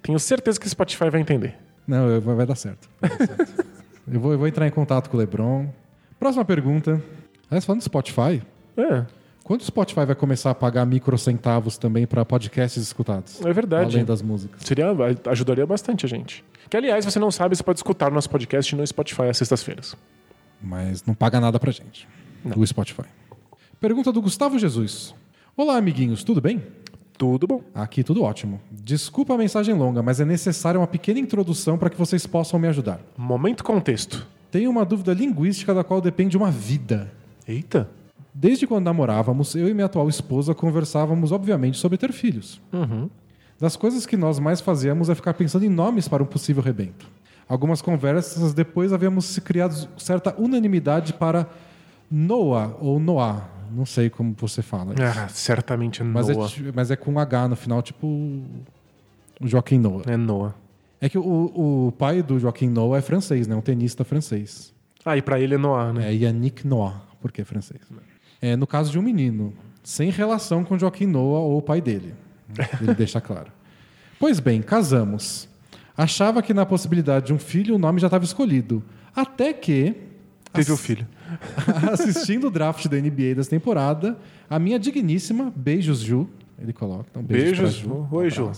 tenho 0.02 0.20
certeza 0.20 0.60
que 0.60 0.66
o 0.66 0.70
Spotify 0.70 1.10
vai 1.10 1.22
entender. 1.22 1.56
Não, 1.88 2.20
vai 2.22 2.45
dar 2.45 2.56
certo. 2.56 2.88
Vai 3.02 3.10
dar 3.10 3.26
certo. 3.28 3.66
eu, 4.11 4.20
vou, 4.20 4.32
eu 4.34 4.38
vou 4.38 4.48
entrar 4.48 4.68
em 4.68 4.72
contato 4.72 5.10
com 5.10 5.18
o 5.18 5.20
LeBron. 5.20 5.68
Próxima 6.20 6.45
pergunta. 6.45 7.02
Aliás, 7.49 7.66
falando 7.66 7.80
do 7.82 7.84
Spotify, 7.86 8.41
É, 8.78 9.06
quando 9.50 9.62
o 9.62 9.66
Spotify 9.66 10.06
vai 10.06 10.14
começar 10.14 10.52
a 10.52 10.54
pagar 10.54 10.86
microcentavos 10.86 11.76
também 11.76 12.06
para 12.06 12.24
podcasts 12.24 12.84
escutados? 12.84 13.44
é 13.44 13.52
verdade. 13.52 13.96
Além 13.96 14.06
das 14.06 14.22
músicas. 14.22 14.62
Seria, 14.64 14.86
ajudaria 15.26 15.66
bastante 15.66 16.06
a 16.06 16.08
gente. 16.08 16.46
Que, 16.70 16.78
aliás, 16.78 17.04
você 17.04 17.18
não 17.18 17.32
sabe, 17.32 17.56
você 17.56 17.64
pode 17.64 17.80
escutar 17.80 18.12
o 18.12 18.14
nosso 18.14 18.30
podcast 18.30 18.76
no 18.76 18.86
Spotify 18.86 19.24
às 19.24 19.38
sextas-feiras. 19.38 19.98
Mas 20.62 21.04
não 21.04 21.16
paga 21.16 21.40
nada 21.42 21.60
pra 21.60 21.72
gente. 21.72 22.08
Do 22.46 22.64
Spotify. 22.68 23.06
Pergunta 23.80 24.12
do 24.12 24.22
Gustavo 24.22 24.60
Jesus. 24.60 25.16
Olá, 25.58 25.78
amiguinhos, 25.78 26.24
tudo 26.24 26.40
bem? 26.40 26.62
Tudo 27.18 27.48
bom. 27.48 27.64
Aqui 27.74 28.04
tudo 28.04 28.22
ótimo. 28.22 28.62
Desculpa 28.70 29.34
a 29.34 29.38
mensagem 29.40 29.74
longa, 29.74 30.04
mas 30.04 30.20
é 30.20 30.26
necessária 30.26 30.80
uma 30.80 30.86
pequena 30.86 31.20
introdução 31.20 31.76
para 31.76 31.90
que 31.90 31.98
vocês 31.98 32.28
possam 32.28 32.60
me 32.60 32.68
ajudar. 32.68 33.02
Momento 33.18 33.64
contexto. 33.64 34.28
Tenho 34.52 34.70
uma 34.70 34.86
dúvida 34.86 35.12
linguística 35.12 35.74
da 35.74 35.84
qual 35.84 36.00
depende 36.00 36.38
uma 36.38 36.52
vida. 36.52 37.12
Eita. 37.48 37.90
Desde 38.34 38.68
quando 38.68 38.85
namorávamos, 38.85 39.56
eu 39.56 39.68
e 39.68 39.73
minha 39.73 39.85
atual 39.85 40.07
esposa 40.07 40.53
conversávamos, 40.53 41.31
obviamente, 41.31 41.77
sobre 41.77 41.97
ter 41.97 42.11
filhos. 42.14 42.61
Das 43.60 43.76
coisas 43.76 44.06
que 44.06 44.15
nós 44.15 44.39
mais 44.39 44.61
fazíamos 44.61 45.10
é 45.10 45.15
ficar 45.15 45.34
pensando 45.34 45.65
em 45.65 45.69
nomes 45.69 46.07
para 46.07 46.23
um 46.23 46.26
possível 46.26 46.64
rebento. 46.64 47.07
Algumas 47.47 47.81
conversas 47.81 48.53
depois 48.53 48.93
havíamos 48.93 49.26
se 49.26 49.41
criado 49.41 49.89
certa 49.97 50.35
unanimidade 50.39 51.14
para 51.14 51.47
Noah 52.10 52.76
ou 52.80 52.99
Noah. 52.99 53.49
Não 53.72 53.85
sei 53.85 54.10
como 54.10 54.35
você 54.38 54.61
fala. 54.61 54.93
isso. 54.93 55.19
Ah, 55.19 55.27
certamente 55.27 56.01
é 56.01 56.06
mas, 56.06 56.27
Noah. 56.27 56.47
é, 56.47 56.72
mas 56.73 56.91
é 56.91 56.95
com 56.95 57.19
H 57.19 57.47
no 57.49 57.56
final, 57.56 57.81
tipo 57.81 58.07
o 58.07 59.47
Joaquim 59.47 59.80
Noah. 59.80 60.03
É 60.07 60.15
Noah. 60.15 60.53
É 61.01 61.07
que 61.10 61.18
o, 61.18 61.88
o 61.88 61.91
pai 61.93 62.22
do 62.22 62.39
Joaquim 62.39 62.69
Noah 62.69 62.99
é 62.99 63.01
francês, 63.01 63.47
né? 63.47 63.56
Um 63.56 63.61
tenista 63.61 64.03
francês. 64.03 64.73
Ah, 65.03 65.18
e 65.18 65.22
pra 65.22 65.39
ele 65.39 65.56
é 65.56 65.57
Noah, 65.57 65.93
né? 65.93 66.10
É 66.10 66.14
Yannick 66.14 66.68
Noah, 66.68 67.01
porque 67.22 67.41
é 67.41 67.45
francês. 67.45 67.81
É, 68.41 68.56
no 68.56 68.66
caso 68.68 68.91
de 68.91 68.98
um 68.98 69.02
menino, 69.02 69.53
sem 69.84 70.10
relação 70.10 70.64
com 70.64 70.78
Joaquim 70.78 71.06
Noah 71.06 71.41
ou 71.41 71.57
o 71.57 71.61
pai 71.61 71.82
dele. 71.82 72.14
Ele 72.82 72.94
deixa 72.94 73.20
claro. 73.22 73.52
Pois 74.20 74.40
bem, 74.40 74.61
casamos. 74.61 75.48
Achava 75.98 76.41
que 76.41 76.53
na 76.53 76.66
possibilidade 76.66 77.28
de 77.28 77.34
um 77.34 77.40
filho 77.40 77.76
o 77.76 77.78
nome 77.78 77.99
já 77.99 78.07
estava 78.07 78.24
escolhido. 78.24 78.84
Até 79.16 79.52
que, 79.53 79.95
Teve 80.53 80.72
o 80.72 80.74
ass- 80.76 80.82
filho. 80.82 81.07
assistindo 81.91 82.48
o 82.48 82.52
draft 82.52 82.88
da 82.88 82.98
NBA 82.98 83.36
dessa 83.36 83.49
temporada, 83.49 84.18
a 84.49 84.57
minha 84.57 84.80
digníssima, 84.80 85.52
beijos 85.56 85.99
Ju, 85.99 86.28
ele 86.57 86.74
coloca. 86.74 87.06
Então, 87.11 87.22
beijos, 87.24 87.57
Beijos. 87.60 87.74
Ju. 87.76 88.07
Oi, 88.11 88.28
Um 88.28 88.30
Ju. 88.30 88.52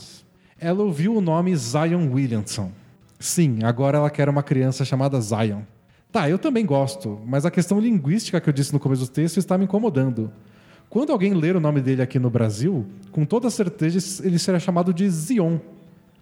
Ela 0.59 0.83
ouviu 0.83 1.15
o 1.15 1.21
nome 1.21 1.55
Zion 1.55 2.11
Williamson. 2.11 2.71
Sim, 3.19 3.59
agora 3.63 3.97
ela 3.97 4.09
quer 4.09 4.29
uma 4.29 4.43
criança 4.43 4.85
chamada 4.85 5.19
Zion. 5.19 5.61
Tá, 6.11 6.29
eu 6.29 6.37
também 6.37 6.65
gosto, 6.65 7.19
mas 7.25 7.45
a 7.45 7.51
questão 7.51 7.79
linguística 7.79 8.39
que 8.41 8.49
eu 8.49 8.53
disse 8.53 8.73
no 8.73 8.79
começo 8.79 9.03
do 9.05 9.11
texto 9.11 9.37
está 9.37 9.57
me 9.57 9.63
incomodando. 9.63 10.31
Quando 10.89 11.13
alguém 11.13 11.33
ler 11.33 11.55
o 11.55 11.59
nome 11.59 11.79
dele 11.79 12.01
aqui 12.01 12.19
no 12.19 12.29
Brasil, 12.29 12.85
com 13.13 13.25
toda 13.25 13.49
certeza 13.49 14.25
ele 14.27 14.37
será 14.37 14.59
chamado 14.59 14.93
de 14.93 15.09
Zion. 15.09 15.57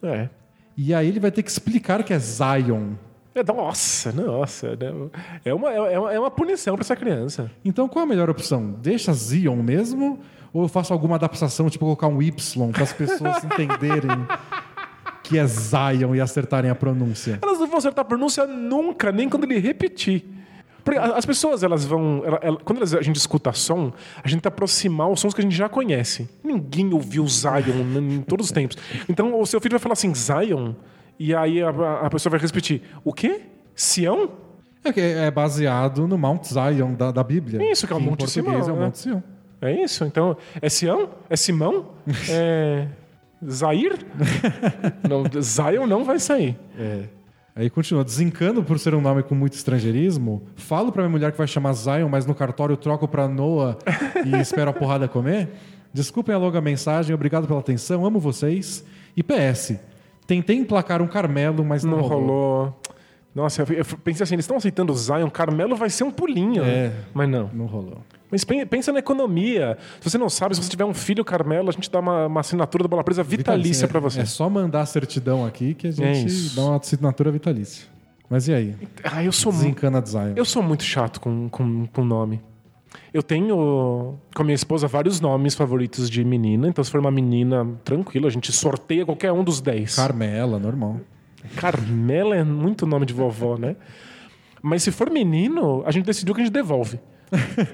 É. 0.04 0.30
E 0.78 0.94
aí 0.94 1.08
ele 1.08 1.20
vai 1.20 1.32
ter 1.32 1.42
que 1.42 1.50
explicar 1.50 2.04
que 2.04 2.14
é 2.14 2.20
Zion. 2.20 2.92
É, 3.34 3.44
Nossa, 3.44 4.12
nossa. 4.12 4.76
né? 4.76 5.10
É 5.44 5.54
uma, 5.54 5.72
é 5.72 6.00
uma, 6.00 6.14
é 6.14 6.20
uma 6.20 6.32
punição 6.32 6.76
pra 6.76 6.84
essa 6.84 6.96
criança. 6.96 7.50
Então 7.66 7.88
qual 7.88 8.04
a 8.04 8.08
melhor 8.08 8.30
opção? 8.30 8.76
Deixa 8.82 9.12
Zion 9.14 9.56
mesmo? 9.64 10.20
Ou 10.54 10.64
eu 10.64 10.68
faço 10.68 10.94
alguma 10.94 11.16
adaptação, 11.16 11.70
tipo 11.70 11.86
colocar 11.86 12.08
um 12.08 12.22
Y 12.22 12.72
para 12.72 12.84
as 12.84 12.94
pessoas 12.94 13.44
entenderem 13.46 14.10
que 15.30 15.38
é 15.38 15.46
Zion 15.46 16.16
e 16.16 16.22
acertarem 16.22 16.70
a 16.72 16.76
pronúncia? 16.76 17.40
Elas 17.42 17.60
não 17.60 17.68
vão 17.68 17.78
acertar 17.78 18.02
a 18.04 18.08
pronúncia 18.08 18.46
nunca, 18.46 19.12
nem 19.12 19.30
quando 19.30 19.44
ele 19.46 19.60
repetir. 19.60 20.26
Porque 20.84 20.98
as 21.00 21.26
pessoas, 21.26 21.62
elas 21.62 21.86
vão. 21.86 22.24
ela- 22.26 22.40
ela- 22.42 22.58
quando 22.64 22.78
elas- 22.78 22.94
a 22.96 23.02
gente 23.02 23.18
escuta 23.18 23.52
som, 23.54 23.92
a 24.24 24.28
gente 24.28 24.38
tenta 24.40 24.50
aproximar 24.50 25.10
os 25.10 25.20
sons 25.20 25.34
que 25.34 25.42
a 25.42 25.44
gente 25.44 25.56
já 25.56 25.70
conhece. 25.70 26.28
Ninguém 26.44 26.92
ouviu 26.94 27.28
Zion 27.28 27.98
em 28.02 28.22
todos 28.22 28.48
os 28.48 28.52
tempos. 28.52 28.78
Então 29.08 29.40
o 29.40 29.46
seu 29.46 29.60
filho 29.62 29.74
vai 29.74 29.80
falar 29.80 29.94
assim, 29.94 30.14
Zion, 30.16 30.74
e 31.20 31.36
aí 31.36 31.62
a, 31.62 31.70
a- 31.70 32.10
pessoa 32.10 32.32
vai 32.32 32.40
repetir: 32.40 32.82
o 33.04 33.14
quê? 33.14 33.42
Sião? 33.76 34.32
É 34.84 34.92
que 34.94 35.02
é 35.02 35.30
baseado 35.30 36.08
no 36.08 36.18
Mount 36.18 36.46
Zion 36.46 36.94
da, 36.94 37.12
da 37.12 37.24
Bíblia. 37.24 37.70
Isso, 37.72 37.86
que 37.86 37.92
é 37.94 37.96
o 37.96 38.00
Monte 38.00 38.28
Sião, 38.30 38.46
é 38.52 38.64
o 38.64 38.76
né? 38.76 38.86
Monte 38.86 38.98
Sião. 39.00 39.22
É 39.62 39.84
isso? 39.84 40.06
Então, 40.06 40.38
é 40.62 40.70
Sião? 40.70 41.10
É 41.30 41.36
Simão? 41.36 41.88
É. 42.30 42.88
Zair? 43.48 43.98
não, 45.08 45.42
Zion 45.42 45.88
não 45.88 46.04
vai 46.04 46.20
sair. 46.20 46.58
Aí 47.56 47.70
continua, 47.70 48.04
desencano 48.04 48.64
por 48.64 48.80
ser 48.80 48.94
um 48.96 49.02
nome 49.02 49.22
com 49.24 49.36
muito 49.36 49.54
estrangeirismo. 49.54 50.44
Falo 50.56 50.92
pra 50.92 51.02
minha 51.04 51.12
mulher 51.12 51.32
que 51.32 51.38
vai 51.38 51.48
chamar 51.48 51.74
Zion, 51.74 52.08
mas 52.10 52.26
no 52.26 52.34
cartório 52.34 52.78
troco 52.78 53.08
pra 53.08 53.28
Noah 53.28 53.78
e 54.26 54.36
espero 54.40 54.70
a 54.70 54.74
porrada 54.74 55.08
comer. 55.08 55.50
Desculpem 55.94 56.34
a 56.34 56.38
longa 56.38 56.62
mensagem, 56.62 57.14
obrigado 57.14 57.48
pela 57.48 57.60
atenção, 57.60 58.06
amo 58.06 58.20
vocês. 58.20 58.86
E 59.18 59.24
PS, 59.24 59.76
tentei 60.28 60.56
emplacar 60.56 61.02
um 61.02 61.08
Carmelo, 61.08 61.66
mas 61.66 61.84
não, 61.84 61.98
Não 61.98 62.02
rolou. 62.04 62.20
rolou. 62.28 62.80
Nossa, 63.34 63.62
eu 63.62 63.86
pensei 64.04 64.24
assim, 64.24 64.36
eles 64.36 64.44
estão 64.46 64.58
aceitando 64.58 64.92
o 64.92 64.96
Zion, 64.96 65.30
Carmelo 65.30 65.76
vai 65.76 65.90
ser 65.90 66.04
um 66.04 66.12
pulinho. 66.12 66.64
É. 66.64 66.92
Mas 67.14 67.30
não. 67.30 67.50
Não 67.54 67.66
rolou. 67.68 68.00
Mas 68.32 68.44
pen- 68.44 68.66
pensa 68.66 68.92
na 68.92 69.00
economia. 69.00 69.78
Se 70.02 70.10
você 70.10 70.18
não 70.18 70.30
sabe, 70.30 70.56
se 70.56 70.62
você 70.64 70.70
tiver 70.70 70.86
um 70.86 70.94
filho 70.94 71.24
Carmelo, 71.24 71.70
a 71.70 71.72
gente 71.72 71.90
dá 71.92 72.00
uma, 72.00 72.26
uma 72.28 72.40
assinatura 72.42 72.84
da 72.84 72.88
bola 72.88 73.04
presa 73.04 73.24
vitalícia 73.24 73.86
É- 73.86 73.88
pra 73.88 74.00
você. 74.00 74.22
É 74.22 74.26
só 74.26 74.50
mandar 74.50 74.82
a 74.82 74.86
certidão 74.86 75.46
aqui 75.46 75.74
que 75.74 75.88
a 75.88 75.90
É 75.90 75.94
gente 75.94 76.26
isso. 76.28 76.56
dá 76.56 76.64
uma 76.64 76.78
assinatura 76.78 77.32
vitalícia. 77.32 77.88
Mas 78.30 78.48
e 78.48 78.54
aí? 78.54 78.76
Ah, 79.04 79.24
eu 79.24 79.32
sou 79.32 79.52
muito. 79.52 79.64
Desencana 79.66 80.02
de 80.02 80.10
Zion. 80.10 80.34
Eu 80.36 80.46
sou 80.46 80.62
muito 80.62 80.84
chato 80.84 81.20
com, 81.22 81.50
com, 81.50 81.88
com 81.88 82.04
nome. 82.04 82.42
Eu 83.14 83.24
tenho 83.24 83.56
com 84.36 84.42
a 84.42 84.44
minha 84.44 84.56
esposa 84.56 84.88
vários 84.88 85.20
nomes 85.20 85.54
favoritos 85.56 86.10
de 86.10 86.24
menina. 86.24 86.68
Então, 86.68 86.84
se 86.84 86.92
for 86.92 87.00
uma 87.00 87.10
menina, 87.12 87.68
tranquilo, 87.84 88.28
a 88.28 88.30
gente 88.30 88.52
sorteia 88.52 89.06
qualquer 89.06 89.32
um 89.32 89.44
dos 89.44 89.62
10. 89.62 89.96
Carmela, 89.96 90.60
normal. 90.60 90.98
Carmela 91.56 92.36
é 92.36 92.44
muito 92.44 92.86
nome 92.86 93.06
de 93.06 93.14
vovó, 93.14 93.58
né? 93.58 93.76
Mas 94.62 94.84
se 94.84 94.92
for 94.92 95.10
menino, 95.10 95.84
a 95.86 95.92
gente 95.92 96.06
decidiu 96.06 96.34
que 96.36 96.42
a 96.42 96.44
gente 96.44 96.54
devolve. 96.54 97.00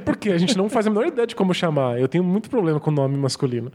Porque 0.03 0.29
a 0.31 0.37
gente 0.37 0.57
não 0.57 0.69
faz 0.69 0.85
a 0.85 0.89
menor 0.89 1.07
ideia 1.07 1.25
de 1.25 1.35
como 1.35 1.53
chamar. 1.53 1.99
Eu 1.99 2.07
tenho 2.07 2.23
muito 2.23 2.49
problema 2.49 2.79
com 2.79 2.91
nome 2.91 3.17
masculino. 3.17 3.71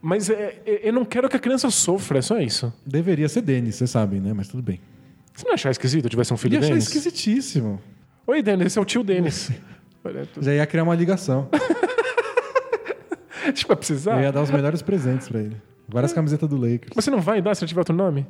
Mas 0.00 0.30
é- 0.30 0.60
é- 0.64 0.88
eu 0.88 0.92
não 0.92 1.04
quero 1.04 1.28
que 1.28 1.36
a 1.36 1.40
criança 1.40 1.70
sofra, 1.70 2.18
é 2.18 2.22
só 2.22 2.38
isso. 2.40 2.72
Deveria 2.86 3.28
ser 3.28 3.40
Denis, 3.40 3.74
vocês 3.76 3.90
sabem, 3.90 4.20
né? 4.20 4.32
Mas 4.32 4.46
tudo 4.48 4.62
bem. 4.62 4.80
Você 5.34 5.46
não 5.46 5.54
achar 5.54 5.70
esquisito 5.70 6.04
eu 6.04 6.10
tivesse 6.10 6.32
um 6.32 6.36
filho 6.36 6.54
Ia 6.54 6.58
achar 6.60 6.68
Denis? 6.68 6.84
esquisitíssimo. 6.84 7.80
Oi, 8.26 8.42
Denis, 8.42 8.66
esse 8.66 8.78
é 8.78 8.82
o 8.82 8.84
tio 8.84 9.02
Denis. 9.02 9.50
Já 10.40 10.52
ia 10.54 10.66
criar 10.66 10.84
uma 10.84 10.94
ligação. 10.94 11.48
Que 13.54 13.66
vai 13.66 13.76
precisar. 13.76 14.16
Eu 14.18 14.22
ia 14.22 14.32
dar 14.32 14.42
os 14.42 14.50
melhores 14.50 14.82
presentes 14.82 15.28
pra 15.28 15.40
ele. 15.40 15.56
Várias 15.88 16.12
camisetas 16.12 16.48
do 16.48 16.56
Lakers. 16.56 16.92
Mas 16.94 17.04
você 17.04 17.10
não 17.10 17.20
vai 17.20 17.40
dar 17.40 17.54
se 17.54 17.64
eu 17.64 17.68
tiver 17.68 17.80
outro 17.80 17.94
nome? 17.94 18.26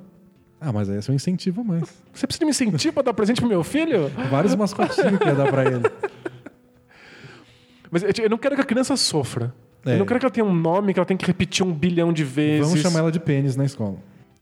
Ah, 0.60 0.72
mas 0.72 0.90
aí 0.90 0.96
é 0.96 1.10
um 1.10 1.14
incentivo 1.14 1.62
mais. 1.62 1.82
Você 2.12 2.26
precisa 2.26 2.40
de 2.40 2.44
me 2.44 2.50
incentivo 2.50 2.92
pra 2.94 3.02
dar 3.02 3.14
presente 3.14 3.40
pro 3.40 3.48
meu 3.48 3.62
filho? 3.62 4.08
Vários 4.30 4.54
mascotinhos 4.54 5.18
que 5.18 5.24
ia 5.26 5.34
dar 5.34 5.50
pra 5.50 5.64
ele. 5.64 5.82
Mas 7.90 8.02
eu 8.02 8.28
não 8.28 8.38
quero 8.38 8.54
que 8.54 8.60
a 8.60 8.64
criança 8.64 8.96
sofra. 8.96 9.54
É. 9.86 9.94
Eu 9.94 9.98
não 10.00 10.06
quero 10.06 10.18
que 10.20 10.26
ela 10.26 10.32
tenha 10.32 10.44
um 10.44 10.52
nome 10.54 10.92
que 10.92 10.98
ela 10.98 11.06
tem 11.06 11.16
que 11.16 11.24
repetir 11.24 11.64
um 11.64 11.72
bilhão 11.72 12.12
de 12.12 12.24
vezes. 12.24 12.66
Vamos 12.66 12.80
chamar 12.82 13.00
ela 13.00 13.12
de 13.12 13.20
pênis 13.20 13.56
na 13.56 13.64
escola. 13.64 13.96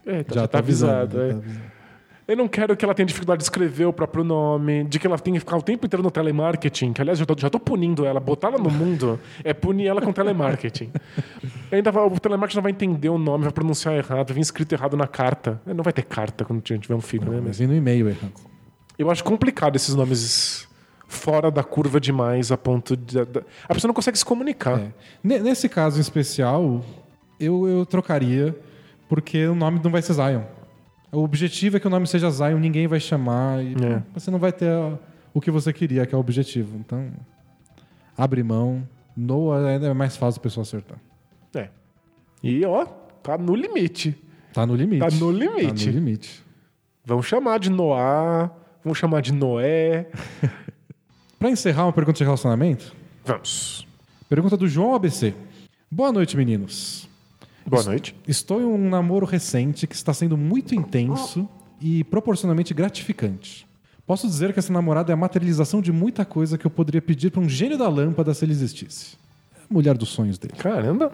É, 0.04 0.22
tá, 0.24 0.34
Já, 0.34 0.40
já 0.42 0.48
tá 0.48 0.58
avisando. 0.58 0.92
avisado. 0.92 1.18
já 1.18 1.24
é. 1.26 1.34
tá. 1.34 1.75
Eu 2.28 2.36
não 2.36 2.48
quero 2.48 2.76
que 2.76 2.84
ela 2.84 2.92
tenha 2.92 3.06
dificuldade 3.06 3.38
de 3.38 3.44
escrever 3.44 3.84
o 3.84 3.92
próprio 3.92 4.24
nome, 4.24 4.82
de 4.82 4.98
que 4.98 5.06
ela 5.06 5.16
tenha 5.16 5.34
que 5.36 5.40
ficar 5.40 5.56
o 5.58 5.62
tempo 5.62 5.86
inteiro 5.86 6.02
no 6.02 6.10
telemarketing, 6.10 6.92
que 6.92 7.00
aliás 7.00 7.20
eu 7.20 7.22
já 7.22 7.26
tô, 7.26 7.40
já 7.40 7.48
tô 7.50 7.60
punindo 7.60 8.04
ela. 8.04 8.18
Botar 8.18 8.48
ela 8.48 8.58
no 8.58 8.68
mundo 8.68 9.20
é 9.44 9.54
punir 9.54 9.86
ela 9.86 10.02
com 10.02 10.12
telemarketing. 10.12 10.90
Ainda 11.70 11.92
vai- 11.92 12.04
o 12.04 12.18
telemarketing 12.18 12.56
não 12.56 12.62
vai 12.64 12.72
entender 12.72 13.08
o 13.10 13.16
nome, 13.18 13.44
vai 13.44 13.52
pronunciar 13.52 13.94
errado, 13.94 14.26
vai 14.26 14.34
vir 14.34 14.40
escrito 14.40 14.72
errado 14.72 14.96
na 14.96 15.06
carta. 15.06 15.60
Não 15.64 15.84
vai 15.84 15.92
ter 15.92 16.02
carta 16.02 16.44
quando 16.44 16.60
tiver 16.62 16.96
um 16.96 17.00
filho, 17.00 17.26
né? 17.30 17.36
Mas 17.36 17.44
Mas 17.46 17.60
e 17.60 17.66
no 17.68 17.74
e-mail 17.76 18.08
errado. 18.08 18.32
eu 18.98 19.08
acho 19.08 19.22
complicado 19.22 19.76
esses 19.76 19.94
nomes 19.94 20.66
fora 21.06 21.48
da 21.48 21.62
curva 21.62 22.00
demais, 22.00 22.50
a 22.50 22.56
ponto 22.58 22.96
de. 22.96 23.20
a 23.20 23.72
pessoa 23.72 23.88
não 23.88 23.94
consegue 23.94 24.18
se 24.18 24.24
comunicar. 24.24 24.80
É. 24.80 24.88
Ne- 25.22 25.38
Nesse 25.38 25.68
caso 25.68 25.98
em 25.98 26.00
especial, 26.00 26.84
eu, 27.38 27.68
eu 27.68 27.86
trocaria, 27.86 28.52
porque 29.08 29.46
o 29.46 29.54
nome 29.54 29.80
não 29.84 29.92
vai 29.92 30.02
ser 30.02 30.14
Zion. 30.14 30.42
O 31.16 31.22
objetivo 31.24 31.78
é 31.78 31.80
que 31.80 31.86
o 31.86 31.90
nome 31.90 32.06
seja 32.06 32.30
Zion, 32.30 32.58
ninguém 32.58 32.86
vai 32.86 33.00
chamar 33.00 33.64
e 33.64 33.72
É. 33.72 34.02
você 34.12 34.30
não 34.30 34.38
vai 34.38 34.52
ter 34.52 34.70
o 35.32 35.40
que 35.40 35.50
você 35.50 35.72
queria, 35.72 36.04
que 36.04 36.14
é 36.14 36.18
o 36.18 36.20
objetivo. 36.20 36.76
Então, 36.76 37.10
abre 38.16 38.42
mão. 38.42 38.86
Noah 39.16 39.66
ainda 39.70 39.86
é 39.86 39.94
mais 39.94 40.14
fácil 40.14 40.40
a 40.40 40.42
pessoa 40.42 40.60
acertar. 40.62 40.98
É. 41.54 41.70
E 42.42 42.64
ó, 42.66 42.84
tá 42.84 43.38
no 43.38 43.54
limite. 43.54 44.14
Tá 44.52 44.66
no 44.66 44.74
limite. 44.74 45.00
Tá 45.00 45.10
no 45.16 45.30
limite. 45.30 45.84
Tá 45.86 45.90
no 45.90 45.96
limite. 45.98 46.44
Vamos 47.02 47.24
chamar 47.24 47.58
de 47.60 47.70
Noá, 47.70 48.50
vamos 48.84 48.98
chamar 48.98 49.22
de 49.22 49.32
Noé. 49.32 50.10
Pra 51.38 51.48
encerrar 51.48 51.84
uma 51.86 51.92
pergunta 51.94 52.18
de 52.18 52.24
relacionamento, 52.24 52.94
Vamos. 53.24 53.86
pergunta 54.28 54.54
do 54.56 54.68
João 54.68 54.94
ABC. 54.94 55.32
Boa 55.90 56.12
noite, 56.12 56.36
meninos. 56.36 57.08
Boa 57.66 57.82
noite. 57.82 58.14
Estou 58.28 58.60
em 58.60 58.64
um 58.64 58.88
namoro 58.88 59.26
recente 59.26 59.86
que 59.88 59.94
está 59.94 60.14
sendo 60.14 60.36
muito 60.36 60.74
intenso 60.74 61.48
e 61.80 62.04
proporcionalmente 62.04 62.72
gratificante. 62.72 63.66
Posso 64.06 64.28
dizer 64.28 64.52
que 64.52 64.58
essa 64.60 64.72
namorada 64.72 65.12
é 65.12 65.14
a 65.14 65.16
materialização 65.16 65.82
de 65.82 65.90
muita 65.90 66.24
coisa 66.24 66.56
que 66.56 66.64
eu 66.64 66.70
poderia 66.70 67.02
pedir 67.02 67.30
para 67.30 67.40
um 67.40 67.48
gênio 67.48 67.76
da 67.76 67.88
lâmpada 67.88 68.32
se 68.32 68.44
ele 68.44 68.52
existisse. 68.52 69.16
É 69.52 69.62
a 69.68 69.74
mulher 69.74 69.98
dos 69.98 70.10
sonhos 70.10 70.38
dele. 70.38 70.54
Caramba. 70.56 71.12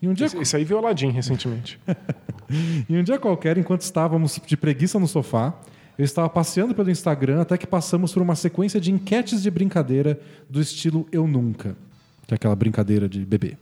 E 0.00 0.06
um 0.06 0.14
dia, 0.14 0.28
esse 0.40 0.54
aí 0.54 0.64
viu 0.64 0.78
Aladdin 0.78 1.10
recentemente. 1.10 1.80
e 2.88 2.96
um 2.96 3.02
dia 3.02 3.18
qualquer, 3.18 3.58
enquanto 3.58 3.80
estávamos 3.80 4.40
de 4.46 4.56
preguiça 4.56 4.98
no 5.00 5.08
sofá, 5.08 5.52
eu 5.98 6.04
estava 6.04 6.28
passeando 6.28 6.72
pelo 6.72 6.88
Instagram 6.88 7.40
até 7.40 7.58
que 7.58 7.66
passamos 7.66 8.12
por 8.12 8.22
uma 8.22 8.36
sequência 8.36 8.80
de 8.80 8.92
enquetes 8.92 9.42
de 9.42 9.50
brincadeira 9.50 10.20
do 10.48 10.60
estilo 10.60 11.08
Eu 11.10 11.26
Nunca. 11.26 11.76
Que 12.28 12.34
é 12.34 12.36
aquela 12.36 12.54
brincadeira 12.54 13.08
de 13.08 13.24
bebê. 13.24 13.56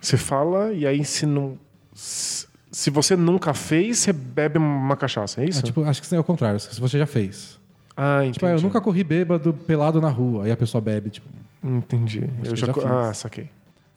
Você 0.00 0.16
fala 0.16 0.72
e 0.72 0.86
aí 0.86 1.04
se 1.04 1.26
não. 1.26 1.58
Se 1.94 2.90
você 2.90 3.16
nunca 3.16 3.54
fez, 3.54 3.98
você 3.98 4.12
bebe 4.12 4.58
uma 4.58 4.96
cachaça, 4.96 5.42
é 5.42 5.46
isso? 5.48 5.60
É, 5.60 5.62
tipo, 5.62 5.82
acho 5.84 6.02
que 6.02 6.14
é 6.14 6.18
o 6.18 6.24
contrário, 6.24 6.60
se 6.60 6.80
você 6.80 6.98
já 6.98 7.06
fez. 7.06 7.58
ah, 7.96 8.18
entendi. 8.20 8.34
Tipo, 8.34 8.46
ah, 8.46 8.50
eu 8.50 8.60
nunca 8.60 8.80
corri 8.80 9.02
bêbado 9.02 9.52
pelado 9.52 10.00
na 10.00 10.08
rua. 10.08 10.44
Aí 10.44 10.52
a 10.52 10.56
pessoa 10.56 10.80
bebe, 10.80 11.10
tipo. 11.10 11.26
Entendi. 11.64 12.28
Eu 12.44 12.54
já... 12.54 12.66
já 12.66 12.72
co-. 12.72 12.86
Ah, 12.86 13.12
saquei. 13.12 13.50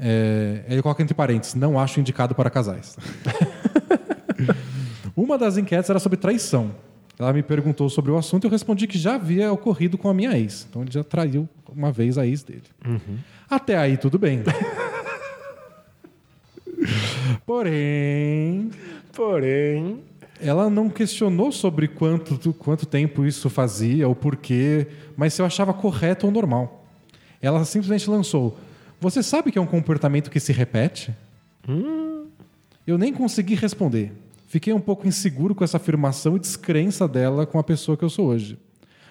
É, 0.03 0.64
ele 0.68 0.82
coloca 0.82 1.03
entre 1.03 1.14
parênteses, 1.14 1.53
não 1.53 1.80
acho 1.80 1.99
indicado 1.99 2.34
para 2.34 2.49
casais. 2.49 2.98
Uma 5.15 5.38
das 5.38 5.57
enquetes 5.57 5.90
era 5.90 5.99
sobre 5.99 6.18
traição. 6.18 6.72
Ela 7.19 7.32
me 7.34 7.44
perguntou 7.44 7.88
sobre 7.88 8.10
o 8.10 8.18
assunto 8.18 8.45
e 8.45 8.48
eu 8.48 8.52
respondi 8.52 8.88
que 8.88 8.98
já 8.98 9.14
havia 9.14 9.52
ocorrido 9.52 9.95
com 9.99 10.10
a 10.10 10.14
minha 10.14 10.36
ex. 10.36 10.65
Então 10.68 10.82
ele 10.82 10.91
já 10.91 11.03
traiu 11.03 11.48
uma 11.69 11.91
vez 11.91 12.18
a 12.18 12.26
ex 12.26 12.41
dele. 12.41 12.64
Até 13.48 13.78
aí 13.78 13.95
tudo 13.95 14.18
bem. 14.18 14.41
Porém, 17.45 18.70
Porém. 19.14 19.99
ela 20.40 20.70
não 20.70 20.90
questionou 20.90 21.52
sobre 21.52 21.88
quanto, 21.88 22.53
quanto 22.53 22.86
tempo 22.86 23.26
isso 23.26 23.49
fazia, 23.49 24.08
o 24.08 24.16
porquê, 24.16 24.88
mas 25.16 25.34
se 25.34 25.41
eu 25.41 25.45
achava 25.45 25.74
correto 25.74 26.26
ou 26.26 26.32
normal. 26.32 26.86
Ela 27.41 27.66
simplesmente 27.66 28.10
lançou: 28.10 28.58
Você 28.99 29.24
sabe 29.24 29.52
que 29.52 29.58
é 29.58 29.62
um 29.62 29.66
comportamento 29.68 30.30
que 30.30 30.40
se 30.40 30.52
repete? 30.53 31.14
Eu 32.86 32.98
nem 32.98 33.14
consegui 33.14 33.56
responder. 33.56 34.12
Fiquei 34.48 34.74
um 34.74 34.82
pouco 34.82 35.08
inseguro 35.08 35.56
com 35.56 35.64
essa 35.64 35.78
afirmação 35.78 36.36
e 36.36 36.40
descrença 36.40 37.08
dela 37.08 37.45
com 37.45 37.58
a 37.58 37.64
pessoa 37.64 37.95
que 37.95 38.03
eu 38.03 38.10
sou 38.10 38.28
hoje. 38.28 38.58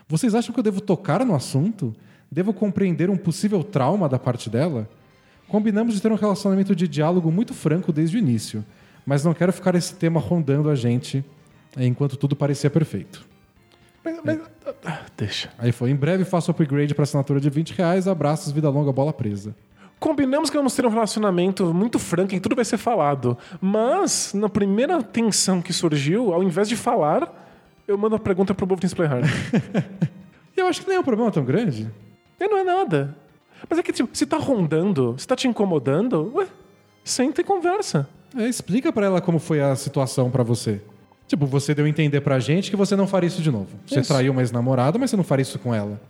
Vocês 0.07 0.35
acham 0.35 0.53
que 0.53 0.59
eu 0.59 0.65
devo 0.65 0.81
tocar 0.81 1.25
no 1.25 1.35
assunto? 1.35 1.95
Devo 2.31 2.53
compreender 2.53 3.09
um 3.09 3.17
possível 3.17 3.65
trauma 3.65 4.09
da 4.09 4.19
parte 4.19 4.51
dela? 4.51 4.89
Combinamos 5.51 5.95
de 5.95 6.01
ter 6.01 6.13
um 6.13 6.17
relacionamento 6.17 6.77
de 6.77 6.87
diálogo 6.87 7.31
muito 7.33 7.53
franco 7.53 7.93
desde 7.93 8.17
o 8.17 8.19
início, 8.19 8.65
mas 9.05 9.25
não 9.25 9.35
quero 9.35 9.53
ficar 9.53 9.75
esse 9.75 9.95
tema 9.95 10.21
rondando 10.21 10.71
a 10.71 10.75
gente 10.77 11.25
enquanto 11.77 12.17
tudo 12.17 12.37
parecia 12.37 12.71
perfeito. 12.71 13.27
Mas, 14.05 14.21
mas- 14.25 14.41
deixa. 15.17 15.51
Aí 15.59 15.73
foi, 15.73 15.91
em 15.91 15.97
breve 15.97 16.25
faço 16.25 16.51
upgrade 16.53 16.95
para 16.95 17.03
assinatura 17.03 17.41
de 17.41 17.51
20 17.51 17.73
reais, 17.73 18.07
abraços, 18.07 18.53
vida 18.53 18.71
longa, 18.71 18.93
bola 18.93 19.13
presa. 19.13 19.55
Combinamos 19.99 20.49
que 20.49 20.57
vamos 20.57 20.75
ter 20.75 20.87
um 20.87 20.89
relacionamento 20.89 21.75
muito 21.75 21.99
franco 21.99 22.33
em 22.33 22.37
que 22.39 22.41
tudo 22.41 22.57
vai 22.57 22.65
ser 22.65 22.79
falado. 22.79 23.37
Mas, 23.61 24.33
na 24.33 24.49
primeira 24.49 25.03
tensão 25.03 25.61
que 25.61 25.73
surgiu, 25.75 26.33
ao 26.33 26.43
invés 26.43 26.69
de 26.69 26.77
falar, 26.77 27.51
eu 27.87 27.99
mando 27.99 28.15
a 28.17 28.19
pergunta 28.19 28.55
pro 28.55 28.65
Bob 28.65 28.81
Play 28.81 29.09
Hard. 29.09 29.27
E 30.57 30.61
eu 30.61 30.67
acho 30.69 30.81
que 30.81 30.87
nem 30.89 30.97
é 30.97 31.01
um 31.01 31.05
problema 31.05 31.31
tão 31.31 31.45
grande. 31.45 31.91
e 32.41 32.49
não 32.49 32.57
é 32.59 32.65
nada. 32.65 33.15
Mas 33.69 33.78
é 33.78 33.82
que, 33.82 33.93
tipo, 33.93 34.09
se 34.12 34.27
tá 34.27 34.37
rondando, 34.37 35.15
se 35.19 35.27
tá 35.27 35.37
te 35.37 35.47
incomodando, 35.49 36.32
ué, 36.35 36.47
senta 37.05 37.41
e 37.41 37.45
conversa. 37.45 38.09
É, 38.37 38.49
explica 38.49 38.93
pra 38.93 39.07
ela 39.07 39.20
como 39.20 39.39
foi 39.39 39.61
a 39.61 39.74
situação 39.74 40.31
pra 40.31 40.43
você. 40.43 40.81
Tipo, 41.27 41.47
você 41.47 41.74
deu 41.74 41.85
a 41.85 41.89
entender 41.89 42.20
pra 42.20 42.39
gente 42.41 42.70
que 42.70 42.77
você 42.77 42.97
não 42.97 43.07
faria 43.07 43.28
isso 43.28 43.41
de 43.41 43.51
novo. 43.51 43.69
Você 43.87 44.01
Isso. 44.01 44.12
traiu 44.12 44.32
uma 44.32 44.43
ex-namorada, 44.43 44.99
mas 44.99 45.11
você 45.11 45.16
não 45.16 45.23
faria 45.23 45.43
isso 45.43 45.59
com 45.61 45.73
ela. 45.73 46.01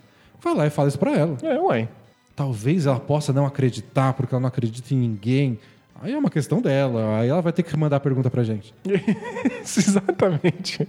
Vai 0.42 0.54
lá 0.54 0.66
e 0.66 0.70
fala 0.70 0.88
isso 0.88 0.98
pra 0.98 1.12
ela. 1.12 1.36
É, 1.42 1.58
ué. 1.60 1.88
Talvez 2.34 2.86
ela 2.86 2.98
possa 2.98 3.30
não 3.32 3.44
acreditar 3.44 4.14
porque 4.14 4.34
ela 4.34 4.40
não 4.40 4.48
acredita 4.48 4.94
em 4.94 4.96
ninguém. 4.96 5.58
Aí 6.00 6.14
é 6.14 6.18
uma 6.18 6.30
questão 6.30 6.62
dela. 6.62 7.18
Aí 7.18 7.28
ela 7.28 7.42
vai 7.42 7.52
ter 7.52 7.62
que 7.62 7.76
mandar 7.76 7.96
a 7.96 8.00
pergunta 8.00 8.30
pra 8.30 8.42
gente. 8.42 8.72
Exatamente. 9.62 10.88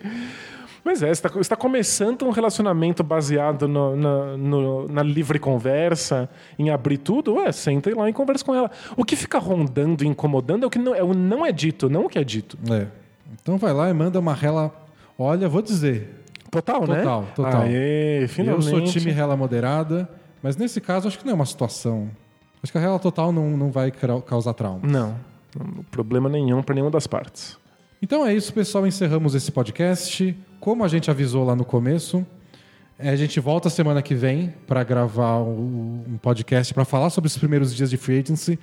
Mas 0.84 1.04
é, 1.04 1.14
você 1.14 1.40
está 1.40 1.56
começando 1.56 2.24
um 2.26 2.32
relacionamento 2.32 3.04
baseado 3.04 3.68
no- 3.68 3.96
na, 3.96 4.38
no- 4.38 4.88
na 4.88 5.04
livre 5.04 5.38
conversa, 5.38 6.28
em 6.58 6.70
abrir 6.72 6.98
tudo, 6.98 7.36
ué, 7.36 7.52
senta 7.52 7.96
lá 7.96 8.10
e 8.10 8.14
conversa 8.14 8.44
com 8.44 8.56
ela. 8.56 8.72
O 8.98 9.06
que 9.06 9.16
fica 9.16 9.38
rondando 9.38 10.04
e 10.04 10.08
incomodando 10.08 10.64
é 10.64 10.68
o 10.68 10.70
que 10.70 10.80
não 10.80 10.96
é, 10.96 11.04
o 11.04 11.14
não 11.14 11.46
é 11.46 11.52
dito, 11.52 11.88
não 11.90 12.06
o 12.06 12.10
que 12.10 12.18
é 12.18 12.24
dito. 12.24 12.58
É. 12.72 12.88
Então 13.42 13.58
vai 13.58 13.74
lá 13.74 13.90
e 13.90 13.94
manda 13.94 14.20
uma 14.20 14.34
rela. 14.34 14.74
Olha, 15.20 15.48
vou 15.48 15.62
dizer. 15.62 16.24
Total, 16.50 16.86
né? 16.88 16.98
Total, 16.98 17.28
total. 17.36 17.62
Aê, 17.62 18.26
finalmente. 18.28 18.66
Eu 18.74 18.80
sou 18.80 18.82
time 18.86 19.12
rela 19.12 19.38
moderada, 19.38 20.10
mas 20.42 20.58
nesse 20.58 20.82
caso 20.82 21.08
acho 21.08 21.18
que 21.20 21.26
não 21.26 21.32
é 21.34 21.36
uma 21.36 21.46
situação. 21.46 22.10
Acho 22.64 22.72
que 22.72 22.78
a 22.78 22.82
rela 22.82 22.98
total 23.00 23.32
não, 23.32 23.52
não 23.52 23.72
vai 23.72 23.92
causar 24.26 24.54
trauma. 24.54 24.82
Não, 24.84 25.16
problema 25.92 26.28
nenhum 26.28 26.62
para 26.64 26.74
nenhuma 26.76 26.92
das 26.92 27.06
partes. 27.08 27.58
Então 28.02 28.26
é 28.26 28.34
isso, 28.34 28.52
pessoal. 28.52 28.86
Encerramos 28.88 29.36
esse 29.36 29.52
podcast. 29.52 30.36
Como 30.62 30.86
a 30.86 30.88
gente 30.88 31.10
avisou 31.10 31.44
lá 31.44 31.56
no 31.56 31.66
começo, 31.66 32.26
é, 32.98 33.10
a 33.10 33.16
gente 33.16 33.40
volta 33.40 33.68
semana 33.68 34.00
que 34.02 34.14
vem 34.14 34.54
para 34.68 34.84
gravar 34.84 35.40
um 35.40 36.20
podcast 36.22 36.72
para 36.72 36.86
falar 36.86 37.10
sobre 37.10 37.28
os 37.28 37.38
primeiros 37.38 37.76
dias 37.76 37.90
de 37.90 37.98
free 37.98 38.20
agency. 38.20 38.60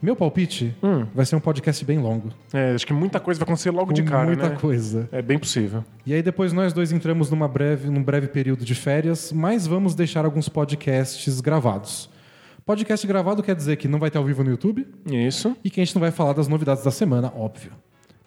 Meu 0.00 0.16
palpite 0.16 0.74
vai 1.14 1.24
ser 1.24 1.36
um 1.36 1.40
podcast 1.40 1.84
bem 1.84 1.98
longo. 1.98 2.30
É, 2.52 2.72
acho 2.74 2.86
que 2.86 2.94
muita 2.94 3.20
coisa 3.20 3.38
vai 3.38 3.44
acontecer 3.44 3.70
logo 3.70 3.92
de 3.92 4.02
com 4.02 4.08
cara, 4.08 4.24
muita 4.24 4.48
né? 4.48 4.56
coisa. 4.56 5.08
É 5.12 5.22
bem 5.22 5.38
possível. 5.38 5.84
E 6.04 6.14
aí 6.14 6.22
depois 6.22 6.52
nós 6.52 6.72
dois 6.72 6.90
entramos 6.90 7.30
numa 7.30 7.46
breve, 7.46 7.88
num 7.88 8.02
breve 8.02 8.26
período 8.26 8.64
de 8.64 8.74
férias, 8.74 9.30
mas 9.30 9.66
vamos 9.66 9.94
deixar 9.94 10.24
alguns 10.24 10.48
podcasts 10.48 11.40
gravados. 11.40 12.08
Podcast 12.64 13.06
gravado 13.06 13.42
quer 13.42 13.54
dizer 13.54 13.76
que 13.76 13.86
não 13.86 13.98
vai 13.98 14.10
ter 14.10 14.16
ao 14.16 14.24
vivo 14.24 14.42
no 14.42 14.50
YouTube 14.50 14.86
Isso. 15.06 15.54
e 15.62 15.68
que 15.68 15.80
a 15.80 15.84
gente 15.84 15.94
não 15.94 16.00
vai 16.00 16.10
falar 16.10 16.32
das 16.32 16.48
novidades 16.48 16.82
da 16.82 16.90
semana, 16.90 17.30
óbvio. 17.36 17.70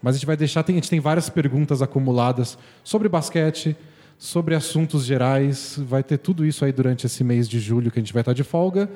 Mas 0.06 0.14
a 0.14 0.18
gente 0.20 0.28
vai 0.28 0.38
deixar, 0.38 0.62
tem, 0.62 0.76
a 0.76 0.78
gente 0.78 0.90
tem 0.92 1.00
várias 1.00 1.30
perguntas 1.30 1.82
acumuladas 1.82 2.60
sobre 2.84 3.10
basquete, 3.10 3.76
sobre 4.20 4.54
assuntos 4.54 5.04
gerais, 5.04 5.80
vai 5.80 6.04
ter 6.04 6.20
tudo 6.20 6.46
isso 6.46 6.64
aí 6.64 6.72
durante 6.72 7.08
esse 7.08 7.24
mês 7.24 7.50
de 7.50 7.60
julho 7.60 7.90
que 7.90 7.98
a 7.98 8.04
gente 8.04 8.14
vai 8.14 8.22
estar 8.22 8.34
de 8.34 8.44
folga, 8.44 8.88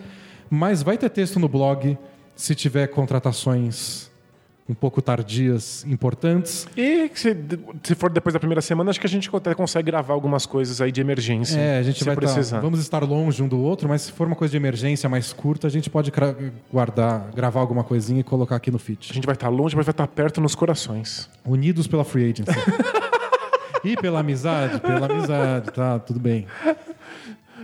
mas 0.52 0.84
vai 0.84 1.00
ter 1.00 1.10
texto 1.10 1.40
no 1.40 1.50
blog 1.50 1.98
se 2.36 2.54
tiver 2.54 2.86
contratações 2.90 4.09
um 4.70 4.74
pouco 4.76 5.02
tardias, 5.02 5.84
importantes. 5.88 6.68
E 6.78 7.10
se, 7.16 7.36
se 7.82 7.96
for 7.96 8.12
depois 8.12 8.34
da 8.34 8.40
primeira 8.40 8.62
semana, 8.62 8.92
acho 8.92 9.00
que 9.00 9.08
a 9.08 9.10
gente 9.10 9.28
até 9.36 9.56
consegue 9.56 9.88
gravar 9.88 10.14
algumas 10.14 10.46
coisas 10.46 10.80
aí 10.80 10.92
de 10.92 11.02
emergência. 11.02 11.58
É, 11.60 11.80
a 11.80 11.84
gente 11.84 12.04
vai 12.04 12.14
tá- 12.16 12.22
precisar. 12.22 12.60
vamos 12.60 12.80
estar 12.80 13.04
longe 13.04 13.42
um 13.42 13.48
do 13.48 13.60
outro, 13.60 13.90
mas 13.90 14.04
se 14.04 14.12
for 14.12 14.28
uma 14.28 14.36
coisa 14.36 14.52
de 14.52 14.58
emergência 14.58 15.10
mais 15.10 15.34
curta, 15.34 15.66
a 15.66 15.70
gente 15.72 15.90
pode 15.90 16.12
guardar, 16.72 17.32
gravar 17.36 17.60
alguma 17.62 17.84
coisinha 17.84 18.20
e 18.20 18.24
colocar 18.24 18.58
aqui 18.58 18.70
no 18.70 18.78
A 18.78 18.80
feed. 18.80 19.12
gente 19.12 19.26
vai 19.26 19.34
estar 19.34 19.50
longe, 19.50 19.76
mas 19.76 19.86
vai 19.88 19.92
estar 19.92 20.06
perto 20.08 20.40
nos 20.40 20.54
corações. 20.54 21.28
Unidos 21.44 21.88
pela 21.88 22.04
free 22.04 22.26
agency. 22.30 22.52
e 23.84 23.98
pela 23.98 24.20
amizade, 24.20 24.80
pela 24.80 25.08
amizade, 25.08 25.72
tá, 25.72 25.98
tudo 25.98 26.20
bem. 26.20 26.46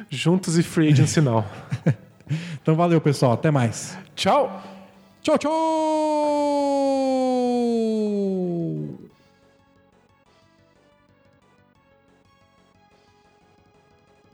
Juntos 0.10 0.58
e 0.58 0.64
free 0.64 0.90
agent 0.92 1.08
sinal. 1.08 1.46
Então 2.60 2.74
valeu, 2.76 3.00
pessoal, 3.00 3.34
até 3.34 3.52
mais. 3.52 3.96
Tchau! 4.16 4.75
Tchau, 5.26 5.38
tchau! 5.40 5.50